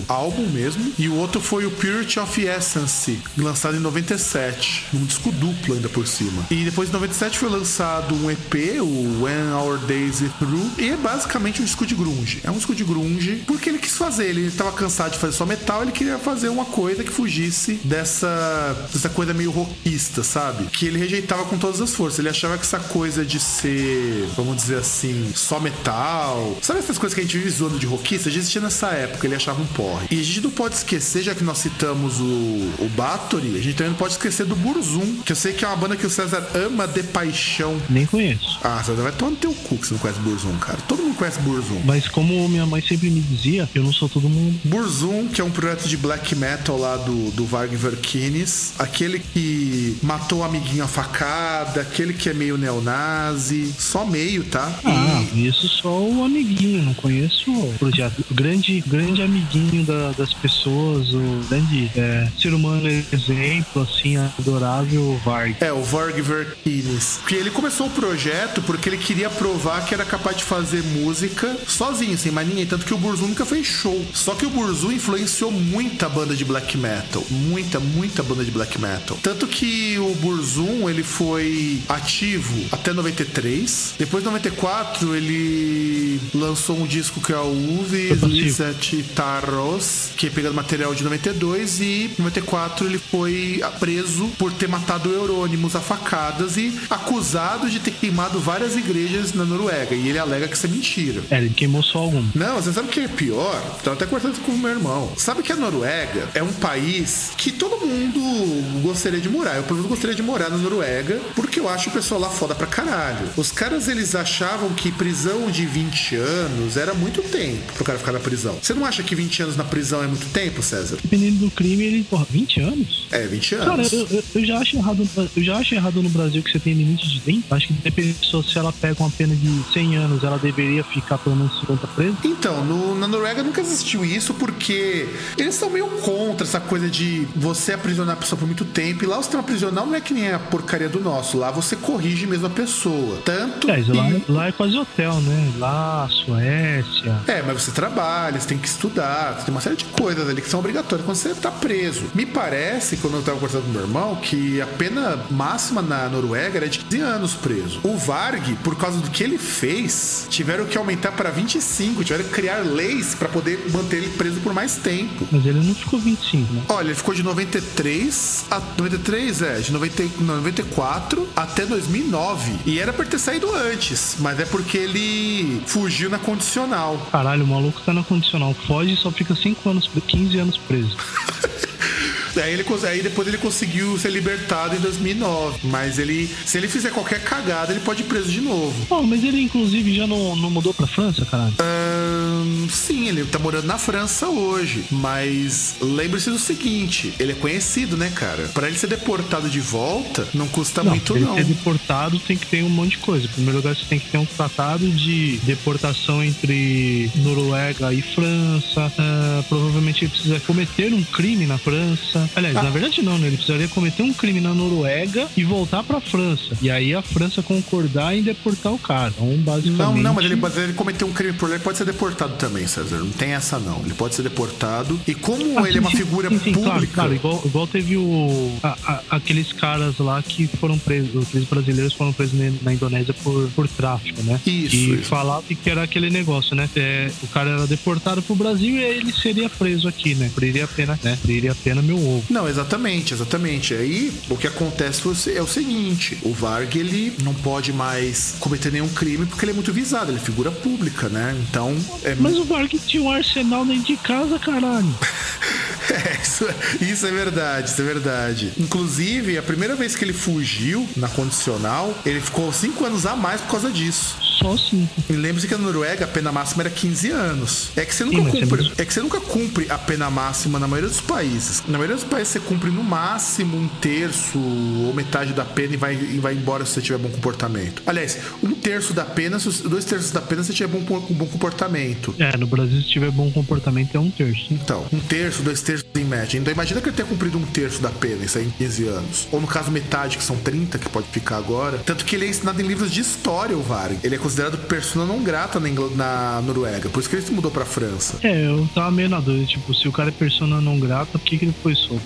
Álbum 0.07 0.47
mesmo, 0.47 0.93
e 0.97 1.07
o 1.07 1.15
outro 1.15 1.41
foi 1.41 1.65
o 1.65 1.71
Purity 1.71 2.19
of 2.19 2.45
Essence, 2.45 3.19
lançado 3.37 3.75
em 3.75 3.79
97. 3.79 4.87
Um 4.93 5.05
disco 5.05 5.31
duplo 5.31 5.75
ainda 5.75 5.89
por 5.89 6.07
cima. 6.07 6.45
E 6.49 6.63
depois 6.63 6.89
em 6.89 6.93
97 6.93 7.37
foi 7.37 7.49
lançado 7.49 8.15
um 8.15 8.29
EP, 8.29 8.81
o 8.81 9.23
When 9.23 9.53
Our 9.53 9.77
Days 9.79 10.21
Is 10.21 10.31
Through, 10.39 10.71
e 10.77 10.89
é 10.89 10.97
basicamente 10.97 11.61
um 11.61 11.65
disco 11.65 11.85
de 11.85 11.95
grunge. 11.95 12.41
É 12.43 12.51
um 12.51 12.55
disco 12.55 12.75
de 12.75 12.83
grunge 12.83 13.43
porque 13.45 13.69
ele 13.69 13.79
quis 13.79 13.97
fazer, 13.97 14.29
ele 14.29 14.51
tava 14.51 14.71
cansado 14.71 15.11
de 15.11 15.19
fazer 15.19 15.33
só 15.33 15.45
metal, 15.45 15.81
ele 15.81 15.91
queria 15.91 16.17
fazer 16.17 16.49
uma 16.49 16.65
coisa 16.65 17.03
que 17.03 17.11
fugisse 17.11 17.79
dessa, 17.83 18.87
dessa 18.91 19.09
coisa 19.09 19.33
meio 19.33 19.51
rockista, 19.51 20.23
sabe? 20.23 20.65
Que 20.65 20.87
ele 20.87 20.97
rejeitava 20.97 21.45
com 21.45 21.57
todas 21.57 21.81
as 21.81 21.93
forças. 21.93 22.19
Ele 22.19 22.29
achava 22.29 22.57
que 22.57 22.63
essa 22.63 22.79
coisa 22.79 23.25
de 23.25 23.39
ser, 23.39 24.27
vamos 24.35 24.57
dizer 24.57 24.77
assim, 24.77 25.31
só 25.35 25.59
metal. 25.59 26.57
Sabe 26.61 26.79
essas 26.79 26.97
coisas 26.97 27.13
que 27.13 27.21
a 27.21 27.23
gente 27.23 27.37
vive 27.37 27.49
zoando 27.49 27.79
de 27.79 27.85
rockista? 27.85 28.18
Já 28.23 28.37
existia 28.37 28.61
nessa 28.61 28.87
época, 28.89 29.25
ele 29.27 29.35
achava 29.35 29.61
um 29.61 29.67
porre. 29.67 30.07
E 30.11 30.19
a 30.19 30.23
gente 30.23 30.41
não 30.41 30.51
pode 30.51 30.75
esquecer, 30.75 31.23
já 31.23 31.35
que 31.35 31.43
nós 31.43 31.57
citamos 31.59 32.19
o, 32.19 32.23
o 32.23 32.91
Bathory, 32.95 33.55
a 33.55 33.61
gente 33.61 33.75
também 33.75 33.91
não 33.91 33.97
pode 33.97 34.13
esquecer 34.13 34.45
do 34.45 34.55
Burzum, 34.55 35.21
que 35.25 35.31
eu 35.31 35.35
sei 35.35 35.53
que 35.53 35.63
é 35.63 35.67
uma 35.67 35.77
banda 35.77 35.95
que 35.95 36.05
o 36.05 36.09
César 36.09 36.45
ama 36.55 36.87
de 36.87 37.03
paixão. 37.03 37.79
Nem 37.89 38.05
conheço. 38.05 38.59
Ah, 38.63 38.81
César, 38.83 39.01
vai 39.01 39.11
tomar 39.11 39.31
no 39.31 39.37
teu 39.37 39.53
cu 39.53 39.77
que 39.77 39.87
você 39.87 39.93
não 39.93 39.99
conhece 39.99 40.19
Burzum, 40.19 40.57
cara. 40.57 40.77
Todo 40.87 41.03
mundo 41.03 41.15
conhece 41.15 41.39
Burzum. 41.39 41.81
Mas 41.85 42.07
como 42.07 42.47
minha 42.49 42.65
mãe 42.65 42.81
sempre 42.81 43.09
me 43.09 43.21
dizia, 43.21 43.69
eu 43.73 43.83
não 43.83 43.93
sou 43.93 44.09
todo 44.09 44.27
mundo. 44.27 44.59
Burzum, 44.63 45.27
que 45.27 45.41
é 45.41 45.43
um 45.43 45.51
projeto 45.51 45.87
de 45.87 45.97
black 45.97 46.35
metal 46.35 46.77
lá 46.77 46.97
do, 46.97 47.31
do 47.31 47.45
Varg 47.45 47.75
Verkines, 47.75 48.73
aquele 48.79 49.19
que 49.19 49.97
matou 50.01 50.39
o 50.39 50.43
amiguinho 50.43 50.83
a 50.83 50.87
facada, 50.87 51.81
aquele 51.81 52.13
que 52.13 52.29
é 52.29 52.33
meio 52.33 52.57
neonazi, 52.57 53.73
só 53.77 54.05
meio, 54.05 54.43
tá? 54.43 54.71
Ah, 54.83 55.23
e... 55.33 55.47
isso 55.47 55.67
só 55.67 55.99
o 56.01 56.23
amiguinho, 56.23 56.83
não 56.83 56.93
conheço 56.93 57.51
o 57.51 57.73
projeto. 57.77 57.98
O 58.07 58.33
grande, 58.33 58.81
grande 58.85 59.21
amiguinho 59.21 59.83
da, 59.83 60.11
das 60.11 60.33
pessoas, 60.33 61.13
o 61.13 61.41
grande 61.49 61.91
é, 61.95 62.27
ser 62.39 62.53
humano 62.53 62.87
exemplo, 62.87 63.81
assim, 63.81 64.17
adorável 64.17 65.19
Varg. 65.23 65.55
É, 65.59 65.71
o 65.71 65.83
Varg 65.83 66.21
Verkines. 66.21 67.19
Que 67.27 67.35
ele 67.35 67.49
começou 67.49 67.87
o 67.87 67.89
projeto 67.89 68.61
porque 68.61 68.89
ele 68.89 68.97
queria 68.97 69.29
provar 69.29 69.85
que 69.85 69.93
era 69.93 70.05
capaz 70.05 70.37
de 70.37 70.43
fazer 70.43 70.83
música 70.83 71.55
sozinho, 71.67 72.17
sem 72.17 72.31
mais 72.31 72.47
ninguém. 72.47 72.65
Tanto 72.65 72.85
que 72.85 72.93
o 72.93 72.97
Burzum 72.97 73.27
nunca 73.27 73.45
fez 73.45 73.65
show. 73.65 74.05
Só 74.13 74.35
que 74.35 74.45
o 74.45 74.49
Burzum 74.49 74.91
influenciou 74.91 75.51
muita 75.51 76.07
banda 76.09 76.35
de 76.35 76.45
black 76.45 76.77
metal. 76.77 77.23
Muita, 77.29 77.79
muita 77.79 78.23
banda 78.23 78.43
de 78.43 78.51
black 78.51 78.79
metal. 78.79 79.17
Tanto 79.21 79.47
que 79.47 79.97
o 79.99 80.13
Burzum, 80.15 80.89
ele 80.89 81.03
foi 81.03 81.81
ativo 81.87 82.65
até 82.71 82.93
93. 82.93 83.95
Depois 83.97 84.23
de 84.23 84.29
94, 84.29 85.15
ele 85.15 86.19
lançou 86.33 86.79
um 86.79 86.85
disco 86.85 87.21
que 87.21 87.33
é 87.33 87.37
o 87.37 87.53
Uve 87.89 88.13
Lizet 88.27 89.03
Tarros, 89.15 90.09
que 90.15 90.27
é 90.27 90.29
pegando 90.29 90.53
material 90.53 90.93
de 90.93 91.03
92. 91.03 91.79
E 91.79 92.11
em 92.17 92.21
94 92.21 92.85
ele 92.85 92.99
foi 92.99 93.61
preso 93.79 94.27
por 94.37 94.53
ter 94.53 94.67
matado 94.67 95.11
Eurônimos 95.11 95.75
a 95.75 95.79
facadas 95.79 96.55
e 96.55 96.79
acusado 96.87 97.67
de 97.67 97.79
ter 97.79 97.91
queimado 97.91 98.39
várias 98.39 98.75
igrejas 98.75 99.33
na 99.33 99.43
Noruega. 99.43 99.95
E 99.95 100.07
ele 100.07 100.19
alega 100.19 100.47
que 100.47 100.55
isso 100.55 100.67
é 100.67 100.69
mentira. 100.69 101.21
É, 101.31 101.37
ele 101.37 101.49
queimou 101.49 101.81
só 101.81 101.99
algum. 101.99 102.23
Não, 102.35 102.55
você 102.55 102.71
sabe 102.71 102.89
o 102.89 102.91
que 102.91 102.99
é 102.99 103.07
pior? 103.07 103.59
Tava 103.83 103.95
até 103.95 104.05
cortando 104.05 104.39
com 104.41 104.51
o 104.51 104.57
meu 104.57 104.69
irmão. 104.69 105.11
Sabe 105.17 105.41
que 105.41 105.51
a 105.51 105.55
Noruega 105.55 106.29
é 106.35 106.43
um 106.43 106.53
país 106.53 107.31
que 107.37 107.51
todo 107.51 107.83
mundo 107.83 108.81
gostaria 108.83 109.19
de 109.19 109.29
morar. 109.29 109.55
Eu, 109.55 109.63
por 109.63 109.73
exemplo, 109.73 109.89
gostaria 109.89 110.15
de 110.15 110.21
morar 110.21 110.49
na 110.51 110.57
Noruega 110.57 111.19
porque 111.35 111.59
eu 111.59 111.67
acho 111.67 111.89
o 111.89 111.93
pessoal 111.93 112.21
lá 112.21 112.29
foda 112.29 112.53
pra 112.53 112.67
caralho. 112.67 113.29
Os 113.35 113.51
caras, 113.51 113.87
eles 113.87 114.13
achavam 114.13 114.69
que 114.73 114.91
prisão 114.91 115.49
de 115.49 115.65
20 115.65 116.15
anos 116.15 116.77
era 116.77 116.93
muito 116.93 117.23
tempo 117.23 117.78
pro 117.79 117.85
cara 117.85 117.97
ficar 117.97 118.11
na 118.11 118.19
prisão. 118.19 118.57
Você 118.61 118.73
não 118.73 118.85
acha 118.85 119.01
que 119.01 119.15
20 119.15 119.43
anos 119.43 119.57
na 119.57 119.63
prisão 119.63 120.03
é 120.03 120.07
muito 120.07 120.27
tempo, 120.33 120.61
César? 120.61 120.97
Dependendo 121.01 121.37
do 121.37 121.51
crime, 121.51 121.85
ele, 121.85 122.03
porra, 122.03 122.27
20 122.29 122.59
anos? 122.59 123.07
É, 123.09 123.25
20 123.25 123.55
anos. 123.55 123.67
Cara, 123.67 123.83
eu, 123.83 124.07
eu, 124.17 124.23
eu, 124.35 124.45
já 124.45 124.57
acho 124.57 124.75
errado, 124.75 125.09
eu 125.37 125.43
já 125.43 125.57
acho 125.57 125.75
errado 125.75 126.03
no 126.03 126.09
Brasil 126.09 126.43
que 126.43 126.51
você 126.51 126.59
tem 126.59 126.73
limite 126.73 127.07
de 127.07 127.21
tempo. 127.21 127.55
Acho 127.55 127.67
que 127.67 127.73
depende 127.73 128.15
se 128.19 128.57
ela 128.57 128.73
pega 128.73 129.01
uma 129.01 129.09
pena 129.09 129.33
de 129.33 129.63
100 129.71 129.95
anos, 129.95 130.23
ela 130.23 130.37
deveria 130.37 130.83
ficar 130.83 131.17
pelo 131.17 131.37
menos 131.37 131.57
50 131.61 131.87
presa. 131.87 132.17
Então, 132.25 132.65
no, 132.65 132.95
na 132.95 133.07
Noruega 133.07 133.41
nunca 133.41 133.61
existiu 133.61 134.03
isso 134.03 134.33
porque 134.33 135.07
eles 135.37 135.55
são 135.55 135.69
meio 135.69 135.87
contra 136.01 136.45
essa 136.45 136.59
coisa 136.59 136.89
de 136.89 137.27
você 137.35 137.73
aprisionar 137.73 138.15
a 138.15 138.17
pessoa 138.17 138.37
por 138.37 138.45
muito 138.45 138.65
tempo. 138.65 139.05
E 139.05 139.07
lá 139.07 139.17
o 139.17 139.23
sistema 139.23 139.41
prisional 139.41 139.85
não 139.85 139.95
é 139.95 140.01
que 140.01 140.13
nem 140.13 140.31
a 140.31 140.39
porcaria 140.39 140.89
do 140.89 140.99
nosso. 140.99 141.37
Lá 141.37 141.49
você 141.49 141.77
corrige 141.77 142.27
mesmo 142.27 142.47
a 142.47 142.49
pessoa. 142.49 143.21
Tanto. 143.23 143.69
É, 143.69 143.81
que... 143.81 143.91
lá, 143.91 144.09
lá, 144.27 144.47
é 144.47 144.51
quase 144.51 144.77
hotel, 144.77 145.13
né? 145.21 145.53
Lá, 145.57 146.09
Suécia. 146.09 147.21
É, 147.27 147.41
mas 147.41 147.61
você 147.61 147.68
trabalha, 147.71 148.39
você 148.39 148.47
tem 148.47 148.57
que 148.57 148.67
estudar, 148.67 149.43
tem 149.43 149.53
uma 149.53 149.61
série 149.61 149.75
de 149.75 149.85
coisas 149.85 150.29
ali 150.29 150.41
que 150.41 150.49
são 150.49 150.59
obrigatórias 150.59 151.05
quando 151.05 151.17
você 151.17 151.33
tá 151.33 151.51
preso. 151.51 152.03
Me 152.13 152.25
parece, 152.25 152.97
quando 152.97 153.15
eu 153.15 153.21
tava 153.21 153.37
conversando 153.37 153.65
com 153.65 153.71
meu 153.71 153.81
irmão, 153.81 154.15
que 154.15 154.61
a 154.61 154.67
pena 154.67 155.19
máxima 155.29 155.81
na 155.81 156.07
Noruega 156.09 156.57
era 156.57 156.69
de 156.69 156.79
15 156.79 157.01
anos 157.01 157.33
preso. 157.33 157.79
O 157.83 157.97
Varg, 157.97 158.55
por 158.63 158.75
causa 158.75 158.99
do 158.99 159.09
que 159.09 159.23
ele 159.23 159.37
fez, 159.37 160.27
tiveram 160.29 160.65
que 160.65 160.77
aumentar 160.77 161.11
para 161.11 161.29
25, 161.29 162.03
tiveram 162.03 162.25
que 162.25 162.31
criar 162.31 162.59
leis 162.59 163.15
para 163.15 163.29
poder 163.29 163.69
manter 163.71 163.97
ele 163.97 164.09
preso 164.09 164.39
por 164.41 164.53
mais 164.53 164.75
tempo. 164.77 165.27
Mas 165.31 165.45
ele 165.45 165.59
não 165.65 165.75
ficou 165.75 165.99
25, 165.99 166.53
né? 166.53 166.63
Olha, 166.69 166.87
ele 166.87 166.95
ficou 166.95 167.13
de 167.13 167.23
93 167.23 168.45
a 168.51 168.61
93, 168.77 169.41
é, 169.41 169.59
de 169.59 169.71
90, 169.71 170.23
94 170.23 171.27
até 171.35 171.65
2009. 171.65 172.59
E 172.65 172.79
era 172.79 172.93
pra 172.93 173.05
ter 173.05 173.19
saído 173.19 173.53
antes, 173.53 174.15
mas 174.19 174.39
é 174.39 174.45
porque 174.45 174.77
ele 174.77 175.61
fugiu 175.65 176.09
na 176.09 176.19
condicional. 176.19 177.07
Caralho, 177.11 177.43
o 177.43 177.47
maluco 177.59 177.81
tá 177.81 177.93
na 177.93 178.03
condicional. 178.03 178.53
Foge 178.53 178.93
e 178.93 178.97
só 178.97 179.11
fica 179.11 179.35
5 179.35 179.69
anos, 179.69 179.89
15 180.07 180.37
anos 180.37 180.57
preso. 180.57 180.95
Aí, 182.37 182.53
ele, 182.53 182.65
aí 182.87 183.01
depois 183.01 183.27
ele 183.27 183.37
conseguiu 183.37 183.97
ser 183.97 184.09
libertado 184.11 184.75
em 184.75 184.79
2009. 184.79 185.59
Mas 185.63 185.99
ele, 185.99 186.29
se 186.45 186.57
ele 186.57 186.67
fizer 186.67 186.91
qualquer 186.91 187.23
cagada, 187.23 187.71
ele 187.71 187.81
pode 187.81 188.01
ir 188.01 188.05
preso 188.05 188.31
de 188.31 188.41
novo. 188.41 188.73
Oh, 188.89 189.01
mas 189.03 189.23
ele 189.23 189.41
inclusive 189.41 189.95
já 189.95 190.07
não, 190.07 190.35
não 190.35 190.49
mudou 190.49 190.73
pra 190.73 190.87
França, 190.87 191.25
caralho? 191.25 191.53
Uh, 191.59 192.69
sim, 192.69 193.07
ele 193.07 193.25
tá 193.25 193.39
morando 193.39 193.65
na 193.65 193.77
França 193.77 194.27
hoje. 194.27 194.83
Mas 194.91 195.75
lembre-se 195.81 196.29
do 196.29 196.39
seguinte: 196.39 197.13
ele 197.19 197.31
é 197.31 197.35
conhecido, 197.35 197.97
né, 197.97 198.11
cara? 198.13 198.49
Pra 198.53 198.67
ele 198.67 198.77
ser 198.77 198.87
deportado 198.87 199.49
de 199.49 199.59
volta, 199.59 200.27
não 200.33 200.47
custa 200.47 200.83
Não, 200.83 200.91
muito, 200.91 201.15
ele 201.15 201.25
não. 201.25 201.35
ser 201.35 201.45
deportado 201.45 202.19
tem 202.19 202.37
que 202.37 202.45
ter 202.45 202.63
um 202.63 202.69
monte 202.69 202.91
de 202.91 202.97
coisa. 202.99 203.25
Em 203.25 203.29
primeiro 203.29 203.57
lugar, 203.57 203.75
você 203.75 203.85
tem 203.85 203.99
que 203.99 204.09
ter 204.09 204.17
um 204.17 204.25
tratado 204.25 204.87
de 204.89 205.37
deportação 205.43 206.23
entre 206.23 207.11
Noruega 207.15 207.93
e 207.93 208.01
França. 208.01 208.91
Ah, 208.97 209.43
provavelmente 209.47 210.03
ele 210.05 210.11
precisa 210.11 210.39
cometer 210.41 210.93
um 210.93 211.03
crime 211.03 211.45
na 211.45 211.57
França. 211.57 212.28
Aliás, 212.35 212.55
Ah. 212.57 212.63
na 212.63 212.69
verdade 212.69 213.01
não, 213.01 213.17
né? 213.17 213.27
Ele 213.27 213.37
precisaria 213.37 213.67
cometer 213.67 214.03
um 214.03 214.13
crime 214.13 214.39
na 214.39 214.53
Noruega 214.53 215.27
e 215.35 215.43
voltar 215.43 215.83
pra 215.83 215.99
França. 215.99 216.57
E 216.61 216.69
aí 216.69 216.93
a 216.93 217.01
França 217.01 217.41
concordar 217.41 218.15
em 218.15 218.21
deportar 218.21 218.73
o 218.73 218.77
cara. 218.79 219.13
Então, 219.15 219.27
basicamente... 219.37 219.77
Não, 219.77 219.97
não, 219.97 220.13
mas 220.13 220.25
ele, 220.25 220.35
mas 220.35 220.57
ele 220.57 220.73
cometeu 220.73 221.07
um 221.07 221.11
crime 221.13 221.33
por 221.33 221.49
lá, 221.49 221.55
ele 221.55 221.63
pode 221.63 221.77
ser 221.77 221.85
deportado 221.85 222.33
também, 222.35 222.65
César. 222.67 222.97
Não 222.99 223.09
tem 223.11 223.31
essa, 223.31 223.59
não. 223.59 223.81
Ele 223.85 223.93
pode 223.93 224.15
ser 224.15 224.23
deportado. 224.23 224.99
E 225.07 225.13
como 225.15 225.59
Ah, 225.59 225.67
ele 225.67 225.69
é 225.69 225.73
sim, 225.73 225.79
uma 225.79 225.91
sim, 225.91 225.97
figura 225.97 226.29
sim, 226.29 226.39
sim, 226.39 226.53
pública. 226.53 226.69
Claro, 226.69 226.87
claro, 226.87 227.15
igual, 227.15 227.41
igual 227.45 227.67
teve 227.67 227.97
o. 227.97 228.51
a- 228.63 228.77
a- 228.85 229.01
aqueles 229.17 229.51
caras 229.53 229.97
lá 229.99 230.21
que 230.21 230.47
foram 230.47 230.77
presos, 230.77 231.27
aqueles 231.27 231.47
brasileiros 231.47 231.93
foram 231.93 232.13
presos 232.13 232.37
na, 232.39 232.51
na 232.61 232.73
Indonésia 232.73 233.13
por, 233.23 233.47
por 233.55 233.67
tráfico, 233.67 234.21
né? 234.23 234.39
Isso, 234.45 234.75
E 234.75 234.93
isso. 234.95 235.03
falava 235.03 235.43
que 235.49 235.69
era 235.69 235.83
aquele 235.83 236.09
negócio, 236.09 236.55
né? 236.55 236.69
É, 236.75 237.11
o 237.23 237.27
cara 237.27 237.49
era 237.51 237.67
deportado 237.67 238.21
pro 238.21 238.35
Brasil 238.35 238.75
e 238.75 238.83
aí 238.83 238.97
ele 238.97 239.11
seria 239.13 239.49
preso 239.49 239.87
aqui, 239.87 240.15
né? 240.15 240.27
Cumpriria 240.29 240.65
a 240.65 240.67
pena, 240.67 240.99
né? 241.03 241.15
Cumpriria 241.21 241.51
a 241.51 241.55
pena 241.55 241.81
meu 241.81 241.97
Não, 242.29 242.47
exatamente, 242.47 243.13
exatamente. 243.13 243.73
Aí 243.73 244.11
o 244.29 244.37
que 244.37 244.47
acontece 244.47 245.01
se- 245.15 245.35
é 245.37 245.41
o 245.41 245.47
seguinte: 245.47 246.17
o 246.23 246.33
Varg 246.33 246.75
ele 246.77 247.13
não 247.23 247.33
pode 247.33 247.71
mais 247.73 248.35
cometer 248.39 248.71
nenhum 248.71 248.89
crime 248.89 249.25
porque 249.25 249.43
ele 249.45 249.51
é 249.51 249.55
muito 249.55 249.71
visado, 249.73 250.11
ele 250.11 250.17
é 250.19 250.21
figura 250.21 250.51
pública, 250.51 251.09
né? 251.09 251.35
Então 251.49 251.75
é 252.03 252.15
Mas 252.15 252.37
o 252.37 252.43
Varg 252.45 252.69
tinha 252.87 253.01
um 253.03 253.11
arsenal 253.11 253.65
dentro 253.65 253.83
de 253.85 253.97
casa, 253.97 254.37
caralho. 254.39 254.93
É, 255.91 256.21
isso, 256.21 256.45
isso 256.81 257.07
é 257.07 257.11
verdade, 257.11 257.69
isso 257.71 257.81
é 257.81 257.85
verdade. 257.85 258.53
Inclusive, 258.59 259.39
a 259.39 259.41
primeira 259.41 259.75
vez 259.75 259.95
que 259.95 260.05
ele 260.05 260.13
fugiu 260.13 260.87
na 260.95 261.07
condicional, 261.07 261.97
ele 262.05 262.21
ficou 262.21 262.53
cinco 262.53 262.85
anos 262.85 263.07
a 263.07 263.15
mais 263.15 263.41
por 263.41 263.51
causa 263.51 263.71
disso. 263.71 264.15
Só 264.39 264.55
cinco. 264.57 264.89
E 265.09 265.13
lembre-se 265.13 265.47
que 265.47 265.53
na 265.55 265.61
Noruega 265.61 266.05
a 266.05 266.07
pena 266.07 266.31
máxima 266.31 266.63
era 266.63 266.69
15 266.69 267.09
anos. 267.11 267.69
É 267.75 267.85
que 267.85 267.93
você 267.93 268.05
nunca 268.05 268.31
Sim, 268.31 268.41
cumpre. 268.41 268.63
não- 268.63 268.71
É 268.77 268.85
que 268.85 268.93
você 268.93 269.01
nunca 269.01 269.19
cumpre 269.21 269.67
a 269.69 269.77
pena 269.77 270.09
máxima 270.09 270.59
na 270.59 270.67
maioria 270.67 270.89
dos 270.89 271.01
países. 271.01 271.63
Na 271.67 271.77
maioria 271.77 271.95
dos 271.95 272.05
países 272.05 272.29
você 272.33 272.39
cumpre 272.39 272.69
no 272.69 272.83
máximo 272.83 273.57
um 273.57 273.67
terço 273.67 274.37
ou 274.39 274.93
metade 274.93 275.33
da 275.33 275.43
pena 275.45 275.73
e 275.73 275.77
vai, 275.77 275.93
e 275.95 276.19
vai 276.19 276.33
embora 276.33 276.65
se 276.65 276.73
você 276.73 276.81
tiver 276.81 276.97
bom 276.99 277.09
comportamento. 277.09 277.81
Aliás, 277.85 278.17
um 278.43 278.51
terço 278.51 278.93
da 278.93 279.03
pena, 279.05 279.37
dois 279.65 279.85
terços 279.85 280.11
da 280.11 280.21
pena 280.21 280.43
se 280.43 280.47
você 280.47 280.53
tiver 280.53 280.67
bom, 280.79 280.99
bom 281.09 281.25
comportamento. 281.25 282.13
É, 282.19 282.35
no 282.37 282.47
Brasil, 282.47 282.81
se 282.81 282.87
tiver 282.87 283.11
bom 283.11 283.29
comportamento, 283.31 283.95
é 283.95 283.99
um 283.99 284.09
terço. 284.11 284.47
Então, 284.51 284.85
um 284.93 284.99
terço, 284.99 285.41
dois 285.41 285.61
terços 285.61 285.85
em 285.95 286.03
média. 286.05 286.37
Então 286.37 286.53
imagina 286.53 286.79
que 286.81 286.89
ele 286.89 286.95
tenha 286.95 287.07
cumprido 287.07 287.37
um 287.37 287.45
terço 287.45 287.81
da 287.81 287.89
pena, 287.89 288.23
isso 288.25 288.37
aí 288.37 288.45
em 288.45 288.49
15 288.51 288.87
anos. 288.87 289.27
Ou 289.31 289.41
no 289.41 289.47
caso, 289.47 289.71
metade, 289.71 290.17
que 290.17 290.23
são 290.23 290.37
30, 290.37 290.77
que 290.77 290.87
pode 290.89 291.07
ficar 291.07 291.37
agora. 291.37 291.77
Tanto 291.85 292.05
que 292.05 292.15
ele 292.15 292.25
é 292.25 292.29
ensinado 292.29 292.61
em 292.61 292.65
livros 292.67 292.91
de 292.91 293.01
história, 293.01 293.55
o 293.57 293.61
Varg. 293.61 293.97
Ele 294.03 294.15
é 294.15 294.17
considerado 294.29 294.57
persona 294.67 295.05
não 295.05 295.23
grata 295.23 295.59
na, 295.59 295.67
Ingl- 295.69 295.91
na 295.95 296.41
Noruega. 296.45 296.87
Por 296.89 296.99
isso 296.99 297.09
que 297.09 297.15
ele 297.15 297.25
se 297.25 297.31
mudou 297.31 297.49
pra 297.51 297.65
França. 297.65 298.17
É, 298.23 298.45
eu 298.47 298.67
tava 298.75 298.91
meio 298.91 299.09
na 299.09 299.19
dúvida, 299.19 299.45
tipo, 299.45 299.73
se 299.73 299.87
o 299.87 299.91
cara 299.91 300.09
é 300.09 300.11
persona 300.11 300.61
não 300.61 300.79
grata, 300.79 301.17
por 301.17 301.21
que, 301.21 301.37
que 301.37 301.45
ele 301.45 301.55
foi 301.63 301.73
solto? 301.75 301.99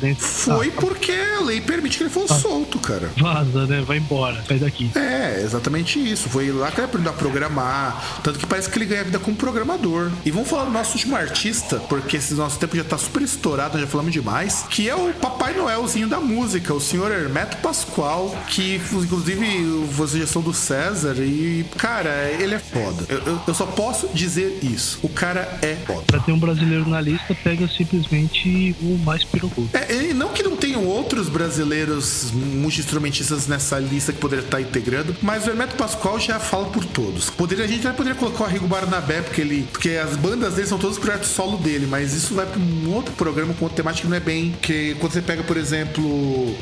Dentro. 0.00 0.24
Foi 0.26 0.68
Ah, 0.76 0.80
porque 0.80 1.12
a 1.12 1.40
lei 1.42 1.60
permite 1.60 1.96
que 1.98 2.02
ele 2.04 2.10
fosse 2.10 2.40
solto, 2.40 2.78
cara. 2.78 3.10
vaza, 3.16 3.66
né? 3.66 3.82
Vai 3.86 3.98
embora, 3.98 4.42
sai 4.46 4.58
daqui. 4.58 4.90
É, 4.94 5.40
exatamente 5.42 5.98
isso. 5.98 6.28
Foi 6.28 6.50
lá 6.50 6.70
que 6.70 6.80
ele 6.80 6.86
aprendeu 6.86 7.10
a 7.12 7.14
programar. 7.14 8.20
Tanto 8.22 8.38
que 8.38 8.46
parece 8.46 8.68
que 8.68 8.76
ele 8.78 8.86
ganha 8.86 9.04
vida 9.04 9.18
como 9.18 9.36
programador. 9.36 10.10
E 10.24 10.30
vamos 10.30 10.48
falar 10.48 10.64
do 10.64 10.70
nosso 10.72 10.92
último 10.94 11.16
artista, 11.16 11.76
porque 11.88 12.16
esse 12.16 12.34
nosso 12.34 12.58
tempo 12.58 12.76
já 12.76 12.84
tá 12.84 12.98
super 12.98 13.22
estourado, 13.22 13.78
já 13.78 13.86
falamos 13.86 14.12
demais. 14.12 14.64
Que 14.68 14.88
é 14.88 14.94
o 14.94 15.12
Papai 15.14 15.54
Noelzinho 15.54 16.08
da 16.08 16.20
música, 16.20 16.74
o 16.74 16.80
senhor 16.80 17.10
Hermeto 17.12 17.56
Pascoal, 17.58 18.36
que 18.48 18.76
inclusive 18.92 19.64
vocês 19.92 20.22
já 20.22 20.26
são 20.26 20.42
do 20.42 20.52
César. 20.52 21.14
E, 21.18 21.64
cara, 21.76 22.30
ele 22.38 22.54
é 22.54 22.58
foda. 22.58 23.04
Eu, 23.08 23.18
eu- 23.18 23.40
eu 23.48 23.54
só 23.54 23.66
posso 23.66 24.08
dizer 24.14 24.58
isso. 24.62 24.98
O 25.02 25.08
cara 25.08 25.58
é 25.62 25.74
foda. 25.86 26.02
Pra 26.06 26.20
ter 26.20 26.32
um 26.32 26.38
brasileiro 26.38 26.88
na 26.88 27.00
lista, 27.00 27.34
pega 27.42 27.68
simplesmente 27.68 28.74
o 28.80 28.98
mais 29.04 29.24
pirocudo. 29.24 29.68
É, 29.72 30.10
e 30.10 30.14
não 30.14 30.28
que 30.30 30.42
não 30.42 30.56
tenham 30.56 30.84
outros 30.86 31.28
brasileiros 31.28 32.30
multi-instrumentistas 32.32 33.46
nessa 33.46 33.78
lista 33.78 34.12
que 34.12 34.18
poderia 34.18 34.44
estar 34.44 34.60
integrando, 34.60 35.16
mas 35.22 35.46
o 35.46 35.50
Hermeto 35.50 35.76
Pascoal 35.76 36.18
já 36.20 36.38
fala 36.38 36.66
por 36.66 36.84
todos. 36.84 37.30
Poderia, 37.30 37.64
a 37.64 37.68
gente 37.68 37.86
até 37.86 37.96
poderia 37.96 38.18
colocar 38.18 38.44
o 38.44 38.46
Arrigo 38.46 38.66
Barnabé, 38.66 39.22
porque 39.22 39.40
ele. 39.40 39.66
Porque 39.72 39.90
as 39.90 40.16
bandas 40.16 40.54
dele 40.54 40.66
são 40.66 40.78
todos 40.78 40.98
projetos 40.98 41.28
solo 41.30 41.56
dele, 41.58 41.86
mas 41.86 42.12
isso 42.14 42.34
vai 42.34 42.46
para 42.46 42.60
um 42.60 42.92
outro 42.94 43.12
programa 43.14 43.54
com 43.54 43.64
outra 43.64 43.76
temática 43.76 44.02
que 44.06 44.08
não 44.10 44.16
é 44.16 44.20
bem. 44.20 44.54
Que 44.60 44.94
quando 45.00 45.12
você 45.12 45.22
pega, 45.22 45.42
por 45.42 45.56
exemplo, 45.56 46.04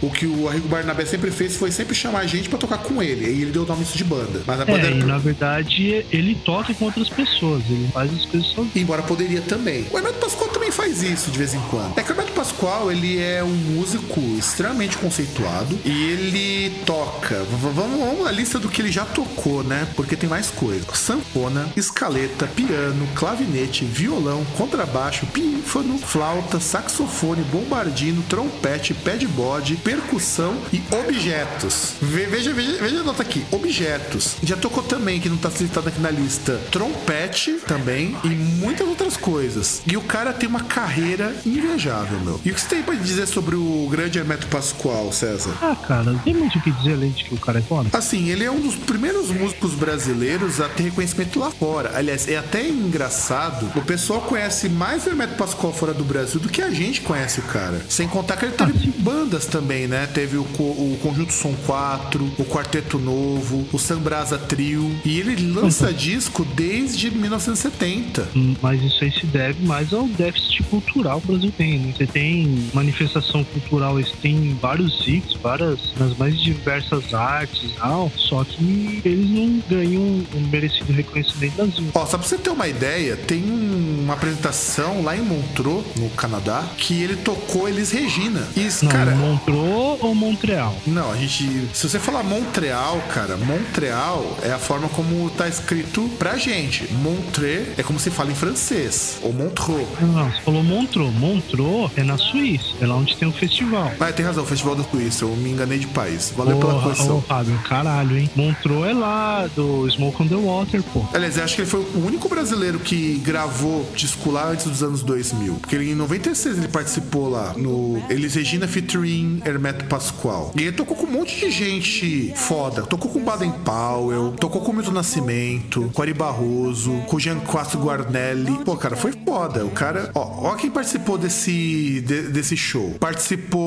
o 0.00 0.10
que 0.10 0.26
o 0.26 0.48
Arrigo 0.48 0.68
Barnabé 0.68 1.04
sempre 1.04 1.30
fez 1.30 1.56
foi 1.56 1.70
sempre 1.70 1.94
chamar 1.94 2.20
a 2.20 2.26
gente 2.26 2.48
pra 2.48 2.58
tocar 2.58 2.78
com 2.78 3.02
ele. 3.02 3.26
E 3.26 3.42
ele 3.42 3.50
deu 3.50 3.62
o 3.64 3.66
nome 3.66 3.82
isso 3.82 3.96
de 3.96 4.04
banda. 4.04 4.42
Mas 4.46 4.60
a 4.60 4.64
banda 4.64 4.86
É, 4.86 4.90
e 4.98 5.04
na 5.04 5.18
verdade 5.18 6.04
ele 6.12 6.34
toca 6.44 6.72
com 6.74 6.84
outras 6.86 7.08
pessoas, 7.08 7.62
ele 7.68 7.88
faz 7.92 8.12
as 8.12 8.24
coisas 8.24 8.48
sozinho. 8.50 8.72
Embora 8.74 9.02
poderia 9.02 9.40
também. 9.40 9.86
O 9.90 9.96
Hermeto 9.98 10.18
Pascoal 10.18 10.50
também 10.50 10.70
faz 10.70 11.02
isso 11.02 11.30
de 11.30 11.38
vez 11.38 11.54
em 11.54 11.60
quando. 11.70 11.98
É 11.98 12.02
que 12.02 12.10
o 12.10 12.12
Hermeto 12.12 12.32
Pascoal, 12.32 12.90
ele 12.90 13.18
é 13.20 13.42
um 13.42 13.54
músico 13.54 14.20
extremamente 14.38 14.96
conceituado 14.98 15.78
e 15.84 15.90
ele 16.10 16.70
toca. 16.84 17.44
Vamos, 17.60 17.98
vamos 17.98 18.36
lista 18.36 18.58
do 18.58 18.68
que 18.68 18.82
ele 18.82 18.92
já 18.92 19.04
tocou, 19.04 19.62
né? 19.62 19.86
Porque 19.96 20.16
tem 20.16 20.28
mais 20.28 20.48
coisa. 20.50 20.84
Sanfona, 20.94 21.68
escaleta, 21.76 22.46
piano, 22.46 23.06
clavinete, 23.14 23.84
violão, 23.84 24.44
contrabaixo, 24.56 25.24
pífano, 25.26 25.98
flauta, 25.98 26.58
saxofone, 26.60 27.42
bombardino, 27.44 28.22
trompete, 28.28 28.92
pé 28.92 29.16
de 29.16 29.26
bode, 29.26 29.76
percussão 29.76 30.56
e 30.72 30.82
objetos. 30.94 31.94
Ve- 32.00 32.26
Veja, 32.26 32.52
veja, 32.52 32.72
veja 32.78 33.00
a 33.00 33.04
nota 33.04 33.22
aqui. 33.22 33.44
Objetos. 33.50 34.36
Já 34.42 34.56
tocou 34.56 34.82
também, 34.86 35.20
que 35.20 35.28
não 35.28 35.36
tá 35.36 35.50
citado 35.50 35.88
aqui 35.88 36.00
na 36.00 36.10
lista, 36.10 36.60
trompete 36.70 37.52
também 37.66 38.16
e 38.24 38.28
muitas 38.28 38.86
outras 38.86 39.16
coisas. 39.16 39.82
E 39.86 39.96
o 39.96 40.00
cara 40.02 40.32
tem 40.32 40.48
uma 40.48 40.60
carreira 40.64 41.34
invejável, 41.44 42.18
meu. 42.20 42.40
E 42.44 42.50
o 42.50 42.54
que 42.54 42.60
você 42.60 42.68
tem 42.68 42.82
pra 42.82 42.94
dizer 42.94 43.26
sobre 43.26 43.54
o 43.56 43.88
grande 43.90 44.18
Hermeto 44.18 44.46
Pascoal, 44.46 45.12
César? 45.12 45.52
Ah, 45.60 45.76
cara, 45.76 46.04
não 46.12 46.18
tem 46.18 46.34
muito 46.34 46.58
o 46.58 46.62
que 46.62 46.70
dizer 46.70 46.92
além 46.94 47.10
de 47.10 47.24
que 47.24 47.34
o 47.34 47.38
cara 47.38 47.58
é 47.58 47.62
foda. 47.62 47.88
Assim, 47.92 48.28
ele 48.28 48.44
é 48.44 48.50
um 48.50 48.60
dos 48.60 48.74
primeiros 48.76 49.30
músicos 49.30 49.72
brasileiros 49.74 50.60
a 50.60 50.68
ter 50.68 50.84
reconhecimento 50.84 51.38
lá 51.38 51.50
fora. 51.50 51.92
Aliás, 51.94 52.28
é 52.28 52.36
até 52.36 52.66
engraçado. 52.68 53.70
O 53.76 53.82
pessoal 53.82 54.20
conhece 54.22 54.68
mais 54.68 55.06
o 55.06 55.10
Hermeto 55.10 55.34
Pascoal 55.34 55.72
fora 55.72 55.92
do 55.94 56.04
Brasil 56.04 56.40
do 56.40 56.48
que 56.48 56.62
a 56.62 56.70
gente 56.70 57.00
conhece 57.00 57.40
o 57.40 57.42
cara. 57.44 57.80
Sem 57.88 58.08
contar 58.08 58.36
que 58.36 58.44
ele 58.46 58.52
teve 58.54 58.72
Ah, 58.96 59.02
bandas 59.02 59.46
também, 59.46 59.86
né? 59.86 60.06
Teve 60.12 60.36
o, 60.36 60.42
o 60.42 60.98
Conjunto 61.02 61.32
Som 61.32 61.54
4, 61.66 62.24
o 62.38 62.44
Quarteto 62.44 62.98
Novo, 62.98 63.66
o 63.72 63.78
Sambrasa 63.78 64.38
Trio. 64.38 64.75
E 65.04 65.20
ele 65.20 65.36
lança 65.52 65.92
disco 65.92 66.44
desde 66.54 67.10
1970. 67.10 68.28
Hum, 68.34 68.54
Mas 68.60 68.82
isso 68.82 69.02
aí 69.04 69.10
se 69.12 69.26
deve 69.26 69.64
mais 69.66 69.92
ao 69.92 70.06
déficit 70.08 70.62
cultural 70.64 71.20
que 71.20 71.28
o 71.28 71.32
Brasil 71.32 71.52
tem, 71.56 71.78
né? 71.78 71.94
Você 71.96 72.06
tem 72.06 72.68
manifestação 72.74 73.44
cultural, 73.44 73.94
você 73.94 74.12
tem 74.22 74.56
vários 74.60 75.06
hits, 75.06 75.34
várias, 75.42 75.78
nas 75.98 76.16
mais 76.16 76.38
diversas 76.40 77.12
artes 77.14 77.62
e 77.64 77.68
tal, 77.76 78.10
só 78.16 78.44
que 78.44 79.00
eles 79.04 79.30
não 79.30 79.62
ganham 79.68 80.02
um 80.34 80.40
merecido 80.50 80.92
reconhecimento 80.92 81.56
das 81.56 81.66
Brasil. 81.70 81.90
Ó, 81.94 82.06
só 82.06 82.18
pra 82.18 82.26
você 82.26 82.38
ter 82.38 82.50
uma 82.50 82.68
ideia, 82.68 83.16
tem 83.16 83.42
um- 83.42 84.02
uma 84.04 84.14
apresentação 84.14 85.02
lá 85.02 85.16
em 85.16 85.22
Montreux, 85.22 85.84
no 85.96 86.08
Canadá, 86.10 86.64
que 86.76 87.02
ele 87.02 87.16
tocou 87.16 87.68
Elis 87.68 87.90
Regina. 87.90 88.46
E, 88.56 88.68
Não, 88.82 88.90
cara. 88.90 89.14
Montreux 89.14 89.98
ou 90.00 90.14
Montreal? 90.14 90.76
Não, 90.86 91.10
a 91.12 91.16
gente. 91.16 91.68
Se 91.72 91.88
você 91.88 91.98
falar 91.98 92.22
Montreal, 92.22 93.00
cara, 93.12 93.36
Montreal 93.36 94.36
é 94.42 94.52
a 94.52 94.58
forma 94.66 94.88
como 94.88 95.30
tá 95.30 95.48
escrito 95.48 96.08
pra 96.18 96.36
gente. 96.36 96.92
Montreux 96.94 97.68
é 97.78 97.82
como 97.82 98.00
se 98.00 98.10
fala 98.10 98.32
em 98.32 98.34
francês. 98.34 99.18
Ou 99.22 99.32
Montreux. 99.32 99.86
Não, 100.00 100.30
você 100.30 100.40
falou 100.42 100.62
Montreux. 100.64 101.12
Montreux 101.14 101.90
é 101.96 102.02
na 102.02 102.18
Suíça, 102.18 102.74
é 102.80 102.86
lá 102.86 102.96
onde 102.96 103.16
tem 103.16 103.28
o 103.28 103.32
festival. 103.32 103.92
Ah, 104.00 104.12
tem 104.12 104.24
razão, 104.24 104.44
Festival 104.44 104.74
da 104.74 104.84
Suíça, 104.84 105.24
eu 105.24 105.28
me 105.36 105.50
enganei 105.50 105.78
de 105.78 105.86
país. 105.86 106.32
Valeu 106.36 106.58
pela 106.58 106.80
correção. 106.80 107.18
ô, 107.18 107.20
Fábio, 107.20 107.56
caralho, 107.68 108.18
hein? 108.18 108.28
Montreux 108.34 108.90
é 108.90 108.92
lá, 108.92 109.46
do 109.54 109.88
Smoke 109.88 110.22
on 110.22 110.28
the 110.28 110.34
Water, 110.34 110.82
pô. 110.92 111.04
Aliás, 111.14 111.36
eu 111.36 111.44
acho 111.44 111.54
que 111.54 111.62
ele 111.62 111.70
foi 111.70 111.80
o 111.80 112.04
único 112.04 112.28
brasileiro 112.28 112.78
que 112.80 113.18
gravou 113.24 113.88
disco 113.94 114.30
lá 114.30 114.48
antes 114.50 114.66
dos 114.66 114.82
anos 114.82 115.02
2000. 115.02 115.54
Porque 115.54 115.76
ele, 115.76 115.92
em 115.92 115.94
96 115.94 116.58
ele 116.58 116.68
participou 116.68 117.28
lá 117.28 117.54
no 117.56 118.02
Elis 118.10 118.34
Regina 118.34 118.66
featuring 118.66 119.40
Hermeto 119.44 119.84
Pascoal. 119.84 120.52
E 120.56 120.62
ele 120.62 120.72
tocou 120.72 120.96
com 120.96 121.06
um 121.06 121.12
monte 121.12 121.38
de 121.38 121.50
gente 121.50 122.32
foda. 122.34 122.82
Tocou 122.82 123.10
com 123.10 123.22
Baden 123.22 123.52
Powell, 123.64 124.34
tocou 124.40 124.55
com 124.60 124.72
Milton 124.72 124.92
Nascimento, 124.92 125.90
com 125.94 126.02
Ari 126.02 126.14
Barroso, 126.14 126.92
com 127.06 127.18
Jean 127.18 127.38
Castro 127.40 127.80
Guarnelli. 127.80 128.58
Pô, 128.64 128.76
cara, 128.76 128.96
foi 128.96 129.12
foda. 129.24 129.64
O 129.64 129.70
cara. 129.70 130.10
Ó, 130.14 130.50
ó 130.50 130.54
quem 130.54 130.70
participou 130.70 131.18
desse, 131.18 132.00
de- 132.06 132.28
desse 132.28 132.56
show. 132.56 132.96
Participou 133.00 133.60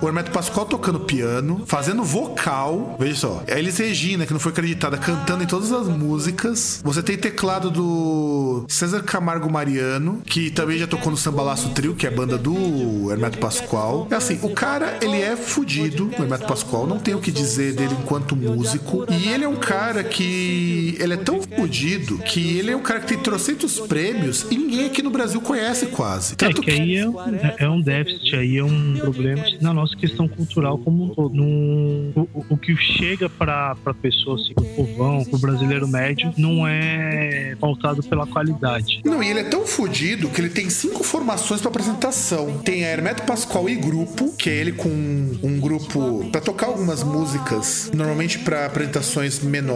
o 0.00 0.06
Hermeto 0.06 0.30
Pascoal 0.30 0.66
tocando 0.66 1.00
piano, 1.00 1.62
fazendo 1.66 2.02
vocal. 2.04 2.96
Veja 2.98 3.14
só. 3.16 3.42
A 3.48 3.58
Elis 3.58 3.78
Regina, 3.78 4.26
que 4.26 4.32
não 4.32 4.40
foi 4.40 4.52
acreditada, 4.52 4.96
cantando 4.98 5.42
em 5.42 5.46
todas 5.46 5.72
as 5.72 5.86
músicas. 5.88 6.80
Você 6.84 7.02
tem 7.02 7.16
teclado 7.16 7.70
do 7.70 8.64
César 8.68 9.02
Camargo 9.02 9.50
Mariano, 9.50 10.20
que 10.24 10.50
também 10.50 10.78
já 10.78 10.86
tocou 10.86 11.10
no 11.10 11.16
Sambalaço 11.16 11.70
Trio, 11.70 11.94
que 11.94 12.06
é 12.06 12.10
a 12.10 12.12
banda 12.14 12.36
do 12.38 13.10
Hermeto 13.10 13.38
Pascoal. 13.38 14.06
É 14.10 14.14
assim, 14.14 14.38
o 14.42 14.50
cara, 14.50 14.98
ele 15.00 15.20
é 15.20 15.36
fudido, 15.36 16.10
o 16.18 16.22
Hermeto 16.22 16.46
Pascoal. 16.46 16.86
Não 16.86 16.98
tem 16.98 17.14
o 17.14 17.20
que 17.20 17.30
dizer 17.30 17.72
dele 17.74 17.96
enquanto 18.00 18.36
músico. 18.36 19.04
E 19.10 19.28
ele 19.28 19.44
é 19.44 19.48
um 19.48 19.56
cara 19.56 19.85
que. 20.04 20.96
Ele 20.98 21.14
é 21.14 21.16
tão 21.16 21.40
fudido 21.42 22.18
que 22.18 22.58
ele 22.58 22.70
é 22.70 22.76
um 22.76 22.82
cara 22.82 23.00
que 23.00 23.06
tem 23.06 23.18
trocentos 23.18 23.78
prêmios 23.80 24.46
e 24.50 24.56
ninguém 24.56 24.86
aqui 24.86 25.02
no 25.02 25.10
Brasil 25.10 25.40
conhece 25.40 25.86
quase. 25.86 26.36
Tanto 26.36 26.62
é 26.62 26.64
que, 26.64 26.70
aí 26.70 26.96
é 26.96 27.08
um, 27.08 27.16
é 27.58 27.68
um 27.68 27.80
déficit, 27.80 28.36
aí 28.36 28.56
é 28.56 28.64
um 28.64 28.94
problema 28.98 29.44
na 29.60 29.72
nossa 29.72 29.96
questão 29.96 30.28
cultural 30.28 30.78
como 30.78 31.04
um 31.04 31.08
todo. 31.10 31.34
Num, 31.34 32.12
o, 32.14 32.46
o 32.50 32.56
que 32.56 32.74
chega 32.76 33.28
para 33.28 33.74
pra 33.76 33.92
pessoa, 33.92 34.36
assim, 34.40 34.54
pro 34.54 34.64
povão, 34.64 35.24
pro 35.24 35.38
brasileiro 35.38 35.86
médio, 35.86 36.32
não 36.36 36.66
é 36.66 37.56
pautado 37.60 38.02
pela 38.02 38.26
qualidade. 38.26 39.00
Não, 39.04 39.22
e 39.22 39.28
ele 39.28 39.40
é 39.40 39.44
tão 39.44 39.66
fodido 39.66 40.28
que 40.28 40.40
ele 40.40 40.50
tem 40.50 40.70
cinco 40.70 41.04
formações 41.04 41.60
para 41.60 41.70
apresentação. 41.70 42.58
Tem 42.58 42.84
a 42.84 42.88
Hermeto 42.88 43.22
Pascoal 43.24 43.68
e 43.68 43.76
grupo, 43.76 44.32
que 44.36 44.48
é 44.50 44.54
ele 44.54 44.72
com 44.72 44.88
um 44.88 45.60
grupo 45.60 46.28
para 46.30 46.40
tocar 46.40 46.66
algumas 46.66 47.02
músicas, 47.02 47.90
normalmente 47.94 48.38
para 48.38 48.66
apresentações 48.66 49.40
menores. 49.40 49.75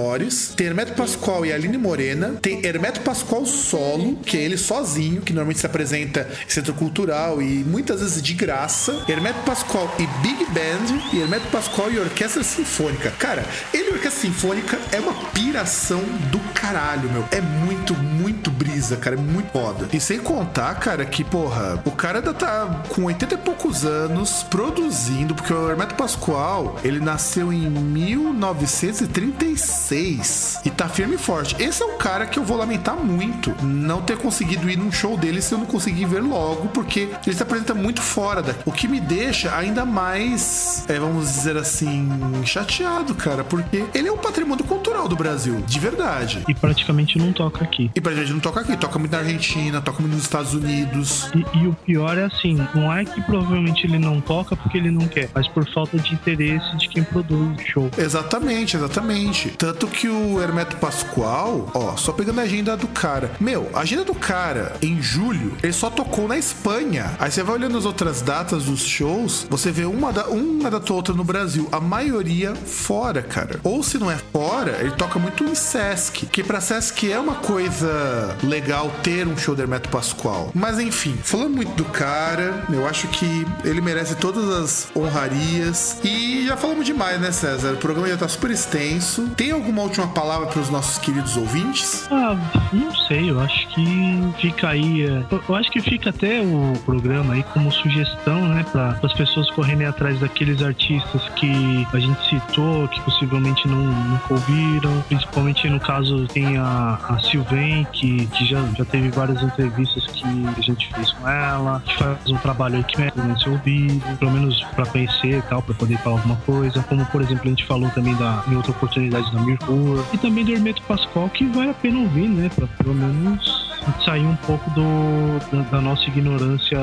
Tem 0.56 0.66
Hermeto 0.66 0.94
Pascoal 0.94 1.44
e 1.44 1.52
Aline 1.52 1.77
Morena. 1.77 2.36
Tem 2.40 2.64
Hermeto 2.64 3.01
Pascoal 3.01 3.44
solo, 3.44 4.16
que 4.16 4.36
é 4.36 4.40
ele 4.40 4.56
sozinho, 4.56 5.20
que 5.20 5.32
normalmente 5.32 5.60
se 5.60 5.66
apresenta 5.66 6.27
em 6.47 6.51
centro 6.51 6.72
cultural 6.72 7.43
e 7.43 7.62
muitas 7.64 8.01
vezes 8.01 8.22
de 8.22 8.32
graça. 8.32 9.05
Hermeto 9.06 9.40
Pascoal 9.40 9.94
e 9.98 10.06
Big 10.22 10.47
Band. 10.47 11.10
E 11.12 11.20
Hermeto 11.20 11.47
Pascoal 11.48 11.93
e 11.93 11.98
Orquestra 11.98 12.43
Sinfônica. 12.43 13.10
Cara, 13.18 13.44
ele 13.74 13.90
e 13.90 13.93
Orquestra 13.93 14.22
Sinfônica 14.22 14.78
é 14.93 15.01
uma 15.01 15.12
piração 15.32 16.01
do 16.31 16.39
caralho, 16.55 17.10
meu. 17.10 17.24
É 17.31 17.40
muito, 17.40 17.94
muito 17.94 18.51
brisa, 18.51 18.97
cara. 18.97 19.16
É 19.16 19.18
muito 19.18 19.52
foda. 19.52 19.89
E 19.93 20.01
sem 20.01 20.18
contar, 20.18 20.74
cara, 20.77 21.05
que, 21.05 21.22
porra, 21.22 21.82
o 21.85 21.90
cara 21.90 22.20
ainda 22.20 22.32
tá 22.32 22.85
com 22.89 23.05
80 23.05 23.35
e 23.35 23.39
poucos 23.39 23.85
anos 23.85 24.43
produzindo, 24.44 25.35
porque 25.35 25.52
o 25.52 25.70
Hermeto 25.70 25.94
Pascoal, 25.94 26.78
ele 26.82 27.01
nasceu 27.01 27.52
em 27.52 27.68
1936 27.68 29.90
e 29.97 30.71
tá 30.71 30.89
firme 30.89 31.17
e 31.17 31.19
forte. 31.19 31.57
Esse 31.59 31.83
é 31.83 31.87
um 31.87 31.99
cara 31.99 32.27
que 32.27 32.39
eu 32.39 32.45
vou 32.45 32.57
lamentar 32.57 32.97
muito 32.97 33.55
não 33.65 34.01
ter 34.01 34.17
conseguido 34.17 34.71
ir 34.71 34.77
num 34.77 34.93
show 34.93 35.17
dele 35.17 35.43
se 35.43 35.53
eu 35.53 35.59
não 35.59 35.67
conseguir 35.67 36.05
ver 36.05 36.21
logo, 36.21 36.69
porque 36.69 37.09
ele 37.27 37.37
se 37.37 37.43
apresenta 37.43 37.75
muito 37.75 38.01
fora 38.01 38.43
daqui. 38.43 38.61
O 38.65 38.73
que 38.73 38.87
me 38.89 39.01
deixa 39.01 39.57
ainda 39.57 39.85
mais, 39.85 40.85
é, 40.89 40.99
vamos 40.99 41.27
dizer 41.27 41.57
assim, 41.57 42.09
chateado, 42.45 43.15
cara, 43.15 43.45
porque 43.45 43.85
ele 43.95 44.09
é 44.09 44.12
um 44.12 44.19
patrimônio 44.19 44.65
cultural 44.65 45.09
do 45.09 45.17
Brasil, 45.17 45.62
de 45.67 45.79
verdade. 45.79 46.45
E 46.49 46.55
praticamente 46.55 47.19
não 47.19 47.33
toca 47.33 47.65
aqui. 47.65 47.91
E 47.95 48.01
praticamente 48.01 48.33
não 48.33 48.41
toca 48.41 48.61
aqui, 48.61 48.77
toca 48.77 48.99
muito 48.99 49.12
na 49.12 49.19
Argentina, 49.19 49.81
toca 49.81 50.01
muito 50.01 50.15
nos 50.15 50.23
Estados 50.23 50.55
Unidos. 50.55 51.31
E, 51.35 51.59
e 51.59 51.67
o 51.67 51.73
pior 51.73 52.17
é 52.19 52.25
assim, 52.25 52.57
não 52.75 52.93
é 52.93 53.05
que 53.05 53.21
provavelmente 53.23 53.87
ele 53.87 53.99
não 53.99 54.21
toca 54.21 54.55
porque 54.57 54.79
ele 54.79 54.91
não 54.91 55.07
quer, 55.09 55.31
mas 55.35 55.49
por 55.49 55.69
falta 55.73 55.99
de 55.99 56.15
interesse 56.15 56.77
de 56.77 56.89
quem 56.89 57.03
produz 57.03 57.59
o 57.59 57.61
show. 57.61 57.91
Exatamente, 57.97 58.77
exatamente. 58.77 59.51
Tanto 59.51 59.80
que 59.86 60.09
o 60.09 60.40
Hermeto 60.40 60.77
Pascoal, 60.77 61.70
ó, 61.74 61.97
só 61.97 62.12
pegando 62.12 62.40
a 62.40 62.44
agenda 62.44 62.77
do 62.77 62.89
cara. 62.89 63.31
Meu, 63.40 63.69
a 63.74 63.81
agenda 63.81 64.05
do 64.05 64.15
cara, 64.15 64.77
em 64.82 65.01
julho, 65.01 65.57
ele 65.62 65.73
só 65.73 65.90
tocou 65.90 66.27
na 66.28 66.39
Espanha. 66.39 67.16
Aí 67.19 67.31
você 67.31 67.43
vai 67.43 67.57
olhando 67.57 67.77
as 67.77 67.85
outras 67.85 68.23
datas 68.23 68.65
dos 68.65 68.81
shows, 68.81 69.47
você 69.48 69.70
vê 69.70 69.85
uma, 69.85 70.12
da, 70.12 70.27
uma 70.28 70.70
data 70.70 70.93
ou 70.93 70.97
outra 70.97 71.15
no 71.15 71.24
Brasil. 71.24 71.69
A 71.73 71.81
maioria 71.81 72.55
fora, 72.55 73.23
cara. 73.23 73.61
Ou 73.62 73.82
se 73.82 73.98
não 73.98 74.11
é 74.11 74.16
fora, 74.32 74.78
ele 74.81 74.93
toca 74.93 75.19
muito 75.19 75.44
em 75.44 75.55
Sesc. 75.55 76.27
Que 76.27 76.43
pra 76.43 76.61
Sesc 76.61 77.11
é 77.11 77.19
uma 77.19 77.36
coisa 77.36 78.36
legal 78.43 78.90
ter 79.02 79.27
um 79.27 79.36
show 79.36 79.55
do 79.55 79.62
Hermeto 79.62 79.89
Pascoal. 79.89 80.51
Mas 80.55 80.78
enfim, 80.78 81.16
falando 81.23 81.55
muito 81.55 81.73
do 81.74 81.85
cara, 81.85 82.65
eu 82.70 82.86
acho 82.86 83.09
que 83.09 83.47
ele 83.65 83.81
merece 83.81 84.15
todas 84.15 84.48
as 84.48 84.89
honrarias. 84.97 85.98
E 86.05 86.47
já 86.47 86.57
falamos 86.57 86.85
demais, 86.85 87.20
né, 87.20 87.32
César? 87.32 87.73
O 87.73 87.77
programa 87.77 88.09
já 88.09 88.16
tá 88.16 88.28
super 88.28 88.51
extenso. 88.51 89.28
Tem 89.36 89.52
alguma 89.71 89.83
última 89.83 90.09
palavra 90.09 90.49
para 90.49 90.61
os 90.61 90.69
nossos 90.69 90.99
queridos 90.99 91.37
ouvintes? 91.37 92.09
Ah, 92.11 92.37
não 92.73 92.95
sei, 93.07 93.31
eu 93.31 93.41
acho 93.41 93.69
que 93.69 94.33
fica 94.41 94.69
aí. 94.69 95.07
É, 95.07 95.25
eu 95.49 95.55
acho 95.55 95.71
que 95.71 95.81
fica 95.81 96.11
até 96.11 96.41
o 96.41 96.73
programa 96.85 97.35
aí 97.35 97.43
como 97.45 97.71
sugestão, 97.71 98.49
né, 98.49 98.65
para 98.71 98.99
as 99.03 99.13
pessoas 99.15 99.49
correrem 99.53 99.87
atrás 99.87 100.19
daqueles 100.19 100.61
artistas 100.63 101.23
que 101.37 101.87
a 101.93 101.99
gente 101.99 102.29
citou, 102.29 102.89
que 102.89 103.01
possivelmente 103.03 103.67
não, 103.69 103.79
nunca 103.79 104.35
ouviram. 104.35 105.03
Principalmente 105.09 105.69
no 105.69 105.79
caso 105.79 106.27
tem 106.27 106.59
a, 106.59 106.99
a 107.09 107.19
Sylvain, 107.21 107.87
que, 107.93 108.27
que 108.27 108.45
já, 108.47 108.61
já 108.77 108.85
teve 108.85 109.11
várias 109.11 109.41
entrevistas 109.43 110.05
que 110.07 110.25
a 110.57 110.61
gente 110.61 110.93
fez 110.93 111.13
com 111.13 111.29
ela, 111.29 111.81
que 111.87 111.97
faz 111.97 112.29
um 112.29 112.37
trabalho 112.39 112.77
aí 112.77 112.85
que 112.85 112.99
merece 112.99 113.45
ser 113.45 113.51
ouvido, 113.51 114.19
pelo 114.19 114.33
menos 114.33 114.61
para 114.75 114.87
conhecer 114.87 115.39
e 115.39 115.43
tal, 115.43 115.63
para 115.63 115.75
poder 115.75 115.97
falar 115.99 116.17
alguma 116.17 116.37
coisa. 116.37 116.83
Como, 116.89 117.07
por 117.07 117.23
exemplo, 117.23 117.43
a 117.45 117.49
gente 117.49 117.65
falou 117.67 117.89
também 117.91 118.15
da, 118.17 118.43
em 118.49 118.57
outra 118.57 118.73
oportunidade 118.73 119.31
da 119.33 119.41
Mirror. 119.69 120.05
E 120.12 120.19
também 120.19 120.45
do 120.45 120.53
Hermeto 120.53 120.82
Pascoal, 120.82 121.28
que 121.28 121.47
vale 121.47 121.70
a 121.70 121.74
pena 121.74 122.01
ouvir, 122.01 122.28
né, 122.28 122.51
para 122.55 122.66
pelo 122.66 122.95
menos 122.95 123.70
sair 124.05 124.27
um 124.27 124.37
pouco 124.37 124.69
do, 124.70 125.39
da, 125.51 125.62
da, 125.70 125.81
nossa 125.81 126.05
ignorância 126.05 126.78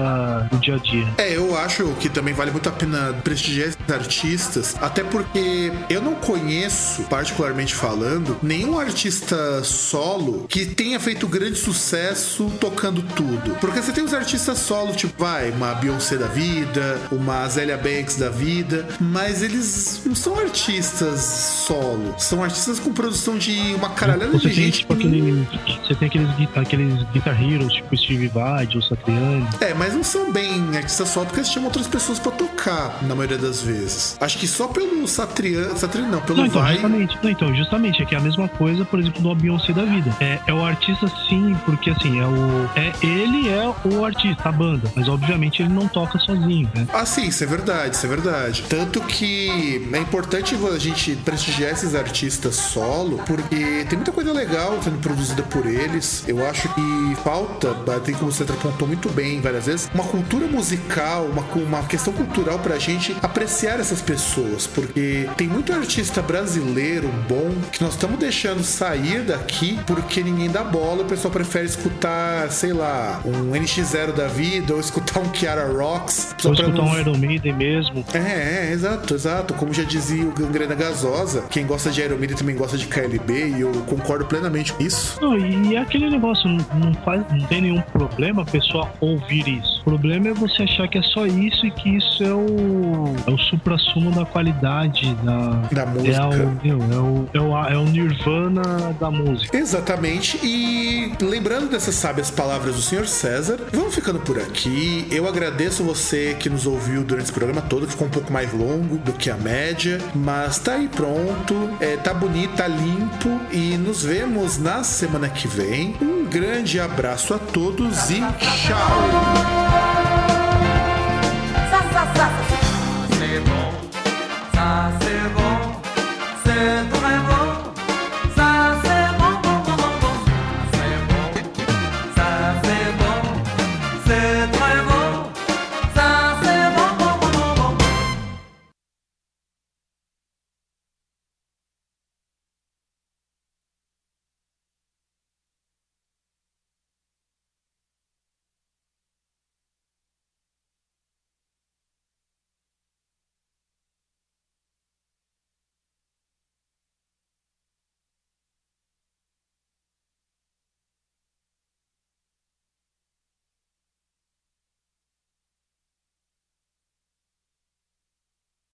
do 0.51 0.57
dia 0.57 0.75
a 0.75 0.77
dia. 0.77 1.07
É, 1.17 1.35
eu 1.35 1.57
acho 1.57 1.93
que 1.99 2.09
também 2.09 2.33
vale 2.33 2.51
muito 2.51 2.67
a 2.67 2.71
pena 2.71 3.13
prestigiar 3.23 3.69
esses 3.69 3.91
artistas, 3.91 4.75
até 4.81 5.03
porque 5.03 5.71
eu 5.89 6.01
não 6.01 6.15
conheço, 6.15 7.03
particularmente 7.03 7.73
falando, 7.75 8.37
nenhum 8.41 8.79
artista 8.79 9.63
solo 9.63 10.45
que 10.47 10.65
tenha 10.65 10.99
feito 10.99 11.27
grande 11.27 11.57
sucesso 11.57 12.51
tocando 12.59 13.01
tudo. 13.01 13.55
Porque 13.59 13.81
você 13.81 13.91
tem 13.91 14.03
os 14.03 14.13
artistas 14.13 14.57
solo, 14.57 14.93
tipo, 14.93 15.13
vai, 15.17 15.51
uma 15.51 15.73
Beyoncé 15.75 16.17
da 16.17 16.27
vida, 16.27 16.99
uma 17.11 17.47
Zélia 17.47 17.77
Banks 17.77 18.15
da 18.17 18.29
vida, 18.29 18.87
mas 18.99 19.41
eles 19.41 20.01
não 20.05 20.15
são 20.15 20.39
artistas 20.39 21.19
solo, 21.67 22.15
são 22.17 22.43
artistas 22.43 22.66
com 22.79 22.91
produção 22.91 23.37
de 23.37 23.73
uma 23.75 23.89
caralhada 23.89 24.37
de 24.37 24.51
gente. 24.51 24.79
Tipo, 24.79 24.93
aquele, 24.93 25.47
você 25.83 25.95
tem 25.95 26.07
aqueles, 26.07 26.29
aqueles 26.55 26.77
aqueles 26.77 27.03
Guitar 27.11 27.41
Heroes, 27.41 27.73
tipo 27.73 27.97
Steve 27.97 28.27
Vai 28.27 28.67
ou 28.75 28.81
Satriani. 28.81 29.47
É, 29.59 29.73
mas 29.73 29.93
não 29.93 30.03
são 30.03 30.31
bem 30.31 30.75
artistas 30.75 31.09
só 31.09 31.23
porque 31.23 31.39
eles 31.39 31.51
chamam 31.51 31.67
outras 31.67 31.87
pessoas 31.87 32.19
pra 32.19 32.31
tocar, 32.31 33.03
na 33.03 33.15
maioria 33.15 33.37
das 33.37 33.61
vezes. 33.61 34.17
Acho 34.19 34.37
que 34.37 34.47
só 34.47 34.67
pelo 34.67 35.07
Satriani, 35.07 35.77
Satriani 35.77 36.11
não, 36.11 36.21
pelo 36.21 36.39
não, 36.39 36.45
então, 36.45 36.61
Vai. 36.61 36.73
Justamente, 36.73 37.19
não, 37.21 37.29
então, 37.29 37.55
justamente, 37.55 38.01
é 38.01 38.05
que 38.05 38.15
é 38.15 38.17
a 38.17 38.21
mesma 38.21 38.47
coisa, 38.47 38.85
por 38.85 38.99
exemplo, 38.99 39.21
do 39.21 39.35
Beyoncé 39.35 39.73
da 39.73 39.83
vida. 39.83 40.15
É, 40.19 40.39
é 40.47 40.53
o 40.53 40.63
artista 40.63 41.07
sim, 41.29 41.55
porque 41.65 41.89
assim, 41.89 42.19
é 42.19 42.25
o. 42.25 42.69
É, 42.75 42.93
ele 43.05 43.49
é 43.49 43.73
o 43.85 44.05
artista, 44.05 44.49
a 44.49 44.51
banda, 44.51 44.91
mas 44.95 45.07
obviamente 45.07 45.61
ele 45.61 45.73
não 45.73 45.87
toca 45.87 46.17
sozinho, 46.19 46.69
né? 46.73 46.87
Ah, 46.93 47.05
sim, 47.05 47.27
isso 47.27 47.43
é 47.43 47.47
verdade, 47.47 47.95
isso 47.95 48.05
é 48.05 48.09
verdade. 48.09 48.63
Tanto 48.69 49.01
que 49.01 49.87
é 49.91 49.97
importante 49.97 50.55
a 50.55 50.77
gente 50.77 51.15
prestigiar 51.17 51.71
esses 51.71 51.95
artistas 51.95 52.56
solo, 52.57 53.17
porque 53.25 53.85
tem 53.87 53.97
muita 53.97 54.11
coisa 54.11 54.33
legal 54.33 54.77
sendo 54.83 54.99
produzida 54.99 55.43
por 55.43 55.65
eles. 55.65 56.23
Eu 56.27 56.45
acho 56.47 56.67
que 56.73 57.15
falta, 57.23 57.73
tem 58.03 58.15
como 58.15 58.31
você 58.31 58.43
apontou 58.43 58.87
muito 58.87 59.09
bem 59.09 59.39
várias 59.41 59.65
vezes, 59.65 59.89
uma 59.93 60.03
cultura 60.03 60.47
musical, 60.47 61.25
uma, 61.25 61.43
uma 61.55 61.83
questão 61.83 62.13
cultural 62.13 62.59
pra 62.59 62.77
gente 62.77 63.15
apreciar 63.21 63.79
essas 63.79 64.01
pessoas, 64.01 64.67
porque 64.67 65.29
tem 65.37 65.47
muito 65.47 65.73
artista 65.73 66.21
brasileiro 66.21 67.07
bom 67.27 67.51
que 67.71 67.81
nós 67.83 67.93
estamos 67.93 68.19
deixando 68.19 68.63
sair 68.63 69.21
daqui 69.23 69.79
porque 69.85 70.23
ninguém 70.23 70.49
dá 70.49 70.63
bola, 70.63 71.03
o 71.03 71.05
pessoal 71.05 71.31
prefere 71.31 71.65
escutar, 71.65 72.51
sei 72.51 72.73
lá, 72.73 73.21
um 73.25 73.51
NX0 73.51 74.13
da 74.13 74.27
vida 74.27 74.73
ou 74.73 74.79
escutar 74.79 75.19
um 75.19 75.29
Kiara 75.29 75.65
Rocks. 75.65 76.35
Ou 76.43 76.53
escutar 76.53 76.81
um 76.81 76.99
Iron 76.99 77.17
Maiden 77.17 77.53
mesmo. 77.53 78.05
É, 78.13 78.69
é, 78.69 78.71
exato, 78.71 79.13
exato. 79.13 79.53
Como 79.53 79.73
já 79.73 79.83
dizia 79.83 80.25
o 80.25 80.31
Gangrena 80.31 80.75
Gasosa, 80.75 81.43
quem 81.49 81.65
gosta 81.65 81.89
de 81.89 82.01
Iron 82.01 82.17
Maiden 82.17 82.37
também 82.47 82.55
gosta 82.55 82.77
de 82.77 82.87
KLB 82.87 83.57
e 83.57 83.61
eu 83.61 83.71
concordo 83.85 84.25
plenamente 84.25 84.71
com 84.71 84.81
isso. 84.81 85.19
Não, 85.21 85.37
e 85.37 85.75
é 85.75 85.79
aquele 85.79 86.09
negócio, 86.09 86.47
não, 86.47 86.65
não 86.79 86.93
faz, 87.03 87.21
não 87.29 87.45
tem 87.47 87.61
nenhum 87.61 87.81
problema 87.81 88.43
a 88.43 88.45
pessoa 88.45 88.89
ouvir 89.01 89.59
isso. 89.59 89.81
O 89.81 89.83
problema 89.83 90.29
é 90.29 90.33
você 90.33 90.63
achar 90.63 90.87
que 90.87 90.97
é 90.97 91.01
só 91.01 91.25
isso 91.25 91.65
e 91.65 91.71
que 91.71 91.97
isso 91.97 92.23
é 92.23 92.33
o, 92.33 93.15
é 93.27 93.31
o 93.31 93.37
supra-sumo 93.37 94.11
da 94.11 94.25
qualidade 94.25 95.13
da, 95.15 95.49
da 95.71 95.85
música. 95.85 96.15
É 96.15 96.25
o, 96.25 96.33
é, 96.33 96.73
o, 96.73 97.29
é, 97.33 97.39
o, 97.39 97.57
é 97.73 97.77
o 97.77 97.83
nirvana 97.83 98.95
da 98.99 99.11
música. 99.11 99.57
Exatamente. 99.57 100.39
E 100.41 101.11
lembrando 101.21 101.69
dessas 101.69 101.95
sábias 101.95 102.31
palavras 102.31 102.75
do 102.75 102.81
senhor 102.81 103.07
César, 103.07 103.59
vamos 103.73 103.93
ficando 103.93 104.19
por 104.19 104.37
aqui. 104.37 105.05
Eu 105.11 105.27
agradeço 105.27 105.83
você 105.83 106.35
que 106.39 106.49
nos 106.49 106.65
ouviu 106.65 107.03
durante 107.03 107.25
esse 107.25 107.33
programa 107.33 107.61
todo, 107.61 107.87
ficou 107.87 108.07
um 108.07 108.11
pouco 108.11 108.31
mais 108.31 108.53
longo 108.53 108.97
do 108.97 109.11
que 109.11 109.29
a 109.29 109.35
média, 109.35 109.97
mas 110.15 110.59
tá 110.59 110.75
aí 110.75 110.87
pronto, 110.87 111.69
é, 111.81 111.97
tá 111.97 112.13
bonito, 112.13 112.26
tá 112.55 112.67
limpo 112.67 113.39
e 113.51 113.77
nos 113.77 114.03
vemos 114.03 114.57
na 114.57 114.83
semana 114.83 115.29
que 115.29 115.47
vem. 115.47 115.95
Um 116.01 116.25
grande 116.25 116.79
abraço 116.79 117.33
a 117.33 117.39
todos 117.39 118.09
e 118.09 118.15
tchau! 118.15 119.86